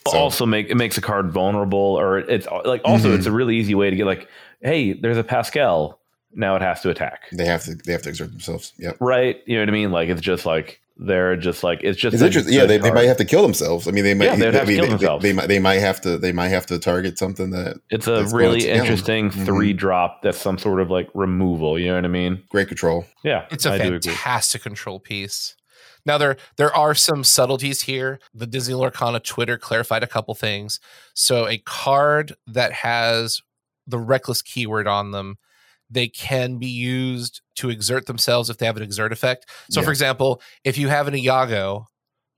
So, 0.09 0.17
also 0.17 0.47
make 0.47 0.69
it 0.71 0.77
makes 0.77 0.97
a 0.97 1.01
card 1.01 1.33
vulnerable, 1.33 1.79
or 1.99 2.19
it's 2.19 2.47
like 2.65 2.81
also 2.85 3.11
Mhm. 3.11 3.17
it's 3.19 3.27
a 3.27 3.33
really 3.33 3.57
easy 3.57 3.75
way 3.75 3.91
to 3.91 3.97
get 3.97 4.07
like, 4.07 4.29
hey, 4.61 4.93
there's 4.93 5.17
a 5.19 5.25
Pascal, 5.25 5.99
now 6.33 6.55
it 6.55 6.63
has 6.63 6.81
to 6.83 6.91
attack, 6.91 7.23
they 7.33 7.45
have 7.45 7.65
to 7.65 7.75
they 7.75 7.91
have 7.91 8.03
to 8.03 8.09
exert 8.11 8.31
themselves. 8.31 8.73
Yep. 8.79 8.99
right? 9.01 9.43
You 9.47 9.57
know 9.57 9.63
what 9.63 9.69
I 9.69 9.73
mean? 9.73 9.91
Like 9.91 10.09
it's 10.09 10.21
just 10.21 10.47
like 10.47 10.81
they're 10.99 11.37
just 11.37 11.63
like 11.63 11.81
it's 11.83 11.99
just 11.99 12.15
It's 12.15 12.23
a 12.23 12.27
interesting. 12.27 12.55
Yeah, 12.55 12.65
they, 12.65 12.79
they 12.79 12.91
might 12.91 13.05
have 13.07 13.19
to 13.19 13.25
kill 13.25 13.43
themselves. 13.43 13.87
I 13.87 13.91
mean, 13.91 14.05
they 14.05 14.15
might. 14.15 14.27
Yeah, 14.27 14.37
they'd 14.37 14.55
have 14.55 14.55
I 14.55 14.59
to 14.61 14.67
mean, 14.67 14.77
kill 14.77 14.85
they, 14.85 14.91
themselves. 14.91 15.23
They, 15.23 15.33
might. 15.33 15.47
They 15.49 15.59
might 15.59 15.75
have 15.81 16.01
to. 16.03 16.17
They 16.19 16.33
might 16.33 16.49
have 16.49 16.67
to 16.67 16.79
target 16.79 17.19
something 17.19 17.51
that 17.51 17.79
It's 17.91 18.07
a 18.07 18.25
really 18.35 18.61
to 18.61 18.67
them. 18.69 18.77
interesting 18.81 19.31
Mhm. 19.31 19.45
three 19.45 19.73
drop 19.73 20.23
that's 20.23 20.39
some 20.41 20.59
sort 20.59 20.81
of 20.81 20.91
like 20.91 21.09
removal. 21.15 21.79
You 21.79 21.89
know 21.89 21.97
what 21.97 22.05
I 22.05 22.09
mean? 22.09 22.43
great 22.49 22.69
control. 22.69 23.05
Yeah, 23.23 23.47
It's 23.51 23.67
a 23.67 23.73
I 23.73 23.79
fantastic 23.79 24.63
control 24.63 24.99
piece. 25.01 25.55
Now 26.07 26.19
there 26.19 26.37
there 26.57 26.75
are 26.75 26.95
some 26.95 27.25
subtleties 27.25 27.83
here. 27.83 28.21
The 28.33 28.47
Disney 28.47 28.75
Lorcana 28.75 29.23
Twitter 29.23 29.59
clarified 29.59 30.03
a 30.03 30.07
couple 30.07 30.35
things. 30.35 30.79
So 31.15 31.47
a 31.49 31.59
card 31.59 32.35
that 32.47 32.73
has 32.73 33.43
the 33.87 33.99
reckless 33.99 34.41
keyword 34.41 34.87
on 34.87 35.11
them, 35.11 35.37
they 35.91 36.09
can 36.09 36.59
be 36.59 36.67
used 36.67 37.43
to 37.57 37.71
exert 37.71 38.07
themselves 38.07 38.51
if 38.51 38.59
they 38.59 38.67
have 38.67 38.77
an 38.77 38.83
exert 38.83 39.13
effect. 39.13 39.47
So 39.71 39.83
for 39.83 39.91
example, 39.91 40.41
if 40.65 40.77
you 40.79 40.89
have 40.89 41.09
an 41.09 41.15
Iago, 41.15 41.87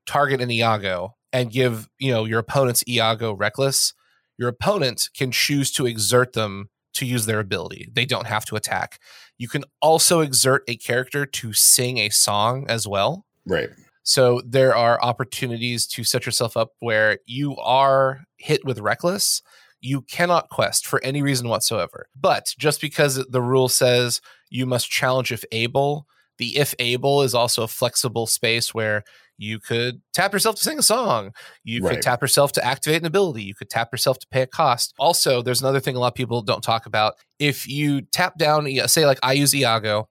target 0.07 0.41
an 0.41 0.51
Iago 0.51 1.15
and 1.33 1.51
give, 1.51 1.89
you 1.99 2.13
know, 2.13 2.25
your 2.25 2.39
opponent's 2.39 2.85
Iago 2.89 3.33
reckless, 3.33 3.95
your 4.39 4.49
opponent 4.49 5.09
can 5.17 5.31
choose 5.31 5.71
to 5.73 5.87
exert 5.87 6.33
them 6.33 6.71
to 6.95 7.07
use 7.07 7.27
their 7.27 7.41
ability. 7.41 7.89
They 7.93 8.05
don't 8.05 8.27
have 8.27 8.45
to 8.47 8.57
attack. 8.57 8.99
You 9.39 9.49
can 9.49 9.65
also 9.81 10.21
exert 10.21 10.63
a 10.69 10.77
character 10.77 11.27
to 11.27 11.53
sing 11.53 11.99
a 11.99 12.09
song 12.11 12.67
as 12.69 12.87
well. 12.87 13.25
Right. 13.47 13.71
So 14.03 14.41
there 14.45 14.75
are 14.75 14.99
opportunities 15.03 15.87
to 15.89 16.03
set 16.03 16.25
yourself 16.25 16.57
up 16.57 16.71
where 16.81 17.19
you 17.27 17.57
are 17.57 18.25
hit 18.39 18.65
with 18.65 18.79
reckless. 18.81 19.43
You 19.81 20.03
cannot 20.03 20.49
quest 20.49 20.87
for 20.87 21.03
any 21.05 21.23
reason 21.23 21.49
whatsoever. 21.49 22.07
But 22.19 22.55
just 22.59 22.81
because 22.81 23.25
the 23.29 23.43
rule 23.43 23.69
says 23.69 24.21
you 24.51 24.67
must 24.67 24.91
challenge 24.91 25.33
if 25.33 25.45
able, 25.53 26.07
the 26.39 26.57
if 26.57 26.75
able 26.79 27.23
is 27.23 27.35
also 27.35 27.63
a 27.63 27.69
flexible 27.69 28.27
space 28.27 28.75
where 28.75 29.05
you 29.39 29.61
could 29.61 30.03
tap 30.13 30.33
yourself 30.33 30.57
to 30.57 30.65
sing 30.65 30.81
a 30.81 30.83
song. 30.83 31.33
You 31.63 31.81
could 31.83 32.03
tap 32.03 32.21
yourself 32.21 32.51
to 32.53 32.65
activate 32.65 33.03
an 33.03 33.07
ability. 33.07 33.45
You 33.45 33.55
could 33.55 33.71
tap 33.71 33.91
yourself 33.93 34.19
to 34.19 34.27
pay 34.33 34.43
a 34.43 34.47
cost. 34.49 34.95
Also, 34.99 35.43
there's 35.43 35.61
another 35.61 35.79
thing 35.79 35.95
a 35.95 36.01
lot 36.01 36.09
of 36.09 36.15
people 36.15 36.43
don't 36.43 36.63
talk 36.63 36.87
about. 36.87 37.15
If 37.39 37.69
you 37.69 38.03
tap 38.03 38.37
down, 38.37 38.69
say 38.89 39.07
like 39.07 39.21
I 39.23 39.35
use 39.35 39.55
Iago, 39.55 40.09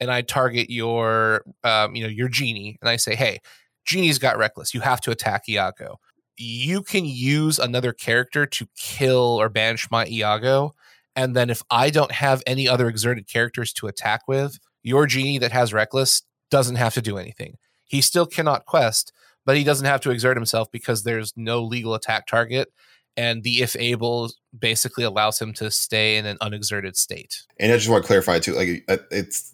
and 0.00 0.10
I 0.10 0.22
target 0.22 0.70
your, 0.70 1.44
um, 1.62 1.94
you 1.94 2.02
know, 2.02 2.08
your 2.08 2.28
genie, 2.28 2.78
and 2.80 2.88
I 2.88 2.96
say, 2.96 3.14
hey, 3.14 3.40
genie's 3.84 4.18
got 4.18 4.38
reckless. 4.38 4.72
You 4.72 4.80
have 4.80 5.00
to 5.02 5.10
attack 5.10 5.48
Iago. 5.48 5.98
You 6.42 6.82
can 6.82 7.04
use 7.04 7.58
another 7.58 7.92
character 7.92 8.46
to 8.46 8.66
kill 8.74 9.38
or 9.38 9.50
banish 9.50 9.90
my 9.90 10.06
Iago, 10.06 10.74
and 11.14 11.36
then 11.36 11.50
if 11.50 11.62
I 11.70 11.90
don't 11.90 12.12
have 12.12 12.42
any 12.46 12.66
other 12.66 12.88
exerted 12.88 13.28
characters 13.28 13.74
to 13.74 13.88
attack 13.88 14.22
with, 14.26 14.58
your 14.82 15.06
genie 15.06 15.36
that 15.36 15.52
has 15.52 15.74
reckless 15.74 16.22
doesn't 16.50 16.76
have 16.76 16.94
to 16.94 17.02
do 17.02 17.18
anything. 17.18 17.58
He 17.84 18.00
still 18.00 18.24
cannot 18.24 18.64
quest, 18.64 19.12
but 19.44 19.58
he 19.58 19.64
doesn't 19.64 19.84
have 19.84 20.00
to 20.00 20.10
exert 20.10 20.38
himself 20.38 20.72
because 20.72 21.02
there's 21.02 21.34
no 21.36 21.62
legal 21.62 21.92
attack 21.92 22.26
target. 22.26 22.72
And 23.18 23.42
the 23.42 23.60
if 23.60 23.76
able 23.76 24.30
basically 24.58 25.04
allows 25.04 25.42
him 25.42 25.52
to 25.54 25.70
stay 25.70 26.16
in 26.16 26.24
an 26.24 26.38
unexerted 26.40 26.96
state. 26.96 27.42
And 27.58 27.70
I 27.70 27.76
just 27.76 27.90
want 27.90 28.02
to 28.02 28.06
clarify 28.06 28.38
too, 28.38 28.54
like 28.54 28.82
uh, 28.88 28.96
it's 29.10 29.50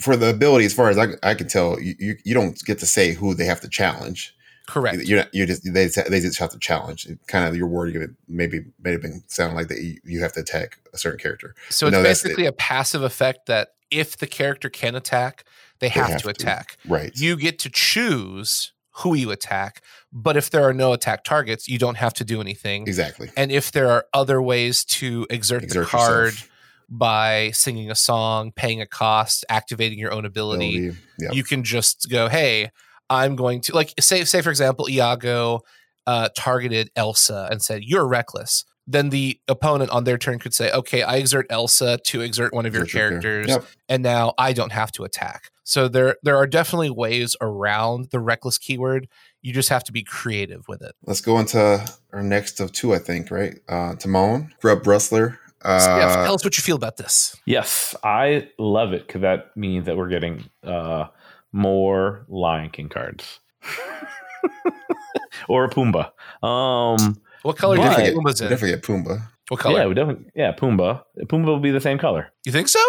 for 0.00 0.16
the 0.16 0.30
ability. 0.30 0.64
As 0.64 0.74
far 0.74 0.88
as 0.88 0.98
I, 0.98 1.08
I 1.22 1.34
can 1.34 1.46
tell, 1.46 1.80
you 1.80 2.16
you 2.24 2.34
don't 2.34 2.60
get 2.64 2.80
to 2.80 2.86
say 2.86 3.12
who 3.12 3.34
they 3.34 3.44
have 3.44 3.60
to 3.60 3.68
challenge 3.68 4.34
Correct. 4.66 5.02
You're 5.04 5.18
not, 5.18 5.28
you're 5.34 5.46
just 5.46 5.62
they 5.72 5.86
just, 5.88 6.10
they 6.10 6.20
just 6.20 6.38
have 6.38 6.50
to 6.50 6.58
challenge. 6.58 7.06
Kind 7.28 7.46
of 7.46 7.56
your 7.56 7.66
word, 7.68 7.92
you're 7.92 8.02
gonna 8.06 8.16
maybe 8.28 8.64
may 8.82 8.92
have 8.92 9.02
been 9.02 9.22
sounding 9.28 9.56
like 9.56 9.68
that 9.68 9.80
you, 9.80 9.98
you 10.04 10.20
have 10.20 10.32
to 10.34 10.40
attack 10.40 10.78
a 10.92 10.98
certain 10.98 11.18
character. 11.20 11.54
So 11.70 11.86
it's 11.86 11.92
No, 11.92 12.02
basically 12.02 12.46
a 12.46 12.52
passive 12.52 13.02
effect 13.02 13.46
that 13.46 13.74
if 13.90 14.16
the 14.16 14.26
character 14.26 14.68
can 14.68 14.94
attack, 14.96 15.44
they 15.78 15.88
have, 15.90 16.08
have 16.08 16.16
to 16.22 16.24
to. 16.24 16.30
attack. 16.30 16.76
Right. 16.88 17.12
You 17.14 17.36
get 17.36 17.58
to 17.60 17.70
choose 17.70 18.72
who 19.00 19.14
you 19.14 19.30
attack, 19.30 19.82
but 20.12 20.36
if 20.36 20.48
there 20.50 20.62
are 20.64 20.72
no 20.72 20.92
attack 20.94 21.22
targets, 21.22 21.68
you 21.68 21.78
don't 21.78 21.96
have 21.96 22.14
to 22.14 22.24
do 22.24 22.40
anything. 22.40 22.82
exactly. 22.88 23.30
And 23.36 23.52
if 23.52 23.70
there 23.70 23.90
are 23.90 24.06
other 24.14 24.40
ways 24.40 24.84
to 24.86 25.26
exert, 25.28 25.68
the 25.68 25.84
card 25.84 26.32
yourself. 26.32 26.48
by 26.88 27.50
singing 27.52 27.90
a 27.90 27.94
song, 27.94 28.52
paying 28.52 28.80
a 28.80 28.86
cost, 28.86 29.44
activating 29.50 29.98
your 29.98 30.12
own 30.12 30.24
ability, 30.24 30.78
Ability. 30.88 30.98
Yeah. 31.20 31.32
you 31.32 31.44
can 31.44 31.62
just 31.62 32.08
go, 32.10 32.28
"Hey, 32.28 32.70
I'm 33.10 33.36
going 33.36 33.60
to 33.62 33.74
like 33.74 33.92
say 34.00 34.24
say 34.24 34.42
for 34.42 34.50
example, 34.50 34.88
Iago 34.88 35.60
uh, 36.06 36.28
targeted 36.36 36.90
Elsa 36.96 37.48
and 37.50 37.62
said, 37.62 37.82
"You're 37.84 38.06
reckless." 38.06 38.64
Then 38.88 39.08
the 39.10 39.40
opponent 39.48 39.90
on 39.90 40.04
their 40.04 40.16
turn 40.18 40.38
could 40.38 40.54
say, 40.54 40.70
"Okay, 40.70 41.02
I 41.02 41.16
exert 41.16 41.46
Elsa 41.50 41.98
to 42.04 42.20
exert 42.20 42.54
one 42.54 42.66
of 42.66 42.74
your 42.74 42.84
Exert 42.84 42.94
your 42.94 43.10
char- 43.10 43.20
characters, 43.20 43.48
Yep. 43.48 43.64
and 43.88 44.02
now 44.02 44.32
I 44.38 44.52
don't 44.52 44.72
have 44.72 44.92
to 44.92 45.04
attack." 45.04 45.50
So 45.64 45.88
there 45.88 46.16
there 46.22 46.36
are 46.36 46.46
definitely 46.46 46.90
ways 46.90 47.34
around 47.40 48.10
the 48.12 48.20
reckless 48.20 48.58
keyword. 48.58 49.08
You 49.42 49.52
just 49.52 49.68
have 49.70 49.82
to 49.84 49.92
be 49.92 50.04
creative 50.04 50.68
with 50.68 50.82
it. 50.82 50.94
Let's 51.04 51.20
go 51.20 51.38
into 51.40 51.84
our 52.12 52.22
next 52.22 52.60
of 52.60 52.70
two, 52.70 52.94
I 52.94 52.98
think, 52.98 53.30
right? 53.32 53.56
Uh 53.68 53.94
Timon, 53.96 54.54
Grub 54.60 54.86
Rustler. 54.86 55.40
Uh 55.62 55.78
Steph, 55.80 56.14
tell 56.26 56.34
us 56.34 56.44
what 56.44 56.56
you 56.56 56.62
feel 56.62 56.76
about 56.76 56.96
this. 56.98 57.34
Yes, 57.46 57.96
I 58.04 58.48
love 58.58 58.92
it 58.92 59.06
because 59.08 59.22
that 59.22 59.56
means 59.56 59.86
that 59.86 59.96
we're 59.96 60.08
getting 60.10 60.44
uh, 60.62 61.06
more 61.52 62.24
Lion 62.28 62.70
King 62.70 62.88
cards. 62.88 63.40
or 65.48 65.64
a 65.64 65.68
Pumbaa. 65.70 66.10
Um, 66.46 67.16
What 67.42 67.56
color 67.56 67.76
But- 67.76 67.82
do 67.82 67.82
you 67.82 67.88
definitely, 67.88 68.04
think 68.04 68.14
get, 68.14 68.14
Pumbaa's 68.24 68.40
in? 68.40 68.48
definitely 68.48 68.76
get 68.76 68.82
Pumbaa. 68.82 69.28
What 69.48 69.60
color? 69.60 69.78
yeah, 69.78 69.86
we 69.86 69.94
definitely, 69.94 70.26
yeah, 70.34 70.52
Pumbaa. 70.52 71.02
Pumbaa 71.26 71.46
will 71.46 71.60
be 71.60 71.70
the 71.70 71.80
same 71.80 71.98
color. 71.98 72.32
You 72.44 72.52
think 72.52 72.68
so? 72.68 72.80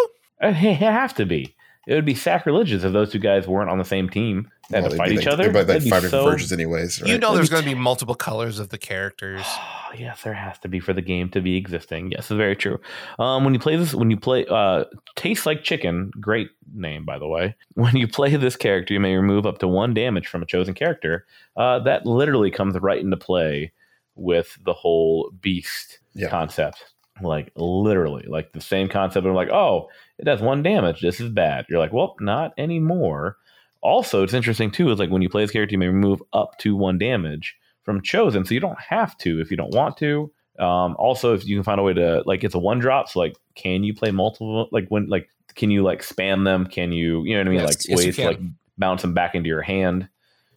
Uh, 0.41 0.47
It 0.55 0.75
have 0.77 1.13
to 1.15 1.25
be. 1.25 1.55
It 1.87 1.95
would 1.95 2.05
be 2.05 2.15
sacrilegious 2.15 2.83
if 2.83 2.91
those 2.91 3.11
two 3.11 3.17
guys 3.19 3.47
weren't 3.47 3.69
on 3.69 3.77
the 3.77 3.85
same 3.85 4.09
team. 4.09 4.51
They 4.69 4.77
had 4.77 4.83
Well, 4.83 4.91
to 4.91 4.97
fight 4.97 5.11
each 5.13 5.19
like, 5.19 5.27
other. 5.27 5.43
they'd 5.45 5.51
be 5.53 5.57
like 5.59 5.67
That'd 5.67 5.83
five 5.89 6.01
different 6.03 6.11
so- 6.25 6.29
versions, 6.29 6.51
anyways. 6.51 7.01
Right? 7.01 7.11
You 7.11 7.17
know, 7.17 7.33
there's 7.33 7.49
going 7.49 7.63
to 7.63 7.69
be 7.69 7.73
multiple 7.75 8.13
colors 8.13 8.59
of 8.59 8.67
the 8.67 8.77
characters. 8.77 9.45
yes, 9.97 10.21
there 10.23 10.33
has 10.33 10.59
to 10.59 10.67
be 10.67 10.81
for 10.81 10.91
the 10.91 11.01
game 11.01 11.29
to 11.29 11.39
be 11.39 11.55
existing. 11.55 12.11
Yes, 12.11 12.29
it's 12.29 12.37
very 12.37 12.57
true. 12.57 12.77
Um, 13.19 13.45
when 13.45 13.53
you 13.53 13.59
play 13.61 13.77
this, 13.77 13.93
when 13.95 14.11
you 14.11 14.17
play, 14.17 14.45
uh, 14.49 14.83
tastes 15.15 15.45
like 15.45 15.63
chicken. 15.63 16.11
Great 16.19 16.49
name, 16.73 17.05
by 17.05 17.17
the 17.17 17.27
way. 17.27 17.55
When 17.75 17.95
you 17.95 18.07
play 18.07 18.35
this 18.35 18.57
character, 18.57 18.93
you 18.93 18.99
may 18.99 19.15
remove 19.15 19.45
up 19.45 19.59
to 19.59 19.67
one 19.69 19.93
damage 19.93 20.27
from 20.27 20.43
a 20.43 20.45
chosen 20.45 20.73
character. 20.73 21.25
Uh, 21.55 21.79
that 21.79 22.05
literally 22.05 22.51
comes 22.51 22.77
right 22.81 22.99
into 23.01 23.15
play 23.17 23.71
with 24.15 24.57
the 24.65 24.73
whole 24.73 25.31
beast 25.41 25.99
Yeah. 26.15 26.27
concept. 26.27 26.83
Like 27.21 27.51
literally, 27.55 28.25
like 28.27 28.51
the 28.51 28.61
same 28.61 28.89
concept 28.89 29.25
of 29.25 29.33
like, 29.33 29.49
oh, 29.49 29.87
it 30.19 30.25
does 30.25 30.41
one 30.41 30.63
damage. 30.63 31.01
This 31.01 31.19
is 31.19 31.29
bad. 31.29 31.65
You're 31.69 31.79
like, 31.79 31.93
well, 31.93 32.15
not 32.19 32.53
anymore. 32.57 33.37
Also, 33.81 34.23
it's 34.23 34.33
interesting 34.33 34.71
too. 34.71 34.91
Is 34.91 34.99
like 34.99 35.09
when 35.09 35.21
you 35.21 35.29
play 35.29 35.43
this 35.43 35.51
character, 35.51 35.73
you 35.73 35.77
may 35.77 35.87
remove 35.87 36.21
up 36.33 36.57
to 36.59 36.75
one 36.75 36.97
damage 36.97 37.55
from 37.83 38.01
chosen, 38.01 38.43
so 38.45 38.53
you 38.53 38.59
don't 38.59 38.79
have 38.79 39.17
to 39.19 39.39
if 39.39 39.51
you 39.51 39.57
don't 39.57 39.73
want 39.73 39.97
to. 39.97 40.31
Um, 40.59 40.95
also, 40.97 41.33
if 41.35 41.45
you 41.45 41.55
can 41.55 41.63
find 41.63 41.79
a 41.79 41.83
way 41.83 41.93
to 41.93 42.23
like, 42.25 42.43
it's 42.43 42.55
a 42.55 42.59
one 42.59 42.79
drop. 42.79 43.09
So 43.09 43.19
like, 43.19 43.35
can 43.55 43.83
you 43.83 43.93
play 43.93 44.11
multiple? 44.11 44.67
Like 44.71 44.87
when 44.89 45.07
like, 45.07 45.29
can 45.55 45.69
you 45.69 45.83
like 45.83 46.01
spam 46.01 46.43
them? 46.43 46.65
Can 46.65 46.91
you, 46.91 47.23
you 47.23 47.33
know 47.33 47.41
what 47.41 47.47
I 47.47 47.49
mean? 47.51 47.59
Yes, 47.59 47.69
like 47.69 47.89
yes, 47.89 47.97
ways 47.97 48.15
to 48.15 48.25
like 48.25 48.39
bounce 48.77 49.03
them 49.03 49.13
back 49.13 49.35
into 49.35 49.47
your 49.47 49.61
hand. 49.61 50.09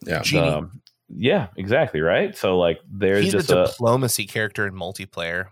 Yeah. 0.06 0.22
Um, 0.40 0.80
yeah, 1.14 1.48
exactly. 1.56 2.00
Right. 2.00 2.36
So 2.36 2.58
like, 2.58 2.80
there's 2.90 3.24
He's 3.24 3.32
just 3.32 3.50
a 3.50 3.64
a 3.64 3.66
diplomacy 3.66 4.26
character 4.26 4.66
in 4.66 4.74
multiplayer. 4.74 5.48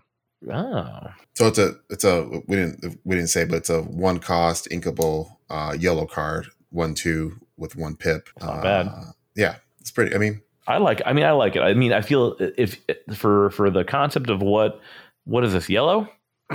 Oh 0.51 0.99
So 1.35 1.47
it's 1.47 1.57
a 1.57 1.73
it's 1.89 2.03
a 2.03 2.23
we 2.47 2.55
didn't 2.55 2.99
we 3.03 3.15
didn't 3.15 3.29
say, 3.29 3.45
but 3.45 3.57
it's 3.57 3.69
a 3.69 3.81
one 3.81 4.19
cost 4.19 4.67
inkable 4.71 5.37
uh, 5.49 5.75
yellow 5.79 6.05
card, 6.05 6.47
one 6.69 6.93
two 6.93 7.39
with 7.57 7.75
one 7.75 7.95
pip. 7.95 8.29
That's 8.37 8.45
not 8.45 8.59
Uh, 8.59 8.61
bad. 8.61 8.87
Yeah, 9.35 9.55
it's 9.81 9.91
pretty. 9.91 10.15
I 10.15 10.17
mean, 10.17 10.41
I 10.67 10.77
like. 10.77 11.01
I 11.05 11.13
mean, 11.13 11.25
I 11.25 11.31
like 11.31 11.55
it. 11.55 11.61
I 11.61 11.73
mean, 11.73 11.93
I 11.93 12.01
feel 12.01 12.35
if 12.39 12.77
for 13.15 13.49
for 13.51 13.69
the 13.69 13.83
concept 13.83 14.29
of 14.29 14.41
what 14.41 14.79
what 15.25 15.43
is 15.43 15.53
this 15.53 15.69
yellow 15.69 16.07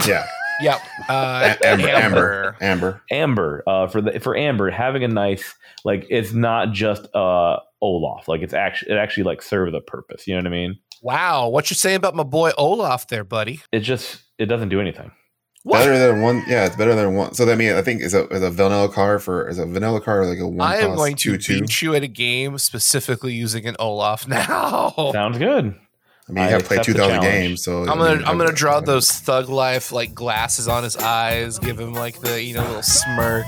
yeah, 0.07 0.26
Yep. 0.61 0.80
Uh, 1.09 1.55
amber, 1.64 1.89
amber, 1.89 2.57
amber. 2.61 3.03
amber 3.11 3.62
uh, 3.66 3.87
for 3.87 4.01
the 4.01 4.18
for 4.20 4.37
amber 4.37 4.70
having 4.70 5.05
a 5.05 5.09
nice 5.09 5.55
like 5.85 6.07
it's 6.11 6.32
not 6.32 6.72
just 6.72 7.07
uh 7.14 7.59
Olaf 7.80 8.26
like 8.28 8.41
it's 8.41 8.55
actually 8.55 8.93
it 8.93 8.97
actually 8.99 9.24
like 9.24 9.43
serves 9.43 9.74
a 9.74 9.80
purpose. 9.80 10.26
You 10.26 10.35
know 10.35 10.41
what 10.41 10.47
I 10.47 10.51
mean? 10.51 10.78
Wow. 11.05 11.49
What 11.49 11.69
you 11.71 11.77
saying 11.77 11.97
about 11.97 12.15
my 12.15 12.23
boy 12.23 12.51
Olaf 12.57 13.09
there, 13.09 13.25
buddy? 13.25 13.61
It 13.71 13.81
just 13.81 14.23
it 14.39 14.47
doesn't 14.47 14.71
do 14.71 14.81
anything. 14.81 15.11
What? 15.63 15.79
Better 15.81 15.99
than 15.99 16.23
one. 16.23 16.43
Yeah, 16.49 16.65
it's 16.65 16.77
better 16.77 16.95
than 16.95 17.15
one. 17.15 17.35
So 17.35 17.45
that 17.45 17.59
means 17.59 17.75
I 17.75 17.83
think 17.83 18.01
is 18.01 18.15
a 18.15 18.27
is 18.29 18.43
a 18.43 18.51
vanilla 18.51 18.89
car 18.91 19.19
for 19.19 19.47
is 19.47 19.59
a 19.59 19.67
vanilla 19.67 20.01
car 20.01 20.27
like 20.27 20.39
a 20.39 20.49
one. 20.49 20.67
I 20.67 20.77
am 20.79 20.89
cost 20.89 20.97
going 20.99 21.17
to 21.17 21.33
two 21.33 21.39
two. 21.39 21.61
beat 21.61 21.83
you 21.83 21.95
at 21.95 22.03
a 22.03 22.09
game 22.09 22.57
specifically 22.57 23.35
using 23.35 23.67
an 23.67 23.77
Olaf 23.79 24.27
now. 24.29 25.11
Sounds 25.13 25.37
good. 25.37 25.75
I 26.29 26.33
mean, 26.33 26.43
you 26.45 26.49
I 26.49 26.53
have 26.53 26.64
played 26.64 26.81
accept 26.81 26.97
two 26.99 27.03
the 27.05 27.18
games, 27.20 27.62
so 27.64 27.81
I'm 27.83 27.99
gonna 27.99 28.16
mean, 28.16 28.25
I'm 28.25 28.39
gonna 28.39 28.53
draw 28.53 28.79
I- 28.79 28.81
those 28.81 29.11
thug 29.11 29.49
life 29.49 29.93
like 29.93 30.14
glasses 30.14 30.68
on 30.68 30.83
his 30.83 30.97
eyes, 30.97 31.59
give 31.59 31.79
him 31.79 31.93
like 31.93 32.20
the 32.20 32.43
you 32.43 32.55
know 32.55 32.62
little 32.62 32.83
smirk, 32.83 33.45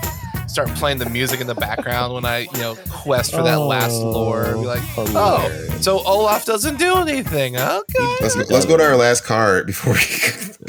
start 0.46 0.68
playing 0.74 0.98
the 0.98 1.08
music 1.08 1.40
in 1.40 1.46
the 1.46 1.54
background 1.54 2.12
when 2.12 2.24
I 2.26 2.40
you 2.40 2.58
know 2.58 2.76
quest 2.90 3.30
for 3.32 3.42
that 3.42 3.60
last 3.60 3.94
lore. 3.94 4.52
Be 4.52 4.66
like, 4.66 4.82
oh, 4.98 5.06
oh 5.16 5.78
so 5.80 6.00
Olaf 6.06 6.44
doesn't 6.44 6.78
do 6.78 6.96
anything. 6.96 7.56
Okay. 7.56 8.16
Let's 8.20 8.34
go, 8.34 8.42
let's 8.50 8.66
go 8.66 8.76
to 8.76 8.84
our 8.84 8.96
last 8.96 9.24
card 9.24 9.66
before 9.66 9.94
we. 9.94 10.00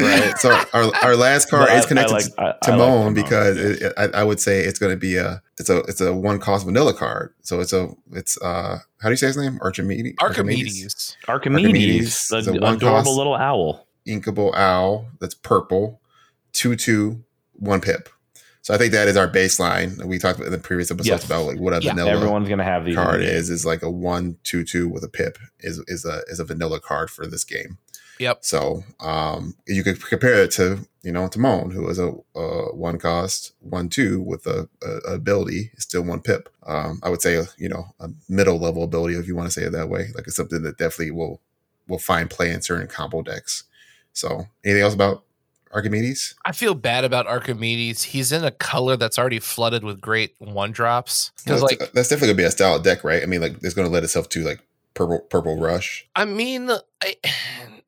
Right. 0.03 0.37
So 0.39 0.51
our, 0.73 0.91
our 1.03 1.15
last 1.15 1.49
card 1.49 1.69
is 1.71 1.85
connected 1.85 2.13
I 2.13 2.15
like- 2.15 2.23
to 2.25 2.41
I- 2.41 2.43
I 2.43 2.47
like 2.47 2.59
Timon 2.61 2.87
Timon, 2.87 3.13
because 3.15 3.57
it, 3.57 3.81
it- 3.81 3.93
I, 3.97 4.19
I 4.19 4.23
would 4.23 4.39
say 4.39 4.59
it's 4.61 4.77
going 4.79 4.91
to 4.93 4.97
be 4.97 5.17
a 5.17 5.41
it's 5.59 5.69
a 5.69 5.77
it's 5.81 6.01
a 6.01 6.13
one 6.13 6.39
cost 6.39 6.65
vanilla 6.65 6.93
card. 6.93 7.33
So 7.41 7.59
it's 7.59 7.73
a 7.73 7.89
it's 8.11 8.39
uh 8.41 8.79
how 8.99 9.09
do 9.09 9.13
you 9.13 9.17
say 9.17 9.27
his 9.27 9.37
name? 9.37 9.57
Archimedes. 9.61 10.13
Archimedes. 10.21 11.17
Archimedes, 11.27 11.67
Archimedes 11.73 12.27
the 12.29 12.37
is 12.37 12.47
a 12.47 12.53
one 12.53 12.75
adorable 12.75 13.15
little 13.15 13.35
owl. 13.35 13.87
Inkable 14.07 14.55
owl 14.55 15.07
that's 15.19 15.35
purple, 15.35 15.99
two 16.53 16.75
two 16.75 17.23
one 17.53 17.81
pip. 17.81 18.09
So 18.61 18.73
I 18.73 18.77
think 18.77 18.91
that 18.91 19.07
is 19.07 19.15
our 19.15 19.29
baseline. 19.29 20.03
We 20.03 20.19
talked 20.19 20.37
about 20.39 20.47
in 20.47 20.51
the 20.51 20.57
previous 20.57 20.91
episodes 20.91 21.07
Yes. 21.21 21.25
about 21.25 21.45
like 21.45 21.57
what 21.59 21.73
a 21.73 21.79
Yeah, 21.81 21.93
vanilla 21.93 22.11
Everyone's 22.11 22.49
gonna 22.49 22.63
have 22.65 22.83
these 22.85 22.95
the 22.95 23.01
card 23.01 23.21
is 23.21 23.49
is 23.49 23.65
like 23.65 23.81
a 23.81 23.89
one 23.89 24.37
two 24.43 24.63
two 24.63 24.87
with 24.89 25.03
a 25.03 25.09
pip 25.09 25.37
is 25.61 25.79
is 25.87 26.05
a 26.05 26.21
is 26.27 26.39
a 26.39 26.43
vanilla 26.45 26.79
card 26.79 27.09
for 27.09 27.25
this 27.25 27.43
game. 27.43 27.77
Yep. 28.19 28.39
So 28.41 28.83
um, 28.99 29.55
you 29.67 29.83
could 29.83 30.01
compare 30.03 30.43
it 30.43 30.51
to 30.51 30.87
you 31.03 31.11
know 31.11 31.27
Timon, 31.27 31.71
who 31.71 31.87
is 31.89 31.99
a, 31.99 32.13
a 32.35 32.75
one 32.75 32.99
cost 32.99 33.53
one 33.59 33.89
two 33.89 34.21
with 34.21 34.45
a, 34.45 34.67
a, 34.83 35.13
ability, 35.13 35.71
still 35.77 36.03
one 36.03 36.21
pip. 36.21 36.49
Um, 36.65 36.99
I 37.03 37.09
would 37.09 37.21
say 37.21 37.41
you 37.57 37.69
know 37.69 37.85
a 37.99 38.09
middle 38.27 38.59
level 38.59 38.83
ability 38.83 39.15
if 39.15 39.27
you 39.27 39.35
want 39.35 39.47
to 39.47 39.51
say 39.51 39.65
it 39.65 39.71
that 39.71 39.89
way. 39.89 40.07
Like 40.15 40.27
it's 40.27 40.35
something 40.35 40.63
that 40.63 40.77
definitely 40.77 41.11
will 41.11 41.41
will 41.87 41.99
find 41.99 42.29
play 42.29 42.51
in 42.51 42.61
certain 42.61 42.87
combo 42.87 43.21
decks. 43.21 43.63
So 44.13 44.47
anything 44.65 44.83
else 44.83 44.93
about 44.93 45.23
Archimedes? 45.71 46.35
I 46.45 46.51
feel 46.51 46.73
bad 46.73 47.03
about 47.03 47.27
Archimedes. 47.27 48.03
He's 48.03 48.31
in 48.31 48.43
a 48.43 48.51
color 48.51 48.97
that's 48.97 49.19
already 49.19 49.39
flooded 49.39 49.83
with 49.83 50.01
great 50.01 50.35
one 50.39 50.71
drops. 50.71 51.31
Because 51.37 51.61
That's, 51.61 51.79
like 51.81 51.91
that's 51.93 52.09
definitely 52.09 52.29
gonna 52.29 52.37
be 52.37 52.43
a 52.43 52.51
style 52.51 52.75
of 52.75 52.83
deck, 52.83 53.03
right? 53.03 53.23
I 53.23 53.25
mean, 53.25 53.41
like 53.41 53.55
it's 53.61 53.73
gonna 53.73 53.89
let 53.89 54.03
itself 54.03 54.29
to 54.29 54.43
like 54.43 54.61
purple 54.93 55.19
purple 55.19 55.59
rush. 55.59 56.07
I 56.15 56.25
mean, 56.25 56.69
I, 57.01 57.15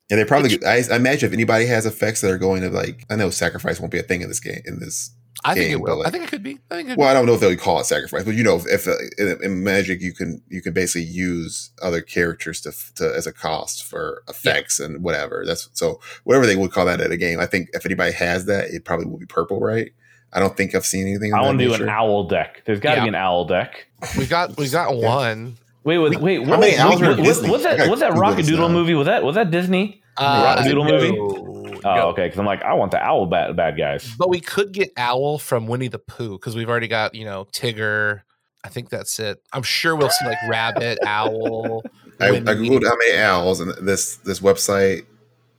And 0.10 0.20
they 0.20 0.26
probably, 0.26 0.58
I, 0.66 0.82
I 0.92 0.96
imagine 0.96 1.28
if 1.28 1.34
anybody 1.34 1.66
has 1.68 1.86
effects 1.86 2.22
that 2.22 2.32
are 2.32 2.38
going 2.38 2.62
to 2.64 2.70
like, 2.70 3.06
I 3.10 3.16
know 3.16 3.30
sacrifice 3.30 3.80
won't 3.80 3.92
be 3.92 4.00
a 4.00 4.04
thing 4.04 4.22
in 4.22 4.28
this 4.28 4.40
game. 4.40 4.62
In 4.66 4.80
this, 4.80 5.12
I 5.46 5.54
think 5.54 5.72
it 5.72 5.76
will. 5.82 5.98
like- 6.00 6.08
I 6.08 6.10
think 6.12 6.24
it 6.24 6.30
could 6.32 6.42
be. 6.44 6.58
I 6.72 6.76
think 6.76 6.88
it 6.88 6.92
could 6.94 6.98
well, 6.98 7.08
I 7.10 7.14
don't 7.14 7.26
know 7.28 7.34
if 7.36 7.40
they'll 7.40 7.56
call 7.56 7.80
it 7.80 7.86
sacrifice, 7.86 8.24
but 8.24 8.34
you 8.34 8.44
know, 8.44 8.56
if, 8.56 8.66
if 8.68 8.88
uh, 8.88 8.94
in, 9.20 9.38
in 9.44 9.64
Magic 9.64 10.02
you 10.02 10.12
can 10.14 10.42
you 10.50 10.62
can 10.62 10.74
basically 10.74 11.04
use 11.04 11.70
other 11.82 12.02
characters 12.02 12.60
to, 12.62 12.74
to 12.96 13.16
as 13.16 13.28
a 13.28 13.32
cost 13.32 13.86
for 13.86 14.24
effects 14.28 14.80
and 14.80 15.04
whatever. 15.04 15.44
That's 15.46 15.70
so 15.74 16.00
whatever 16.24 16.46
they 16.48 16.56
would 16.56 16.72
call 16.72 16.86
that 16.88 17.00
at 17.02 17.12
a 17.12 17.18
game. 17.18 17.40
I 17.40 17.46
think 17.46 17.70
if 17.74 17.86
anybody 17.86 18.12
has 18.14 18.46
that, 18.46 18.70
it 18.72 18.84
probably 18.86 19.06
will 19.06 19.20
be 19.20 19.26
purple, 19.28 19.60
right? 19.60 19.92
I 20.34 20.40
don't 20.40 20.58
think 20.58 20.76
I've 20.76 20.86
seen 20.86 21.08
anything. 21.08 21.34
I 21.34 21.38
want 21.38 21.58
want 21.58 21.60
to 21.60 21.78
do 21.78 21.84
an 21.84 21.90
owl 21.90 22.24
deck. 22.28 22.64
There's 22.66 22.80
got 22.80 22.92
to 22.92 22.98
Yeah. 22.98 23.04
be 23.04 23.10
an 23.10 23.16
owl 23.16 23.46
deck. 23.46 23.88
be. 24.14 24.20
We 24.20 24.26
got 24.26 24.58
we 24.58 24.68
got 24.70 24.96
Yeah. 24.98 25.06
one. 25.08 25.58
Wait, 25.84 25.98
wait, 25.98 26.20
wait. 26.20 26.44
how 26.44 26.50
what- 26.52 26.60
many 26.60 26.72
wait, 26.74 26.80
owls 26.80 27.02
are 27.02 27.10
what- 27.10 27.20
was, 27.20 27.28
Disney? 27.28 27.50
was 27.50 27.64
that 27.64 27.78
gotta 27.78 27.90
was 27.90 28.00
that 28.02 28.12
Google 28.14 28.30
this 28.36 28.38
Rock-a-Doodle 28.38 28.70
movie? 28.70 28.94
Was 28.96 29.08
that 29.08 29.24
was 29.24 29.36
that 29.36 29.50
Disney? 29.52 30.02
Uh, 30.18 30.56
Rock-a-Doodle 30.58 30.86
movie? 30.86 31.12
no, 31.12 31.80
Oh, 31.86 31.96
no. 31.96 32.08
okay. 32.10 32.26
Because 32.26 32.38
I'm 32.40 32.46
like, 32.46 32.62
I 32.64 32.74
want 32.74 32.92
the 32.92 33.02
owl 33.02 33.26
bad 33.26 33.56
bad 33.56 33.78
guys. 33.78 34.14
But 34.18 34.30
we 34.30 34.42
could 34.42 34.74
get 34.74 34.92
Owl 34.98 35.38
from 35.40 35.66
Winnie 35.68 35.88
the 35.88 36.00
Pooh 36.00 36.38
because 36.38 36.54
we've 36.56 36.70
already 36.70 36.90
got 36.90 37.16
you 37.16 37.24
know 37.26 37.46
Tigger. 37.54 38.22
I 38.64 38.68
think 38.68 38.90
that's 38.90 39.18
it. 39.20 39.42
I'm 39.54 39.64
sure 39.64 39.96
we'll 39.96 40.10
see 40.10 40.26
like 40.26 40.38
Rabbit, 40.50 41.00
Owl. 41.06 41.82
I, 42.20 42.28
I 42.28 42.40
googled 42.42 42.86
how 42.86 42.98
many 42.98 43.18
owls, 43.18 43.62
and 43.62 43.72
this 43.82 44.18
this 44.18 44.42
website 44.42 45.06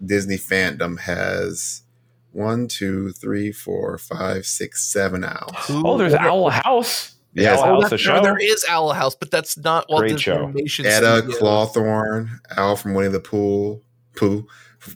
Disney 0.05 0.37
fandom 0.37 1.01
has 1.01 1.83
one, 2.33 2.69
two, 2.69 3.13
three, 3.13 3.51
four, 3.53 3.97
five, 3.97 4.45
six, 4.45 4.85
seven 4.93 5.25
owls. 5.25 5.53
Who- 5.67 5.83
Oh, 5.87 5.97
there's 5.97 6.13
Owl 6.15 6.51
House. 6.51 7.15
Yeah, 7.33 7.55
Owl 7.55 7.59
Oh, 7.61 7.81
House, 7.83 7.91
that- 7.91 8.01
the 8.01 8.13
no, 8.13 8.23
there 8.23 8.39
is 8.39 8.65
Owl 8.69 8.93
House, 8.93 9.15
but 9.15 9.31
that's 9.31 9.57
not 9.57 9.89
Walt 9.89 10.01
Great 10.01 10.09
Disney 10.13 10.23
show. 10.23 10.45
Animation 10.45 10.87
Eda, 10.87 11.19
Studios. 11.19 11.39
Clawthorne, 11.41 12.29
Owl 12.57 12.77
from 12.77 12.95
Winnie 12.95 13.09
the 13.11 13.21
Pooh, 13.21 13.81
Pooh, 14.17 14.47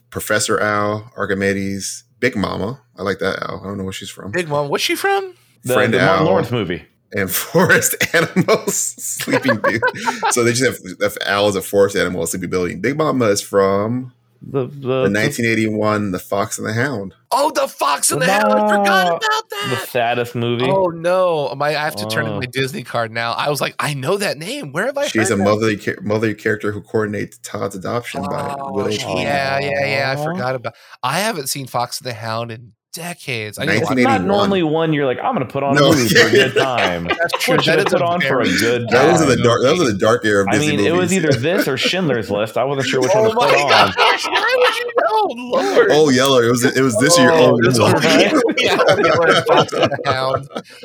Professor 0.09 0.61
Owl, 0.61 1.11
Archimedes, 1.15 2.03
Big 2.19 2.35
Mama. 2.35 2.81
I 2.97 3.03
like 3.03 3.19
that 3.19 3.43
owl. 3.49 3.61
I 3.63 3.67
don't 3.67 3.77
know 3.77 3.83
where 3.83 3.93
she's 3.93 4.09
from. 4.09 4.31
Big 4.31 4.47
Mom. 4.49 4.69
What's 4.69 4.83
she 4.83 4.95
from? 4.95 5.33
The, 5.63 5.73
Friend 5.73 5.93
the 5.93 5.97
Martin 5.99 6.25
Lawrence 6.25 6.51
movie. 6.51 6.83
and 7.13 7.29
forest 7.31 7.95
animals, 8.15 8.75
Sleeping 8.75 9.57
Beauty. 9.57 9.79
so 10.31 10.43
they 10.43 10.53
just 10.53 10.63
have, 10.83 10.99
have 11.01 11.17
owl 11.25 11.47
as 11.47 11.55
a 11.55 11.61
forest 11.61 11.95
animal, 11.95 12.23
a 12.23 12.27
sleeping 12.27 12.49
beauty. 12.49 12.75
Big 12.75 12.97
Mama 12.97 13.25
is 13.25 13.41
from 13.41 14.13
The, 14.41 14.67
the, 14.67 15.07
the 15.07 15.09
1981 15.11 16.11
The 16.11 16.19
Fox 16.19 16.57
and 16.57 16.67
the 16.67 16.73
Hound. 16.73 17.13
Oh, 17.31 17.51
the 17.51 17.67
Fox 17.67 18.11
and 18.11 18.21
the 18.21 18.25
Hound. 18.27 18.53
I 18.53 18.59
forgot 18.69 18.85
No. 19.07 19.15
about 19.17 19.49
the 19.69 19.75
saddest 19.87 20.35
movie. 20.35 20.65
Oh 20.69 20.85
no! 20.87 21.53
My, 21.55 21.69
I 21.69 21.83
have 21.83 21.95
to 21.97 22.05
turn 22.07 22.25
in 22.27 22.33
Oh. 22.33 22.39
my 22.39 22.45
Disney 22.45 22.83
card 22.83 23.11
now. 23.11 23.33
I 23.33 23.49
was 23.49 23.59
like, 23.61 23.75
I 23.79 23.93
know 23.93 24.17
that 24.17 24.37
name. 24.37 24.71
Where 24.71 24.85
have 24.85 24.97
I? 24.97 25.07
She's 25.07 25.29
a 25.29 25.35
heard 25.35 25.39
that? 25.41 25.43
motherly, 25.43 25.77
cha- 25.77 26.01
motherly 26.01 26.35
character 26.35 26.71
who 26.71 26.81
coordinates 26.81 27.37
Tod's 27.39 27.75
adoption 27.75 28.21
by 28.23 28.55
Oh, 28.59 28.71
Willow. 28.73 28.89
yeah, 28.89 29.59
yeah, 29.59 29.85
yeah. 29.85 30.15
I 30.17 30.23
forgot 30.23 30.55
about. 30.55 30.75
I 31.03 31.19
haven't 31.19 31.47
seen 31.47 31.67
Fox 31.67 31.99
and 31.99 32.07
the 32.09 32.13
Hound 32.13 32.51
in 32.51 32.73
decades. 32.95 33.59
I 33.59 33.65
need 33.65 33.73
to 33.73 33.79
watch 33.81 33.89
1980 33.89 34.03
that. 34.03 34.21
not 34.21 34.25
normally 34.27 34.63
one 34.63 34.93
you're 34.93 35.05
like, 35.05 35.19
I'm 35.21 35.35
going 35.35 35.45
to 35.45 35.51
put 35.51 35.63
on 35.63 35.75
No, 35.75 35.89
a 35.91 35.95
movie 35.95 36.09
for 36.09 36.27
a 36.27 36.31
good 36.31 36.53
time. 36.57 37.03
That's 37.05 37.43
true. 37.43 37.55
What 37.55 37.63
should 37.63 37.79
That 37.79 37.87
put 37.87 38.01
on 38.01 38.21
for 38.21 38.41
a 38.41 38.45
very- 38.45 38.57
good 38.59 38.87
That 38.89 39.11
was 39.11 39.21
in 39.21 39.29
the 39.29 39.37
dark. 39.43 39.61
That 39.61 39.71
was 39.71 39.81
in 39.81 39.87
the 39.87 39.99
dark 39.99 40.25
era 40.25 40.41
of 40.43 40.47
I 40.49 40.53
Disney 40.53 40.77
mean, 40.77 40.85
it 40.85 40.93
was 40.93 41.13
either 41.13 41.31
this 41.33 41.67
or 41.67 41.77
Schindler's 41.77 42.31
List. 42.31 42.57
I 42.57 42.63
wasn't 42.63 42.87
sure 42.87 43.01
which 43.01 43.11
one 43.13 43.25
Oh 43.25 43.29
to 43.29 43.35
put 43.35 43.49
oh 43.53 43.67
my 43.67 43.73
on. 43.83 43.91
gosh! 43.95 44.25
Why 44.25 44.55
would 44.57 44.75
you 44.75 44.85
know, 44.85 44.93
oh, 45.11 45.33
Lord? 45.37 45.87
Oh, 45.91 46.09
Yeller. 46.09 46.43
It 46.45 46.49
was. 46.51 46.63
It 46.65 46.81
was 46.81 46.97
this 46.97 47.17
year. 47.19 47.31
Oh, 47.31 47.51
Oh, 47.51 47.57
it 47.59 47.65
was 47.67 47.77
Yeller. 47.77 47.93
oh, 47.97 48.53
yeah, 48.57 48.79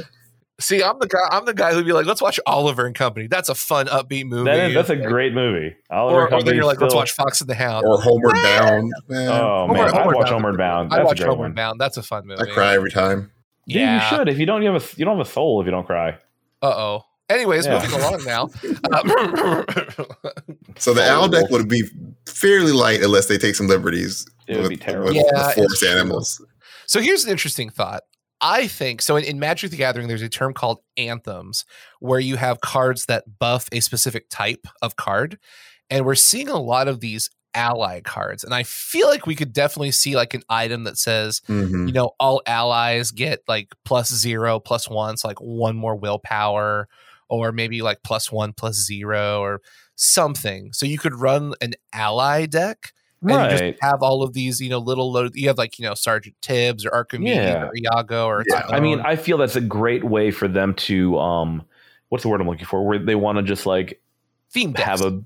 yeah, 0.61 0.61
Yeller 0.61 0.61
and 0.61 0.61
Fox 0.61 0.61
and 0.61 0.61
the 0.61 0.61
Hound. 0.61 0.63
See, 0.63 0.83
I'm 0.83 0.99
the 0.99 1.07
guy. 1.07 1.29
I'm 1.31 1.45
the 1.45 1.55
guy 1.55 1.73
who'd 1.75 1.87
be 1.87 1.93
like, 1.93 2.07
"Let's 2.07 2.21
watch 2.23 2.41
Oliver 2.47 2.87
and 2.87 2.95
Company." 2.95 3.27
That's 3.27 3.49
a 3.49 3.55
fun, 3.55 3.87
upbeat 3.87 4.27
movie. 4.27 4.51
That 4.51 4.69
is, 4.71 4.75
that's 4.75 4.91
a 4.91 4.97
great 4.97 5.33
movie. 5.33 5.75
Oliver 5.91 6.23
Or, 6.29 6.35
or 6.35 6.43
then 6.43 6.55
you're 6.55 6.65
like, 6.65 6.81
"Let's 6.81 6.95
watch 6.95 7.13
Fox 7.13 7.41
and 7.41 7.49
the 7.51 7.55
Hound." 7.55 7.85
or 7.87 8.01
Homeward 8.01 8.35
Bound. 8.35 8.93
Man, 9.09 9.29
Oh 9.31 9.67
Homeward- 9.67 9.77
man, 9.77 9.85
I 9.87 9.91
Homeward 9.97 10.17
watch 10.17 10.25
Bound. 10.27 10.29
Homeward 10.35 10.57
Bound. 10.59 10.93
I 10.93 10.97
That's 10.97 11.03
a 11.03 11.07
watch 11.07 11.17
great 11.19 11.29
Homeward 11.29 11.45
one. 11.51 11.55
Bound. 11.55 11.81
That's 11.81 11.97
a 11.97 12.03
fun 12.03 12.27
movie. 12.27 12.43
I 12.43 12.47
cry 12.53 12.75
every 12.75 12.91
time. 12.91 13.31
Dude, 13.69 13.83
you 13.83 14.01
should. 14.09 14.29
If 14.29 14.39
you 14.39 14.47
don't, 14.47 14.63
you 14.63 14.73
have 14.73 14.83
a 14.83 14.87
you 14.97 15.05
don't 15.05 15.17
have 15.19 15.27
a 15.27 15.31
soul 15.31 15.61
if 15.61 15.65
you 15.67 15.71
don't 15.71 15.87
cry. 15.87 16.19
Uh 16.63 16.67
oh. 16.67 17.05
Anyways, 17.29 17.65
Yeah. 17.67 17.75
moving 17.81 18.01
along 18.01 18.25
now. 18.25 18.49
Uh, 18.93 19.63
So 20.79 20.95
the 20.95 21.09
owl 21.09 21.29
deck 21.29 21.51
would 21.51 21.69
be 21.69 21.83
fairly 22.27 22.73
light 22.73 23.03
unless 23.03 23.27
they 23.27 23.39
take 23.39 23.55
some 23.55 23.67
liberties 23.69 24.27
It 24.49 24.55
would 24.55 24.63
with, 24.63 24.71
be 24.71 24.77
terrible. 24.77 25.07
with 25.09 25.17
Yeah, 25.17 25.23
the 25.33 25.45
it's 25.47 25.55
forest 25.55 25.81
true. 25.83 25.89
animals. 25.91 26.45
so 26.87 27.01
here's 27.01 27.25
an 27.25 27.31
interesting 27.31 27.71
thought. 27.71 28.03
I 28.41 28.67
think 28.67 29.03
so. 29.03 29.17
In, 29.17 29.25
in 29.25 29.39
Magic 29.39 29.71
the 29.71 29.77
Gathering, 29.77 30.09
there's 30.09 30.23
a 30.23 30.29
term 30.29 30.55
called 30.55 30.79
anthems, 30.97 31.65
where 32.01 32.21
you 32.21 32.37
have 32.37 32.61
cards 32.61 33.07
that 33.07 33.25
buff 33.39 33.69
a 33.73 33.81
specific 33.81 34.27
type 34.31 34.67
of 34.83 34.97
card, 34.97 35.39
and 35.91 36.05
we're 36.07 36.15
seeing 36.15 36.49
a 36.49 36.59
lot 36.61 36.89
of 36.89 37.01
these 37.01 37.29
ally 37.53 38.01
cards. 38.01 38.45
And 38.45 38.55
I 38.55 38.63
feel 38.63 39.09
like 39.09 39.27
we 39.27 39.35
could 39.35 39.53
definitely 39.53 39.91
see 39.91 40.15
like 40.15 40.35
an 40.35 40.43
item 40.49 40.85
that 40.85 40.97
says, 40.97 41.41
Mhm. 41.49 41.89
you 41.89 41.93
know, 41.93 42.13
all 42.21 42.41
allies 42.47 43.11
get 43.11 43.41
like 43.49 43.73
plus 43.85 44.09
zero, 44.15 44.61
plus 44.61 44.89
one, 44.89 45.17
so 45.17 45.27
like 45.29 45.41
one 45.41 45.77
more 45.77 45.97
willpower, 45.97 46.87
or 47.29 47.51
maybe 47.53 47.83
like 47.83 47.99
plus 48.05 48.31
one, 48.31 48.53
plus 48.53 48.77
zero, 48.77 49.41
or 49.41 49.61
something. 49.97 50.71
So 50.73 50.87
you 50.87 50.99
could 50.99 51.15
run 51.15 51.55
an 51.61 51.75
ally 51.93 52.47
deck 52.47 52.93
and 53.23 53.31
you 53.31 53.37
Right. 53.37 53.75
just 53.75 53.83
have 53.83 54.03
all 54.03 54.23
of 54.23 54.33
these, 54.33 54.61
you 54.61 54.69
know, 54.71 54.79
little 54.79 55.13
load. 55.13 55.33
You 55.35 55.49
have 55.49 55.59
like 55.59 55.79
you 55.79 55.87
know 55.87 55.95
Sergeant 55.95 56.35
Tibbs 56.41 56.85
or 56.87 56.95
Archimedes 56.95 57.37
Yeah. 57.37 57.65
or 57.69 57.73
Iago 57.77 58.27
or 58.27 58.45
Yeah. 58.49 58.67
I 58.69 58.81
mean, 58.81 59.01
I 59.01 59.17
feel 59.17 59.39
that's 59.39 59.57
a 59.57 59.61
great 59.61 60.05
way 60.05 60.31
for 60.31 60.49
them 60.49 60.75
to 60.75 61.19
um 61.19 61.63
what's 62.09 62.23
the 62.23 62.29
word 62.29 62.41
I'm 62.41 62.49
looking 62.49 62.67
for? 62.67 62.87
Where 62.87 62.99
they 62.99 63.15
want 63.15 63.39
to 63.39 63.43
just 63.43 63.67
like 63.67 64.01
theme 64.51 64.73
decks. 64.73 64.85
have 64.89 65.01
a 65.03 65.23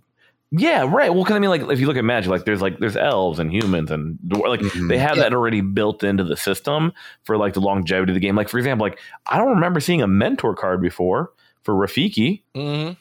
yeah, 0.57 0.83
right. 0.83 1.13
Well, 1.13 1.25
because 1.25 1.35
I 1.35 1.41
mean, 1.41 1.51
like 1.51 1.63
if 1.63 1.81
you 1.81 1.87
look 1.89 1.97
at 1.97 2.05
magic, 2.05 2.31
like 2.31 2.45
there's 2.45 2.63
like 2.63 2.79
there's 2.79 2.97
elves 2.97 3.41
and 3.41 3.53
humans 3.53 3.91
and 3.91 4.19
dwar- 4.29 4.49
like 4.49 4.61
Mhm. 4.61 4.89
they 4.89 4.99
have 4.99 5.17
Yeah. 5.17 5.25
that 5.25 5.35
already 5.35 5.61
built 5.63 6.05
into 6.05 6.23
the 6.23 6.37
system 6.37 6.93
for 7.25 7.37
like 7.37 7.55
the 7.55 7.61
longevity 7.61 8.13
of 8.13 8.15
the 8.15 8.21
game. 8.21 8.37
Like 8.37 8.49
for 8.49 8.59
example, 8.59 8.87
like 8.87 9.01
I 9.27 9.39
don't 9.39 9.49
remember 9.51 9.81
seeing 9.81 10.01
a 10.03 10.07
mentor 10.07 10.55
card 10.55 10.81
before 10.81 11.33
for 11.63 11.75
Rafiki. 11.75 12.43
Mhm. 12.55 12.91
Is 12.91 12.97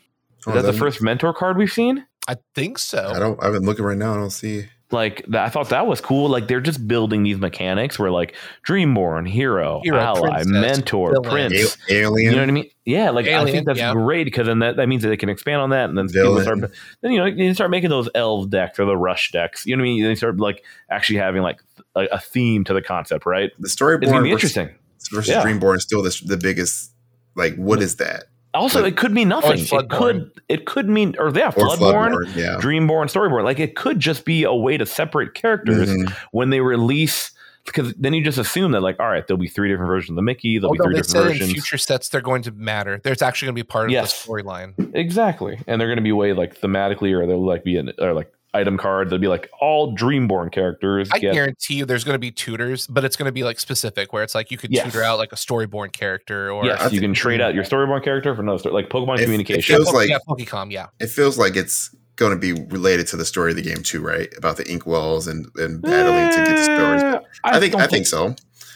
Oh, 0.47 0.51
that 0.51 0.63
the 0.63 0.73
first 0.73 1.01
mentor 1.01 1.31
card 1.33 1.57
we've 1.57 1.71
seen? 1.71 2.05
I 2.27 2.37
think 2.55 2.79
so. 2.79 3.11
I 3.15 3.19
don't. 3.19 3.41
I've 3.43 3.53
been 3.53 3.63
looking 3.65 3.85
right 3.85 3.97
now. 3.97 4.13
I 4.13 4.17
don't 4.17 4.29
see. 4.31 4.65
Like 4.93 5.25
that, 5.27 5.45
I 5.45 5.49
thought 5.49 5.69
that 5.69 5.87
was 5.87 5.99
cool. 5.99 6.29
Like 6.29 6.47
they're 6.47 6.61
just 6.61 6.87
building 6.87 7.23
these 7.23 7.37
mechanics 7.37 7.99
where 7.99 8.11
like 8.11 8.35
Dreamborn, 8.65 9.27
hero, 9.27 9.81
Hero, 9.83 9.99
ally, 9.99 10.29
princess, 10.43 10.47
mentor, 10.47 11.11
villain. 11.11 11.29
prince. 11.49 11.77
A- 11.89 11.93
alien. 11.93 12.29
You 12.31 12.35
know 12.37 12.41
what 12.43 12.49
I 12.49 12.51
mean? 12.53 12.69
Yeah, 12.85 13.09
like 13.09 13.27
I 13.27 13.43
think 13.49 13.65
that's 13.65 13.79
yeah. 13.79 13.91
great 13.93 14.23
because 14.25 14.47
then 14.47 14.59
that, 14.59 14.75
that 14.77 14.87
means 14.87 15.03
that 15.03 15.09
they 15.09 15.17
can 15.17 15.29
expand 15.29 15.61
on 15.61 15.71
that, 15.71 15.89
and 15.89 15.97
then 15.97 16.07
people 16.07 16.39
start 16.41 16.59
then 17.01 17.11
you 17.11 17.17
know 17.17 17.25
you 17.25 17.53
start 17.53 17.71
making 17.71 17.89
those 17.89 18.09
elf 18.15 18.49
decks 18.49 18.79
or 18.79 18.85
the 18.85 18.95
rush 18.95 19.31
decks. 19.31 19.65
You 19.65 19.75
know 19.75 19.81
what 19.81 19.89
I 19.89 19.93
mean? 19.93 20.03
They 20.03 20.15
start 20.15 20.37
like 20.37 20.63
actually 20.89 21.19
having 21.19 21.41
like 21.41 21.61
a, 21.95 22.05
a 22.05 22.19
theme 22.19 22.63
to 22.65 22.73
the 22.73 22.81
concept, 22.81 23.25
right? 23.25 23.51
the 23.59 23.65
It's 23.65 23.75
gonna 23.75 23.97
Storyborn 23.97 24.23
be 24.23 24.31
versus, 24.31 24.55
interesting. 24.55 24.69
versus 25.11 25.29
Yeah. 25.29 25.43
Dreamborn 25.43 25.77
is 25.77 25.83
still 25.83 26.01
the, 26.03 26.21
the 26.25 26.37
biggest. 26.37 26.91
Like, 27.35 27.55
what 27.55 27.81
is 27.81 27.95
that? 27.95 28.25
Also, 28.53 28.81
Like- 28.81 28.93
it 28.93 28.97
could 28.97 29.11
mean 29.11 29.29
nothing. 29.29 29.59
It 29.59 29.67
Floodborn. 29.67 29.89
could 29.89 30.31
it 30.49 30.65
could 30.65 30.87
mean 30.89 31.15
or 31.17 31.29
yeah, 31.35 31.47
Or 31.47 31.51
Floodborn, 31.51 32.11
Floodborn? 32.13 32.35
Yeah. 32.35 32.57
Dreamborn, 32.59 33.07
Storyborn. 33.11 33.43
Like 33.43 33.59
it 33.59 33.75
could 33.75 33.99
just 33.99 34.25
be 34.25 34.43
a 34.43 34.53
way 34.53 34.77
to 34.77 34.85
separate 34.85 35.33
characters 35.33 35.89
Mhm. 35.89 36.11
when 36.31 36.49
they 36.51 36.59
release. 36.61 37.31
Because 37.65 37.93
then 37.93 38.13
you 38.13 38.21
just 38.21 38.37
assume 38.37 38.73
that 38.73 38.81
like, 38.81 38.99
all 38.99 39.07
right, 39.07 39.25
there'll 39.25 39.39
be 39.39 39.47
three 39.47 39.69
different 39.69 39.87
versions 39.87 40.09
of 40.11 40.15
the 40.17 40.21
Mickey. 40.21 40.57
There'll 40.57 40.71
Although 40.71 40.83
be 40.83 40.87
three 40.89 40.93
they 40.95 40.99
different 41.01 41.09
said 41.11 41.21
in 41.21 41.27
versions. 41.39 41.51
future 41.53 41.77
sets 41.77 42.09
they're 42.09 42.19
going 42.19 42.41
to 42.43 42.51
matter. 42.51 42.99
There's 43.01 43.21
actually 43.21 43.45
going 43.47 43.55
to 43.55 43.63
be 43.63 43.67
part 43.67 43.85
of 43.85 43.91
Yes. 43.91 44.21
the 44.25 44.29
storyline. 44.29 44.73
Exactly, 44.93 45.57
and 45.65 45.79
they're 45.79 45.87
going 45.87 45.95
to 45.97 46.03
be 46.03 46.11
way 46.11 46.33
like 46.33 46.59
thematically, 46.59 47.13
or 47.17 47.25
they'll 47.25 47.43
like 47.43 47.63
be 47.63 47.77
an 47.77 47.93
or 47.99 48.11
like 48.13 48.31
item 48.53 48.77
cards. 48.77 49.09
They'll 49.09 49.19
be 49.19 49.27
like 49.27 49.49
all 49.59 49.95
Dreamborn 49.95 50.51
characters. 50.51 51.09
I 51.11 51.19
get 51.19 51.33
guarantee 51.33 51.75
you 51.75 51.85
there's 51.85 52.03
going 52.03 52.15
to 52.15 52.19
be 52.19 52.31
tutors, 52.31 52.87
but 52.87 53.03
it's 53.03 53.15
going 53.15 53.25
to 53.27 53.31
be 53.31 53.43
like 53.43 53.59
specific 53.59 54.13
where 54.13 54.23
it's 54.23 54.35
like 54.35 54.51
you 54.51 54.57
could 54.57 54.71
Yes. 54.71 54.85
tutor 54.85 55.03
out 55.03 55.17
like 55.17 55.31
a 55.31 55.35
storyborn 55.35 55.91
character 55.91 56.51
or 56.51 56.65
yes, 56.65 56.91
you 56.91 56.99
can 57.01 57.13
trade 57.13 57.41
out 57.41 57.53
your 57.55 57.63
Storyborn 57.63 58.03
character 58.03 58.33
for 58.35 58.41
another 58.41 58.59
story, 58.59 58.73
like 58.73 58.89
Pokemon 58.89 59.15
It- 59.17 59.21
it 59.21 59.23
communication. 59.25 59.75
feels 59.75 59.93
like- 59.93 60.09
yeah, 60.09 60.19
Pokemon, 60.27 60.71
yeah. 60.71 60.87
It 60.99 61.07
feels 61.07 61.37
like 61.37 61.55
it's 61.55 61.95
going 62.15 62.31
to 62.31 62.37
be 62.39 62.53
related 62.69 63.07
to 63.07 63.17
the 63.17 63.25
story 63.25 63.51
of 63.51 63.55
the 63.57 63.63
game 63.63 63.81
too, 63.81 64.01
right? 64.01 64.29
About 64.37 64.57
the 64.57 64.63
inkwells 64.65 65.27
and 65.27 65.47
and 65.57 65.81
battling 65.81 66.29
to 66.29 66.49
get 66.51 66.55
the 66.55 66.63
stories. 66.63 67.01
Eh, 67.03 67.19
I, 67.43 67.59
think 67.59 67.75
I 67.75 67.87
think 67.87 68.05
so. 68.05 68.35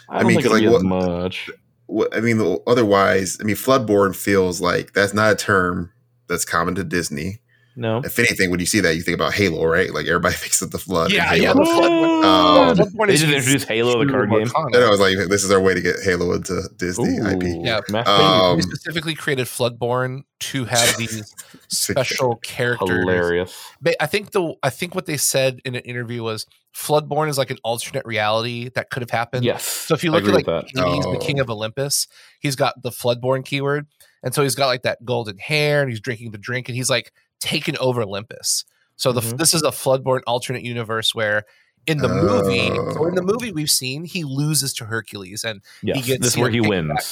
I, 0.10 0.18
I 0.18 0.20
don't 0.20 0.28
mean, 0.28 0.42
think 0.42 0.46
it'll 0.46 0.52
'cause, 0.54 0.62
be 0.62 0.68
like, 0.68 0.78
as 0.78 0.84
much. 0.84 1.50
What- 1.86 2.16
I 2.18 2.20
mean, 2.20 2.58
otherwise, 2.66 3.38
I 3.40 3.44
mean, 3.44 3.56
Floodborn 3.56 4.16
feels 4.16 4.60
like 4.60 4.94
that's 4.94 5.14
not 5.14 5.32
a 5.32 5.36
term 5.36 5.92
that's 6.28 6.46
common 6.46 6.74
to 6.76 6.84
Disney. 6.84 7.40
No, 7.80 8.00
If 8.04 8.18
anything, 8.18 8.50
when 8.50 8.60
you 8.60 8.66
see 8.66 8.80
that, 8.80 8.96
you 8.96 9.04
think 9.04 9.16
about 9.16 9.34
Halo, 9.34 9.64
right? 9.66 9.94
Like 9.94 10.08
everybody 10.08 10.34
thinks 10.38 10.62
of 10.64 10.72
the 10.72 10.80
flood. 10.80 11.12
Yeah, 11.12 11.26
Halo. 11.26 11.44
yeah, 11.44 11.54
the 11.54 11.66
flood 11.66 11.92
one. 11.92 12.26
Um, 12.26 13.08
they 13.08 13.14
is 13.14 13.22
just 13.22 13.32
introduced 13.34 13.68
Halo, 13.68 14.04
the 14.04 14.12
card 14.12 14.32
game. 14.32 14.50
And 14.74 14.76
I 14.84 14.90
was 14.90 15.00
like, 15.00 15.16
this 15.30 15.44
is 15.44 15.52
our 15.52 15.62
way 15.62 15.76
to 15.76 15.82
get 15.82 15.96
Halo 16.04 16.34
into 16.34 16.68
Disney 16.78 17.18
IP. 17.18 17.44
Ooh, 17.44 17.62
Yeah. 17.64 17.82
Um, 18.06 18.56
we 18.56 18.64
specifically 18.64 19.14
created 19.14 19.46
Floodborn 19.46 20.24
to 20.40 20.66
have 20.66 20.98
these 20.98 21.34
special 21.70 22.38
characters. 22.38 22.90
hilarious. 22.90 23.56
They, 23.82 23.96
I 24.00 24.08
think 24.08 24.32
the 24.32 24.56
I 24.64 24.70
think 24.72 24.96
what 24.96 25.06
they 25.06 25.18
said 25.18 25.60
in 25.64 25.76
an 25.76 25.82
interview 25.82 26.24
was 26.24 26.46
Floodborn 26.76 27.30
is 27.30 27.38
like 27.38 27.50
an 27.52 27.58
alternate 27.64 28.06
reality 28.06 28.70
that 28.76 28.90
could 28.90 29.02
have 29.02 29.10
happened. 29.12 29.44
Yes. 29.46 29.64
So 29.64 29.94
if 29.96 30.04
you 30.04 30.12
look 30.12 30.24
at 30.24 30.30
like 30.34 30.46
with 30.48 30.66
that. 30.74 30.84
Hades, 30.84 31.04
the 31.06 31.10
Oh. 31.10 31.18
king 31.20 31.40
of 31.40 31.50
Olympus, 31.50 32.08
he's 32.40 32.56
got 32.56 32.82
the 32.84 32.90
Floodborn 32.92 33.44
keyword, 33.46 33.88
and 34.24 34.34
so 34.34 34.44
he's 34.44 34.56
got 34.56 34.68
like 34.68 34.84
that 34.84 35.04
golden 35.06 35.38
hair, 35.38 35.82
and 35.82 35.90
he's 35.90 36.00
drinking 36.00 36.32
the 36.32 36.38
drink, 36.38 36.70
and 36.70 36.76
he's 36.76 36.90
like 36.90 37.12
taken 37.40 37.78
over 37.78 38.02
Olympus. 38.02 38.66
So 38.96 39.12
the 39.12 39.22
Mhm. 39.22 39.38
this 39.38 39.54
is 39.54 39.62
a 39.64 39.68
Floodborn 39.72 40.22
alternate 40.28 40.64
universe 40.64 41.14
where 41.14 41.44
in 41.86 42.00
the 42.00 42.10
movie, 42.10 42.68
so 42.94 43.06
in 43.08 43.16
the 43.16 43.22
Oh. 43.22 43.26
movie 43.26 43.52
we've 43.52 43.70
seen, 43.70 44.04
he 44.06 44.24
loses 44.26 44.74
to 44.74 44.86
Hercules, 44.86 45.44
and 45.46 45.62
Yes, 45.82 46.06
gets, 46.06 46.22
this 46.24 46.34
is 46.34 46.38
where 46.38 46.50
he 46.50 46.60
wins. 46.62 46.90
back. 46.90 47.04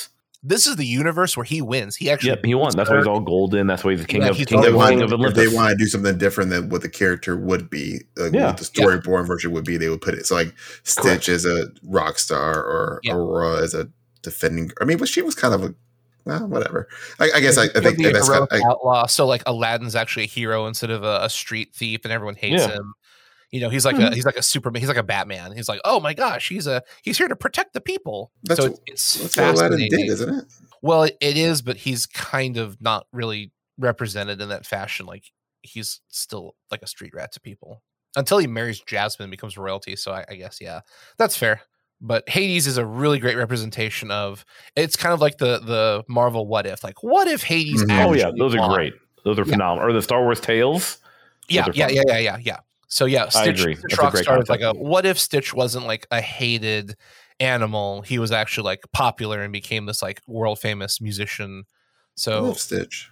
this 0.48 0.68
is 0.68 0.76
the 0.76 0.86
universe 0.86 1.36
where 1.36 1.44
he 1.44 1.60
wins. 1.60 1.96
He 1.96 2.12
actually 2.12 2.30
Yep, 2.30 2.46
he 2.46 2.54
won. 2.54 2.72
That's 2.76 2.88
why 2.88 2.98
he's 2.98 3.08
all 3.08 3.20
golden. 3.20 3.66
That's 3.66 3.84
why 3.84 3.92
he's 3.94 4.02
the 4.02 4.06
king 4.06 4.22
Yeah, 4.22 4.28
of 4.30 4.38
he's 4.38 4.46
king 4.46 4.60
of, 4.60 4.66
golden. 4.74 5.00
king 5.00 5.00
want, 5.10 5.14
of 5.14 5.22
if 5.32 5.34
they 5.34 5.48
want 5.48 5.72
to 5.72 5.76
do 5.76 5.88
something 5.88 6.20
different 6.20 6.52
than 6.52 6.70
what 6.70 6.84
the 6.84 6.90
character 6.90 7.36
would 7.36 7.68
be, 7.70 8.02
like 8.16 8.32
Yeah. 8.32 8.48
what 8.48 8.58
the 8.58 8.64
Storyborn 8.66 9.26
version 9.26 9.52
would 9.54 9.64
be, 9.66 9.78
they 9.78 9.90
would 9.90 10.02
put 10.02 10.14
it. 10.14 10.28
So 10.28 10.36
like 10.36 10.54
Stitch 10.84 11.04
Correct. 11.04 11.30
as 11.30 11.46
a 11.46 11.70
rock 11.84 12.20
star 12.20 12.54
or 12.64 13.00
Yeah. 13.04 13.14
Aurora 13.16 13.64
as 13.64 13.74
a 13.74 13.90
defending. 14.22 14.72
I 14.80 14.86
mean, 14.86 14.98
but 15.00 15.08
she 15.08 15.24
was 15.24 15.34
kind 15.34 15.54
of 15.56 15.64
a 15.64 15.74
well, 16.26 16.48
whatever. 16.48 16.88
I, 17.20 17.32
I 17.36 17.40
guess 17.40 17.58
I, 17.58 17.64
I 17.66 17.68
think 17.68 18.02
that's 18.02 18.30
kind 18.30 18.48
of, 18.50 18.62
outlaw. 18.66 19.06
So 19.06 19.26
like 19.26 19.44
Aladdin's 19.46 19.96
actually 19.96 20.24
a 20.24 20.28
hero 20.28 20.68
instead 20.68 20.90
of 20.90 21.04
a, 21.04 21.20
a 21.24 21.30
street 21.30 21.74
thief, 21.76 22.02
and 22.04 22.12
everyone 22.12 22.36
hates 22.36 22.64
Yeah. 22.64 22.74
him. 22.74 22.94
You 23.52 23.62
know, 23.62 23.70
he's 23.70 23.86
like 23.86 23.96
Mhm. 23.96 24.12
a 24.12 24.16
he's 24.16 24.26
like 24.26 24.36
a 24.36 24.42
Superman. 24.42 24.82
He's 24.82 24.90
like 24.90 24.98
a 24.98 25.04
Batman. 25.04 25.54
He's 25.54 25.70
like, 25.70 25.80
oh 25.86 26.00
my 26.00 26.14
gosh, 26.14 26.50
he's 26.50 26.68
a 26.68 26.82
he's 27.04 27.18
here 27.18 27.28
to 27.28 27.36
protect 27.36 27.74
the 27.74 27.80
people. 27.80 28.32
That's 28.44 28.60
so 28.60 28.66
it's, 28.68 28.82
it's 28.88 29.36
that's 29.36 29.38
what 29.38 29.44
Aladdin 29.46 29.78
fascinating. 29.80 30.00
did, 30.00 30.12
isn't 30.12 30.40
it? 30.40 30.46
Well, 30.82 31.04
it, 31.04 31.16
it 31.22 31.38
is, 31.38 31.62
but 31.62 31.78
he's 31.78 32.06
kind 32.06 32.58
of 32.58 32.82
not 32.82 33.06
really 33.14 33.52
represented 33.78 34.42
in 34.42 34.50
that 34.50 34.66
fashion. 34.66 35.06
Like 35.06 35.26
he's 35.62 36.02
still 36.10 36.56
like 36.72 36.82
a 36.82 36.88
street 36.88 37.14
rat 37.16 37.32
to 37.34 37.40
people 37.40 37.82
until 38.18 38.40
he 38.40 38.48
marries 38.48 38.80
Jasmine, 38.82 39.26
and 39.26 39.32
becomes 39.32 39.58
royalty. 39.58 39.96
So 39.96 40.12
I, 40.12 40.26
I 40.30 40.36
guess 40.36 40.60
yeah, 40.60 40.82
that's 41.18 41.38
fair. 41.38 41.62
But 42.02 42.28
Hades 42.30 42.68
is 42.68 42.78
a 42.78 42.86
really 42.86 43.20
great 43.20 43.38
representation 43.38 44.12
of. 44.12 44.46
It's 44.76 44.96
kind 44.96 45.14
of 45.14 45.22
like 45.22 45.38
the 45.38 45.60
the 45.60 46.04
Marvel 46.08 46.48
what 46.48 46.66
if, 46.66 46.84
like 46.84 47.04
what 47.04 47.28
if 47.28 47.44
Hades? 47.44 47.84
Mhm. 47.84 48.06
Oh 48.06 48.14
yeah, 48.14 48.28
actually 48.28 48.40
those 48.40 48.56
are 48.56 48.74
great. 48.74 48.94
Those 49.24 49.40
are 49.40 49.46
Yeah. 49.46 49.54
phenomenal. 49.54 49.90
Or 49.90 49.94
the 49.94 50.02
Star 50.02 50.22
Wars 50.24 50.40
Tales. 50.40 50.98
Yeah, 51.48 51.68
yeah, 51.74 51.88
yeah, 51.90 52.04
yeah, 52.08 52.18
yeah, 52.18 52.38
yeah. 52.42 52.58
So 52.88 53.06
yeah, 53.06 53.30
Stitch, 53.30 53.62
agree. 53.62 53.76
Stitch 53.76 53.98
That's 53.98 54.04
a 54.04 54.12
great 54.12 54.26
Rockstar 54.26 54.42
is 54.42 54.50
like 54.50 54.62
a 54.62 54.74
what 54.74 55.06
if 55.06 55.20
Stitch 55.20 55.54
wasn't 55.54 55.86
like 55.86 56.08
a 56.12 56.22
hated 56.22 56.96
animal? 57.40 58.02
He 58.02 58.20
was 58.20 58.32
actually 58.32 58.66
like 58.66 58.84
popular 58.94 59.42
and 59.42 59.52
became 59.52 59.86
this 59.86 60.02
like 60.02 60.22
world 60.28 60.60
famous 60.60 61.02
musician. 61.02 61.64
I 61.66 61.72
So 62.16 62.44
love 62.44 62.60
Stitch. 62.60 63.10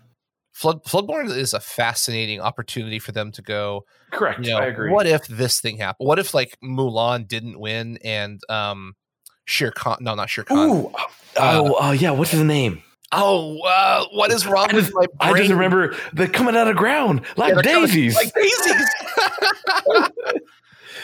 Flood 0.53 0.83
Floodborn 0.85 1.35
is 1.35 1.53
a 1.53 1.59
fascinating 1.59 2.39
opportunity 2.39 2.99
for 2.99 3.11
them 3.11 3.31
to 3.33 3.41
go. 3.41 3.85
Correct. 4.11 4.45
You 4.45 4.51
know, 4.53 4.59
I 4.59 4.65
agree. 4.65 4.91
what 4.91 5.07
if 5.07 5.25
this 5.27 5.59
thing 5.59 5.77
happened? 5.77 6.07
What 6.07 6.19
if 6.19 6.33
like 6.33 6.55
Mulan 6.63 7.27
didn't 7.27 7.59
win 7.59 7.97
and 8.03 8.39
um 8.49 8.93
Shere 9.45 9.71
Khan? 9.71 9.97
No, 9.99 10.13
not 10.15 10.29
Shere 10.29 10.43
Khan. 10.43 10.57
Ooh, 10.69 10.91
oh, 11.37 11.73
uh, 11.81 11.91
yeah. 11.91 12.11
What's 12.11 12.31
his 12.31 12.43
name? 12.43 12.81
Oh, 13.11 13.59
uh, 13.61 14.05
what 14.13 14.31
is 14.31 14.45
wrong 14.47 14.67
I 14.71 14.75
with 14.75 14.85
just, 14.85 14.95
my 14.95 15.05
I 15.19 15.27
just 15.33 15.49
brain? 15.49 15.51
remember 15.51 15.95
the 16.13 16.27
coming 16.27 16.55
out 16.55 16.67
of 16.67 16.75
ground 16.75 17.21
like 17.35 17.49
Yeah, 17.49 17.61
they're 17.61 17.73
coming- 17.73 17.87
daisies. 17.89 18.15
Like 18.15 18.33
daisies. 18.33 18.87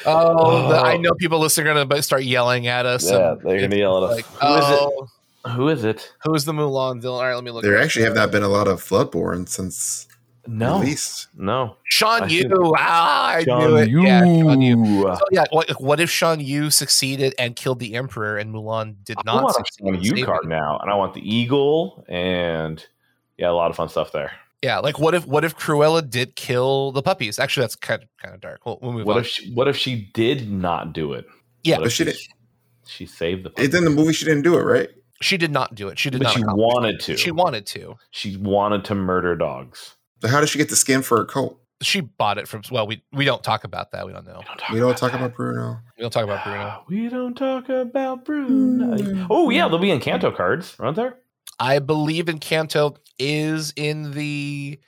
oh, 0.05 0.69
the- 0.69 0.77
I 0.79 0.97
know 0.97 1.13
people 1.15 1.39
listening 1.39 1.67
are 1.75 1.85
gonna 1.85 2.01
start 2.01 2.23
yelling 2.23 2.67
at 2.67 2.85
us. 2.85 3.09
Yeah, 3.09 3.31
and 3.33 3.41
they're 3.41 3.59
gonna 3.61 3.75
yell 3.75 4.03
at 4.05 4.11
us. 4.11 4.15
Like, 4.17 4.25
Who 5.47 5.69
is 5.69 5.83
it? 5.83 6.11
Who 6.23 6.33
is 6.33 6.45
the 6.45 6.51
Mulan 6.51 7.01
villain? 7.01 7.21
All 7.21 7.27
right, 7.27 7.35
let 7.35 7.43
me 7.43 7.51
look. 7.51 7.63
There 7.63 7.75
it 7.75 7.79
up. 7.79 7.85
actually 7.85 8.05
have 8.05 8.15
not 8.15 8.31
been 8.31 8.43
a 8.43 8.49
lot 8.49 8.67
of 8.67 8.83
Floodborn 8.83 9.47
since 9.47 10.07
No, 10.47 10.79
released. 10.79 11.27
no. 11.37 11.77
Sean 11.85 12.23
I 12.23 12.27
Yu. 12.27 12.41
think- 12.41 12.53
Ah, 12.77 13.29
I 13.35 13.43
knew 13.45 13.77
it. 13.77 13.89
Yeah, 13.89 14.19
Shan 14.25 14.61
Yu. 14.61 14.85
Yu. 14.85 15.01
So 15.15 15.19
yeah, 15.31 15.45
what, 15.51 15.69
what 15.81 15.99
if 15.99 16.09
Shan 16.09 16.39
Yu 16.41 16.69
succeeded 16.69 17.35
and 17.39 17.55
killed 17.55 17.79
the 17.79 17.95
Emperor, 17.95 18.37
and 18.37 18.53
Mulan 18.53 18.95
did 19.05 19.17
I 19.17 19.21
not 19.25 19.43
want 19.43 19.51
a 19.51 19.53
succeed? 19.59 19.85
Sean 19.85 19.95
in 19.95 20.01
Yu 20.01 20.09
saving 20.09 20.25
card 20.25 20.43
him? 20.43 20.49
now, 20.49 20.77
and 20.81 20.91
I 20.91 20.95
want 20.95 21.13
the 21.13 21.21
eagle, 21.21 22.03
and 22.09 22.85
yeah, 23.37 23.49
a 23.49 23.53
lot 23.53 23.69
of 23.69 23.77
fun 23.77 23.87
stuff 23.89 24.11
there. 24.11 24.31
Yeah, 24.61 24.79
like 24.79 24.99
what 24.99 25.15
if 25.15 25.25
what 25.25 25.45
if 25.45 25.55
Cruella 25.55 26.07
did 26.07 26.35
kill 26.35 26.91
the 26.91 27.01
puppies? 27.01 27.39
Actually, 27.39 27.63
that's 27.63 27.77
kind 27.77 28.03
of 28.03 28.09
kind 28.21 28.35
of 28.35 28.41
dark. 28.41 28.65
We'll, 28.65 28.77
we'll 28.81 28.91
move 28.91 29.05
What 29.05 29.15
on. 29.15 29.21
if 29.21 29.27
she, 29.27 29.53
what 29.53 29.69
if 29.69 29.77
she 29.77 30.09
did 30.13 30.51
not 30.51 30.91
do 30.91 31.13
it? 31.13 31.25
Yeah. 31.63 31.75
What 31.75 31.83
But 31.83 31.87
if 31.87 31.93
she 31.93 32.03
didn't- 32.03 32.19
She 32.85 33.05
saved 33.05 33.45
the. 33.45 33.51
It 33.63 33.73
in 33.73 33.85
the 33.85 33.89
movie 33.89 34.11
she 34.11 34.25
didn't 34.25 34.41
do 34.41 34.57
it, 34.57 34.63
right? 34.63 34.89
She 35.21 35.37
did 35.37 35.51
not 35.51 35.75
do 35.75 35.87
it. 35.89 35.99
She 35.99 36.09
did 36.09 36.19
but 36.19 36.25
not. 36.25 36.33
she 36.35 36.43
wanted 36.43 36.95
it. 36.95 37.01
to. 37.01 37.17
She 37.17 37.31
wanted 37.31 37.65
to. 37.67 37.95
She 38.11 38.37
wanted 38.37 38.85
to 38.85 38.95
murder 38.95 39.35
dogs. 39.35 39.95
So 40.21 40.27
how 40.27 40.39
did 40.39 40.49
she 40.49 40.57
get 40.57 40.69
the 40.69 40.75
skin 40.75 41.01
for 41.01 41.17
her 41.17 41.25
coat? 41.25 41.59
She 41.81 42.01
bought 42.01 42.37
it 42.37 42.47
from. 42.47 42.61
Well, 42.69 42.87
we 42.87 43.03
we 43.13 43.23
don't 43.23 43.43
talk 43.43 43.63
about 43.63 43.91
that. 43.91 44.05
We 44.05 44.11
don't 44.11 44.25
know. 44.25 44.39
We 44.39 44.45
don't 44.45 44.57
talk, 44.57 44.69
We 44.69 44.79
don't 44.79 44.97
talk 44.97 45.13
about 45.13 45.33
Bruno. 45.33 45.79
We 45.97 46.01
don't 46.01 46.11
talk 46.11 46.23
about 46.25 46.43
Bruno. 46.43 46.59
Ah, 46.59 46.83
we 46.89 47.07
don't 47.09 47.35
talk 47.35 47.69
about 47.69 48.25
Bruno. 48.25 48.97
Hmm. 48.97 49.27
Oh 49.29 49.49
yeah, 49.49 49.63
there'll 49.63 49.79
be 49.79 49.91
in 49.91 49.99
Encanto 49.99 50.35
cards, 50.35 50.75
aren't 50.79 50.97
there? 50.97 51.17
I 51.57 51.79
believe 51.79 52.25
Encanto 52.25 52.97
is 53.17 53.73
in 53.75 54.11
the 54.11 54.79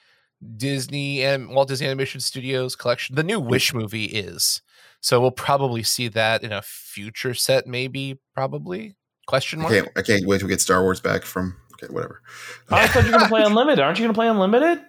Disney 0.57 1.23
and 1.23 1.49
Walt 1.49 1.69
Disney 1.69 1.87
Animation 1.87 2.19
Studios 2.19 2.75
collection. 2.75 3.15
The 3.15 3.23
new 3.23 3.39
Wish 3.39 3.73
movie 3.73 4.05
is. 4.05 4.61
So 4.99 5.19
we'll 5.19 5.31
probably 5.31 5.83
see 5.83 6.07
that 6.09 6.43
in 6.43 6.51
a 6.51 6.61
future 6.61 7.33
set, 7.33 7.67
maybe, 7.67 8.19
probably. 8.35 8.95
Question 9.27 9.59
I 9.59 9.61
mark. 9.63 9.73
can't. 9.73 9.89
I 9.95 10.01
can't 10.01 10.25
wait 10.27 10.41
to 10.41 10.47
get 10.47 10.61
Star 10.61 10.81
Wars 10.81 10.99
back 10.99 11.23
from. 11.23 11.55
Okay, 11.73 11.91
whatever. 11.91 12.21
Oh, 12.69 12.75
I 12.75 12.87
thought 12.87 13.05
you 13.05 13.11
were 13.11 13.17
gonna 13.17 13.29
play 13.29 13.43
Unlimited. 13.45 13.79
Aren't 13.79 13.99
you 13.99 14.05
gonna 14.05 14.13
play 14.13 14.27
Unlimited? 14.27 14.81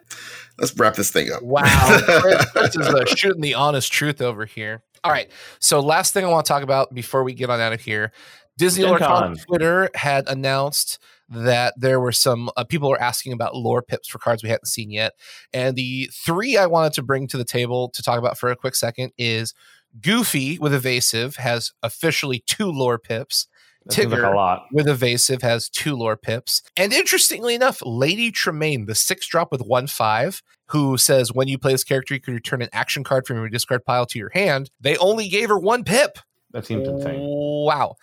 Let's 0.59 0.77
wrap 0.77 0.95
this 0.95 1.11
thing 1.11 1.33
up. 1.33 1.43
Wow, 1.43 1.63
Chris, 2.21 2.45
Chris 2.51 2.77
is 2.77 2.89
uh, 2.89 3.05
shooting 3.07 3.41
the 3.41 3.55
honest 3.55 3.91
truth 3.93 4.21
over 4.21 4.45
here. 4.45 4.83
All 5.05 5.11
right, 5.11 5.31
so 5.59 5.81
last 5.81 6.13
thing 6.13 6.25
I 6.25 6.29
want 6.29 6.47
to 6.47 6.53
talk 6.53 6.63
about 6.63 6.95
before 6.95 7.25
we 7.25 7.35
get 7.35 7.51
on 7.51 7.61
out 7.61 7.73
of 7.73 7.81
here, 7.81 8.13
Disney 8.59 8.83
Gen 8.83 8.91
Lore 8.91 8.99
Con 8.99 9.09
Con. 9.09 9.37
Twitter 9.37 9.91
had 9.95 10.29
announced 10.29 10.99
that 11.29 11.75
there 11.79 11.99
were 11.99 12.13
some 12.13 12.51
uh, 12.57 12.65
people 12.65 12.91
were 12.91 13.01
asking 13.01 13.33
about 13.33 13.57
lore 13.57 13.83
pips 13.83 14.09
for 14.09 14.19
cards 14.19 14.43
we 14.43 14.51
hadn't 14.51 14.67
seen 14.67 14.91
yet, 14.91 15.15
and 15.53 15.77
the 15.77 16.11
three 16.13 16.57
I 16.57 16.67
wanted 16.67 16.93
to 16.95 17.03
bring 17.03 17.27
to 17.29 17.39
the 17.39 17.45
table 17.45 17.89
to 17.91 18.03
talk 18.03 18.19
about 18.19 18.39
for 18.39 18.51
a 18.51 18.57
quick 18.57 18.75
second 18.75 19.13
is 19.17 19.55
Goofy 20.01 20.59
with 20.59 20.73
evasive 20.73 21.37
has 21.37 21.73
officially 21.83 22.43
two 22.47 22.67
lore 22.71 22.99
pips. 22.99 23.49
That 23.87 23.93
seems 23.95 24.13
like 24.13 24.21
Tigger. 24.21 24.33
a 24.33 24.37
lot. 24.37 24.67
with 24.73 24.89
evasive 24.89 25.43
has 25.43 25.69
two 25.69 25.95
lore 25.97 26.17
pips. 26.17 26.63
And 26.77 26.93
interestingly 26.93 27.55
enough, 27.55 27.83
Lady 27.85 28.31
Tremaine, 28.31 28.87
the 28.87 28.95
six 28.95 29.27
drop 29.27 29.51
with 29.51 29.63
one 29.63 29.87
five, 29.87 30.43
who 30.69 30.97
says 30.97 31.33
when 31.33 31.49
you 31.49 31.59
play 31.59 31.73
this 31.73 31.85
character, 31.85 32.15
you 32.15 32.21
can 32.21 32.35
return 32.35 32.63
an 32.63 32.69
action 32.73 33.05
card 33.05 33.27
from 33.27 33.37
your 33.37 33.49
discard 33.49 33.85
pile 33.85 34.07
to 34.07 34.19
your 34.19 34.31
hand. 34.31 34.71
They 34.81 34.97
only 34.97 35.29
gave 35.29 35.49
her 35.49 35.59
one 35.59 35.85
pip. 35.85 36.19
That 36.53 36.67
seems 36.67 36.87
insane. 36.87 37.19
Wow. 37.21 37.97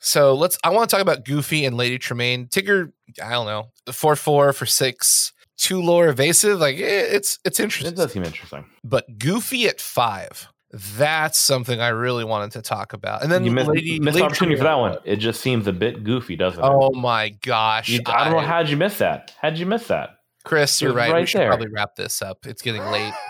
So 0.00 0.34
let's 0.34 0.58
I 0.62 0.70
want 0.70 0.88
to 0.88 0.94
talk 0.94 1.02
about 1.02 1.24
Goofy 1.24 1.64
and 1.64 1.76
Lady 1.76 1.98
Tremaine. 1.98 2.46
Tigger, 2.46 2.92
I 3.22 3.30
don't 3.30 3.46
know, 3.46 3.70
four 3.92 4.16
four 4.16 4.52
for 4.52 4.66
six, 4.66 5.32
two 5.56 5.82
lore 5.82 6.08
evasive. 6.08 6.60
Like 6.60 6.76
eh, 6.76 7.06
it's 7.10 7.38
it's 7.44 7.58
It 7.58 7.96
does 7.96 8.12
seem 8.12 8.24
interesting. 8.24 8.64
But 8.84 9.18
Goofy 9.18 9.68
at 9.68 9.80
five. 9.80 10.48
That's 10.70 11.38
something 11.38 11.80
I 11.80 11.88
really 11.88 12.24
wanted 12.24 12.52
to 12.52 12.62
talk 12.62 12.92
about. 12.92 13.22
And 13.22 13.32
then 13.32 13.44
you 13.44 13.50
missed, 13.50 13.70
Lady, 13.70 13.98
missed 14.00 14.16
Lady 14.16 14.24
opportunity 14.26 14.56
for 14.58 14.64
that 14.64 14.78
one. 14.78 14.98
It 15.04 15.16
just 15.16 15.40
seems 15.40 15.66
a 15.66 15.72
bit 15.72 16.04
goofy, 16.04 16.36
doesn't 16.36 16.62
it? 16.62 16.66
Oh 16.66 16.90
my 16.90 17.30
gosh. 17.30 17.88
You- 17.88 18.00
I 18.06 18.24
don't 18.24 18.34
know 18.42 18.46
how'd 18.46 18.68
you 18.68 18.76
miss 18.76 18.98
that. 18.98 19.32
How'd 19.40 19.56
you 19.58 19.66
miss 19.66 19.86
that? 19.88 20.10
Chris, 20.44 20.80
you're 20.82 20.90
It's 20.90 20.96
right. 20.96 21.14
we 21.20 21.26
should 21.26 21.40
there. 21.40 21.48
probably 21.48 21.68
wrap 21.68 21.96
this 21.96 22.20
up. 22.22 22.46
It's 22.46 22.62
getting 22.62 22.82
late. 22.86 23.12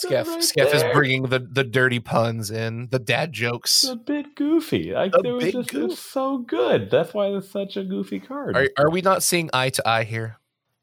Skeff, 0.00 0.28
right 0.28 0.44
Skeff 0.44 0.74
is 0.74 0.84
bringing 0.92 1.22
the, 1.22 1.38
the 1.38 1.64
dirty 1.64 2.00
puns 2.00 2.50
in, 2.50 2.88
the 2.90 2.98
dad 2.98 3.32
jokes. 3.32 3.82
It's 3.82 3.92
a 3.92 3.96
bit 3.96 4.34
goofy. 4.36 4.92
Like 4.92 5.14
A 5.14 5.20
it 5.26 5.32
was 5.32 5.52
just 5.52 5.70
goof. 5.70 5.92
it's 5.92 6.00
so 6.00 6.38
good. 6.38 6.90
That's 6.90 7.14
why 7.14 7.28
it's 7.28 7.48
such 7.48 7.78
a 7.78 7.84
goofy 7.84 8.20
card. 8.20 8.56
Are, 8.56 8.68
are 8.76 8.90
we 8.90 9.00
not 9.00 9.22
seeing 9.22 9.48
eye 9.54 9.70
to 9.70 9.88
eye 9.88 10.04
here? 10.04 10.36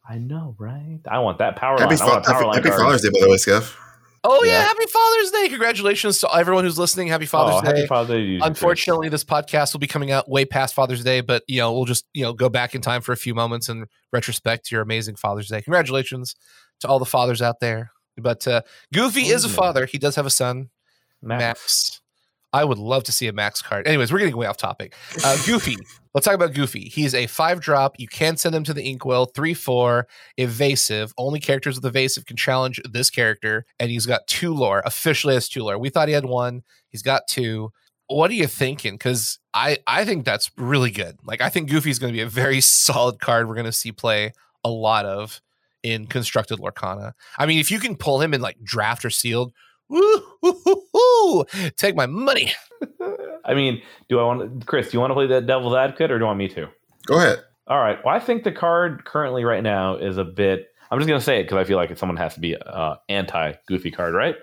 I 0.09 0.17
know, 0.17 0.55
right? 0.57 0.99
I 1.07 1.19
want 1.19 1.37
that 1.37 1.55
power 1.57 1.77
Happy, 1.79 1.95
line. 1.95 2.09
I 2.09 2.11
want 2.13 2.25
power 2.25 2.33
happy, 2.35 2.45
line 2.45 2.55
happy 2.55 2.69
card. 2.69 2.81
Father's 2.81 3.01
Day, 3.03 3.09
by 3.13 3.19
the 3.21 3.29
way, 3.29 3.37
Skeff. 3.37 3.77
Oh 4.25 4.43
yeah, 4.43 4.51
Yeah. 4.51 4.63
happy 4.63 4.85
Father's 4.85 5.31
Day! 5.31 5.49
Congratulations 5.49 6.19
to 6.19 6.29
everyone 6.33 6.63
who's 6.63 6.79
listening. 6.79 7.07
Happy 7.07 7.25
Father's 7.25 7.55
oh, 7.55 7.61
Day. 7.61 7.79
Happy 7.79 7.87
Father's 7.87 8.09
Day. 8.09 8.21
to 8.21 8.23
you, 8.23 8.39
Chris. 8.39 8.47
Unfortunately, 8.47 9.09
this 9.09 9.23
podcast 9.23 9.73
will 9.73 9.79
be 9.79 9.87
coming 9.87 10.11
out 10.11 10.29
way 10.29 10.45
past 10.45 10.73
Father's 10.73 11.03
Day, 11.03 11.21
but 11.21 11.43
you 11.47 11.59
know 11.59 11.73
we'll 11.73 11.85
just 11.85 12.05
you 12.13 12.23
know 12.23 12.33
go 12.33 12.47
back 12.47 12.73
in 12.73 12.81
time 12.81 13.01
for 13.01 13.11
a 13.11 13.17
few 13.17 13.35
moments 13.35 13.67
and 13.67 13.85
retrospect 14.13 14.71
your 14.71 14.81
amazing 14.81 15.15
Father's 15.15 15.49
Day. 15.49 15.61
Congratulations 15.61 16.35
to 16.79 16.87
all 16.87 16.99
the 16.99 17.05
fathers 17.05 17.41
out 17.41 17.59
there. 17.59 17.91
But 18.17 18.47
uh, 18.47 18.61
Goofy 18.93 19.23
is 19.23 19.43
a 19.43 19.49
father. 19.49 19.85
He 19.85 19.97
does 19.97 20.15
have 20.15 20.25
a 20.25 20.29
son. 20.29 20.69
Max. 21.21 21.41
Max. 21.41 22.01
I 22.53 22.63
would 22.63 22.77
love 22.77 23.03
to 23.05 23.11
see 23.11 23.27
a 23.27 23.33
Max 23.33 23.61
card. 23.61 23.87
Anyways, 23.87 24.13
we're 24.13 24.19
getting 24.19 24.37
way 24.37 24.45
off 24.45 24.57
topic. 24.57 24.95
Uh, 25.23 25.37
Goofy. 25.45 25.75
Let's 26.13 26.25
talk 26.25 26.35
about 26.35 26.53
Goofy. 26.53 26.81
He's 26.81 27.15
a 27.15 27.25
five 27.25 27.59
drop. 27.59 27.95
You 27.99 28.07
can 28.07 28.37
send 28.37 28.53
him 28.53 28.63
to 28.65 28.73
the 28.73 28.87
Inkwell. 28.87 29.25
Three 29.25 29.55
four 29.55 30.07
evasive. 30.37 31.11
Only 31.17 31.39
characters 31.39 31.75
with 31.75 31.85
evasive 31.85 32.25
can 32.25 32.37
challenge 32.37 32.79
this 32.89 33.09
character, 33.09 33.65
and 33.79 33.89
he's 33.89 34.05
got 34.05 34.27
two 34.27 34.53
lore. 34.53 34.83
Officially 34.85 35.33
has 35.33 35.49
two 35.49 35.63
lore. 35.63 35.79
We 35.79 35.89
thought 35.89 36.07
he 36.07 36.13
had 36.13 36.25
one. 36.25 36.61
He's 36.89 37.01
got 37.01 37.23
two. 37.27 37.71
What 38.07 38.29
are 38.29 38.35
you 38.35 38.45
thinking? 38.47 38.93
Because 38.93 39.39
I 39.55 39.79
I 39.87 40.05
think 40.05 40.23
that's 40.23 40.51
really 40.55 40.91
good. 40.91 41.17
Like 41.25 41.41
I 41.41 41.49
think 41.49 41.69
Goofy's 41.69 41.97
going 41.97 42.13
to 42.13 42.17
be 42.17 42.21
a 42.21 42.29
very 42.29 42.61
solid 42.61 43.19
card. 43.19 43.47
We're 43.47 43.55
going 43.55 43.65
to 43.65 43.71
see 43.71 43.91
play 43.91 44.33
a 44.63 44.69
lot 44.69 45.05
of 45.05 45.41
in 45.81 46.05
constructed 46.05 46.59
Lorcana. 46.59 47.13
I 47.37 47.45
mean, 47.45 47.59
if 47.59 47.69
you 47.71 47.79
can 47.79 47.95
pull 47.95 48.21
him 48.21 48.33
in 48.33 48.41
like 48.41 48.57
draft 48.63 49.03
or 49.03 49.09
sealed, 49.09 49.51
woo, 49.89 50.21
woo, 50.41 50.61
woo, 50.65 50.83
woo, 50.93 51.45
take 51.77 51.95
my 51.95 52.05
money. 52.05 52.51
I 53.45 53.53
mean, 53.53 53.81
do 54.09 54.19
I 54.19 54.23
want 54.23 54.65
Chris? 54.65 54.89
Do 54.89 54.93
you 54.97 54.99
want 54.99 55.11
to 55.11 55.15
play 55.15 55.27
that 55.27 55.45
devil's 55.47 55.75
advocate, 55.75 56.11
or 56.11 56.17
do 56.17 56.23
you 56.23 56.27
want 56.27 56.39
me 56.39 56.47
to? 56.49 56.67
Go 57.05 57.17
ahead. 57.17 57.39
All 57.67 57.79
right. 57.79 57.97
Well, 58.03 58.13
I 58.15 58.19
think 58.19 58.43
the 58.43 58.51
card 58.51 59.05
currently 59.05 59.43
right 59.45 59.63
now 59.63 59.95
is 59.95 60.17
a 60.17 60.23
bit. 60.23 60.67
I'm 60.91 60.99
just 60.99 61.07
going 61.07 61.19
to 61.19 61.23
say 61.23 61.39
it 61.39 61.43
because 61.43 61.57
I 61.57 61.63
feel 61.63 61.77
like 61.77 61.95
someone 61.97 62.17
has 62.17 62.33
to 62.35 62.39
be 62.39 62.55
uh, 62.55 62.95
anti 63.09 63.53
Goofy 63.67 63.91
card, 63.91 64.13
right? 64.13 64.35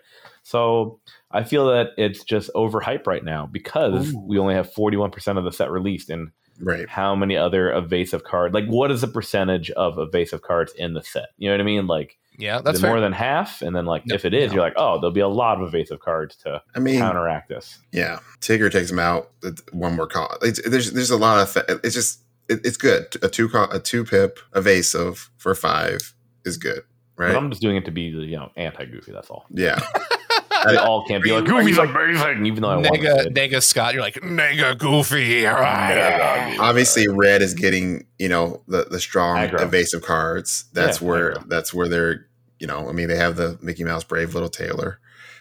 So 0.43 1.01
I 1.31 1.45
feel 1.45 1.67
that 1.69 1.89
it's 1.97 2.25
just 2.25 2.51
overhyped 2.55 3.07
right 3.07 3.25
now 3.25 3.47
because 3.47 4.13
Ooh. 4.13 4.25
we 4.27 4.39
only 4.39 4.55
have 4.55 4.73
41% 4.73 5.39
of 5.39 5.45
the 5.45 5.53
set 5.53 5.71
released. 5.71 6.11
And 6.11 6.31
Right. 6.63 6.89
how 6.89 7.15
many 7.15 7.37
other 7.37 7.73
evasive 7.73 8.25
card? 8.25 8.53
Like, 8.53 8.67
what 8.67 8.91
is 8.91 9.01
the 9.01 9.09
percentage 9.09 9.71
of 9.71 9.99
evasive 9.99 10.43
cards 10.43 10.73
in 10.77 10.93
the 10.93 11.03
set? 11.03 11.29
You 11.39 11.49
know 11.49 11.55
what 11.55 11.61
I 11.61 11.65
mean? 11.65 11.87
Like, 11.87 12.19
Yeah, 12.41 12.61
that's 12.63 12.81
fair. 12.81 12.91
more 12.91 13.01
than 13.01 13.13
half? 13.13 13.63
And 13.63 13.75
then, 13.77 13.85
like, 13.87 14.07
No, 14.07 14.15
if 14.15 14.25
it 14.25 14.35
is, 14.35 14.51
no. 14.51 14.55
you're 14.57 14.65
like, 14.65 14.75
oh, 14.77 14.99
there'll 15.01 15.11
be 15.13 15.21
a 15.21 15.29
lot 15.29 15.61
of 15.61 15.69
evasive 15.69 16.01
cards 16.01 16.37
to 16.45 16.63
I 16.75 16.79
mean, 16.81 16.99
counteract 16.99 17.49
this. 17.49 17.79
yeah. 17.93 18.19
Tigger 18.41 18.71
takes 18.73 18.91
him 18.91 18.99
out. 18.99 19.31
One 19.73 19.95
more 19.97 20.07
call. 20.07 20.37
It's, 20.43 20.61
there's 20.69 20.93
there's 20.93 21.11
a 21.11 21.17
lot 21.17 21.41
of. 21.41 21.51
fa- 21.51 21.81
It's 21.85 21.95
just 21.95 22.21
it, 22.49 22.61
it's 22.65 22.77
good. 22.77 23.07
A 23.23 23.29
two 23.29 23.49
co- 23.49 23.69
a 23.71 23.79
two 23.79 24.05
pip 24.05 24.39
evasive 24.55 25.31
for 25.37 25.55
five 25.55 26.15
is 26.45 26.57
good. 26.57 26.83
But 27.17 27.25
Right. 27.27 27.37
I'm 27.37 27.51
just 27.51 27.61
doing 27.61 27.77
it 27.77 27.85
to 27.85 27.91
be, 27.91 28.03
you 28.03 28.37
know, 28.37 28.51
anti 28.57 28.87
Goofy. 28.87 29.13
That's 29.13 29.29
all. 29.31 29.45
Yeah. 29.51 29.79
We 30.69 30.77
all 30.77 31.07
can't 31.07 31.25
be 31.25 31.33
like 31.33 31.47
you- 31.49 31.55
are 31.57 31.61
Goofy's 31.63 31.79
you 31.79 31.83
amazing, 31.85 32.45
even 32.45 32.61
though 32.61 32.69
I 32.69 32.75
want 32.77 32.87
to. 32.89 32.93
Nega, 32.93 33.27
Nega 33.35 33.63
Scott, 33.63 33.95
you're 33.95 34.03
like 34.03 34.17
Nega 34.17 34.77
Goofy. 34.77 35.45
Nega. 35.45 36.59
Obviously, 36.59 37.09
red 37.09 37.41
is 37.41 37.55
getting 37.55 38.05
you 38.19 38.29
know 38.29 38.63
the 38.69 38.85
the 38.91 39.01
strong 39.01 39.39
Aggro. 39.39 39.63
evasive 39.63 40.03
cards. 40.03 40.65
That's 40.75 41.01
Yeah, 41.01 41.09
where 41.09 41.33
aggro. 41.35 41.49
that's 41.49 41.73
where 41.73 41.89
they're 41.89 42.27
you 42.61 42.67
know. 42.69 42.89
I 42.89 42.93
mean, 42.93 43.09
they 43.09 43.17
have 43.17 43.35
the 43.37 43.59
Mickey 43.61 43.83
Mouse 43.83 44.05
Brave 44.05 44.35
Little 44.35 44.49
Tailor. 44.49 45.01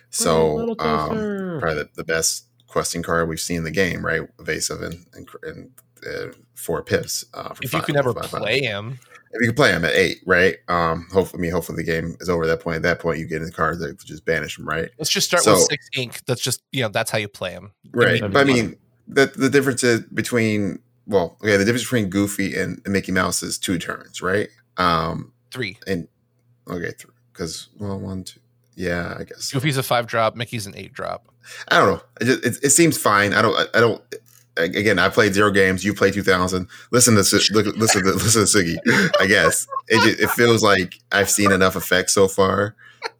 So 0.10 0.56
Little 0.56 0.76
um, 0.82 1.60
probably 1.60 1.84
the, 1.84 1.90
the 1.96 2.04
best 2.04 2.46
questing 2.68 3.04
card 3.04 3.30
we've 3.30 3.40
seen 3.40 3.58
in 3.58 3.64
the 3.64 3.72
game, 3.72 4.04
right? 4.04 4.22
Evasive 4.40 4.82
and 4.82 5.06
and, 5.14 5.28
and 5.44 5.72
uh, 6.08 6.32
four 6.56 6.82
pips. 6.84 7.26
Uh, 7.34 7.50
for 7.54 7.64
If 7.64 7.74
you 7.74 7.80
five- 7.80 7.86
can 7.86 7.98
ever 7.98 8.14
five, 8.14 8.26
five. 8.28 8.41
play 8.41 8.62
him, 8.62 8.98
if 9.32 9.41
you 9.41 9.48
can 9.50 9.56
play 9.56 9.72
him 9.72 9.86
at 9.86 9.94
eight, 9.94 10.22
right? 10.26 10.56
Um, 10.68 11.08
hopefully, 11.12 11.40
I 11.40 11.44
mean, 11.44 11.52
hopefully 11.52 11.76
the 11.76 11.84
game 11.91 12.16
is 12.20 12.30
over 12.30 12.44
at 12.44 12.48
that 12.48 12.62
point. 12.62 12.78
At 12.78 12.82
that 12.84 13.00
point, 13.00 13.20
you 13.20 13.28
get 13.28 13.41
in 13.41 13.46
the 13.48 13.52
cards 13.52 13.80
that 13.82 14.00
just 14.04 14.26
banish 14.26 14.58
them, 14.58 14.68
right? 14.68 14.90
let's 14.98 15.12
just 15.12 15.28
start 15.28 15.44
So- 15.44 15.54
with 15.54 15.64
six 15.70 15.88
ink. 15.96 16.22
That's 16.26 16.41
just 16.41 16.64
you 16.72 16.82
know 16.82 16.90
that's 16.90 17.12
how 17.12 17.18
you 17.20 17.28
play 17.28 17.52
him. 17.52 17.72
Right. 17.91 18.22
but 18.22 18.38
I 18.38 18.44
mean, 18.46 18.78
the 19.08 19.28
the 19.36 19.50
difference 19.50 19.84
is 19.84 20.02
between 20.02 20.80
well, 21.06 21.38
okay, 21.41 21.58
the 21.58 21.66
difference 21.66 21.84
between 21.84 22.10
Goofy 22.10 22.56
and, 22.56 22.82
and 22.86 22.94
Mickey 22.94 23.12
Mouse 23.12 23.41
is 23.44 23.58
two 23.60 23.78
turns, 23.80 24.22
right? 24.22 24.48
Um, 24.78 25.34
Three. 25.52 25.78
and 25.88 26.08
okay, 26.68 26.94
because 27.40 27.70
well, 27.80 27.98
one, 27.98 28.26
two, 28.26 28.40
yeah, 28.76 29.16
I 29.18 29.24
guess. 29.24 29.52
Goofy's 29.52 29.78
a 29.78 29.84
five 29.84 30.07
drop. 30.07 30.36
Mickey's 30.36 30.68
an 30.68 30.74
eight 30.76 30.91
drop. 30.94 31.28
I 31.70 31.78
don't 31.80 31.95
know. 31.95 32.02
It, 32.20 32.26
just, 32.26 32.45
it, 32.45 32.66
it 32.66 32.70
seems 32.72 32.98
fine. 32.98 33.34
I 33.34 33.41
don't. 33.41 33.56
I, 33.56 33.78
I 33.78 33.80
don't. 33.80 34.02
Again, 34.57 34.99
I 34.99 35.07
played 35.07 35.34
zero 35.34 35.52
games. 35.52 35.86
You 35.86 35.94
played 35.94 36.14
two 36.14 36.24
thousand. 36.24 36.68
Listen 36.91 37.14
to 37.14 37.20
listen 37.20 37.64
to 37.64 37.72
listen 37.78 38.03
to 38.03 38.14
Sugi. 38.14 38.78
I 39.20 39.26
guess 39.26 39.68
it 39.88 40.03
just, 40.03 40.20
it 40.20 40.30
feels 40.32 40.61
like 40.61 40.95
I've 41.14 41.30
seen 41.30 41.52
enough 41.52 41.78
effects 41.78 42.14
so 42.14 42.28
far 42.28 42.76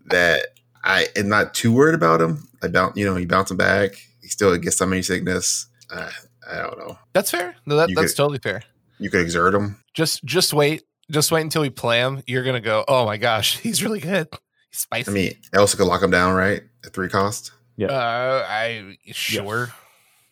that 0.08 0.48
I 0.84 1.08
am 1.16 1.30
not 1.30 1.54
too 1.54 1.72
worried 1.72 1.96
about 1.96 2.20
him. 2.20 2.50
I 2.62 2.68
bounce, 2.68 2.98
you 2.98 3.06
know, 3.06 3.16
he 3.16 3.26
bouncing 3.26 3.56
back. 3.56 3.92
He 4.22 4.28
still 4.28 4.56
gets 4.58 4.76
summoning 4.76 5.04
sickness. 5.04 5.68
Uh, 5.90 6.10
I 6.50 6.58
don't 6.58 6.78
know. 6.78 7.00
That's 7.14 7.32
fair. 7.32 7.56
No, 7.66 7.78
that, 7.78 7.90
that's 7.96 8.12
could- 8.12 8.18
totally 8.18 8.40
fair. 8.40 8.64
You 8.98 9.10
could 9.10 9.22
exert 9.22 9.56
him. 9.56 9.82
Just 9.94 10.26
just 10.26 10.54
wait. 10.54 10.84
Just 11.12 11.32
wait 11.32 11.42
until 11.42 11.62
we 11.62 11.70
play 11.70 12.00
him. 12.00 12.24
You're 12.28 12.44
gonna 12.44 12.62
go. 12.62 12.86
Oh 12.88 13.06
my 13.06 13.18
gosh, 13.18 13.58
he's 13.64 13.84
really 13.84 14.00
good. 14.00 14.28
He's 14.72 14.82
spicy. 14.82 15.12
I 15.12 15.14
mean, 15.14 15.32
Elsa 15.54 15.78
could 15.78 15.88
lock 15.88 16.02
him 16.02 16.12
down, 16.12 16.36
right? 16.36 16.62
At 16.86 16.94
three 16.94 17.10
cost. 17.10 17.52
uh, 17.88 18.46
I 18.48 18.98
sure. 19.12 19.74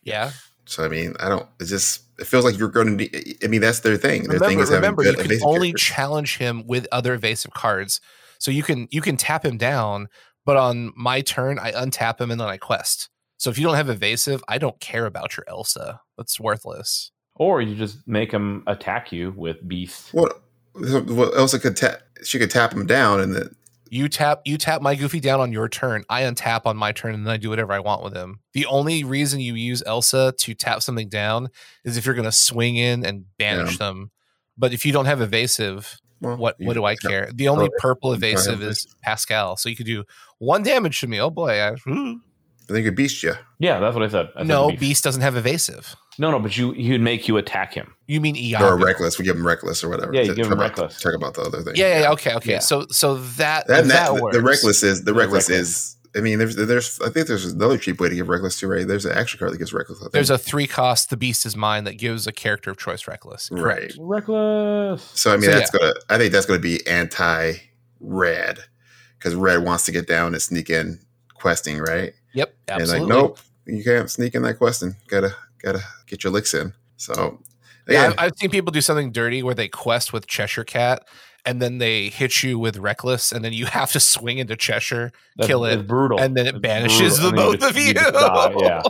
Yeah. 0.02 0.32
So 0.66 0.84
I 0.84 0.88
mean, 0.88 1.14
I 1.18 1.28
don't. 1.28 1.46
It 1.60 1.64
just 1.64 2.02
it 2.18 2.26
feels 2.26 2.44
like 2.44 2.58
you're 2.58 2.68
going 2.68 2.98
to. 2.98 3.44
I 3.44 3.48
mean, 3.48 3.60
that's 3.60 3.80
their 3.80 3.96
thing. 3.96 4.24
Their 4.24 4.38
thing 4.38 4.58
remember, 4.58 4.62
is 4.62 4.68
having 4.68 4.82
remember 4.82 5.02
good 5.04 5.18
you 5.18 5.38
can 5.38 5.46
only 5.46 5.68
characters. 5.68 5.82
challenge 5.82 6.36
him 6.36 6.66
with 6.66 6.86
other 6.92 7.14
evasive 7.14 7.52
cards. 7.52 8.00
So 8.38 8.50
you 8.50 8.62
can 8.62 8.86
you 8.90 9.00
can 9.00 9.16
tap 9.16 9.44
him 9.44 9.56
down, 9.56 10.08
but 10.44 10.56
on 10.56 10.92
my 10.96 11.22
turn 11.22 11.58
I 11.58 11.72
untap 11.72 12.20
him 12.20 12.30
and 12.30 12.40
then 12.40 12.48
I 12.48 12.56
quest. 12.56 13.08
So 13.38 13.50
if 13.50 13.58
you 13.58 13.64
don't 13.64 13.76
have 13.76 13.88
evasive, 13.88 14.42
I 14.48 14.58
don't 14.58 14.78
care 14.80 15.06
about 15.06 15.36
your 15.36 15.44
Elsa. 15.48 16.00
That's 16.16 16.38
worthless. 16.40 17.12
Or 17.36 17.62
you 17.62 17.76
just 17.76 18.06
make 18.06 18.32
him 18.32 18.64
attack 18.66 19.12
you 19.12 19.32
with 19.36 19.66
beast. 19.66 20.12
What? 20.12 20.42
What 20.80 21.36
Elsa 21.36 21.58
could 21.58 21.76
tap? 21.76 22.00
She 22.24 22.38
could 22.38 22.50
tap 22.50 22.72
him 22.72 22.86
down, 22.86 23.20
and 23.20 23.34
then 23.34 23.54
You 23.90 24.08
tap 24.08 24.42
you 24.44 24.58
tap 24.58 24.82
my 24.82 24.94
goofy 24.94 25.20
down 25.20 25.40
on 25.40 25.52
your 25.52 25.68
turn. 25.68 26.04
I 26.08 26.22
untap 26.22 26.62
on 26.66 26.76
my 26.76 26.92
turn 26.92 27.14
and 27.14 27.26
then 27.26 27.32
I 27.32 27.36
do 27.36 27.50
whatever 27.50 27.72
I 27.72 27.78
want 27.78 28.02
with 28.02 28.14
him. 28.14 28.40
The 28.52 28.66
only 28.66 29.04
reason 29.04 29.40
you 29.40 29.54
use 29.54 29.82
Elsa 29.86 30.34
to 30.36 30.54
tap 30.54 30.82
something 30.82 31.08
down 31.08 31.48
is 31.84 31.96
if 31.96 32.04
you're 32.04 32.14
gonna 32.14 32.32
swing 32.32 32.76
in 32.76 33.04
and 33.04 33.24
banish 33.38 33.78
them. 33.78 34.10
But 34.56 34.72
if 34.72 34.84
you 34.84 34.92
don't 34.92 35.06
have 35.06 35.20
evasive, 35.20 36.00
well, 36.20 36.36
what 36.36 36.56
what 36.58 36.74
do 36.74 36.84
I 36.84 36.96
care? 36.96 37.30
The 37.32 37.48
only 37.48 37.70
purple 37.78 38.14
you 38.14 38.20
can 38.20 38.30
have 38.30 38.36
evasive 38.38 38.62
is 38.62 38.86
Pascal, 39.02 39.56
so 39.56 39.68
you 39.68 39.76
could 39.76 39.86
do 39.86 40.04
one 40.38 40.62
damage 40.62 41.00
to 41.00 41.06
me. 41.06 41.20
Oh 41.20 41.30
boy! 41.30 41.58
I, 41.60 41.76
ooh. 41.88 42.20
Then 42.66 42.76
you 42.76 42.82
could 42.82 42.96
beast 42.96 43.22
you. 43.22 43.34
Yeah, 43.58 43.78
that's 43.78 43.94
what 43.94 44.02
I 44.02 44.08
said. 44.08 44.28
I 44.34 44.40
said 44.40 44.48
no, 44.48 44.68
beast. 44.68 44.80
Beast 44.80 45.04
doesn't 45.04 45.22
have 45.22 45.36
evasive. 45.36 45.96
No, 46.18 46.30
no, 46.30 46.38
but 46.40 46.56
you 46.56 46.72
he 46.72 46.90
would 46.92 47.00
make 47.00 47.28
you 47.28 47.36
attack 47.36 47.74
him. 47.74 47.94
You 48.06 48.20
mean 48.20 48.34
Iago. 48.36 48.66
Or 48.70 48.76
reckless. 48.76 49.18
We 49.18 49.24
give 49.24 49.36
him 49.36 49.46
reckless 49.46 49.84
or 49.84 49.88
whatever. 49.88 50.12
Yeah, 50.12 50.22
you 50.22 50.28
To- 50.28 50.34
give 50.34 50.44
talk 50.46 50.52
him 50.52 50.58
about- 50.58 50.78
reckless. 50.78 51.00
Talk 51.00 51.14
about 51.14 51.34
the 51.34 51.42
other 51.42 51.62
thing. 51.62 51.76
Yeah, 51.76 51.88
yeah, 51.88 52.00
yeah, 52.02 52.10
okay, 52.12 52.34
okay. 52.34 52.52
Yeah. 52.52 52.58
So 52.58 52.86
so 52.90 53.14
that 53.16 53.66
That, 53.68 53.84
that, 53.84 53.88
that, 53.88 54.14
the, 54.16 54.22
works. 54.22 54.36
the 54.36 54.42
reckless 54.42 54.82
is 54.82 55.04
the 55.04 55.12
The 55.12 55.18
reckless, 55.18 55.48
reckless. 55.48 55.68
is. 55.68 55.94
I 56.16 56.20
mean, 56.20 56.38
there's 56.38 56.56
there's 56.56 56.98
I 57.00 57.10
think 57.10 57.28
there's 57.28 57.44
another 57.44 57.76
cheap 57.78 58.00
way 58.00 58.08
to 58.08 58.14
give 58.14 58.28
reckless 58.28 58.58
too, 58.58 58.66
right? 58.66 58.88
There's 58.88 59.04
an 59.04 59.12
action 59.12 59.38
card 59.38 59.52
that 59.52 59.58
gives 59.58 59.72
reckless. 59.74 59.98
I 59.98 60.02
think. 60.04 60.12
There's 60.12 60.30
a 60.30 60.38
three 60.38 60.66
cost. 60.66 61.10
The 61.10 61.16
Beast 61.18 61.44
is 61.46 61.54
mine 61.54 61.84
that 61.84 61.94
gives 61.98 62.26
a 62.26 62.32
character 62.32 62.70
of 62.70 62.78
choice 62.78 63.06
reckless. 63.06 63.50
Correct. 63.50 63.80
right. 63.80 63.92
Reckless. 64.00 65.02
So 65.14 65.32
I 65.32 65.36
mean, 65.36 65.50
So, 65.50 65.50
that's 65.52 65.70
gonna. 65.70 65.92
I 66.08 66.16
think 66.18 66.32
that's 66.32 66.46
gonna 66.46 66.58
be 66.60 66.84
anti 66.86 67.54
red 68.00 68.58
because 69.18 69.34
red 69.34 69.58
wants 69.62 69.84
to 69.84 69.92
get 69.92 70.06
down 70.06 70.32
and 70.32 70.42
sneak 70.42 70.70
in 70.70 70.98
questing, 71.34 71.78
right? 71.78 72.14
Yep. 72.32 72.54
Absolutely. 72.68 72.96
And 73.00 73.08
like, 73.08 73.16
nope, 73.22 73.38
you 73.66 73.84
can't 73.84 74.10
sneak 74.10 74.34
in 74.34 74.42
that 74.42 74.54
questing. 74.58 74.96
Gotta 75.08 75.34
gotta 75.62 75.80
get 76.06 76.24
your 76.24 76.32
licks 76.32 76.54
in. 76.54 76.72
So 76.96 77.40
Yeah, 77.88 77.94
yeah, 77.94 78.06
I've, 78.08 78.14
I've 78.18 78.32
seen 78.36 78.50
people 78.50 78.72
do 78.72 78.80
something 78.80 79.12
dirty 79.12 79.42
where 79.42 79.54
they 79.54 79.68
quest 79.68 80.12
with 80.12 80.26
Cheshire 80.26 80.64
Cat, 80.64 81.06
and 81.44 81.62
then 81.62 81.78
they 81.78 82.08
hit 82.08 82.42
you 82.42 82.58
with 82.58 82.76
reckless, 82.78 83.32
and 83.32 83.44
then 83.44 83.52
you 83.52 83.66
have 83.78 83.92
to 83.92 84.00
swing 84.00 84.38
into 84.38 84.56
Cheshire, 84.56 85.12
That's, 85.36 85.46
kill 85.46 85.64
it, 85.64 85.86
brutal. 85.86 86.20
and 86.20 86.36
then 86.36 86.46
it 86.46 86.56
It's 86.56 86.62
banishes 86.62 87.16
the 87.18 87.30
brutal. 87.30 87.50
And 87.52 87.60
both 87.60 87.60
then 87.60 87.70
of 87.70 87.86
you. 87.88 87.94
just- 87.94 88.12
just 88.12 88.26
die. 88.26 88.54
Yeah, 88.60 88.82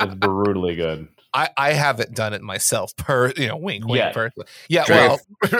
it's 0.00 0.14
brutally 0.14 0.76
good. 0.76 1.08
I, 1.34 1.50
I 1.58 1.72
haven't 1.74 2.14
done 2.14 2.32
it 2.32 2.40
myself. 2.42 2.96
Per 2.96 3.32
you 3.36 3.48
know, 3.48 3.56
wink, 3.56 3.84
wink. 3.84 3.96
Yet. 3.98 4.14
personally. 4.14 4.48
Yeah, 4.68 4.84
Dragon- 4.86 5.18
well, 5.42 5.50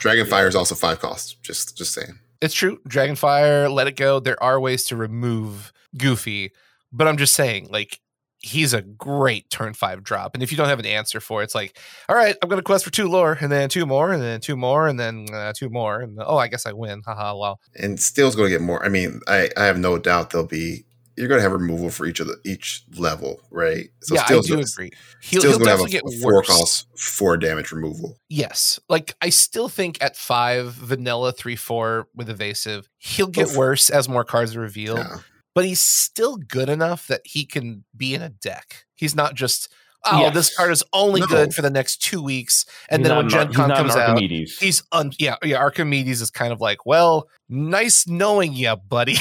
Dragonfire 0.00 0.48
is 0.48 0.56
also 0.56 0.74
five 0.74 0.98
costs. 1.00 1.34
Just 1.42 1.76
just 1.76 1.92
saying. 1.92 2.18
it's 2.40 2.54
true. 2.54 2.78
Dragonfire, 2.88 3.72
let 3.72 3.86
it 3.86 3.96
go. 3.96 4.18
There 4.20 4.42
are 4.42 4.58
ways 4.60 4.84
to 4.86 4.96
remove 4.96 5.72
Goofy, 5.96 6.50
but 6.92 7.06
I'm 7.06 7.16
just 7.16 7.34
saying, 7.34 7.68
like, 7.70 8.00
he's 8.40 8.72
a 8.72 8.82
great 8.82 9.50
turn 9.50 9.74
five 9.74 10.02
drop. 10.02 10.34
And 10.34 10.42
if 10.42 10.50
you 10.50 10.56
don't 10.56 10.68
have 10.68 10.78
an 10.78 10.86
answer 10.86 11.20
for 11.20 11.40
it, 11.40 11.44
it's 11.44 11.54
like, 11.54 11.78
all 12.08 12.16
right, 12.16 12.36
I'm 12.42 12.48
going 12.48 12.58
to 12.58 12.64
quest 12.64 12.84
for 12.84 12.90
two 12.90 13.08
lore, 13.08 13.36
and 13.40 13.50
then 13.50 13.68
two 13.68 13.86
more, 13.86 14.12
and 14.12 14.22
then 14.22 14.40
two 14.40 14.56
more, 14.56 14.86
and 14.86 14.98
then 14.98 15.26
uh, 15.32 15.52
two 15.54 15.68
more. 15.68 16.00
And 16.00 16.18
oh, 16.24 16.36
I 16.36 16.48
guess 16.48 16.66
I 16.66 16.72
win. 16.72 17.02
Haha, 17.04 17.36
well. 17.36 17.60
And 17.74 18.00
still's 18.00 18.36
going 18.36 18.50
to 18.50 18.58
get 18.58 18.62
more. 18.62 18.84
I 18.84 18.88
mean, 18.88 19.20
I, 19.26 19.50
I 19.56 19.64
have 19.64 19.78
no 19.78 19.98
doubt 19.98 20.30
there'll 20.30 20.46
be. 20.46 20.84
You're 21.16 21.26
going 21.26 21.40
to 21.40 21.42
have 21.42 21.50
removal 21.50 21.90
for 21.90 22.06
each 22.06 22.20
of 22.20 22.28
the 22.28 22.36
each 22.44 22.84
level, 22.96 23.40
right? 23.50 23.88
So 24.02 24.14
yeah, 24.14 24.22
I 24.24 24.28
do 24.28 24.42
gonna- 24.48 24.62
agree. 24.62 24.92
He'll, 25.20 25.42
he'll 25.42 25.50
going 25.58 25.64
to 25.64 25.70
have 25.70 25.78
definitely 25.80 25.98
a, 25.98 26.02
get 26.12 26.22
four 26.22 26.34
worse. 26.34 26.46
cost 26.46 26.86
four 26.96 27.36
damage 27.36 27.72
removal. 27.72 28.16
Yes. 28.28 28.78
Like 28.88 29.16
I 29.20 29.30
still 29.30 29.68
think 29.68 29.98
at 30.00 30.16
five, 30.16 30.74
vanilla 30.74 31.32
three 31.32 31.56
four 31.56 32.06
with 32.14 32.30
evasive, 32.30 32.88
he'll 32.98 33.26
get 33.26 33.56
worse 33.56 33.90
as 33.90 34.08
more 34.08 34.22
cards 34.22 34.54
are 34.54 34.60
revealed. 34.60 35.00
Yeah. 35.00 35.16
But 35.58 35.64
he's 35.64 35.80
still 35.80 36.36
good 36.36 36.68
enough 36.68 37.08
that 37.08 37.22
he 37.24 37.44
can 37.44 37.82
be 37.96 38.14
in 38.14 38.22
a 38.22 38.28
deck. 38.28 38.84
He's 38.94 39.16
not 39.16 39.34
just 39.34 39.68
oh, 40.04 40.20
Yes. 40.20 40.34
this 40.34 40.56
card 40.56 40.70
is 40.70 40.84
only 40.92 41.20
No. 41.20 41.26
good 41.26 41.52
for 41.52 41.62
the 41.62 41.70
next 41.70 41.96
two 41.96 42.22
weeks, 42.22 42.64
and 42.88 43.00
He's 43.02 43.08
then 43.08 43.16
when 43.16 43.28
Gen 43.28 43.52
Con 43.52 43.68
not 43.68 43.78
comes 43.78 43.96
out, 43.96 44.10
Archimedes. 44.10 44.56
he's 44.60 44.84
un- 44.92 45.10
yeah 45.18 45.34
yeah 45.42 45.56
Archimedes 45.56 46.20
is 46.22 46.30
kind 46.30 46.52
of 46.52 46.60
like 46.60 46.86
well, 46.86 47.28
nice 47.48 48.06
knowing 48.06 48.52
you, 48.52 48.76
buddy. 48.76 49.14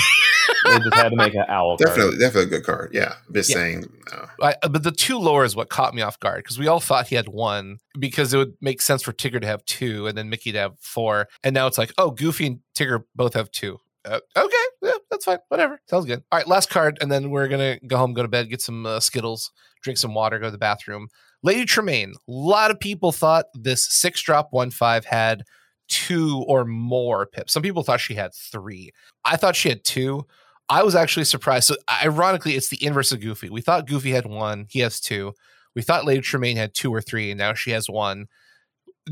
they 0.65 0.77
just 0.79 0.93
had 0.93 1.09
to 1.09 1.15
make 1.15 1.33
an 1.33 1.45
owl 1.49 1.75
card. 1.77 1.87
Definitely, 1.89 2.19
definitely 2.19 2.55
a 2.55 2.59
good 2.59 2.65
card. 2.65 2.91
Yeah, 2.93 3.13
I'm 3.27 3.33
just 3.33 3.49
Yeah. 3.49 3.55
saying. 3.55 3.85
Uh, 4.13 4.27
I, 4.41 4.67
but 4.67 4.83
the 4.83 4.91
two 4.91 5.17
lore 5.17 5.43
is 5.43 5.55
what 5.55 5.69
caught 5.69 5.95
me 5.95 6.03
off 6.03 6.19
guard 6.19 6.43
because 6.43 6.59
we 6.59 6.67
all 6.67 6.79
thought 6.79 7.07
he 7.07 7.15
had 7.15 7.27
one 7.29 7.79
because 7.97 8.31
it 8.33 8.37
would 8.37 8.53
make 8.61 8.81
sense 8.81 9.01
for 9.01 9.11
Tigger 9.11 9.41
to 9.41 9.47
have 9.47 9.65
two 9.65 10.05
and 10.05 10.15
then 10.15 10.29
Mickey 10.29 10.51
to 10.51 10.59
have 10.59 10.73
four. 10.79 11.27
And 11.43 11.55
now 11.55 11.65
it's 11.65 11.77
like, 11.79 11.91
oh, 11.97 12.11
Goofy 12.11 12.45
and 12.45 12.59
Tigger 12.77 13.03
both 13.15 13.33
have 13.33 13.49
two. 13.51 13.79
Uh, 14.05 14.19
okay, 14.37 14.55
yeah, 14.83 14.91
that's 15.17 15.25
fine. 15.25 15.39
Whatever. 15.49 15.79
Sounds 15.89 16.05
good. 16.05 16.23
All 16.31 16.39
right, 16.39 16.47
last 16.47 16.69
card. 16.69 16.97
And 17.01 17.11
then 17.11 17.29
we're 17.29 17.47
to 17.47 17.79
go 17.87 17.97
home, 17.97 18.13
go 18.13 18.21
to 18.21 18.27
bed, 18.27 18.49
get 18.49 18.61
some 18.61 18.85
uh, 18.85 18.99
Skittles, 18.99 19.51
drink 19.81 19.97
some 19.97 20.13
water, 20.13 20.39
go 20.39 20.45
to 20.45 20.51
the 20.51 20.57
bathroom. 20.57 21.07
Lady 21.43 21.65
Tremaine. 21.65 22.13
A 22.13 22.31
lot 22.31 22.71
of 22.71 22.79
people 22.79 23.11
thought 23.11 23.45
this 23.53 23.85
six 23.85 24.21
drop 24.21 24.49
one 24.51 24.71
five 24.71 25.05
had 25.05 25.43
two 25.87 26.43
or 26.47 26.65
more 26.65 27.25
pips. 27.25 27.53
Some 27.53 27.63
people 27.63 27.83
thought 27.83 27.99
she 27.99 28.15
had 28.15 28.33
three. 28.33 28.91
I 29.25 29.37
thought 29.37 29.55
she 29.55 29.69
had 29.69 29.83
two. 29.83 30.25
I 30.69 30.83
was 30.83 30.95
actually 30.95 31.25
surprised. 31.25 31.67
So 31.67 31.75
ironically, 32.03 32.55
it's 32.55 32.69
the 32.69 32.83
inverse 32.83 33.11
of 33.11 33.21
Goofy. 33.21 33.49
We 33.49 33.61
thought 33.61 33.87
Goofy 33.87 34.11
had 34.11 34.25
one, 34.25 34.65
he 34.69 34.79
has 34.79 34.99
two. 34.99 35.33
We 35.75 35.81
thought 35.81 36.05
Lady 36.05 36.21
Tremaine 36.21 36.57
had 36.57 36.73
two 36.73 36.93
or 36.93 37.01
three, 37.01 37.31
and 37.31 37.37
now 37.37 37.53
she 37.53 37.71
has 37.71 37.89
one. 37.89 38.25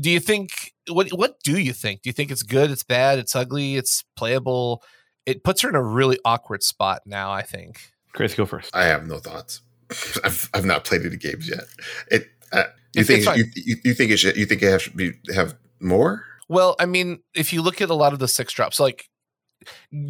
Do 0.00 0.10
you 0.10 0.20
think 0.20 0.50
what 0.88 1.08
what 1.10 1.36
do 1.42 1.58
you 1.58 1.72
think? 1.72 2.02
Do 2.02 2.10
you 2.10 2.12
think 2.12 2.30
it's 2.30 2.42
good, 2.42 2.70
it's 2.70 2.84
bad, 2.84 3.18
it's 3.18 3.34
ugly, 3.34 3.76
it's 3.76 4.04
playable? 4.16 4.82
It 5.26 5.42
puts 5.44 5.60
her 5.62 5.68
in 5.68 5.74
a 5.74 5.82
really 5.82 6.18
awkward 6.24 6.62
spot 6.62 7.02
now, 7.04 7.32
I 7.32 7.42
think. 7.42 7.90
Chris, 8.12 8.34
go 8.34 8.46
first. 8.46 8.74
I 8.74 8.84
have 8.84 9.06
no 9.06 9.18
thoughts. 9.18 9.60
I've 10.24 10.48
I've 10.54 10.64
not 10.64 10.84
played 10.84 11.02
any 11.04 11.16
games 11.16 11.48
yet. 11.48 11.64
It. 12.10 12.28
Uh, 12.52 12.64
you 12.94 13.02
It's- 13.02 13.06
think 13.24 13.26
it's 13.38 13.56
you, 13.56 13.62
you, 13.74 13.76
you 13.84 13.94
think 13.94 14.10
it 14.12 14.16
should? 14.18 14.36
You 14.36 14.46
think 14.46 14.62
it 14.62 14.70
have 14.70 14.96
be 14.96 15.12
have 15.34 15.54
more? 15.80 16.24
Well, 16.48 16.76
I 16.78 16.86
mean, 16.86 17.20
if 17.34 17.52
you 17.52 17.60
look 17.60 17.80
at 17.80 17.90
a 17.90 17.94
lot 17.94 18.12
of 18.12 18.20
the 18.20 18.28
six 18.28 18.52
drops, 18.52 18.78
like 18.80 19.08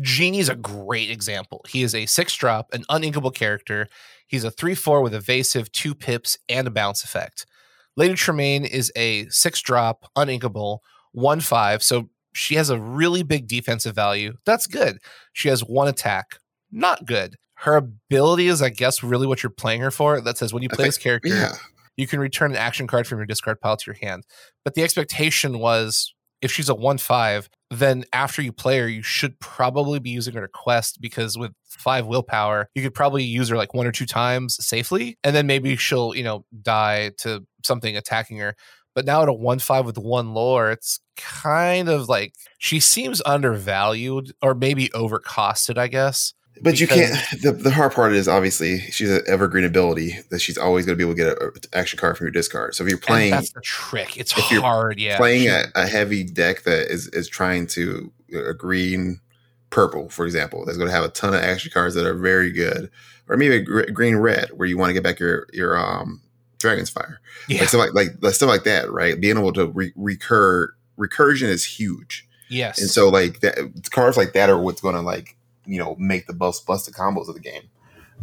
Genie's 0.03 0.49
a 0.49 0.55
great 0.55 1.11
example. 1.11 1.65
He 1.69 1.83
is 1.83 1.95
a 1.95 2.07
six 2.07 2.35
drop, 2.35 2.69
an 2.73 2.85
uninkable 2.91 3.35
character. 3.35 3.89
He's 4.27 4.45
a 4.45 4.51
three 4.51 4.75
four 4.75 5.03
with 5.03 5.15
evasive, 5.15 5.71
two 5.73 5.95
pips, 5.95 6.37
and 6.49 6.67
a 6.67 6.71
bounce 6.71 7.05
effect. 7.05 7.47
Lady 7.97 8.15
Tremaine 8.15 8.65
is 8.65 8.93
a 8.97 9.27
six 9.29 9.61
drop, 9.63 10.11
uninkable, 10.17 10.81
one 11.13 11.41
five. 11.41 11.83
So 11.83 12.11
she 12.37 12.55
has 12.57 12.71
a 12.71 12.79
really 12.79 13.23
big 13.23 13.49
defensive 13.49 13.95
value. 13.95 14.35
That's 14.45 14.67
good. 14.67 14.99
She 15.33 15.49
has 15.49 15.63
one 15.63 15.89
attack. 15.89 16.39
Not 16.71 17.07
good. 17.07 17.37
Her 17.55 17.77
ability 17.77 18.49
is, 18.49 18.61
I 18.61 18.69
guess, 18.69 19.03
really 19.03 19.27
what 19.27 19.43
you're 19.43 19.51
playing 19.51 19.81
her 19.81 19.91
for. 19.91 20.21
That 20.21 20.37
says 20.37 20.53
when 20.53 20.63
you 20.63 20.69
play 20.69 20.85
think- 20.85 20.89
this 20.89 20.99
character, 20.99 21.29
Yeah, 21.29 21.55
you 21.97 22.07
can 22.07 22.21
return 22.21 22.51
an 22.51 22.59
action 22.59 22.87
card 22.87 23.07
from 23.07 23.19
your 23.19 23.27
discard 23.27 23.61
pile 23.61 23.77
to 23.77 23.85
your 23.87 23.97
hand. 24.01 24.25
But 24.65 24.75
the 24.75 24.83
expectation 24.83 25.59
was 25.59 26.13
if 26.43 26.53
she's 26.53 26.69
a 26.69 26.75
1 26.75 26.99
5, 26.99 27.49
then 27.71 28.05
after 28.13 28.43
you 28.43 28.53
play 28.53 28.79
her, 28.79 28.89
you 28.89 29.03
should 29.03 29.41
probably 29.41 29.99
be 29.99 30.11
using 30.11 30.35
her 30.35 30.43
to 30.43 30.49
quest 30.49 31.01
because 31.01 31.39
with 31.39 31.53
five 31.67 32.07
willpower, 32.07 32.69
you 32.75 32.83
could 32.83 32.95
probably 32.95 33.25
use 33.25 33.49
her 33.49 33.57
like 33.57 33.73
one 33.75 33.87
or 33.87 33.93
two 33.93 34.07
times 34.07 34.57
safely, 34.65 35.19
and 35.25 35.35
then 35.35 35.47
maybe 35.47 35.75
she'll, 35.77 36.15
you 36.15 36.23
know, 36.23 36.45
die 36.63 37.11
to 37.19 37.45
something 37.65 37.97
attacking 37.97 38.37
her. 38.39 38.55
But 38.97 39.05
now 39.05 39.21
at 39.23 39.29
a 39.29 39.33
one 39.33 39.59
five 39.59 39.85
with 39.85 39.99
one 39.99 40.33
lore, 40.33 40.71
it's 40.71 41.01
kind 41.19 41.91
of 41.91 42.09
like 42.09 42.33
she 42.57 42.81
seems 42.81 43.21
undervalued 43.27 44.33
or 44.41 44.55
maybe 44.55 44.89
overcosted, 44.89 45.77
I 45.77 45.89
guess. 45.89 46.33
But 46.63 46.81
you 46.81 46.87
can't. 46.87 47.15
The, 47.43 47.53
the 47.53 47.71
hard 47.71 47.93
part 47.93 48.15
is 48.15 48.27
obviously 48.27 48.79
she's 48.91 49.11
an 49.11 49.21
evergreen 49.27 49.67
ability 49.67 50.19
that 50.31 50.39
she's 50.41 50.57
always 50.57 50.87
going 50.87 50.99
to 50.99 51.05
be 51.05 51.07
able 51.07 51.15
to 51.15 51.37
get 51.37 51.43
an 51.43 51.51
action 51.79 51.99
card 51.99 52.17
from 52.17 52.25
your 52.25 52.33
discard. 52.33 52.75
So 52.75 52.85
if 52.85 52.89
you're 52.89 52.99
playing 52.99 53.33
that's 53.33 53.53
the 53.53 53.61
trick. 53.61 54.17
It's 54.17 54.33
hard, 54.33 54.99
yeah. 54.99 55.19
playing 55.19 55.43
She- 55.43 55.49
a, 55.49 55.67
a 55.75 55.87
heavy 55.87 56.25
deck 56.25 56.63
that 56.63 56.91
is 56.91 57.09
is 57.09 57.29
trying 57.29 57.67
to 57.69 58.11
a 58.35 58.55
green 58.55 59.21
purple, 59.69 60.09
for 60.09 60.25
example, 60.25 60.65
that's 60.65 60.79
going 60.79 60.89
to 60.89 60.95
have 60.95 61.05
a 61.05 61.11
ton 61.11 61.35
of 61.35 61.41
action 61.43 61.71
cards 61.71 61.95
that 61.97 62.07
are 62.07 62.15
very 62.15 62.51
good, 62.51 62.91
or 63.29 63.37
maybe 63.37 63.57
a 63.57 63.61
gr- 63.61 63.91
green 63.93 64.17
red 64.17 64.49
where 64.55 64.67
you 64.67 64.79
want 64.79 64.89
to 64.89 64.95
get 64.95 65.03
back 65.03 65.21
your 65.21 65.47
your 65.53 65.77
um 65.77 66.23
dragon's 66.59 66.91
fire, 66.91 67.21
yeah, 67.49 67.61
like 67.61 67.69
stuff 67.69 67.91
like 67.95 68.09
like 68.21 68.35
stuff 68.35 68.49
like 68.49 68.65
that, 68.65 68.91
right? 68.91 69.21
Being 69.21 69.39
able 69.39 69.53
to 69.55 69.67
re- 69.69 69.93
recur 69.97 70.75
recursion 70.99 71.49
is 71.49 71.65
huge. 71.65 72.27
yes. 72.49 72.81
And 72.81 72.91
so 72.91 73.09
like 73.09 73.41
that 73.41 73.57
cards 73.91 74.17
like 74.17 74.33
that 74.33 74.51
are 74.51 74.59
what's 74.59 74.81
going 74.81 74.95
to 74.95 75.03
like 75.03 75.37
you 75.67 75.79
know 75.79 75.97
make 75.99 76.27
the 76.27 76.35
most 76.35 76.67
busted 76.67 76.95
combos 76.95 77.29
of 77.29 77.35
the 77.35 77.41
game. 77.41 77.63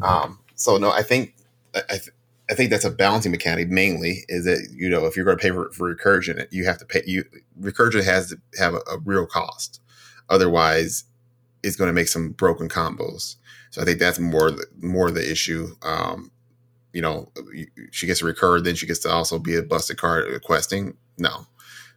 Um, 0.01 0.39
so 0.55 0.77
no, 0.77 0.91
I 0.91 1.03
think 1.03 1.35
I, 1.75 1.81
I, 1.89 1.93
th- 1.97 2.11
I 2.49 2.55
think 2.55 2.69
that's 2.69 2.85
a 2.85 2.89
balancing 2.89 3.31
mechanic 3.31 3.69
mainly 3.69 4.25
is 4.27 4.45
that 4.45 4.69
you 4.73 4.89
know 4.89 5.05
if 5.05 5.15
you're 5.15 5.25
going 5.25 5.37
to 5.37 5.41
pay 5.41 5.51
for, 5.51 5.71
for 5.71 5.95
recursion, 5.95 6.45
you 6.51 6.65
have 6.65 6.77
to 6.79 6.85
pay 6.85 7.03
you 7.05 7.23
recursion 7.59 8.03
has 8.03 8.29
to 8.29 8.37
have 8.57 8.73
a, 8.73 8.79
a 8.91 8.97
real 9.05 9.25
cost. 9.25 9.81
Otherwise, 10.29 11.03
it's 11.63 11.75
going 11.75 11.89
to 11.89 11.93
make 11.93 12.07
some 12.07 12.31
broken 12.31 12.69
combos. 12.69 13.35
So 13.71 13.81
I 13.81 13.85
think 13.85 13.99
that's 13.99 14.19
more 14.19 14.51
the, 14.51 14.65
more 14.81 15.11
the 15.11 15.29
issue. 15.29 15.75
Um, 15.81 16.31
you 16.93 17.01
know, 17.01 17.31
she 17.91 18.07
gets 18.07 18.19
to 18.19 18.25
recur, 18.25 18.61
then 18.61 18.75
she 18.75 18.85
gets 18.85 18.99
to 18.99 19.09
also 19.09 19.39
be 19.39 19.55
a 19.55 19.63
busted 19.63 19.97
card 19.97 20.41
questing. 20.43 20.95
No, 21.17 21.45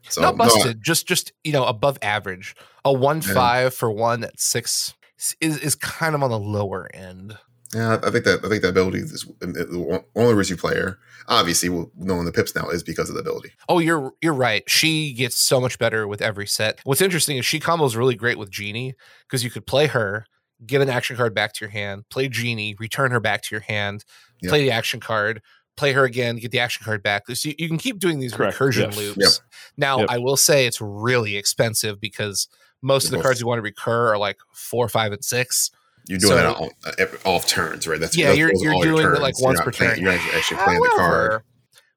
so 0.09 0.23
not 0.23 0.36
no, 0.36 0.44
busted, 0.44 0.82
just 0.82 1.06
just 1.06 1.32
you 1.44 1.52
know 1.52 1.64
above 1.64 1.98
average. 2.02 2.56
A 2.85 2.93
one 2.93 3.23
Yeah. 3.27 3.35
five 3.35 3.74
for 3.74 3.90
one 3.90 4.24
at 4.24 4.40
six 4.40 4.94
is 5.40 5.59
is 5.59 5.74
kind 5.74 6.14
of 6.14 6.23
on 6.23 6.31
the 6.31 6.39
lower 6.39 6.89
end. 6.94 7.39
Yeah, 7.74 7.98
I 8.02 8.10
think 8.10 8.24
that 8.24 8.44
I 8.44 8.48
think 8.48 8.62
that 8.62 8.68
ability 8.68 8.98
is 9.01 9.27
the 9.40 10.05
only 10.14 10.35
reason 10.35 10.56
you 10.56 10.60
play 10.60 10.77
her. 10.77 10.98
Obviously, 11.28 11.68
well, 11.68 11.90
knowing 11.97 12.24
the 12.24 12.32
pips 12.32 12.55
now 12.55 12.68
is 12.68 12.85
because 12.85 13.09
of 13.09 13.16
the 13.16 13.20
ability. 13.20 13.51
Oh, 13.68 13.81
you're 13.81 14.12
you're 14.23 14.32
right. 14.32 14.62
She 14.70 15.12
gets 15.12 15.36
so 15.36 15.60
much 15.60 15.78
better 15.78 16.06
with 16.06 16.23
every 16.23 16.47
set. 16.47 16.81
What's 16.85 17.01
interesting 17.01 17.36
is 17.36 17.44
she 17.44 17.59
combos 17.59 17.97
really 17.97 18.14
great 18.14 18.39
with 18.39 18.51
Genie 18.51 18.94
because 19.27 19.43
you 19.43 19.51
could 19.51 19.66
play 19.66 19.89
her, 19.89 20.27
get 20.64 20.81
an 20.81 20.89
action 20.89 21.16
card 21.16 21.35
back 21.35 21.52
to 21.55 21.64
your 21.64 21.70
hand, 21.70 22.05
play 22.09 22.28
Genie, 22.28 22.77
return 22.78 23.10
her 23.10 23.20
back 23.20 23.43
to 23.43 23.55
your 23.55 23.62
hand, 23.62 24.05
Yep. 24.42 24.50
play 24.50 24.62
the 24.62 24.70
action 24.70 25.00
card, 25.00 25.42
play 25.76 25.92
her 25.92 26.04
again, 26.04 26.36
get 26.36 26.50
the 26.50 26.60
action 26.60 26.84
card 26.84 27.02
back. 27.02 27.24
So 27.28 27.48
you, 27.48 27.54
you 27.58 27.68
can 27.68 27.78
keep 27.78 27.98
doing 27.98 28.18
these 28.18 28.32
Correct, 28.34 28.56
recursion 28.58 28.86
yes. 28.86 28.96
loops. 28.96 29.16
Yep. 29.18 29.30
Now, 29.76 29.98
Yep. 30.00 30.06
I 30.10 30.18
will 30.18 30.36
say 30.36 30.66
it's 30.66 30.80
really 30.80 31.36
expensive 31.36 32.00
because 32.00 32.48
most 32.82 33.06
of 33.06 33.10
the 33.12 33.20
cards 33.20 33.40
you 33.40 33.46
want 33.46 33.58
to 33.58 33.62
recur 33.62 34.12
are 34.12 34.18
like 34.18 34.38
four, 34.54 34.88
five, 34.88 35.12
and 35.12 35.24
six. 35.24 35.70
You're 36.08 36.18
doing 36.18 36.30
So- 36.30 36.36
that 36.36 36.46
all, 36.46 36.70
uh, 36.86 37.28
off 37.28 37.46
turns, 37.48 37.86
right? 37.88 37.98
That's 37.98 38.16
Yeah, 38.16 38.32
you're- 38.32 38.52
you're 38.56 38.72
all 38.74 38.84
your 38.84 38.96
doing 39.02 39.14
it, 39.16 39.20
like, 39.20 39.40
once 39.40 39.60
per 39.60 39.72
playing- 39.72 39.94
turn. 39.96 40.02
You're 40.04 40.12
actually 40.12 40.58
playing 40.58 40.80
the 40.80 40.92
card. 40.96 41.42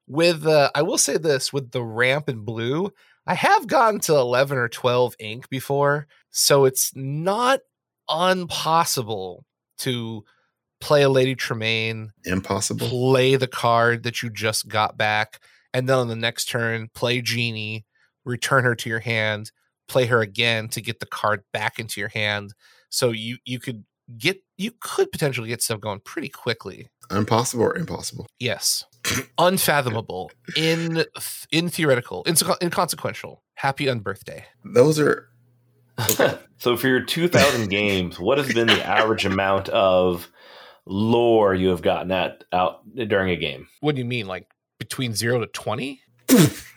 With 0.08 0.44
uh, 0.46 0.70
I 0.74 0.82
will 0.82 0.98
say 0.98 1.16
this 1.18 1.52
with 1.52 1.70
the 1.70 1.84
ramp 1.84 2.28
in 2.28 2.40
blue, 2.40 2.92
I 3.26 3.34
have 3.34 3.68
gotten 3.68 4.00
to 4.00 4.16
11 4.16 4.58
or 4.58 4.68
12 4.68 5.14
ink 5.20 5.48
before, 5.48 6.08
so 6.32 6.64
it's 6.64 6.90
not 6.96 7.60
impossible 8.34 9.44
to 9.78 10.24
play 10.80 11.02
a 11.02 11.08
Lady 11.08 11.34
Tremaine, 11.34 12.12
Impossible. 12.24 12.88
play 12.88 13.36
the 13.36 13.46
card 13.46 14.02
that 14.04 14.22
you 14.22 14.30
just 14.30 14.68
got 14.68 14.96
back, 14.96 15.40
and 15.74 15.88
then 15.88 15.98
on 15.98 16.08
the 16.08 16.16
next 16.16 16.46
turn, 16.48 16.88
play 16.94 17.20
Genie, 17.20 17.84
return 18.24 18.64
her 18.64 18.74
to 18.74 18.88
your 18.88 19.00
hand, 19.00 19.52
play 19.88 20.06
her 20.06 20.20
again 20.20 20.68
to 20.68 20.80
get 20.80 21.00
the 21.00 21.06
card 21.06 21.42
back 21.52 21.78
into 21.78 22.00
your 22.00 22.10
hand. 22.10 22.54
So 22.88 23.10
you 23.10 23.38
you 23.44 23.60
could 23.60 23.84
get 24.18 24.42
you 24.56 24.72
could 24.80 25.12
potentially 25.12 25.48
get 25.48 25.62
stuff 25.62 25.80
going 25.80 26.00
pretty 26.00 26.28
quickly. 26.28 26.88
Impossible 27.10 27.64
or 27.64 27.76
impossible? 27.76 28.26
Yes. 28.38 28.84
Unfathomable. 29.38 30.30
In 30.56 31.04
in 31.50 31.68
theoretical. 31.68 32.24
Inse- 32.24 32.56
inconsequential. 32.62 33.42
Happy 33.54 33.86
unbirthday. 33.86 34.42
Those 34.64 34.98
are 34.98 35.28
so 36.58 36.76
for 36.76 36.88
your 36.88 37.02
2000 37.02 37.68
games, 37.70 38.18
what 38.18 38.38
has 38.38 38.52
been 38.52 38.68
the 38.68 38.84
average 38.86 39.26
amount 39.26 39.68
of 39.68 40.30
lore 40.86 41.54
you 41.54 41.68
have 41.68 41.82
gotten 41.82 42.10
at 42.12 42.44
out 42.52 42.80
during 42.94 43.30
a 43.30 43.36
game? 43.36 43.68
What 43.80 43.94
do 43.94 44.00
you 44.00 44.04
mean? 44.04 44.26
Like 44.26 44.46
between 44.78 45.14
zero 45.14 45.40
to 45.40 45.46
twenty? 45.46 46.00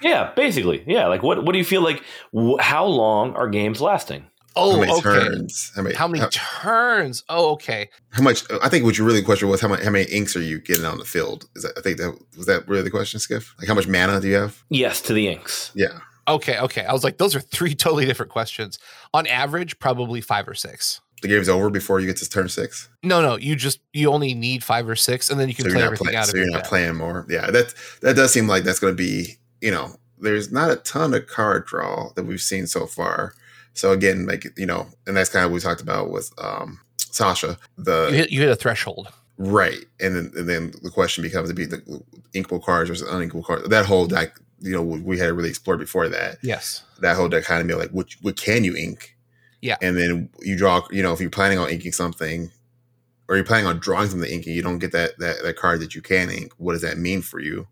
Yeah, 0.02 0.32
basically. 0.36 0.84
Yeah, 0.88 1.08
like 1.08 1.24
what 1.24 1.44
what 1.46 1.52
do 1.54 1.58
you 1.60 1.66
feel 1.66 1.82
like 1.82 2.04
wh- 2.36 2.60
how 2.60 2.86
long 2.86 3.34
are 3.36 3.48
games 3.48 3.80
lasting? 3.82 4.26
Oh, 4.56 4.72
how 4.72 4.76
Oh, 4.76 4.80
many 4.80 4.92
okay. 4.94 5.02
turns? 5.30 5.72
How 5.76 5.82
many? 5.82 5.96
How 5.96 6.08
many 6.08 6.20
How, 6.20 6.30
turns? 6.32 7.24
Oh, 7.30 7.52
okay. 7.54 7.90
how 8.12 8.22
much? 8.22 8.44
I 8.62 8.70
think 8.70 8.86
what 8.86 8.98
you 8.98 9.04
really 9.06 9.20
the 9.20 9.26
question 9.26 9.50
was 9.50 9.62
how 9.62 9.68
many? 9.68 9.84
How 9.84 9.90
many 9.92 10.06
inks 10.06 10.36
are 10.36 10.42
you 10.42 10.60
getting 10.60 10.86
on 10.86 10.98
the 11.00 11.06
field? 11.06 11.46
Is 11.56 11.64
that 11.64 11.74
I 11.78 11.82
think 11.82 11.98
that 11.98 12.16
was 12.38 12.46
that 12.48 12.68
really 12.68 12.84
the 12.84 12.92
question, 12.92 13.20
Skiff? 13.20 13.56
Like 13.60 13.68
how 13.68 13.74
much 13.74 13.88
mana 13.88 14.20
do 14.22 14.28
you 14.28 14.36
have? 14.36 14.64
Yes, 14.70 15.02
to 15.04 15.14
the 15.14 15.28
inks. 15.28 15.72
Yeah, 15.76 16.00
Okay, 16.28 16.58
okay. 16.60 16.86
I 16.86 16.94
was 16.94 17.04
like, 17.04 17.18
those 17.18 17.36
are 17.36 17.40
three 17.42 17.76
totally 17.76 18.06
different 18.06 18.32
questions. 18.32 18.80
On 19.14 19.26
average, 19.28 19.78
probably 19.80 20.22
five 20.22 20.48
or 20.48 20.54
six. 20.54 21.02
The 21.24 21.30
game's 21.30 21.50
over 21.50 21.70
before 21.70 22.02
you 22.02 22.06
get 22.06 22.18
to 22.18 22.30
turn 22.30 22.50
six. 22.50 22.90
No, 23.02 23.22
no, 23.22 23.38
you 23.38 23.56
just 23.56 23.80
you 23.94 24.12
only 24.12 24.34
need 24.34 24.64
five 24.64 24.88
or 24.88 24.96
six, 24.96 25.30
and 25.30 25.40
then 25.40 25.48
you 25.48 25.56
can 25.56 25.66
so 25.66 25.72
play 25.72 25.82
everything 25.82 26.08
playing. 26.08 26.18
out 26.20 26.28
So 26.28 26.36
you're 26.38 26.46
your 26.46 26.56
not 26.56 26.66
playing 26.66 26.98
more. 26.98 27.26
Yeah, 27.30 27.50
that 27.50 27.74
that 28.02 28.16
does 28.16 28.32
seem 28.32 28.48
like 28.48 28.64
that's 28.64 28.80
going 28.80 28.94
to 28.94 28.98
be. 28.98 29.38
You 29.62 29.72
know, 29.72 29.96
there's 30.20 30.52
not 30.52 30.70
a 30.70 30.76
ton 30.76 31.14
of 31.14 31.26
card 31.28 31.66
draw 31.66 32.12
that 32.16 32.26
we've 32.26 32.42
seen 32.42 32.68
so 32.68 32.86
far. 32.86 33.34
So 33.74 33.92
again, 33.94 34.26
like 34.26 34.46
you 34.58 34.66
know, 34.66 34.88
and 35.08 35.16
that's 35.16 35.30
kind 35.30 35.46
of 35.46 35.52
what 35.52 35.56
we 35.56 35.62
talked 35.62 35.82
about 35.82 36.12
with 36.12 36.32
um 36.38 36.82
Sasha. 36.98 37.58
The 37.78 38.10
You 38.12 38.16
hit 38.18 38.32
you 38.32 38.42
hit 38.42 38.50
a 38.50 38.56
threshold. 38.56 39.08
Right, 39.38 39.86
and 40.02 40.16
then 40.16 40.32
and 40.36 40.48
then 40.50 40.74
the 40.84 40.92
question 40.92 41.24
becomes 41.24 41.48
to 41.48 41.56
be 41.56 41.66
the 41.66 41.78
inkable 42.34 42.62
cards 42.62 42.90
versus 42.90 43.08
uninkable 43.08 43.46
cards. 43.46 43.70
That 43.70 43.86
whole 43.86 44.08
deck, 44.08 44.38
you 44.60 44.74
know, 44.74 44.84
we 44.84 45.18
had 45.18 45.28
to 45.28 45.34
really 45.34 45.50
explored 45.50 45.80
before 45.80 46.10
that. 46.10 46.38
Yes. 46.42 46.84
That 47.00 47.16
whole 47.16 47.30
deck 47.30 47.46
kind 47.46 47.72
like, 47.72 47.92
what 47.92 48.14
what 48.22 48.36
can 48.36 48.66
you 48.66 48.76
ink? 48.76 49.13
Yeah. 49.64 49.78
and 49.82 49.98
then 49.98 50.30
you 50.42 50.58
draw. 50.58 50.86
You 50.92 51.02
know, 51.02 51.14
if 51.14 51.22
you're 51.22 51.30
planning 51.30 51.58
on 51.58 51.70
inking 51.70 51.94
something, 51.94 52.52
or 53.30 53.36
you're 53.36 53.46
planning 53.46 53.66
on 53.66 53.80
drawing 53.80 54.10
something 54.10 54.30
inking, 54.30 54.54
you 54.54 54.62
don't 54.62 54.80
get 54.80 54.92
that 54.92 55.18
that 55.20 55.38
that 55.42 55.56
card 55.56 55.80
that 55.80 55.96
you 55.96 56.02
can 56.02 56.30
ink. 56.30 56.52
What 56.58 56.74
does 56.74 56.82
that 56.82 56.98
mean 56.98 57.22
for 57.22 57.40
you? 57.40 57.68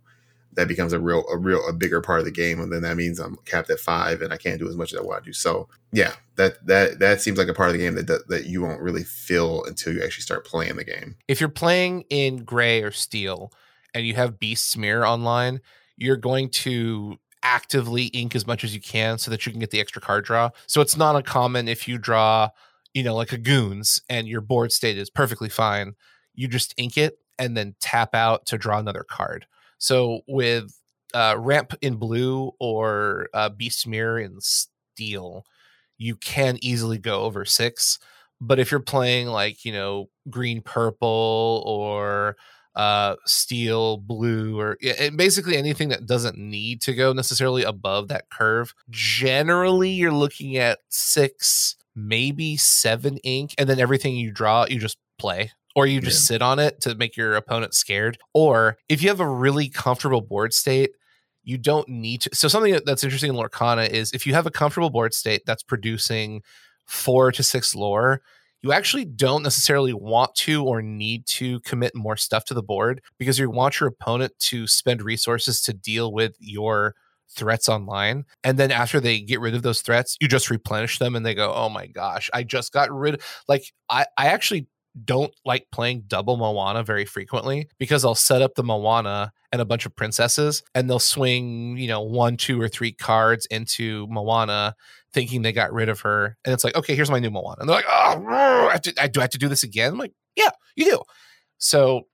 That 0.53 0.67
becomes 0.67 0.93
a 0.93 0.99
real 0.99 1.25
a 1.29 1.37
real 1.37 1.67
a 1.67 1.73
bigger 1.73 1.99
part 1.99 2.19
of 2.19 2.25
the 2.25 2.31
game, 2.31 2.61
and 2.61 2.71
then 2.71 2.81
that 2.83 2.95
means 2.95 3.19
I'm 3.19 3.37
capped 3.45 3.69
at 3.69 3.79
five, 3.79 4.21
and 4.21 4.31
I 4.31 4.37
can't 4.37 4.57
do 4.57 4.69
as 4.69 4.77
much 4.77 4.93
as 4.93 4.99
I 4.99 5.03
want 5.03 5.23
to 5.23 5.29
do. 5.29 5.33
So 5.33 5.67
yeah, 5.91 6.13
that 6.37 6.65
that 6.65 6.99
that 6.99 7.21
seems 7.21 7.37
like 7.37 7.49
a 7.49 7.53
part 7.53 7.69
of 7.69 7.73
the 7.73 7.79
game 7.83 7.95
that 7.95 8.07
that, 8.07 8.27
that 8.29 8.45
you 8.45 8.61
won't 8.61 8.81
really 8.81 9.03
feel 9.03 9.65
until 9.65 9.93
you 9.93 10.01
actually 10.03 10.23
start 10.23 10.45
playing 10.45 10.77
the 10.77 10.85
game. 10.85 11.17
if 11.27 11.39
you're 11.41 11.49
playing 11.49 12.05
in 12.09 12.45
gray 12.45 12.81
or 12.81 12.91
steel 12.91 13.51
and 13.93 14.05
you 14.05 14.13
have 14.13 14.39
Beast's 14.39 14.77
Mirror 14.77 15.05
online 15.05 15.59
you're 15.97 16.17
going 16.17 16.49
to 16.49 17.17
actively 17.43 18.05
ink 18.05 18.35
as 18.35 18.45
much 18.47 18.63
as 18.63 18.73
you 18.73 18.81
can 18.81 19.17
so 19.17 19.31
that 19.31 19.45
you 19.45 19.51
can 19.51 19.59
get 19.59 19.71
the 19.71 19.79
extra 19.79 20.01
card 20.01 20.25
draw. 20.25 20.49
So 20.67 20.81
it's 20.81 20.97
not 20.97 21.15
uncommon 21.15 21.67
if 21.67 21.87
you 21.87 21.97
draw 21.97 22.49
you 22.93 23.03
know 23.03 23.15
like 23.15 23.31
a 23.31 23.37
goons 23.37 24.01
and 24.09 24.27
your 24.27 24.41
board 24.41 24.71
state 24.71 24.97
is 24.97 25.09
perfectly 25.09 25.47
fine 25.49 25.95
you 26.35 26.47
just 26.47 26.73
ink 26.77 26.97
it 26.97 27.17
and 27.39 27.55
then 27.55 27.75
tap 27.79 28.13
out 28.13 28.45
to 28.47 28.57
draw 28.57 28.77
another 28.77 29.03
card. 29.03 29.45
So 29.77 30.21
with 30.27 30.77
uh, 31.13 31.35
ramp 31.37 31.73
in 31.81 31.95
blue 31.95 32.51
or 32.59 33.27
uh, 33.33 33.49
Beast's 33.49 33.87
Mirror 33.87 34.19
in 34.19 34.39
steel 34.41 35.45
you 35.97 36.15
can 36.15 36.57
easily 36.61 36.97
go 36.97 37.21
over 37.21 37.45
six. 37.45 37.99
But 38.39 38.57
if 38.59 38.71
you're 38.71 38.79
playing 38.79 39.27
like 39.27 39.65
you 39.65 39.71
know 39.71 40.09
green 40.29 40.61
purple 40.61 41.63
or 41.65 42.37
uh 42.75 43.15
steel 43.25 43.97
blue 43.97 44.57
or 44.57 44.77
and 44.99 45.17
basically 45.17 45.57
anything 45.57 45.89
that 45.89 46.05
doesn't 46.05 46.37
need 46.37 46.79
to 46.81 46.93
go 46.93 47.11
necessarily 47.11 47.63
above 47.63 48.07
that 48.07 48.29
curve 48.29 48.73
generally 48.89 49.89
you're 49.89 50.11
looking 50.11 50.55
at 50.55 50.79
six 50.87 51.75
maybe 51.95 52.55
seven 52.55 53.17
ink 53.17 53.53
and 53.57 53.67
then 53.67 53.79
everything 53.79 54.15
you 54.15 54.31
draw 54.31 54.65
you 54.69 54.79
just 54.79 54.97
play 55.19 55.51
or 55.75 55.85
you 55.85 55.99
just 55.99 56.25
sit 56.25 56.41
on 56.41 56.59
it 56.59 56.79
to 56.81 56.95
make 56.95 57.17
your 57.17 57.35
opponent 57.35 57.73
scared 57.73 58.17
or 58.33 58.77
if 58.87 59.01
you 59.01 59.09
have 59.09 59.19
a 59.19 59.29
really 59.29 59.67
comfortable 59.67 60.21
board 60.21 60.53
state 60.53 60.91
you 61.43 61.57
don't 61.57 61.89
need 61.89 62.21
to 62.21 62.29
so 62.33 62.47
something 62.47 62.79
that's 62.85 63.03
interesting 63.03 63.29
in 63.29 63.35
lorcana 63.35 63.89
is 63.89 64.13
if 64.13 64.25
you 64.25 64.33
have 64.33 64.45
a 64.45 64.51
comfortable 64.51 64.89
board 64.89 65.13
state 65.13 65.41
that's 65.45 65.63
producing 65.63 66.41
four 66.85 67.31
to 67.31 67.43
six 67.43 67.75
lore 67.75 68.21
you 68.61 68.71
actually 68.71 69.05
don't 69.05 69.43
necessarily 69.43 69.93
want 69.93 70.35
to 70.35 70.63
or 70.63 70.81
need 70.81 71.25
to 71.25 71.59
commit 71.61 71.95
more 71.95 72.17
stuff 72.17 72.45
to 72.45 72.53
the 72.53 72.63
board 72.63 73.01
because 73.17 73.39
you 73.39 73.49
want 73.49 73.79
your 73.79 73.89
opponent 73.89 74.33
to 74.39 74.67
spend 74.67 75.01
resources 75.01 75.61
to 75.61 75.73
deal 75.73 76.13
with 76.13 76.35
your 76.39 76.95
threats 77.29 77.69
online. 77.69 78.25
And 78.43 78.59
then 78.59 78.71
after 78.71 78.99
they 78.99 79.21
get 79.21 79.39
rid 79.39 79.55
of 79.55 79.63
those 79.63 79.81
threats, 79.81 80.17
you 80.19 80.27
just 80.27 80.49
replenish 80.49 80.99
them 80.99 81.15
and 81.15 81.25
they 81.25 81.33
go, 81.33 81.53
oh 81.53 81.69
my 81.69 81.87
gosh, 81.87 82.29
I 82.33 82.43
just 82.43 82.73
got 82.73 82.91
rid 82.91 83.21
like 83.47 83.63
I, 83.89 84.05
I 84.17 84.27
actually 84.27 84.67
don't 85.05 85.33
like 85.45 85.67
playing 85.71 86.03
double 86.07 86.37
Moana 86.37 86.83
very 86.83 87.05
frequently 87.05 87.69
because 87.79 88.03
I'll 88.03 88.15
set 88.15 88.41
up 88.41 88.55
the 88.55 88.63
Moana 88.63 89.31
and 89.51 89.61
a 89.61 89.65
bunch 89.65 89.85
of 89.85 89.95
princesses 89.95 90.63
and 90.75 90.89
they'll 90.89 90.99
swing, 90.99 91.77
you 91.77 91.87
know, 91.87 92.01
one, 92.01 92.37
two, 92.37 92.59
or 92.59 92.67
three 92.67 92.91
cards 92.91 93.45
into 93.47 94.05
Moana 94.09 94.75
thinking 95.13 95.41
they 95.41 95.51
got 95.51 95.73
rid 95.73 95.89
of 95.89 96.01
her. 96.01 96.37
And 96.45 96.53
it's 96.53 96.63
like, 96.63 96.75
okay, 96.75 96.95
here's 96.95 97.11
my 97.11 97.19
new 97.19 97.31
Moana. 97.31 97.57
And 97.59 97.69
they're 97.69 97.77
like, 97.77 97.85
oh, 97.87 98.67
I, 98.69 98.73
have 98.73 98.81
to, 98.81 98.93
I 99.01 99.07
do 99.07 99.19
I 99.19 99.23
have 99.23 99.31
to 99.31 99.37
do 99.37 99.47
this 99.47 99.63
again? 99.63 99.93
I'm 99.93 99.99
like, 99.99 100.13
yeah, 100.35 100.49
you 100.75 100.85
do. 100.85 101.01
So 101.57 102.07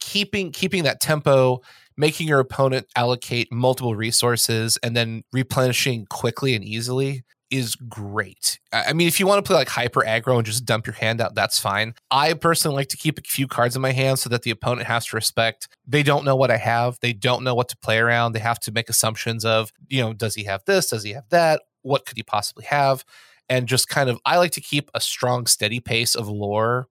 keeping 0.00 0.52
keeping 0.52 0.84
that 0.84 1.00
tempo, 1.00 1.60
making 1.96 2.28
your 2.28 2.40
opponent 2.40 2.86
allocate 2.96 3.52
multiple 3.52 3.96
resources 3.96 4.78
and 4.82 4.96
then 4.96 5.24
replenishing 5.32 6.06
quickly 6.06 6.54
and 6.54 6.64
easily 6.64 7.24
is 7.50 7.76
great. 7.76 8.58
I 8.72 8.92
mean, 8.92 9.06
if 9.06 9.20
you 9.20 9.26
want 9.26 9.44
to 9.44 9.48
play 9.48 9.56
like 9.56 9.68
hyper 9.68 10.02
aggro 10.02 10.36
and 10.36 10.44
just 10.44 10.64
dump 10.64 10.86
your 10.86 10.94
hand 10.94 11.20
out, 11.20 11.34
that's 11.34 11.58
fine. 11.58 11.94
I 12.10 12.34
personally 12.34 12.76
like 12.76 12.88
to 12.88 12.96
keep 12.96 13.18
a 13.18 13.22
few 13.22 13.46
cards 13.46 13.76
in 13.76 13.82
my 13.82 13.92
hand 13.92 14.18
so 14.18 14.28
that 14.30 14.42
the 14.42 14.50
opponent 14.50 14.86
has 14.88 15.06
to 15.06 15.16
respect. 15.16 15.68
They 15.86 16.02
don't 16.02 16.24
know 16.24 16.36
what 16.36 16.50
I 16.50 16.56
have. 16.56 16.98
They 17.00 17.12
don't 17.12 17.44
know 17.44 17.54
what 17.54 17.68
to 17.68 17.76
play 17.78 17.98
around. 17.98 18.32
They 18.32 18.40
have 18.40 18.58
to 18.60 18.72
make 18.72 18.88
assumptions 18.88 19.44
of, 19.44 19.70
you 19.88 20.02
know, 20.02 20.12
does 20.12 20.34
he 20.34 20.44
have 20.44 20.64
this? 20.66 20.90
Does 20.90 21.04
he 21.04 21.12
have 21.12 21.28
that? 21.30 21.62
What 21.86 22.06
could 22.06 22.16
he 22.16 22.22
possibly 22.22 22.64
have? 22.64 23.04
And 23.48 23.68
just 23.68 23.88
kind 23.88 24.10
of, 24.10 24.18
I 24.24 24.38
like 24.38 24.50
to 24.52 24.60
keep 24.60 24.90
a 24.94 25.00
strong, 25.00 25.46
steady 25.46 25.80
pace 25.80 26.14
of 26.14 26.28
lore 26.28 26.88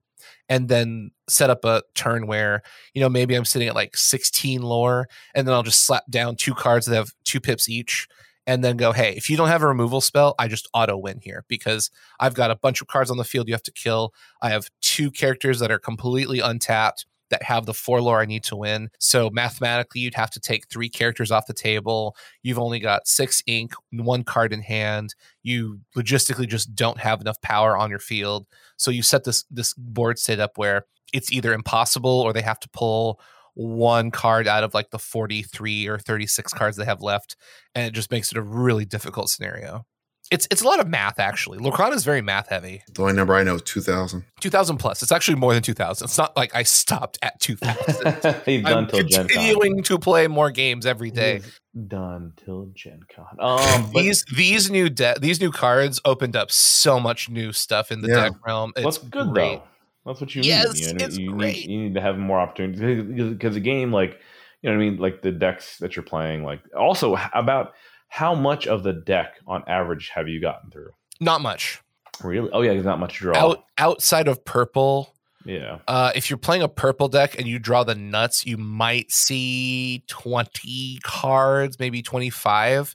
and 0.48 0.68
then 0.68 1.10
set 1.28 1.50
up 1.50 1.64
a 1.64 1.82
turn 1.94 2.26
where 2.26 2.62
you 2.94 3.00
know 3.00 3.08
maybe 3.08 3.34
i'm 3.34 3.44
sitting 3.44 3.68
at 3.68 3.74
like 3.74 3.96
16 3.96 4.62
lore 4.62 5.08
and 5.34 5.46
then 5.46 5.54
i'll 5.54 5.62
just 5.62 5.84
slap 5.84 6.04
down 6.10 6.36
two 6.36 6.54
cards 6.54 6.86
that 6.86 6.96
have 6.96 7.12
two 7.24 7.40
pips 7.40 7.68
each 7.68 8.08
and 8.46 8.64
then 8.64 8.76
go 8.76 8.92
hey 8.92 9.14
if 9.16 9.28
you 9.28 9.36
don't 9.36 9.48
have 9.48 9.62
a 9.62 9.66
removal 9.66 10.00
spell 10.00 10.34
i 10.38 10.48
just 10.48 10.68
auto 10.72 10.96
win 10.96 11.18
here 11.22 11.44
because 11.48 11.90
i've 12.20 12.34
got 12.34 12.50
a 12.50 12.56
bunch 12.56 12.80
of 12.80 12.86
cards 12.86 13.10
on 13.10 13.16
the 13.16 13.24
field 13.24 13.48
you 13.48 13.54
have 13.54 13.62
to 13.62 13.72
kill 13.72 14.12
i 14.42 14.48
have 14.48 14.70
two 14.80 15.10
characters 15.10 15.58
that 15.58 15.70
are 15.70 15.78
completely 15.78 16.40
untapped 16.40 17.06
that 17.30 17.42
have 17.42 17.66
the 17.66 17.74
four 17.74 18.00
lore 18.00 18.20
I 18.20 18.26
need 18.26 18.44
to 18.44 18.56
win. 18.56 18.90
So 18.98 19.30
mathematically, 19.30 20.00
you'd 20.00 20.14
have 20.14 20.30
to 20.30 20.40
take 20.40 20.68
three 20.68 20.88
characters 20.88 21.30
off 21.30 21.46
the 21.46 21.54
table. 21.54 22.16
You've 22.42 22.58
only 22.58 22.78
got 22.78 23.06
six 23.06 23.42
ink, 23.46 23.72
one 23.92 24.24
card 24.24 24.52
in 24.52 24.62
hand. 24.62 25.14
You 25.42 25.80
logistically 25.96 26.48
just 26.48 26.74
don't 26.74 26.98
have 26.98 27.20
enough 27.20 27.40
power 27.42 27.76
on 27.76 27.90
your 27.90 27.98
field. 27.98 28.46
So 28.76 28.90
you 28.90 29.02
set 29.02 29.24
this 29.24 29.44
this 29.50 29.74
board 29.74 30.18
set 30.18 30.40
up 30.40 30.52
where 30.56 30.86
it's 31.12 31.32
either 31.32 31.52
impossible 31.52 32.20
or 32.20 32.32
they 32.32 32.42
have 32.42 32.60
to 32.60 32.68
pull 32.70 33.20
one 33.54 34.10
card 34.10 34.46
out 34.46 34.64
of 34.64 34.74
like 34.74 34.90
the 34.90 34.98
43 34.98 35.88
or 35.88 35.98
36 35.98 36.52
cards 36.52 36.76
they 36.76 36.84
have 36.84 37.00
left 37.00 37.36
and 37.74 37.86
it 37.86 37.94
just 37.94 38.10
makes 38.10 38.30
it 38.30 38.36
a 38.36 38.42
really 38.42 38.84
difficult 38.84 39.30
scenario 39.30 39.86
it's 40.30 40.48
it's 40.50 40.62
a 40.62 40.64
lot 40.64 40.80
of 40.80 40.88
math 40.88 41.18
actually. 41.18 41.58
Lorcana 41.58 41.92
is 41.94 42.04
very 42.04 42.20
math 42.22 42.48
heavy. 42.48 42.82
The 42.92 43.02
only 43.02 43.14
number 43.14 43.34
I 43.34 43.42
know 43.42 43.54
is 43.56 43.62
two 43.62 43.80
thousand. 43.80 44.24
Two 44.40 44.50
thousand 44.50 44.78
plus. 44.78 45.02
It's 45.02 45.12
actually 45.12 45.36
more 45.38 45.54
than 45.54 45.62
two 45.62 45.74
thousand. 45.74 46.06
It's 46.06 46.18
not 46.18 46.36
like 46.36 46.54
I 46.54 46.62
stopped 46.62 47.18
at 47.22 47.38
two 47.40 47.56
thousand. 47.56 48.42
He's 48.46 48.62
done 48.62 48.84
I'm 48.84 48.86
till 48.88 49.06
continuing 49.08 49.82
to 49.84 49.98
play 49.98 50.26
more 50.28 50.50
games 50.50 50.86
every 50.86 51.10
day. 51.10 51.36
He's 51.36 51.60
done 51.86 52.32
till 52.44 52.70
Gen 52.74 53.00
Con. 53.14 53.26
Um, 53.38 53.90
but 53.92 54.02
these 54.02 54.24
these 54.36 54.70
new 54.70 54.88
de- 54.88 55.16
these 55.20 55.40
new 55.40 55.50
cards 55.52 56.00
opened 56.04 56.36
up 56.36 56.50
so 56.50 56.98
much 56.98 57.28
new 57.28 57.52
stuff 57.52 57.92
in 57.92 58.00
the 58.02 58.08
Yeah. 58.08 58.20
deck 58.28 58.32
realm. 58.46 58.72
It's 58.76 58.84
what's 58.84 58.98
good 58.98 59.30
great. 59.32 59.56
though? 59.58 59.62
That's 60.06 60.20
what 60.20 60.34
you 60.34 60.42
Yes, 60.42 60.74
need. 60.74 60.86
You, 60.86 60.94
know, 60.94 61.04
it's 61.04 61.18
you 61.18 61.30
great. 61.32 61.56
need 61.56 61.66
you 61.70 61.78
need 61.82 61.94
to 61.94 62.00
have 62.00 62.16
more 62.16 62.38
opportunities 62.38 63.02
because 63.32 63.54
the 63.54 63.60
game, 63.60 63.92
like 63.92 64.18
you 64.62 64.70
know, 64.70 64.76
what 64.78 64.82
I 64.84 64.90
mean, 64.90 64.98
like 64.98 65.22
the 65.22 65.32
decks 65.32 65.78
that 65.78 65.96
you're 65.96 66.02
playing, 66.04 66.42
like 66.44 66.60
also 66.76 67.16
about 67.34 67.74
how 68.08 68.34
much 68.34 68.66
of 68.66 68.82
the 68.82 68.92
deck 68.92 69.34
on 69.46 69.62
average 69.66 70.10
have 70.14 70.28
you 70.28 70.40
gotten 70.40 70.70
through? 70.70 70.90
Not 71.20 71.40
much. 71.40 71.80
Really? 72.22 72.48
Oh 72.52 72.62
yeah, 72.62 72.72
there's 72.72 72.84
not 72.84 72.98
much 73.00 73.18
draw. 73.18 73.36
Out 73.36 73.64
outside 73.76 74.26
of 74.28 74.44
purple, 74.44 75.14
Yeah. 75.44 75.78
uh, 75.86 76.12
if 76.14 76.30
you're 76.30 76.38
playing 76.38 76.62
a 76.62 76.68
purple 76.68 77.08
deck 77.08 77.38
and 77.38 77.46
you 77.46 77.58
draw 77.58 77.84
the 77.84 77.94
nuts, 77.94 78.46
you 78.46 78.56
might 78.56 79.10
see 79.12 80.02
20 80.08 80.98
cards, 81.02 81.78
maybe 81.78 82.02
25. 82.02 82.94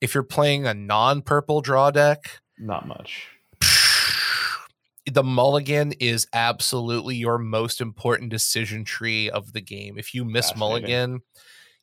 If 0.00 0.14
you're 0.14 0.22
playing 0.22 0.66
a 0.66 0.74
non-purple 0.74 1.60
draw 1.60 1.90
deck, 1.90 2.40
Not 2.58 2.86
much. 2.86 3.28
the 5.10 5.22
mulligan 5.24 5.92
is 6.00 6.26
absolutely 6.32 7.16
your 7.16 7.38
most 7.38 7.80
important 7.80 8.30
decision 8.30 8.84
tree 8.84 9.28
of 9.28 9.52
the 9.52 9.60
game. 9.60 9.98
If 9.98 10.14
you 10.14 10.24
miss 10.24 10.56
mulligan, 10.56 11.20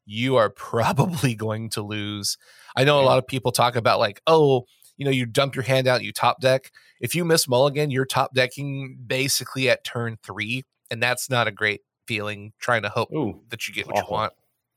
you 0.06 0.36
are 0.38 0.50
probably 0.56 1.36
going 1.36 1.70
to 1.72 1.82
lose. 1.84 2.38
I 2.76 2.84
know 2.84 3.02
a 3.02 3.04
lot 3.04 3.18
of 3.18 3.28
people 3.28 3.52
talk 3.52 3.76
about 3.76 4.00
like, 4.00 4.22
oh, 4.28 4.66
you 4.98 5.06
know, 5.06 5.12
you 5.12 5.26
dump 5.26 5.56
your 5.56 5.64
hand 5.64 5.88
out, 5.88 6.04
you 6.04 6.12
top 6.14 6.42
deck. 6.42 6.72
If 7.00 7.16
you 7.16 7.26
miss 7.26 7.48
mulligan, 7.48 7.90
you're 7.92 8.06
top 8.06 8.34
decking 8.34 8.98
basically 9.06 9.70
at 9.70 9.84
turn 9.84 10.18
three, 10.24 10.64
and 10.90 11.02
that's 11.02 11.30
not 11.30 11.48
a 11.48 11.52
great 11.52 11.82
feeling. 12.06 12.54
Trying 12.60 12.84
to 12.84 12.90
hope 12.90 13.12
Ooh, 13.12 13.42
that 13.50 13.68
you 13.68 13.74
get 13.74 13.88
what 13.88 13.98
awful. 13.98 14.08
you 14.08 14.14
want. 14.14 14.34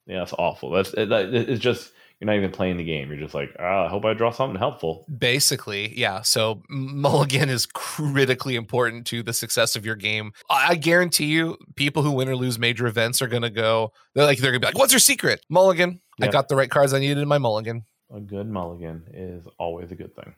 yeah, 0.07 0.19
that's 0.21 0.33
awful. 0.33 0.71
That's 0.71 0.95
it, 0.95 1.11
it's 1.12 1.62
just 1.62 1.93
you're 2.20 2.27
not 2.27 2.36
even 2.36 2.51
playing 2.51 2.77
the 2.77 2.85
game. 2.85 3.09
You're 3.11 3.19
just 3.19 3.35
like, 3.35 3.55
ah, 3.59 3.85
I 3.85 3.89
hope 3.89 4.05
I 4.05 4.15
draw 4.15 4.31
something 4.31 4.59
helpful. 4.59 5.05
Basically, 5.19 5.99
yeah. 5.99 6.23
So 6.23 6.62
mulligan 6.69 7.49
is 7.51 7.66
critically 7.66 8.57
important 8.57 9.07
to 9.09 9.23
the 9.23 9.32
success 9.32 9.77
of 9.77 9.85
your 9.85 9.97
game. 9.97 10.32
I 10.51 10.74
I 10.74 10.74
guarantee 10.77 11.27
you, 11.27 11.57
people 11.77 12.03
who 12.03 12.12
win 12.12 12.28
or 12.28 12.36
lose 12.36 12.59
major 12.59 12.86
events 12.86 13.20
are 13.23 13.28
gonna 13.28 13.51
go. 13.51 13.93
They're 14.15 14.24
like, 14.24 14.39
they're 14.39 14.51
gonna 14.51 14.61
be 14.61 14.66
like, 14.66 14.78
"What's 14.78 14.93
your 14.93 15.01
secret, 15.01 15.41
mulligan? 15.49 16.01
I 16.20 16.28
got 16.28 16.49
the 16.49 16.57
right 16.57 16.70
cards 16.70 16.95
I 16.95 16.99
needed 16.99 17.19
in 17.19 17.28
my 17.28 17.39
mulligan." 17.39 17.85
A 18.15 18.20
good 18.20 18.49
mulligan 18.49 19.05
is 19.12 19.47
always 19.59 19.91
a 19.91 19.95
good 19.95 20.15
thing. 20.15 20.35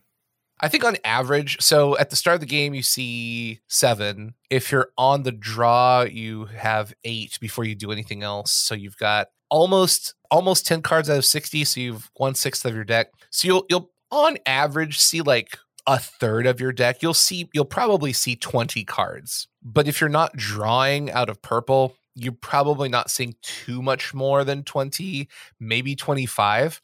I 0.61 0.69
think 0.69 0.85
on 0.85 0.97
average, 1.05 1.61
so 1.61 1.99
at 1.99 2.09
the 2.11 2.17
start 2.17 2.37
of 2.37 2.41
the 2.41 2.47
game, 2.47 2.73
you 2.73 2.83
see 2.83 3.61
seven. 3.69 4.35
If 4.49 4.73
you're 4.73 4.89
on 4.97 5.23
the 5.23 5.33
draw, 5.33 6.03
you 6.03 6.47
have 6.47 6.95
eight 7.05 7.39
before 7.41 7.65
you 7.65 7.75
do 7.75 7.93
anything 7.93 8.23
else. 8.23 8.53
So 8.53 8.75
you've 8.75 8.97
got 8.97 9.29
almost 9.51 10.15
almost 10.31 10.67
10 10.67 10.83
cards 10.83 11.11
out 11.11 11.19
of 11.19 11.25
60. 11.25 11.65
So 11.65 11.81
you've 11.81 12.11
one 12.15 12.35
sixth 12.35 12.65
of 12.65 12.75
your 12.75 12.85
deck. 12.85 13.09
So 13.31 13.47
you'll 13.47 13.67
you'll 13.69 13.91
on 14.11 14.39
average 14.47 14.99
see 14.99 15.21
like 15.21 15.59
a 15.87 15.99
third 15.99 16.47
of 16.47 16.61
your 16.61 16.73
deck. 16.73 17.03
You'll 17.03 17.15
see 17.15 17.49
you'll 17.53 17.65
probably 17.65 18.13
see 18.13 18.37
20 18.37 18.85
cards. 18.85 19.49
But 19.63 19.89
if 19.89 20.01
you're 20.01 20.09
not 20.09 20.37
drawing 20.37 21.11
out 21.11 21.29
of 21.29 21.43
purple, 21.43 21.97
you're 22.15 22.33
probably 22.33 22.89
not 22.89 23.11
seeing 23.11 23.35
too 23.43 23.83
much 23.83 24.15
more 24.15 24.43
than 24.43 24.65
20, 24.65 25.29
maybe 25.61 25.95
25. 25.95 26.81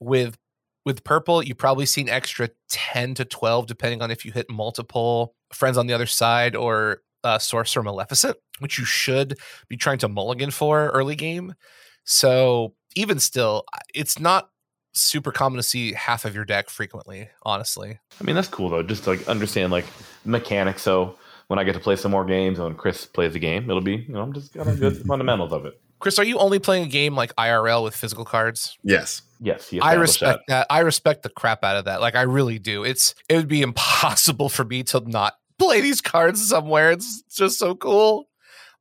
With 0.00 0.36
with 0.88 1.04
purple, 1.04 1.42
you've 1.42 1.58
probably 1.58 1.84
see 1.84 2.00
an 2.00 2.08
extra 2.08 2.48
10 2.70 3.12
to 3.16 3.26
12, 3.26 3.66
depending 3.66 4.00
on 4.00 4.10
if 4.10 4.24
you 4.24 4.32
hit 4.32 4.46
multiple 4.48 5.34
friends 5.52 5.76
on 5.76 5.86
the 5.86 5.92
other 5.92 6.06
side 6.06 6.56
or 6.56 7.02
uh, 7.22 7.38
Sorcerer 7.38 7.82
Maleficent, 7.82 8.38
which 8.58 8.78
you 8.78 8.86
should 8.86 9.38
be 9.68 9.76
trying 9.76 9.98
to 9.98 10.08
mulligan 10.08 10.50
for 10.50 10.88
early 10.88 11.14
game. 11.14 11.54
So 12.04 12.72
even 12.96 13.20
still, 13.20 13.64
it's 13.94 14.18
not 14.18 14.48
super 14.94 15.30
common 15.30 15.58
to 15.58 15.62
see 15.62 15.92
half 15.92 16.24
of 16.24 16.34
your 16.34 16.46
deck 16.46 16.70
frequently, 16.70 17.28
honestly. 17.42 18.00
I 18.18 18.24
mean, 18.24 18.34
that's 18.34 18.48
cool 18.48 18.70
though. 18.70 18.82
Just 18.82 19.04
to, 19.04 19.10
like 19.10 19.28
understand 19.28 19.70
like 19.70 19.84
mechanics. 20.24 20.80
So 20.80 21.18
when 21.48 21.58
I 21.58 21.64
get 21.64 21.74
to 21.74 21.80
play 21.80 21.96
some 21.96 22.12
more 22.12 22.24
games, 22.24 22.58
and 22.58 22.66
when 22.66 22.76
Chris 22.76 23.04
plays 23.04 23.34
a 23.34 23.38
game, 23.38 23.68
it'll 23.68 23.82
be 23.82 23.96
you 23.96 24.14
know 24.14 24.22
I'm 24.22 24.32
just 24.32 24.54
got 24.54 24.66
a 24.66 24.74
good 24.74 24.96
fundamentals 25.06 25.52
of 25.52 25.66
it. 25.66 25.78
Chris, 26.00 26.18
are 26.18 26.24
you 26.24 26.38
only 26.38 26.58
playing 26.58 26.84
a 26.84 26.88
game 26.88 27.14
like 27.14 27.34
IRL 27.36 27.82
with 27.84 27.94
physical 27.96 28.24
cards? 28.24 28.78
Yes. 28.82 29.22
Yes, 29.40 29.72
I 29.80 29.94
respect 29.94 30.48
that. 30.48 30.66
I 30.68 30.80
respect 30.80 31.22
the 31.22 31.28
crap 31.28 31.62
out 31.62 31.76
of 31.76 31.84
that. 31.84 32.00
Like 32.00 32.16
I 32.16 32.22
really 32.22 32.58
do. 32.58 32.82
It's 32.82 33.14
it 33.28 33.36
would 33.36 33.46
be 33.48 33.62
impossible 33.70 34.48
for 34.48 34.64
me 34.64 34.82
to 34.84 35.00
not 35.00 35.34
play 35.58 35.80
these 35.80 36.00
cards 36.00 36.48
somewhere. 36.48 36.90
It's 36.90 37.22
just 37.30 37.58
so 37.58 37.74
cool. 37.76 38.28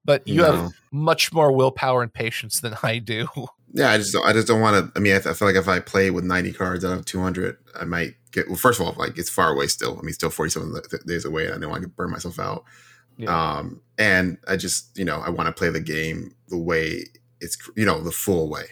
But 0.03 0.27
you 0.27 0.41
No. 0.41 0.51
have 0.51 0.71
much 0.91 1.31
more 1.33 1.51
willpower 1.51 2.01
and 2.01 2.11
patience 2.13 2.61
than 2.61 2.75
I 2.83 2.99
do. 2.99 3.27
Yeah, 3.73 3.91
I 3.91 3.97
just 3.97 4.13
don't, 4.13 4.25
I 4.25 4.31
just 4.31 4.47
don't 4.47 4.61
want 4.61 4.93
to. 4.95 4.97
I 4.97 5.03
mean, 5.03 5.11
I, 5.13 5.17
I 5.17 5.33
feel 5.33 5.45
like 5.45 5.57
if 5.57 5.67
I 5.67 5.81
play 5.81 6.09
with 6.09 6.23
ninety 6.23 6.53
cards 6.53 6.85
out 6.85 6.97
of 6.97 7.03
two 7.03 7.19
hundred, 7.21 7.57
I 7.77 7.83
might 7.83 8.13
get. 8.31 8.47
Well, 8.47 8.55
first 8.55 8.79
of 8.79 8.87
all, 8.87 8.95
like 8.97 9.17
it's 9.17 9.29
far 9.29 9.51
away 9.51 9.67
still. 9.67 9.99
I 9.99 10.03
mean, 10.03 10.13
still 10.13 10.29
forty 10.29 10.49
seven 10.49 10.73
days 11.05 11.25
away. 11.25 11.47
And 11.47 11.53
I 11.53 11.57
know 11.57 11.73
I 11.75 11.79
could 11.79 11.93
burn 11.93 12.09
myself 12.09 12.39
out. 12.39 12.63
Yeah. 13.17 13.55
Um, 13.57 13.81
and 13.97 14.37
I 14.47 14.57
just 14.57 14.97
you 14.97 15.05
know 15.05 15.19
I 15.19 15.29
want 15.29 15.47
to 15.47 15.53
play 15.53 15.69
the 15.69 15.79
game 15.79 16.35
the 16.49 16.57
way 16.57 17.03
it's 17.41 17.57
you 17.75 17.85
know 17.85 18.01
the 18.01 18.11
full 18.11 18.49
way. 18.49 18.65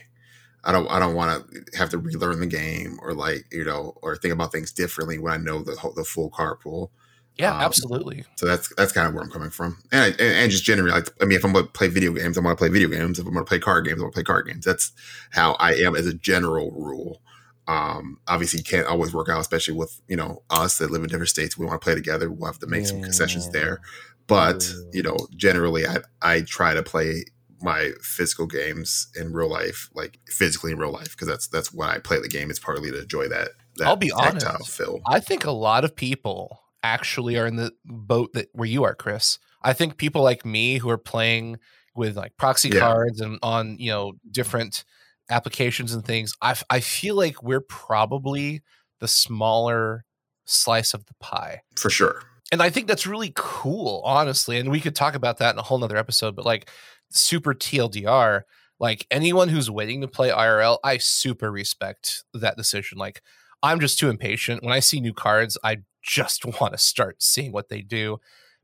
I 0.63 0.71
don't 0.71 0.89
I 0.89 0.99
don't 0.99 1.15
want 1.15 1.45
to 1.51 1.77
have 1.77 1.89
to 1.91 1.97
relearn 1.97 2.39
the 2.39 2.47
game 2.47 2.99
or 3.01 3.13
like 3.13 3.45
you 3.51 3.63
know 3.63 3.97
or 4.01 4.15
think 4.15 4.33
about 4.33 4.51
things 4.51 4.71
differently 4.71 5.17
when 5.19 5.33
I 5.33 5.37
know 5.37 5.61
the 5.63 5.75
whole, 5.75 5.93
the 5.93 6.03
full 6.03 6.29
card 6.29 6.59
pool. 6.59 6.91
Yeah, 7.37 7.53
Um, 7.53 7.61
absolutely. 7.61 8.23
So 8.37 8.45
that's 8.45 8.73
that's 8.75 8.91
kind 8.93 9.07
of 9.07 9.13
where 9.13 9.21
I'm 9.23 9.29
coming 9.29 9.49
from, 9.49 9.77
and 9.91 10.01
I, 10.03 10.07
and, 10.07 10.21
and 10.21 10.51
just 10.51 10.63
generally, 10.63 10.91
like 10.91 11.09
I 11.21 11.25
mean, 11.25 11.37
if 11.37 11.43
I'm 11.43 11.51
going 11.51 11.65
to 11.65 11.71
play 11.71 11.87
video 11.89 12.13
games, 12.13 12.37
I'm 12.37 12.45
going 12.45 12.55
to 12.55 12.57
play 12.59 12.69
video 12.69 12.87
games. 12.87 13.19
If 13.19 13.25
I'm 13.27 13.33
going 13.33 13.45
to 13.45 13.49
play 13.49 13.59
card 13.59 13.85
games, 13.85 13.95
I'm 13.95 13.99
going 14.03 14.11
to 14.11 14.15
play 14.15 14.23
card 14.23 14.47
games. 14.47 14.63
That's 14.63 14.93
how 15.31 15.53
I 15.59 15.73
am 15.73 15.95
as 15.95 16.07
a 16.07 16.13
general 16.13 16.71
rule. 16.71 17.21
Um, 17.67 18.19
obviously, 18.27 18.59
you 18.59 18.63
can't 18.63 18.87
always 18.87 19.13
work 19.13 19.27
out, 19.27 19.41
especially 19.41 19.73
with 19.73 19.99
you 20.07 20.15
know 20.15 20.43
us 20.49 20.77
that 20.77 20.91
live 20.91 21.03
in 21.03 21.09
different 21.09 21.29
states. 21.29 21.57
We 21.57 21.65
want 21.65 21.81
to 21.81 21.83
play 21.83 21.95
together. 21.95 22.31
We'll 22.31 22.45
have 22.47 22.59
to 22.59 22.67
make 22.67 22.85
some 22.85 23.01
concessions 23.01 23.49
there, 23.49 23.81
but 24.27 24.69
you 24.93 25.03
know, 25.03 25.17
generally, 25.35 25.85
I 25.87 25.97
I 26.21 26.41
try 26.41 26.73
to 26.73 26.83
play 26.83 27.25
my 27.61 27.91
physical 28.01 28.45
games 28.47 29.07
in 29.15 29.33
real 29.33 29.49
life, 29.49 29.89
like 29.93 30.19
physically 30.27 30.71
in 30.71 30.77
real 30.77 30.91
life, 30.91 31.11
because 31.11 31.27
that's 31.27 31.47
that's 31.47 31.73
when 31.73 31.89
I 31.89 31.99
play 31.99 32.19
the 32.19 32.27
game. 32.29 32.49
It's 32.49 32.59
partly 32.59 32.91
to 32.91 33.01
enjoy 33.01 33.27
that. 33.29 33.49
that 33.77 33.87
I'll 33.87 33.95
be 33.95 34.09
tactile 34.09 34.55
honest. 34.55 34.71
feel. 34.71 34.99
I 35.07 35.19
think 35.19 35.45
a 35.45 35.51
lot 35.51 35.83
of 35.83 35.95
people 35.95 36.59
actually 36.83 37.37
are 37.37 37.47
in 37.47 37.55
the 37.55 37.71
boat 37.85 38.33
that 38.33 38.49
where 38.53 38.67
you 38.67 38.83
are, 38.83 38.93
Chris. 38.95 39.39
I 39.63 39.73
think 39.73 39.97
people 39.97 40.21
like 40.21 40.45
me 40.45 40.77
who 40.77 40.89
are 40.89 40.97
playing 40.97 41.57
with 41.95 42.15
like 42.17 42.35
proxy 42.37 42.69
Yeah. 42.69 42.79
cards 42.81 43.19
and 43.21 43.39
on 43.41 43.77
you 43.79 43.89
know 43.89 44.13
different 44.29 44.83
applications 45.29 45.93
and 45.93 46.05
things. 46.05 46.33
I 46.41 46.55
I 46.69 46.79
feel 46.81 47.15
like 47.15 47.41
we're 47.41 47.61
probably 47.61 48.61
the 48.99 49.07
smaller 49.07 50.05
slice 50.45 50.93
of 50.93 51.05
the 51.07 51.13
pie. 51.19 51.61
for 51.75 51.89
sure. 51.89 52.21
And 52.51 52.61
I 52.61 52.69
think 52.69 52.87
that's 52.87 53.07
really 53.07 53.31
cool, 53.35 54.01
honestly. 54.05 54.57
And 54.57 54.69
we 54.69 54.79
could 54.79 54.95
talk 54.95 55.15
about 55.15 55.37
that 55.39 55.55
in 55.55 55.59
a 55.59 55.63
whole 55.63 55.79
nother 55.79 55.97
episode, 55.97 56.35
but 56.35 56.45
like 56.45 56.69
super 57.09 57.53
TLDR, 57.53 58.41
like 58.79 59.07
anyone 59.09 59.49
who's 59.49 59.71
waiting 59.71 60.01
to 60.01 60.07
play 60.07 60.29
IRL, 60.29 60.77
I 60.83 60.97
super 60.97 61.51
respect 61.51 62.23
that 62.33 62.57
decision. 62.57 62.97
Like 62.97 63.21
I'm 63.63 63.79
just 63.79 63.97
too 63.97 64.09
impatient. 64.09 64.63
When 64.63 64.73
I 64.73 64.79
see 64.79 64.99
new 64.99 65.13
cards, 65.13 65.57
I 65.63 65.79
just 66.03 66.45
want 66.61 66.73
to 66.73 66.77
start 66.77 67.21
seeing 67.21 67.51
what 67.51 67.69
they 67.69 67.81
do 67.81 68.19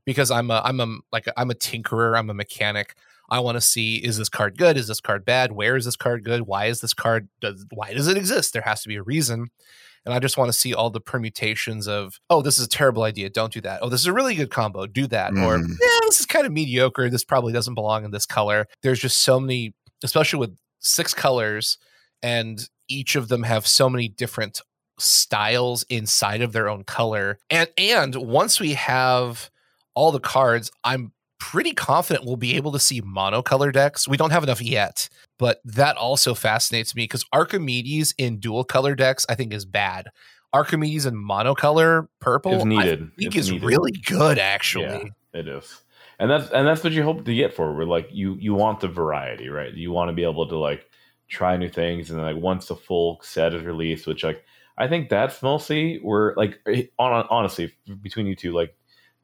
because 0.05 0.31
I'm 0.31 0.51
a 0.51 0.61
I'm 0.63 0.79
a 0.79 0.99
like 1.11 1.27
I'm 1.35 1.51
a 1.51 1.55
tinkerer, 1.55 2.17
I'm 2.17 2.29
a 2.29 2.35
mechanic. 2.35 2.95
I 3.29 3.39
want 3.39 3.55
to 3.55 3.61
see 3.61 3.95
is 3.95 4.17
this 4.17 4.29
card 4.29 4.57
good? 4.57 4.77
Is 4.77 4.89
this 4.89 4.99
card 4.99 5.23
bad? 5.25 5.53
Where 5.53 5.75
is 5.75 5.85
this 5.85 5.95
card 5.95 6.23
good? 6.23 6.41
Why 6.41 6.65
is 6.65 6.81
this 6.81 6.93
card 6.93 7.29
does 7.39 7.65
why 7.73 7.93
does 7.93 8.07
it 8.07 8.17
exist? 8.17 8.53
There 8.53 8.61
has 8.61 8.81
to 8.83 8.89
be 8.89 8.97
a 8.97 9.03
reason 9.03 9.49
and 10.05 10.13
I 10.13 10.19
just 10.19 10.37
want 10.37 10.49
to 10.49 10.57
see 10.57 10.73
all 10.73 10.89
the 10.89 10.99
permutations 11.01 11.87
of, 11.87 12.19
oh, 12.29 12.41
this 12.41 12.57
is 12.59 12.65
a 12.65 12.69
terrible 12.69 13.03
idea, 13.03 13.29
don't 13.29 13.53
do 13.53 13.61
that. 13.61 13.79
Oh, 13.81 13.89
this 13.89 14.01
is 14.01 14.07
a 14.07 14.13
really 14.13 14.35
good 14.35 14.49
combo, 14.49 14.87
do 14.87 15.07
that. 15.07 15.31
Or 15.33 15.57
Mhm. 15.59 15.69
yeah, 15.69 15.99
this 16.05 16.19
is 16.19 16.25
kind 16.25 16.45
of 16.45 16.51
mediocre. 16.51 17.09
This 17.09 17.23
probably 17.23 17.53
doesn't 17.53 17.75
belong 17.75 18.03
in 18.05 18.11
this 18.11 18.25
color. 18.25 18.67
There's 18.83 18.99
just 18.99 19.19
so 19.21 19.39
many, 19.39 19.73
especially 20.03 20.39
with 20.39 20.57
six 20.79 21.13
colors, 21.13 21.77
and 22.23 22.67
each 22.87 23.15
of 23.15 23.27
them 23.29 23.43
have 23.43 23.65
so 23.67 23.89
many 23.89 24.07
different 24.07 24.61
styles 24.99 25.83
inside 25.89 26.41
of 26.41 26.53
their 26.53 26.69
own 26.69 26.83
color. 26.83 27.37
And 27.49 27.69
and 27.77 28.15
once 28.15 28.59
we 28.59 28.73
have 28.73 29.49
all 29.95 30.11
the 30.11 30.19
cards, 30.19 30.71
I'm 30.83 31.11
pretty 31.39 31.73
confident 31.73 32.25
we'll 32.25 32.35
be 32.35 32.55
able 32.55 32.71
to 32.71 32.79
see 32.79 33.01
monocolor 33.01 33.73
decks. 33.73 34.07
We 34.07 34.15
don't 34.17 34.29
have 34.29 34.43
enough 34.43 34.61
yet, 34.61 35.09
but 35.41 35.59
that 35.65 35.97
also 35.97 36.35
fascinates 36.35 36.95
me 36.95 37.03
because 37.05 37.25
Archimedes 37.33 38.13
in 38.19 38.37
dual 38.39 38.63
color 38.63 38.93
decks, 38.93 39.25
I 39.27 39.33
think, 39.33 39.51
is 39.53 39.65
bad. 39.65 40.09
Archimedes 40.53 41.07
in 41.07 41.15
monocolor 41.15 42.07
purple, 42.19 42.53
Is 42.53 42.65
needed. 42.65 43.01
I 43.01 43.15
think 43.19 43.35
It's 43.35 43.47
is 43.47 43.51
needed. 43.51 43.65
really 43.65 43.91
good, 44.05 44.37
actually. 44.37 45.11
It 45.33 45.47
is. 45.47 45.81
And 46.19 46.29
that's 46.29 46.51
and 46.51 46.67
that's 46.67 46.83
what 46.83 46.93
you 46.93 47.01
hope 47.01 47.25
to 47.25 47.33
get 47.33 47.55
for. 47.55 47.73
We're 47.73 47.85
like 47.85 48.07
you 48.11 48.35
you 48.39 48.53
want 48.53 48.81
the 48.81 48.87
variety, 48.87 49.49
right? 49.49 49.73
You 49.73 49.91
want 49.91 50.09
to 50.09 50.13
be 50.13 50.23
able 50.23 50.47
to 50.47 50.57
like 50.57 50.85
try 51.27 51.57
new 51.57 51.69
things 51.69 52.11
and 52.11 52.19
then 52.19 52.35
like 52.35 52.43
once 52.43 52.67
the 52.67 52.75
full 52.75 53.19
set 53.23 53.55
is 53.55 53.63
released, 53.63 54.05
which 54.05 54.23
like 54.23 54.43
I 54.77 54.87
think 54.87 55.09
that's 55.09 55.41
mostly 55.41 55.97
where 56.03 56.35
like 56.37 56.59
eh, 56.67 56.83
on 56.99 57.25
honestly 57.31 57.73
between 58.03 58.27
you 58.27 58.35
two, 58.35 58.51
like 58.53 58.75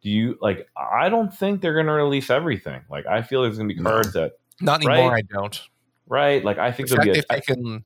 do 0.01 0.09
you 0.09 0.39
like 0.41 0.67
I 0.75 1.09
don't 1.09 1.31
think 1.31 1.61
they're 1.61 1.75
gonna 1.75 1.93
release 1.93 2.31
everything. 2.31 2.81
Like 2.89 3.05
I 3.05 3.21
feel 3.21 3.43
there's 3.43 3.57
gonna 3.59 3.67
be 3.71 3.79
No. 3.79 3.91
cards 3.91 4.13
that 4.13 4.31
Not 4.61 4.83
anymore, 4.83 5.11
Right. 5.11 5.23
I 5.29 5.33
don't 5.33 5.61
right? 6.07 6.43
Like 6.43 6.57
I 6.57 6.71
think 6.71 6.89
the 6.89 6.95
fact 6.95 7.13
they've 7.13 7.23
a, 7.29 7.41
taken. 7.41 7.85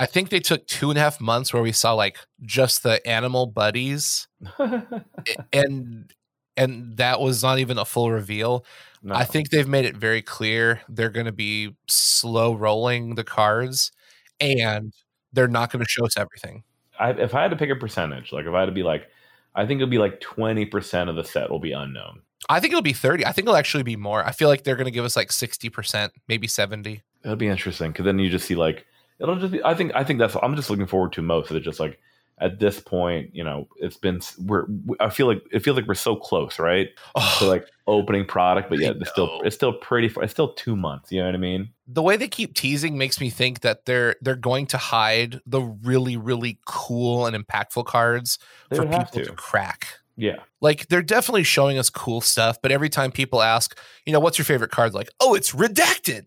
I 0.00 0.06
think 0.06 0.30
they 0.30 0.40
took 0.40 0.66
two 0.66 0.90
and 0.90 0.98
a 0.98 1.02
half 1.02 1.20
months 1.20 1.52
where 1.52 1.62
we 1.62 1.72
saw 1.72 1.92
like 1.92 2.18
just 2.42 2.82
the 2.82 3.04
animal 3.06 3.46
buddies, 3.46 4.28
and 5.52 6.12
and 6.56 6.96
that 6.96 7.20
was 7.20 7.42
not 7.42 7.58
even 7.58 7.78
a 7.78 7.84
full 7.84 8.10
reveal. 8.10 8.64
No. 9.02 9.14
I 9.14 9.24
think 9.24 9.50
they've 9.50 9.68
made 9.68 9.84
it 9.84 9.96
very 9.96 10.22
clear 10.22 10.80
they're 10.88 11.10
going 11.10 11.26
to 11.26 11.32
be 11.32 11.76
slow 11.88 12.54
rolling 12.54 13.14
the 13.14 13.24
cards, 13.24 13.92
and 14.40 14.92
they're 15.32 15.48
not 15.48 15.70
going 15.70 15.84
to 15.84 15.88
show 15.88 16.04
us 16.04 16.16
everything. 16.16 16.64
I, 16.98 17.10
if 17.10 17.34
I 17.34 17.42
had 17.42 17.50
to 17.50 17.56
pick 17.56 17.70
a 17.70 17.76
percentage, 17.76 18.32
like 18.32 18.46
if 18.46 18.54
I 18.54 18.60
had 18.60 18.66
to 18.66 18.72
be 18.72 18.82
like, 18.82 19.08
I 19.54 19.66
think 19.66 19.80
it'll 19.80 19.90
be 19.90 19.98
like 19.98 20.20
twenty 20.20 20.64
percent 20.64 21.10
of 21.10 21.16
the 21.16 21.24
set 21.24 21.50
will 21.50 21.60
be 21.60 21.72
unknown. 21.72 22.22
I 22.48 22.60
think 22.60 22.72
it'll 22.72 22.82
be 22.82 22.92
30. 22.92 23.26
I 23.26 23.32
think 23.32 23.46
it'll 23.46 23.56
actually 23.56 23.82
be 23.82 23.96
more. 23.96 24.24
I 24.24 24.32
feel 24.32 24.48
like 24.48 24.62
they're 24.62 24.76
going 24.76 24.86
to 24.86 24.92
give 24.92 25.04
us 25.04 25.16
like 25.16 25.30
60%, 25.30 26.10
maybe 26.28 26.46
70. 26.46 27.02
That'd 27.28 27.38
be 27.38 27.48
interesting 27.48 27.92
because 27.92 28.06
then 28.06 28.18
you 28.18 28.30
just 28.30 28.46
see 28.46 28.54
like 28.54 28.86
it'll 29.20 29.36
just 29.36 29.52
be. 29.52 29.62
I 29.62 29.74
think 29.74 29.92
I 29.94 30.02
think 30.02 30.18
that's 30.18 30.34
I'm 30.42 30.56
just 30.56 30.70
looking 30.70 30.86
forward 30.86 31.12
to 31.12 31.20
most. 31.20 31.50
It's 31.50 31.62
just 31.62 31.78
like 31.78 32.00
at 32.38 32.58
this 32.58 32.80
point, 32.80 33.34
you 33.34 33.44
know, 33.44 33.68
it's 33.76 33.98
been 33.98 34.22
we're 34.46 34.64
I 34.98 35.10
feel 35.10 35.26
like 35.26 35.42
it 35.52 35.58
feels 35.58 35.76
like 35.76 35.86
we're 35.86 35.94
so 35.94 36.16
close, 36.16 36.58
right? 36.58 36.88
Oh, 37.14 37.36
to 37.40 37.44
like 37.44 37.66
opening 37.86 38.24
product, 38.24 38.70
but 38.70 38.78
yeah, 38.78 38.92
it's 38.98 39.10
still 39.10 39.42
it's 39.42 39.54
still 39.54 39.74
pretty 39.74 40.10
it's 40.22 40.32
still 40.32 40.54
2 40.54 40.74
months, 40.74 41.12
you 41.12 41.20
know 41.20 41.26
what 41.26 41.34
I 41.34 41.38
mean? 41.38 41.68
The 41.86 42.00
way 42.00 42.16
they 42.16 42.28
keep 42.28 42.54
teasing 42.54 42.96
makes 42.96 43.20
me 43.20 43.28
think 43.28 43.60
that 43.60 43.84
they're 43.84 44.16
they're 44.22 44.34
going 44.34 44.64
to 44.68 44.78
hide 44.78 45.42
the 45.44 45.60
really 45.60 46.16
really 46.16 46.60
cool 46.64 47.26
and 47.26 47.36
impactful 47.36 47.84
cards 47.84 48.38
they 48.70 48.76
for 48.76 48.86
people 48.86 49.04
to. 49.04 49.24
to 49.26 49.32
crack. 49.32 49.98
Yeah. 50.16 50.36
Like 50.62 50.88
they're 50.88 51.02
definitely 51.02 51.44
showing 51.44 51.78
us 51.78 51.90
cool 51.90 52.22
stuff, 52.22 52.56
but 52.62 52.72
every 52.72 52.88
time 52.88 53.12
people 53.12 53.42
ask, 53.42 53.78
you 54.06 54.14
know, 54.14 54.20
what's 54.20 54.38
your 54.38 54.46
favorite 54.46 54.70
card? 54.70 54.94
Like, 54.94 55.10
oh, 55.20 55.34
it's 55.34 55.52
redacted. 55.52 56.26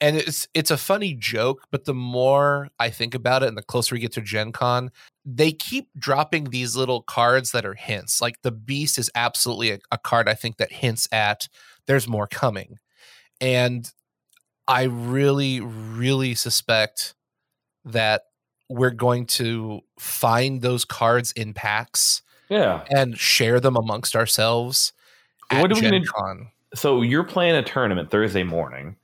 And 0.00 0.16
it's 0.16 0.46
it's 0.54 0.70
a 0.70 0.76
funny 0.76 1.14
joke, 1.14 1.62
but 1.72 1.84
the 1.84 1.94
more 1.94 2.68
I 2.78 2.88
think 2.90 3.14
about 3.14 3.42
it 3.42 3.48
and 3.48 3.56
the 3.58 3.62
closer 3.62 3.94
we 3.94 4.00
get 4.00 4.12
to 4.12 4.20
Gen 4.20 4.52
Con, 4.52 4.90
they 5.24 5.50
keep 5.50 5.88
dropping 5.98 6.44
these 6.50 6.76
little 6.76 7.02
cards 7.02 7.50
that 7.50 7.66
are 7.66 7.74
hints. 7.74 8.20
Like 8.20 8.40
the 8.42 8.52
Beast 8.52 8.96
is 8.98 9.10
absolutely 9.16 9.72
a, 9.72 9.78
a 9.90 9.98
card 9.98 10.28
I 10.28 10.34
think 10.34 10.58
that 10.58 10.70
hints 10.70 11.08
at 11.10 11.48
there's 11.86 12.06
more 12.06 12.28
coming. 12.28 12.78
And 13.40 13.90
I 14.68 14.84
really, 14.84 15.60
really 15.60 16.34
suspect 16.36 17.14
that 17.84 18.22
we're 18.68 18.90
going 18.90 19.26
to 19.26 19.80
find 19.98 20.60
those 20.62 20.84
cards 20.84 21.32
in 21.32 21.54
packs 21.54 22.22
Yeah. 22.50 22.84
and 22.90 23.18
share 23.18 23.58
them 23.60 23.76
amongst 23.76 24.14
ourselves 24.14 24.92
at 25.50 25.62
What 25.62 25.72
are 25.72 25.74
we 25.76 25.80
Gen 25.80 25.90
gonna- 25.92 26.04
Con. 26.04 26.50
So 26.74 27.00
you're 27.02 27.24
playing 27.24 27.56
a 27.56 27.62
tournament 27.62 28.10
Thursday 28.10 28.42
morning. 28.44 28.94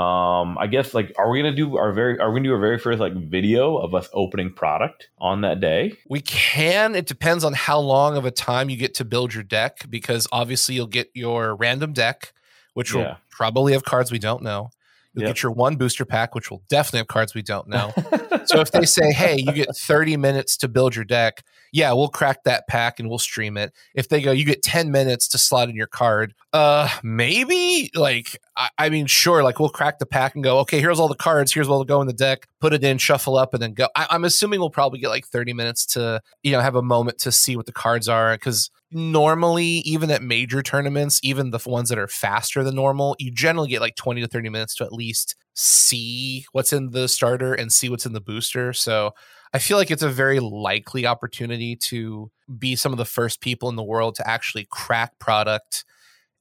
Um, 0.00 0.56
I 0.56 0.66
guess 0.66 0.94
like, 0.94 1.12
are 1.18 1.28
we 1.28 1.42
gonna 1.42 1.54
do 1.54 1.76
our 1.76 1.92
very? 1.92 2.18
Are 2.18 2.30
we 2.30 2.38
gonna 2.40 2.48
do 2.48 2.54
our 2.54 2.60
very 2.60 2.78
first 2.78 3.00
like 3.00 3.12
video 3.12 3.76
of 3.76 3.94
us 3.94 4.08
opening 4.14 4.50
product 4.50 5.10
on 5.18 5.42
that 5.42 5.60
day? 5.60 5.92
We 6.08 6.22
can. 6.22 6.94
It 6.94 7.06
depends 7.06 7.44
on 7.44 7.52
how 7.52 7.80
long 7.80 8.16
of 8.16 8.24
a 8.24 8.30
time 8.30 8.70
you 8.70 8.78
get 8.78 8.94
to 8.94 9.04
build 9.04 9.34
your 9.34 9.42
deck, 9.42 9.80
because 9.90 10.26
obviously 10.32 10.74
you'll 10.74 10.86
get 10.86 11.10
your 11.12 11.54
random 11.54 11.92
deck, 11.92 12.32
which 12.72 12.94
will 12.94 13.02
probably 13.28 13.74
have 13.74 13.84
cards 13.84 14.10
we 14.10 14.18
don't 14.18 14.42
know. 14.42 14.70
You'll 15.14 15.24
Yep. 15.24 15.34
get 15.34 15.42
your 15.42 15.52
one 15.52 15.76
booster 15.76 16.04
pack, 16.04 16.34
which 16.36 16.50
will 16.50 16.62
definitely 16.68 16.98
have 16.98 17.08
cards 17.08 17.34
we 17.34 17.42
don't 17.42 17.66
know. 17.68 17.92
so 18.44 18.60
if 18.60 18.70
they 18.70 18.84
say, 18.84 19.12
"Hey, 19.12 19.36
you 19.38 19.52
get 19.52 19.74
30 19.76 20.16
minutes 20.16 20.56
to 20.58 20.68
build 20.68 20.94
your 20.94 21.04
deck," 21.04 21.42
yeah, 21.72 21.92
we'll 21.92 22.08
crack 22.08 22.44
that 22.44 22.68
pack 22.68 23.00
and 23.00 23.08
we'll 23.08 23.18
stream 23.18 23.56
it. 23.56 23.72
If 23.94 24.08
they 24.08 24.22
go, 24.22 24.30
"You 24.30 24.44
get 24.44 24.62
10 24.62 24.92
minutes 24.92 25.26
to 25.28 25.38
slot 25.38 25.68
in 25.68 25.74
your 25.74 25.88
card," 25.88 26.34
uh, 26.52 26.88
maybe. 27.02 27.90
Like, 27.94 28.40
I, 28.56 28.68
I 28.78 28.88
mean, 28.88 29.06
sure. 29.06 29.42
Like, 29.42 29.58
we'll 29.58 29.68
crack 29.68 29.98
the 29.98 30.06
pack 30.06 30.34
and 30.36 30.44
go, 30.44 30.60
"Okay, 30.60 30.78
here's 30.80 31.00
all 31.00 31.08
the 31.08 31.14
cards. 31.16 31.52
Here's 31.52 31.68
what'll 31.68 31.84
go 31.84 32.00
in 32.00 32.06
the 32.06 32.12
deck. 32.12 32.46
Put 32.60 32.72
it 32.72 32.84
in, 32.84 32.98
shuffle 32.98 33.36
up, 33.36 33.52
and 33.52 33.62
then 33.62 33.74
go." 33.74 33.88
I, 33.96 34.06
I'm 34.10 34.24
assuming 34.24 34.60
we'll 34.60 34.70
probably 34.70 35.00
get 35.00 35.08
like 35.08 35.26
30 35.26 35.52
minutes 35.54 35.84
to, 35.86 36.22
you 36.44 36.52
know, 36.52 36.60
have 36.60 36.76
a 36.76 36.82
moment 36.82 37.18
to 37.18 37.32
see 37.32 37.56
what 37.56 37.66
the 37.66 37.72
cards 37.72 38.08
are 38.08 38.34
because 38.34 38.70
normally 38.92 39.64
even 39.64 40.10
at 40.10 40.22
major 40.22 40.62
tournaments 40.62 41.20
even 41.22 41.50
the 41.50 41.60
ones 41.66 41.88
that 41.88 41.98
are 41.98 42.08
faster 42.08 42.64
than 42.64 42.74
normal 42.74 43.14
you 43.18 43.30
generally 43.30 43.68
get 43.68 43.80
like 43.80 43.94
20 43.94 44.20
to 44.20 44.26
30 44.26 44.48
minutes 44.48 44.74
to 44.74 44.84
at 44.84 44.92
least 44.92 45.36
see 45.54 46.46
what's 46.52 46.72
in 46.72 46.90
the 46.90 47.08
starter 47.08 47.52
and 47.54 47.72
see 47.72 47.88
what's 47.88 48.06
in 48.06 48.12
the 48.12 48.20
booster. 48.20 48.72
So 48.72 49.12
i 49.52 49.58
feel 49.58 49.76
like 49.76 49.90
it's 49.90 50.02
a 50.02 50.08
very 50.08 50.38
likely 50.38 51.06
opportunity 51.06 51.74
to 51.74 52.30
be 52.58 52.76
some 52.76 52.92
of 52.92 52.98
the 52.98 53.04
first 53.04 53.40
people 53.40 53.68
in 53.68 53.76
the 53.76 53.82
world 53.82 54.14
to 54.14 54.28
actually 54.28 54.66
crack 54.70 55.18
product 55.18 55.84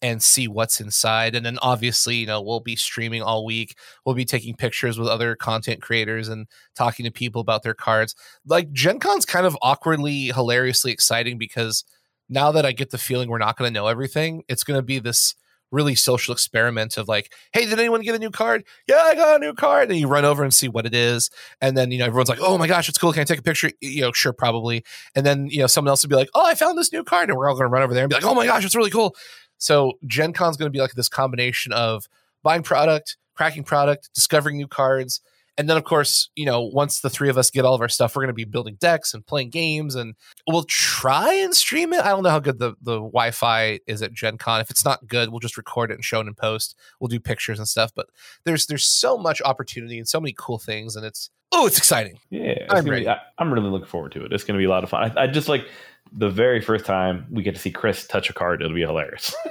and 0.02 0.24
see 0.24 0.48
what's 0.48 0.80
inside. 0.80 1.36
And 1.36 1.46
then 1.46 1.60
obviously 1.62 2.16
you 2.18 2.28
know 2.28 2.42
we'll 2.42 2.62
be 2.62 2.76
streaming 2.78 3.22
all 3.22 3.46
week. 3.46 3.76
We'll 4.06 4.16
be 4.16 4.26
taking 4.26 4.56
pictures 4.56 4.98
with 4.98 5.10
other 5.10 5.36
content 5.36 5.82
creators 5.82 6.30
and 6.30 6.48
talking 6.76 7.04
to 7.06 7.12
people 7.12 7.42
about 7.42 7.64
their 7.64 7.74
cards. 7.74 8.16
Like 8.46 8.72
gen 8.72 9.00
con's 9.00 9.26
kind 9.26 9.46
of 9.46 9.58
awkwardly 9.62 10.28
hilariously 10.28 10.92
exciting 10.92 11.38
because 11.38 11.84
now 12.30 12.52
that 12.52 12.66
I 12.66 12.72
get 12.72 12.92
the 12.92 12.98
feeling 12.98 13.30
we're 13.30 13.40
not 13.40 13.58
going 13.58 13.74
to 13.74 13.74
know 13.74 13.88
everything, 13.88 14.44
it's 14.48 14.64
going 14.64 14.78
to 14.78 14.84
be 14.84 15.00
this 15.00 15.36
really 15.72 15.96
social 15.96 16.34
experiment 16.34 16.98
of 16.98 17.08
like, 17.08 17.32
hey, 17.54 17.66
did 17.66 17.80
anyone 17.80 18.02
get 18.02 18.16
a 18.16 18.20
new 18.20 18.32
card? 18.32 18.64
Yeah, 18.88 19.02
I 19.02 19.16
got 19.16 19.36
a 19.36 19.40
new 19.40 19.54
card. 19.54 19.90
And 19.90 20.00
you 20.00 20.08
run 20.08 20.26
over 20.26 20.44
and 20.44 20.54
see 20.54 20.68
what 20.68 20.86
it 20.86 20.96
is. 20.96 21.30
And 21.62 21.78
then, 21.78 21.92
you 21.92 22.00
know, 22.00 22.06
everyone's 22.06 22.30
like, 22.30 22.40
oh 22.42 22.58
my 22.58 22.68
gosh, 22.68 22.90
it's 22.90 22.98
cool. 22.98 23.14
Can 23.14 23.22
I 23.22 23.26
take 23.26 23.40
a 23.40 23.44
picture? 23.44 23.72
You 23.82 24.02
know, 24.02 24.12
sure, 24.12 24.34
probably. 24.34 24.84
And 25.16 25.26
then, 25.26 25.48
you 25.48 25.60
know, 25.60 25.68
someone 25.68 25.90
else 25.90 26.04
would 26.04 26.10
be 26.10 26.16
like, 26.16 26.30
oh, 26.34 26.46
I 26.46 26.56
found 26.56 26.78
this 26.78 26.92
new 26.92 27.04
card. 27.04 27.30
And 27.30 27.38
we're 27.38 27.50
all 27.50 27.56
going 27.56 27.66
to 27.66 27.72
run 27.72 27.84
over 27.84 27.94
there 27.94 28.04
and 28.04 28.10
be 28.10 28.16
like, 28.16 28.26
oh 28.26 28.34
my 28.34 28.46
gosh, 28.46 28.66
it's 28.66 28.76
really 28.76 28.92
cool. 28.92 29.16
So 29.58 29.94
Gen 30.08 30.34
Con's 30.34 30.58
going 30.58 30.72
to 30.72 30.76
be 30.76 30.82
like 30.82 30.94
this 30.94 31.10
combination 31.10 31.72
of 31.72 32.08
buying 32.44 32.64
product, 32.64 33.18
cracking 33.36 33.64
product, 33.64 34.10
discovering 34.16 34.58
new 34.58 34.68
cards, 34.68 35.22
And 35.60 35.70
then, 35.70 35.76
of 35.76 35.84
course, 35.84 36.30
you 36.38 36.46
know, 36.46 36.62
once 36.62 37.02
the 37.02 37.10
three 37.10 37.30
of 37.30 37.38
us 37.38 37.52
get 37.52 37.66
all 37.66 37.76
of 37.76 37.82
our 37.82 37.90
stuff, 37.90 38.16
we're 38.16 38.22
going 38.22 38.30
to 38.30 38.34
be 38.34 38.46
building 38.46 38.78
decks 38.80 39.14
and 39.14 39.26
playing 39.26 39.50
games, 39.50 39.94
and 39.94 40.16
we'll 40.48 40.64
try 40.64 41.34
and 41.34 41.54
stream 41.54 41.92
it. 41.92 42.00
I 42.00 42.10
don't 42.10 42.24
know 42.24 42.30
how 42.30 42.40
good 42.40 42.60
the 42.60 42.76
the 42.82 42.96
Wi-Fi 42.96 43.82
is 43.86 44.02
at 44.02 44.14
Gen 44.14 44.38
Con. 44.38 44.62
If 44.62 44.72
it's 44.72 44.86
not 44.86 45.06
good, 45.06 45.30
we'll 45.30 45.42
just 45.42 45.58
record 45.58 45.92
it 45.92 45.96
and 45.96 46.04
show 46.04 46.22
it 46.22 46.28
in 46.28 46.34
post. 46.34 46.78
We'll 47.00 47.10
do 47.10 47.20
pictures 47.20 47.60
and 47.60 47.68
stuff. 47.68 47.92
But 47.94 48.08
there's 48.46 48.68
there's 48.68 48.88
so 48.88 49.18
much 49.18 49.42
opportunity 49.42 49.98
and 49.98 50.08
so 50.08 50.22
many 50.22 50.34
cool 50.38 50.60
things, 50.60 50.96
and 50.96 51.06
it's 51.06 51.30
oh, 51.52 51.68
it's 51.68 51.78
exciting. 51.78 52.20
Yeah, 52.30 52.52
it's 52.52 52.74
I'm 52.74 52.86
ready. 52.86 53.04
Be, 53.04 53.10
I, 53.10 53.20
I'm 53.38 53.54
really 53.54 53.70
looking 53.70 53.88
forward 53.88 54.14
to 54.14 54.24
it. 54.24 54.32
It's 54.32 54.46
going 54.46 54.58
to 54.58 54.62
be 54.62 54.66
a 54.66 54.70
lot 54.70 54.84
of 54.84 54.90
fun. 54.90 55.12
I, 55.18 55.24
I 55.24 55.28
just 55.28 55.50
like 55.50 55.68
the 56.14 56.30
very 56.30 56.62
first 56.62 56.86
time 56.86 57.28
we 57.30 57.44
get 57.44 57.56
to 57.56 57.62
see 57.62 57.72
Chris 57.72 58.08
touch 58.08 58.30
a 58.30 58.34
card. 58.34 58.62
It'll 58.62 58.74
be 58.74 58.82
hilarious. 58.82 59.36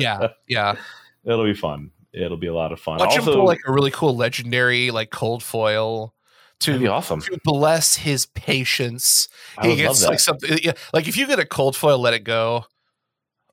Yeah, 0.00 0.28
yeah. 0.48 0.76
It'll 1.24 1.44
be 1.44 1.54
fun. 1.54 1.90
It'll 2.14 2.36
be 2.36 2.46
a 2.46 2.54
lot 2.54 2.72
of 2.72 2.80
fun. 2.80 2.98
Watch 2.98 3.14
him 3.14 3.20
also, 3.20 3.34
pull 3.36 3.46
like 3.46 3.60
a 3.66 3.72
really 3.72 3.90
cool 3.90 4.14
legendary 4.16 4.90
like 4.90 5.10
cold 5.10 5.42
foil 5.42 6.14
that'd 6.60 6.80
be 6.80 6.86
awesome. 6.86 7.20
to 7.22 7.38
bless 7.44 7.96
his 7.96 8.26
patience. 8.26 9.28
I 9.58 9.62
he 9.62 9.68
would 9.70 9.78
love 9.78 9.86
gets 9.88 10.00
that. 10.02 10.08
like 10.10 10.20
something 10.20 10.58
yeah, 10.62 10.72
like 10.92 11.08
if 11.08 11.16
you 11.16 11.26
get 11.26 11.38
a 11.38 11.46
cold 11.46 11.74
foil, 11.76 11.98
let 11.98 12.14
it 12.14 12.24
go. 12.24 12.66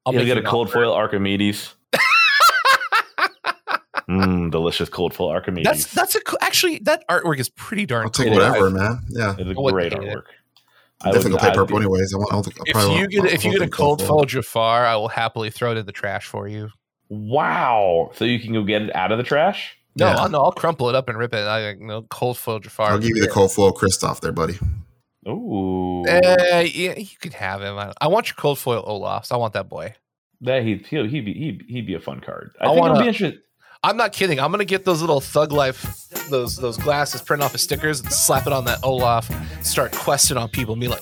I'll 0.06 0.14
You'll 0.14 0.26
get 0.26 0.38
a 0.38 0.41
cold 0.44 0.68
offer. 0.68 0.80
foil 0.80 0.94
Archimedes. 0.94 1.76
Mmm, 4.10 4.49
delicious 4.52 4.90
cold 4.90 5.14
foil 5.14 5.30
Archimedes. 5.30 5.65
That's 5.65 5.94
that's 5.94 6.15
a 6.15 6.22
co- 6.22 6.38
actually 6.41 6.80
that 6.80 7.07
artwork 7.07 7.40
is 7.40 7.49
pretty 7.49 7.86
darn 7.86 8.06
I'll 8.06 8.10
take 8.10 8.27
cool. 8.27 8.36
whatever, 8.38 8.69
man. 8.72 8.99
Yeah. 9.10 9.36
it's 9.38 9.41
a 9.41 9.44
I 9.44 9.53
wouldn't 9.53 9.72
great 9.73 9.94
hate 9.94 10.02
it. 10.02 10.10
artwork. 10.18 10.23
I'm 11.02 11.14
definitely 11.14 11.30
gonna 11.38 11.41
pay 11.44 11.48
I'd 11.49 11.56
purple 11.56 11.77
be- 11.77 11.84
anyways. 11.86 12.14
I 12.14 12.18
want. 12.18 12.31
I 12.31 12.36
don't 12.36 12.44
think, 12.44 12.76
I'll 12.76 12.91
If 12.95 12.99
you 12.99 13.07
get 13.07 13.23
I 13.31 13.34
if 13.36 13.45
you 13.45 13.52
get 13.52 13.57
a 13.57 13.60
think 13.65 13.73
cold 13.73 14.02
I'll- 14.02 14.07
foil 14.07 14.26
Jafar, 14.26 14.86
I 14.86 14.95
will 14.95 15.07
happily 15.10 15.49
throw 15.52 15.72
it 15.72 15.77
in 15.77 15.86
the 15.86 15.91
trash 15.91 16.26
for 16.26 16.48
you. 16.48 16.69
Wow. 17.10 18.11
So 18.15 18.26
you 18.26 18.40
can 18.40 18.53
go 18.53 18.64
get 18.64 18.84
it 18.84 18.95
out 18.95 19.11
of 19.11 19.18
the 19.18 19.23
trash? 19.23 19.76
No, 19.95 20.07
Yeah. 20.07 20.15
I'll, 20.18 20.30
no, 20.30 20.41
I'll 20.44 20.52
crumple 20.52 20.90
it 20.90 20.95
up 20.95 21.10
and 21.10 21.18
rip 21.18 21.34
it. 21.34 21.40
I 21.40 21.68
like 21.69 21.80
no 21.80 22.03
cold 22.03 22.38
foil 22.38 22.60
Jafar. 22.60 22.91
I'll 22.91 22.99
give 22.99 23.15
you 23.15 23.22
the 23.22 23.27
cold 23.27 23.52
foil 23.52 23.73
Kristoff 23.73 24.22
there, 24.22 24.31
buddy. 24.31 24.57
Ooh. 25.27 26.06
Uh, 26.07 26.64
yeah, 26.72 26.95
you 26.98 27.18
can 27.19 27.31
have 27.34 27.61
him. 27.61 27.77
I, 27.77 27.91
I 27.99 28.07
want 28.07 28.27
your 28.30 28.36
cold 28.36 28.57
foil 28.60 28.84
Olafs. 28.84 29.31
I 29.31 29.36
want 29.38 29.53
that 29.53 29.68
boy. 29.69 29.95
that 30.41 30.64
he'd, 30.64 30.86
he'd, 30.88 31.10
he'd, 31.10 31.26
be, 31.26 31.34
he'd, 31.34 31.64
he'd 31.68 31.88
be 31.88 31.94
a 31.95 31.99
fun 31.99 32.22
card. 32.22 32.52
I, 32.61 32.65
I 32.65 32.68
think 32.69 32.80
wanna- 32.80 32.94
it'll 32.94 33.03
be 33.03 33.07
interesting. 33.10 33.41
I'm 33.81 33.95
not 33.95 34.11
kidding. 34.11 34.41
I'm 34.41 34.52
gonna 34.52 34.65
get 34.65 34.84
those 34.84 34.99
little 34.99 35.22
Thug 35.22 35.53
Life, 35.53 36.10
those 36.30 36.57
those 36.57 36.76
glasses, 36.76 37.22
print 37.22 37.41
off 37.41 37.56
as 37.56 37.61
stickers, 37.61 38.02
and 38.02 38.11
slap 38.11 38.45
it 38.45 38.52
on 38.52 38.65
that 38.65 38.80
Olaf. 38.84 39.31
Start 39.65 39.94
questing 39.94 40.36
on 40.36 40.49
people, 40.49 40.73
and 40.73 40.81
be 40.81 40.90
like, 40.90 40.99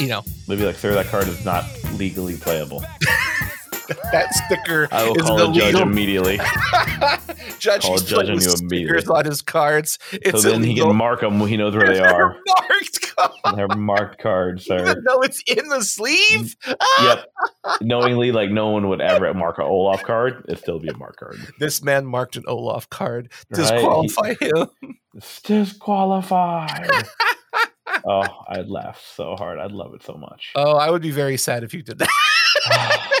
you 0.00 0.08
know, 0.08 0.22
Maybe 0.48 0.64
like, 0.66 0.74
sir, 0.74 0.92
that 0.92 1.06
card 1.06 1.28
is 1.28 1.44
not 1.44 1.64
legally 1.94 2.36
playable. 2.36 2.84
that 4.12 4.32
sticker 4.34 4.88
I 4.92 5.04
will 5.08 5.16
is 5.16 5.22
call 5.22 5.36
the 5.36 5.52
judge 5.52 5.74
immediately. 5.74 6.36
judge, 7.58 7.82
call 7.82 7.92
he's 7.92 8.04
judge 8.04 8.28
on 8.28 8.34
you 8.34 8.40
stickers 8.40 8.60
immediately. 8.60 9.14
on 9.14 9.24
his 9.24 9.42
cards. 9.42 9.98
It's 10.12 10.42
so 10.42 10.50
then 10.50 10.62
he 10.62 10.76
can 10.76 10.94
mark 10.96 11.20
them. 11.20 11.40
He 11.46 11.56
knows 11.56 11.74
where 11.74 11.86
they 11.92 12.00
are. 12.00 12.36
marked. 12.46 13.16
God, 13.16 13.56
They're 13.56 13.68
marked 13.68 14.20
cards, 14.20 14.64
sir. 14.66 14.80
Even 14.80 15.04
though 15.04 15.20
it's 15.22 15.42
in 15.46 15.68
the 15.68 15.82
sleeve. 15.82 16.56
yep. 17.02 17.26
Knowingly, 17.80 18.32
like 18.32 18.50
no 18.50 18.70
one 18.70 18.88
would 18.88 19.00
ever 19.00 19.32
mark 19.34 19.58
an 19.58 19.64
Olaf 19.64 20.02
card. 20.02 20.44
It'd 20.48 20.58
still 20.58 20.78
be 20.78 20.88
a 20.88 20.96
mark 20.96 21.16
card. 21.16 21.36
This 21.58 21.82
man 21.82 22.06
marked 22.06 22.36
an 22.36 22.44
Olaf 22.46 22.88
card. 22.90 23.30
Right? 23.50 23.56
Disqualify 23.58 24.34
him. 24.40 24.68
It's 25.14 25.42
disqualified. 25.42 26.90
oh, 28.06 28.24
I'd 28.48 28.68
laugh 28.68 29.02
so 29.16 29.34
hard. 29.36 29.58
I'd 29.58 29.72
love 29.72 29.94
it 29.94 30.02
so 30.02 30.14
much. 30.14 30.52
Oh, 30.54 30.76
I 30.76 30.90
would 30.90 31.02
be 31.02 31.10
very 31.10 31.36
sad 31.36 31.64
if 31.64 31.74
you 31.74 31.82
did 31.82 31.98
that. 31.98 32.08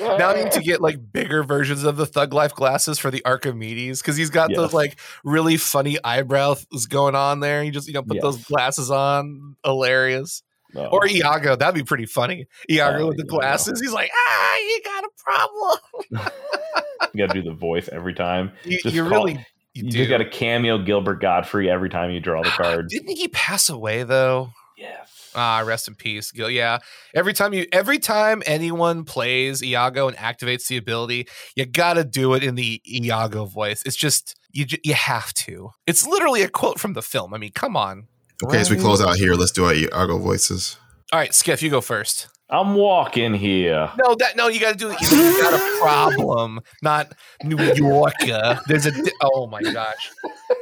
now 0.00 0.30
I 0.30 0.42
need 0.44 0.52
to 0.52 0.60
get 0.60 0.80
like 0.80 1.12
bigger 1.12 1.42
versions 1.42 1.84
of 1.84 1.96
the 1.96 2.06
Thug 2.06 2.32
Life 2.34 2.54
glasses 2.54 2.98
for 2.98 3.10
the 3.10 3.24
Archimedes 3.24 4.00
because 4.02 4.16
he's 4.16 4.30
got 4.30 4.50
those 4.54 4.72
like 4.72 4.98
really 5.24 5.56
funny 5.56 5.98
eyebrows 6.04 6.64
going 6.88 7.14
on 7.14 7.40
there. 7.40 7.62
You 7.62 7.70
just 7.70 7.88
you 7.88 7.94
know 7.94 8.02
put 8.02 8.20
those 8.20 8.42
glasses 8.44 8.90
on, 8.90 9.56
hilarious. 9.64 10.42
Oh. 10.76 10.86
Or 10.86 11.06
Iago, 11.08 11.56
that'd 11.56 11.74
be 11.74 11.82
pretty 11.82 12.06
funny. 12.06 12.46
Iago 12.70 13.04
Oh, 13.04 13.06
with 13.08 13.16
the 13.16 13.24
glasses, 13.24 13.80
he's 13.80 13.92
like, 13.92 14.10
ah, 14.14 14.56
you 14.58 14.80
got 14.84 15.04
a 15.04 15.10
problem. 15.18 15.78
you 17.12 17.26
got 17.26 17.34
to 17.34 17.42
do 17.42 17.48
the 17.48 17.56
voice 17.56 17.88
every 17.88 18.14
time. 18.14 18.52
You, 18.64 18.78
Just 18.80 18.94
you 18.94 19.02
call- 19.02 19.10
really, 19.26 19.32
you, 19.74 19.84
You 19.86 19.90
just 19.90 20.10
got 20.10 20.20
a 20.20 20.28
cameo 20.28 20.78
Gilbert 20.78 21.20
Gottfried 21.20 21.68
every 21.68 21.88
time 21.90 22.12
you 22.12 22.20
draw 22.20 22.42
the 22.44 22.50
card. 22.50 22.88
Didn't 22.88 23.16
he 23.16 23.26
pass 23.28 23.68
away 23.68 24.04
though? 24.04 24.50
yes. 24.76 25.09
Ah, 25.34 25.62
rest 25.64 25.88
in 25.88 25.94
peace, 25.94 26.32
Gil. 26.32 26.50
Yeah, 26.50 26.78
every 27.14 27.32
time 27.32 27.52
you, 27.52 27.66
every 27.72 27.98
time 27.98 28.42
anyone 28.46 29.04
plays 29.04 29.62
Iago 29.62 30.08
and 30.08 30.16
activates 30.16 30.66
the 30.66 30.76
ability, 30.76 31.28
you 31.54 31.66
gotta 31.66 32.04
do 32.04 32.34
it 32.34 32.42
in 32.42 32.54
the 32.54 32.82
Iago 32.86 33.44
voice. 33.44 33.82
It's 33.86 33.96
just 33.96 34.36
you, 34.50 34.66
you 34.82 34.94
have 34.94 35.32
to. 35.34 35.70
It's 35.86 36.06
literally 36.06 36.42
a 36.42 36.48
quote 36.48 36.80
from 36.80 36.94
the 36.94 37.02
film. 37.02 37.34
I 37.34 37.38
mean, 37.38 37.52
come 37.52 37.76
on. 37.76 38.08
Okay, 38.44 38.58
as 38.58 38.70
we 38.70 38.76
close 38.76 39.00
out 39.02 39.16
here, 39.16 39.34
let's 39.34 39.52
do 39.52 39.64
our 39.66 39.74
Iago 39.74 40.18
voices. 40.18 40.78
All 41.12 41.18
right, 41.18 41.34
Skiff, 41.34 41.62
you 41.62 41.70
go 41.70 41.80
first. 41.80 42.28
I'm 42.50 42.74
walking 42.74 43.32
here. 43.34 43.90
No, 44.02 44.14
that 44.16 44.36
no, 44.36 44.48
you 44.48 44.58
gotta 44.58 44.76
do 44.76 44.90
it. 44.90 45.00
You 45.00 45.40
got 45.40 45.54
a 45.54 45.78
problem, 45.80 46.60
not 46.82 47.12
New 47.44 47.56
Yorker. 47.58 48.58
There's 48.66 48.86
a 48.86 48.90
di- 48.90 49.12
oh 49.22 49.46
my 49.46 49.62
gosh. 49.62 50.10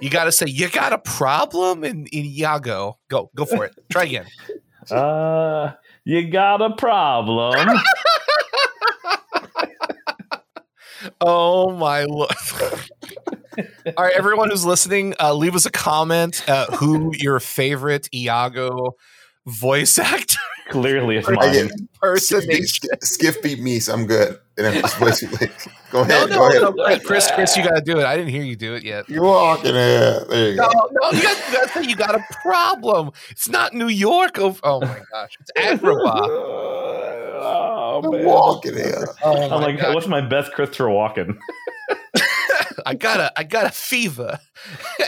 You 0.01 0.11
gotta 0.11 0.31
say 0.33 0.47
you 0.47 0.69
got 0.69 0.93
a 0.93 0.99
problem 0.99 1.85
in 1.85 2.07
in 2.07 2.27
Iago. 2.27 2.99
Go, 3.09 3.31
go 3.35 3.45
for 3.47 3.65
it. 3.65 3.75
Try 3.91 4.05
again. 4.05 4.27
Uh, 4.91 5.73
you 6.05 6.29
got 6.29 6.61
a 6.61 6.71
problem. 6.77 7.79
Oh 11.21 11.71
my 11.73 12.05
lord. 12.05 12.31
All 13.97 14.05
right, 14.05 14.15
everyone 14.15 14.51
who's 14.51 14.65
listening, 14.65 15.15
uh, 15.21 15.35
leave 15.35 15.55
us 15.55 15.67
a 15.67 15.71
comment 15.71 16.49
uh, 16.49 16.67
who 16.77 17.13
your 17.17 17.41
favorite 17.41 18.09
Iago 18.15 18.95
voice 19.49 19.99
actor 19.99 20.37
Clearly, 20.71 21.17
it's 21.17 21.27
I 21.29 21.33
mine. 21.33 21.53
get- 21.53 21.71
impersonation. 21.73 22.91
Skiff 23.01 23.41
beat 23.43 23.59
me, 23.61 23.81
so 23.81 23.95
I'm 23.95 24.05
good. 24.07 24.39
And 24.59 24.67
then 24.67 24.83
just 24.83 25.01
basically, 25.01 25.49
go 25.91 26.03
ahead, 26.03 26.29
no, 26.29 26.37
go 26.37 26.49
ahead. 26.49 26.61
no, 26.63 26.73
Chris, 26.75 27.01
Chris, 27.07 27.31
Chris, 27.33 27.57
you 27.57 27.63
gotta 27.63 27.81
do 27.81 27.99
it. 27.99 28.05
I 28.05 28.17
didn't 28.19 28.33
hear 28.33 28.43
you 28.43 28.55
do 28.55 28.75
it 28.75 28.83
yet. 28.85 29.09
You're 29.09 29.23
walking 29.23 29.73
there. 29.73 30.25
There 30.27 30.51
you 30.51 30.57
No, 30.57 30.69
go. 30.69 30.91
no, 31.01 31.11
you 31.13 31.23
got, 31.23 31.37
you 31.49 31.53
got 31.75 31.85
you 31.91 31.97
got 31.97 32.15
a 32.17 32.25
problem. 32.43 33.13
It's 33.31 33.49
not 33.49 33.73
New 33.73 33.89
York. 33.89 34.39
Oh, 34.39 34.57
oh 34.63 34.81
my 34.81 35.01
gosh, 35.11 35.39
it's 35.41 35.51
Agrabah. 35.57 36.21
oh, 37.41 38.03
man. 38.13 38.25
walking 38.27 38.75
here. 38.75 39.09
Oh 39.25 39.41
I'm 39.51 39.63
like, 39.63 39.81
gosh. 39.81 39.95
what's 39.95 40.07
my 40.07 40.21
best 40.21 40.53
Christopher 40.53 40.85
Walken? 40.89 41.39
I 42.89 42.95
got 42.95 43.21
a, 43.21 43.39
I 43.39 43.45
got 43.45 43.67
a 43.67 43.71
fever. 43.71 44.39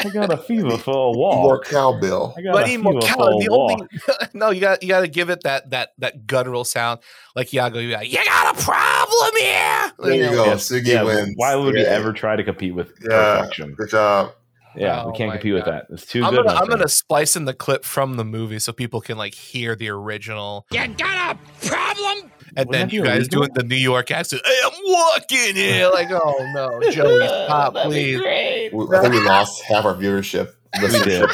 I 0.04 0.08
got 0.10 0.32
a 0.32 0.36
fever 0.36 0.76
for 0.78 0.90
a 1.08 1.10
wall. 1.18 1.42
More 1.42 1.60
cowbell. 1.60 2.34
I 2.36 2.42
got 2.42 2.52
Buddy 2.52 2.74
a 2.74 2.78
fever 2.78 3.00
Morcala, 3.00 3.16
for 3.16 3.32
a 3.32 3.38
the 3.44 3.48
walk. 3.50 3.70
only 3.70 3.88
no, 4.34 4.50
you 4.50 4.60
got 4.60 4.82
you 4.82 4.88
got 4.88 5.00
to 5.00 5.08
give 5.08 5.30
it 5.30 5.42
that 5.44 5.70
that 5.70 5.90
that 5.98 6.26
guttural 6.26 6.64
sound 6.64 7.00
like 7.34 7.52
Iago. 7.54 7.78
You 7.78 7.90
got, 7.90 8.08
you 8.08 8.16
got 8.24 8.56
a 8.58 8.62
problem 8.62 9.32
here. 9.38 9.92
There 9.98 10.14
you 10.14 10.22
know? 10.22 10.34
go. 10.34 10.44
Yeah, 10.46 10.54
Siggy 10.54 10.86
yeah, 10.86 11.02
wins. 11.02 11.32
why 11.36 11.56
would 11.56 11.74
we 11.74 11.84
ever 11.86 12.12
try 12.12 12.36
to 12.36 12.44
compete 12.44 12.74
with 12.74 12.92
Yeah. 13.00 13.38
perfection? 13.40 13.74
Good 13.74 13.88
job. 13.90 14.32
Yeah, 14.76 15.02
Oh 15.02 15.10
we 15.10 15.16
can't 15.18 15.28
my 15.30 15.36
compete 15.36 15.54
with 15.54 15.64
that. 15.64 15.86
It's 15.90 16.06
too 16.06 16.22
I'm 16.22 16.32
good. 16.32 16.46
gonna 16.46 16.56
I'm 16.60 16.68
gonna 16.68 16.88
splice 16.88 17.34
in 17.34 17.44
the 17.44 17.54
clip 17.54 17.84
from 17.84 18.16
the 18.16 18.24
movie 18.24 18.60
so 18.60 18.72
people 18.72 19.00
can 19.00 19.18
like 19.18 19.34
hear 19.34 19.74
the 19.74 19.88
original, 19.88 20.64
You 20.70 20.86
got 20.94 21.36
a 21.36 21.66
problem? 21.66 22.30
And 22.60 22.68
Wouldn't 22.68 22.90
then 22.90 22.96
you 22.96 23.04
guys 23.04 23.18
illegal? 23.28 23.40
doing 23.42 23.50
the 23.54 23.62
New 23.64 23.76
York 23.76 24.10
accent. 24.10 24.42
Hey, 24.44 24.60
I'm 24.64 24.72
walking 24.84 25.56
here. 25.56 25.90
Like, 25.92 26.08
oh 26.10 26.50
no, 26.54 26.90
Joey, 26.90 27.26
stop, 27.46 27.74
please. 27.74 28.18
We, 28.20 28.96
I 28.96 29.00
think 29.02 29.14
we 29.14 29.20
lost 29.24 29.62
half 29.62 29.84
our 29.84 29.94
viewership. 29.94 30.52
We 30.80 30.88
did. 31.02 31.28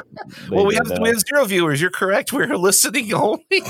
Well, 0.51 0.65
we 0.65 0.77
have 0.77 0.91
we 0.99 1.11
have 1.11 1.21
zero 1.21 1.45
viewers. 1.45 1.79
You're 1.79 1.91
correct. 1.91 2.33
We're 2.33 2.57
listening 2.57 3.13
only. 3.13 3.45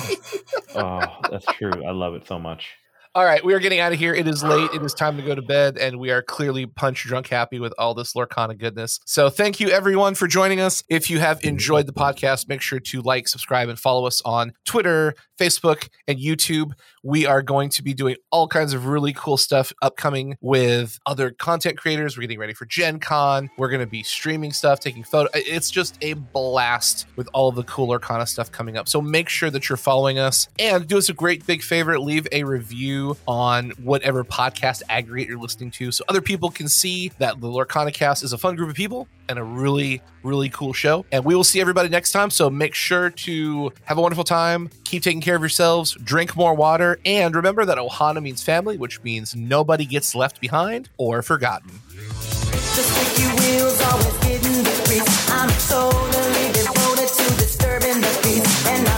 Oh, 0.77 1.01
that's 1.31 1.47
true. 1.55 1.85
I 1.85 1.91
love 1.91 2.15
it 2.15 2.27
so 2.29 2.39
much. 2.39 2.69
All 3.17 3.25
right, 3.25 3.43
we 3.43 3.55
are 3.55 3.59
getting 3.59 3.81
out 3.81 3.95
of 3.95 3.99
here. 3.99 4.13
It 4.15 4.29
is 4.29 4.45
late. 4.45 4.69
It 4.75 4.83
is 4.83 4.93
time 4.93 5.17
to 5.17 5.23
go 5.23 5.35
to 5.35 5.41
bed, 5.41 5.79
and 5.79 5.99
we 5.99 6.11
are 6.11 6.21
clearly 6.21 6.67
punch 6.67 7.03
drunk 7.05 7.29
happy 7.29 7.59
with 7.59 7.73
all 7.79 7.95
this 7.95 8.13
Lorcana 8.13 8.59
goodness. 8.59 9.01
So, 9.07 9.31
thank 9.31 9.59
you 9.59 9.71
everyone 9.71 10.15
for 10.15 10.27
joining 10.27 10.61
us. 10.61 10.85
If 10.91 11.09
you 11.09 11.19
have 11.19 11.43
enjoyed 11.43 11.87
the 11.87 11.95
podcast, 11.95 12.47
make 12.47 12.61
sure 12.61 12.79
to 12.79 13.01
like, 13.01 13.27
subscribe, 13.27 13.71
and 13.71 13.79
follow 13.79 14.07
us 14.07 14.21
on 14.27 14.53
Twitter, 14.67 15.15
Facebook, 15.39 15.89
and 16.09 16.19
YouTube. 16.19 16.73
We 17.03 17.27
are 17.27 17.43
going 17.43 17.69
to 17.71 17.83
be 17.83 17.95
doing 17.95 18.17
all 18.31 18.49
kinds 18.49 18.73
of 18.73 18.87
really 18.87 19.13
cool 19.13 19.37
stuff 19.37 19.73
upcoming 19.83 20.37
with 20.41 20.99
other 21.07 21.31
content 21.31 21.79
creators. 21.79 22.17
We're 22.17 22.23
getting 22.23 22.39
ready 22.39 22.55
for 22.55 22.67
Gen 22.67 22.99
Con. 22.99 23.49
We're 23.57 23.69
going 23.69 23.81
to 23.81 23.87
be 23.87 24.03
streaming 24.03 24.53
stuff, 24.53 24.81
taking 24.81 25.05
photo. 25.05 25.31
It's 25.35 25.71
just 25.71 25.99
a 26.01 26.15
blast 26.15 27.07
with 27.17 27.29
all 27.33 27.49
of 27.49 27.55
the 27.55 27.63
cool 27.65 27.89
Lorcana 27.89 28.27
stuff 28.27 28.51
coming 28.51 28.77
up. 28.77 28.89
So 28.89 29.01
make 29.01 29.29
sure 29.29 29.51
that 29.51 29.69
you're 29.69 29.77
following 29.77 30.19
us 30.19 30.49
and 30.59 30.87
do 30.87 30.99
us 30.99 31.09
a 31.09 31.15
great 31.15 31.47
big 31.47 31.63
favor. 31.63 31.99
Leave 31.99 32.27
a 32.33 32.43
review 32.43 33.17
on 33.29 33.71
whatever 33.83 34.25
podcast 34.25 34.83
aggregate 34.89 35.29
you're 35.29 35.39
listening 35.39 35.71
to 35.73 35.93
so 35.93 36.05
other 36.09 36.21
people 36.21 36.51
can 36.51 36.69
see 36.69 37.13
that 37.19 37.41
the 37.41 37.47
Lorcana 37.47 37.93
cast 37.93 38.25
is 38.25 38.33
a 38.33 38.39
fun 38.39 38.57
group 38.57 38.71
of 38.71 38.77
people 38.77 39.09
and 39.29 39.39
a 39.39 39.43
really, 39.43 40.01
really 40.23 40.49
cool 40.51 40.73
show. 40.73 41.05
And 41.13 41.25
we 41.25 41.35
will 41.35 41.45
see 41.45 41.61
everybody 41.61 41.89
next 41.89 42.13
time. 42.13 42.31
So 42.31 42.49
make 42.51 42.75
sure 42.75 43.11
to 43.11 43.73
have 43.85 43.99
a 43.99 44.01
wonderful 44.01 44.25
time. 44.25 44.71
Keep 44.85 45.03
taking 45.03 45.21
care 45.27 45.37
of 45.37 45.43
yourselves. 45.43 45.95
Drink 46.03 46.37
more 46.37 46.55
water. 46.55 46.99
And 47.05 47.35
remember 47.35 47.65
that 47.65 47.79
Ohana 47.79 48.23
means 48.23 48.43
family, 48.43 48.79
which 48.79 49.03
means 49.03 49.35
nobody 49.35 49.85
gets 49.85 50.15
left 50.15 50.41
behind 50.41 50.89
or 50.97 51.21
forgotten. 51.21 51.81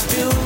the 0.08 0.37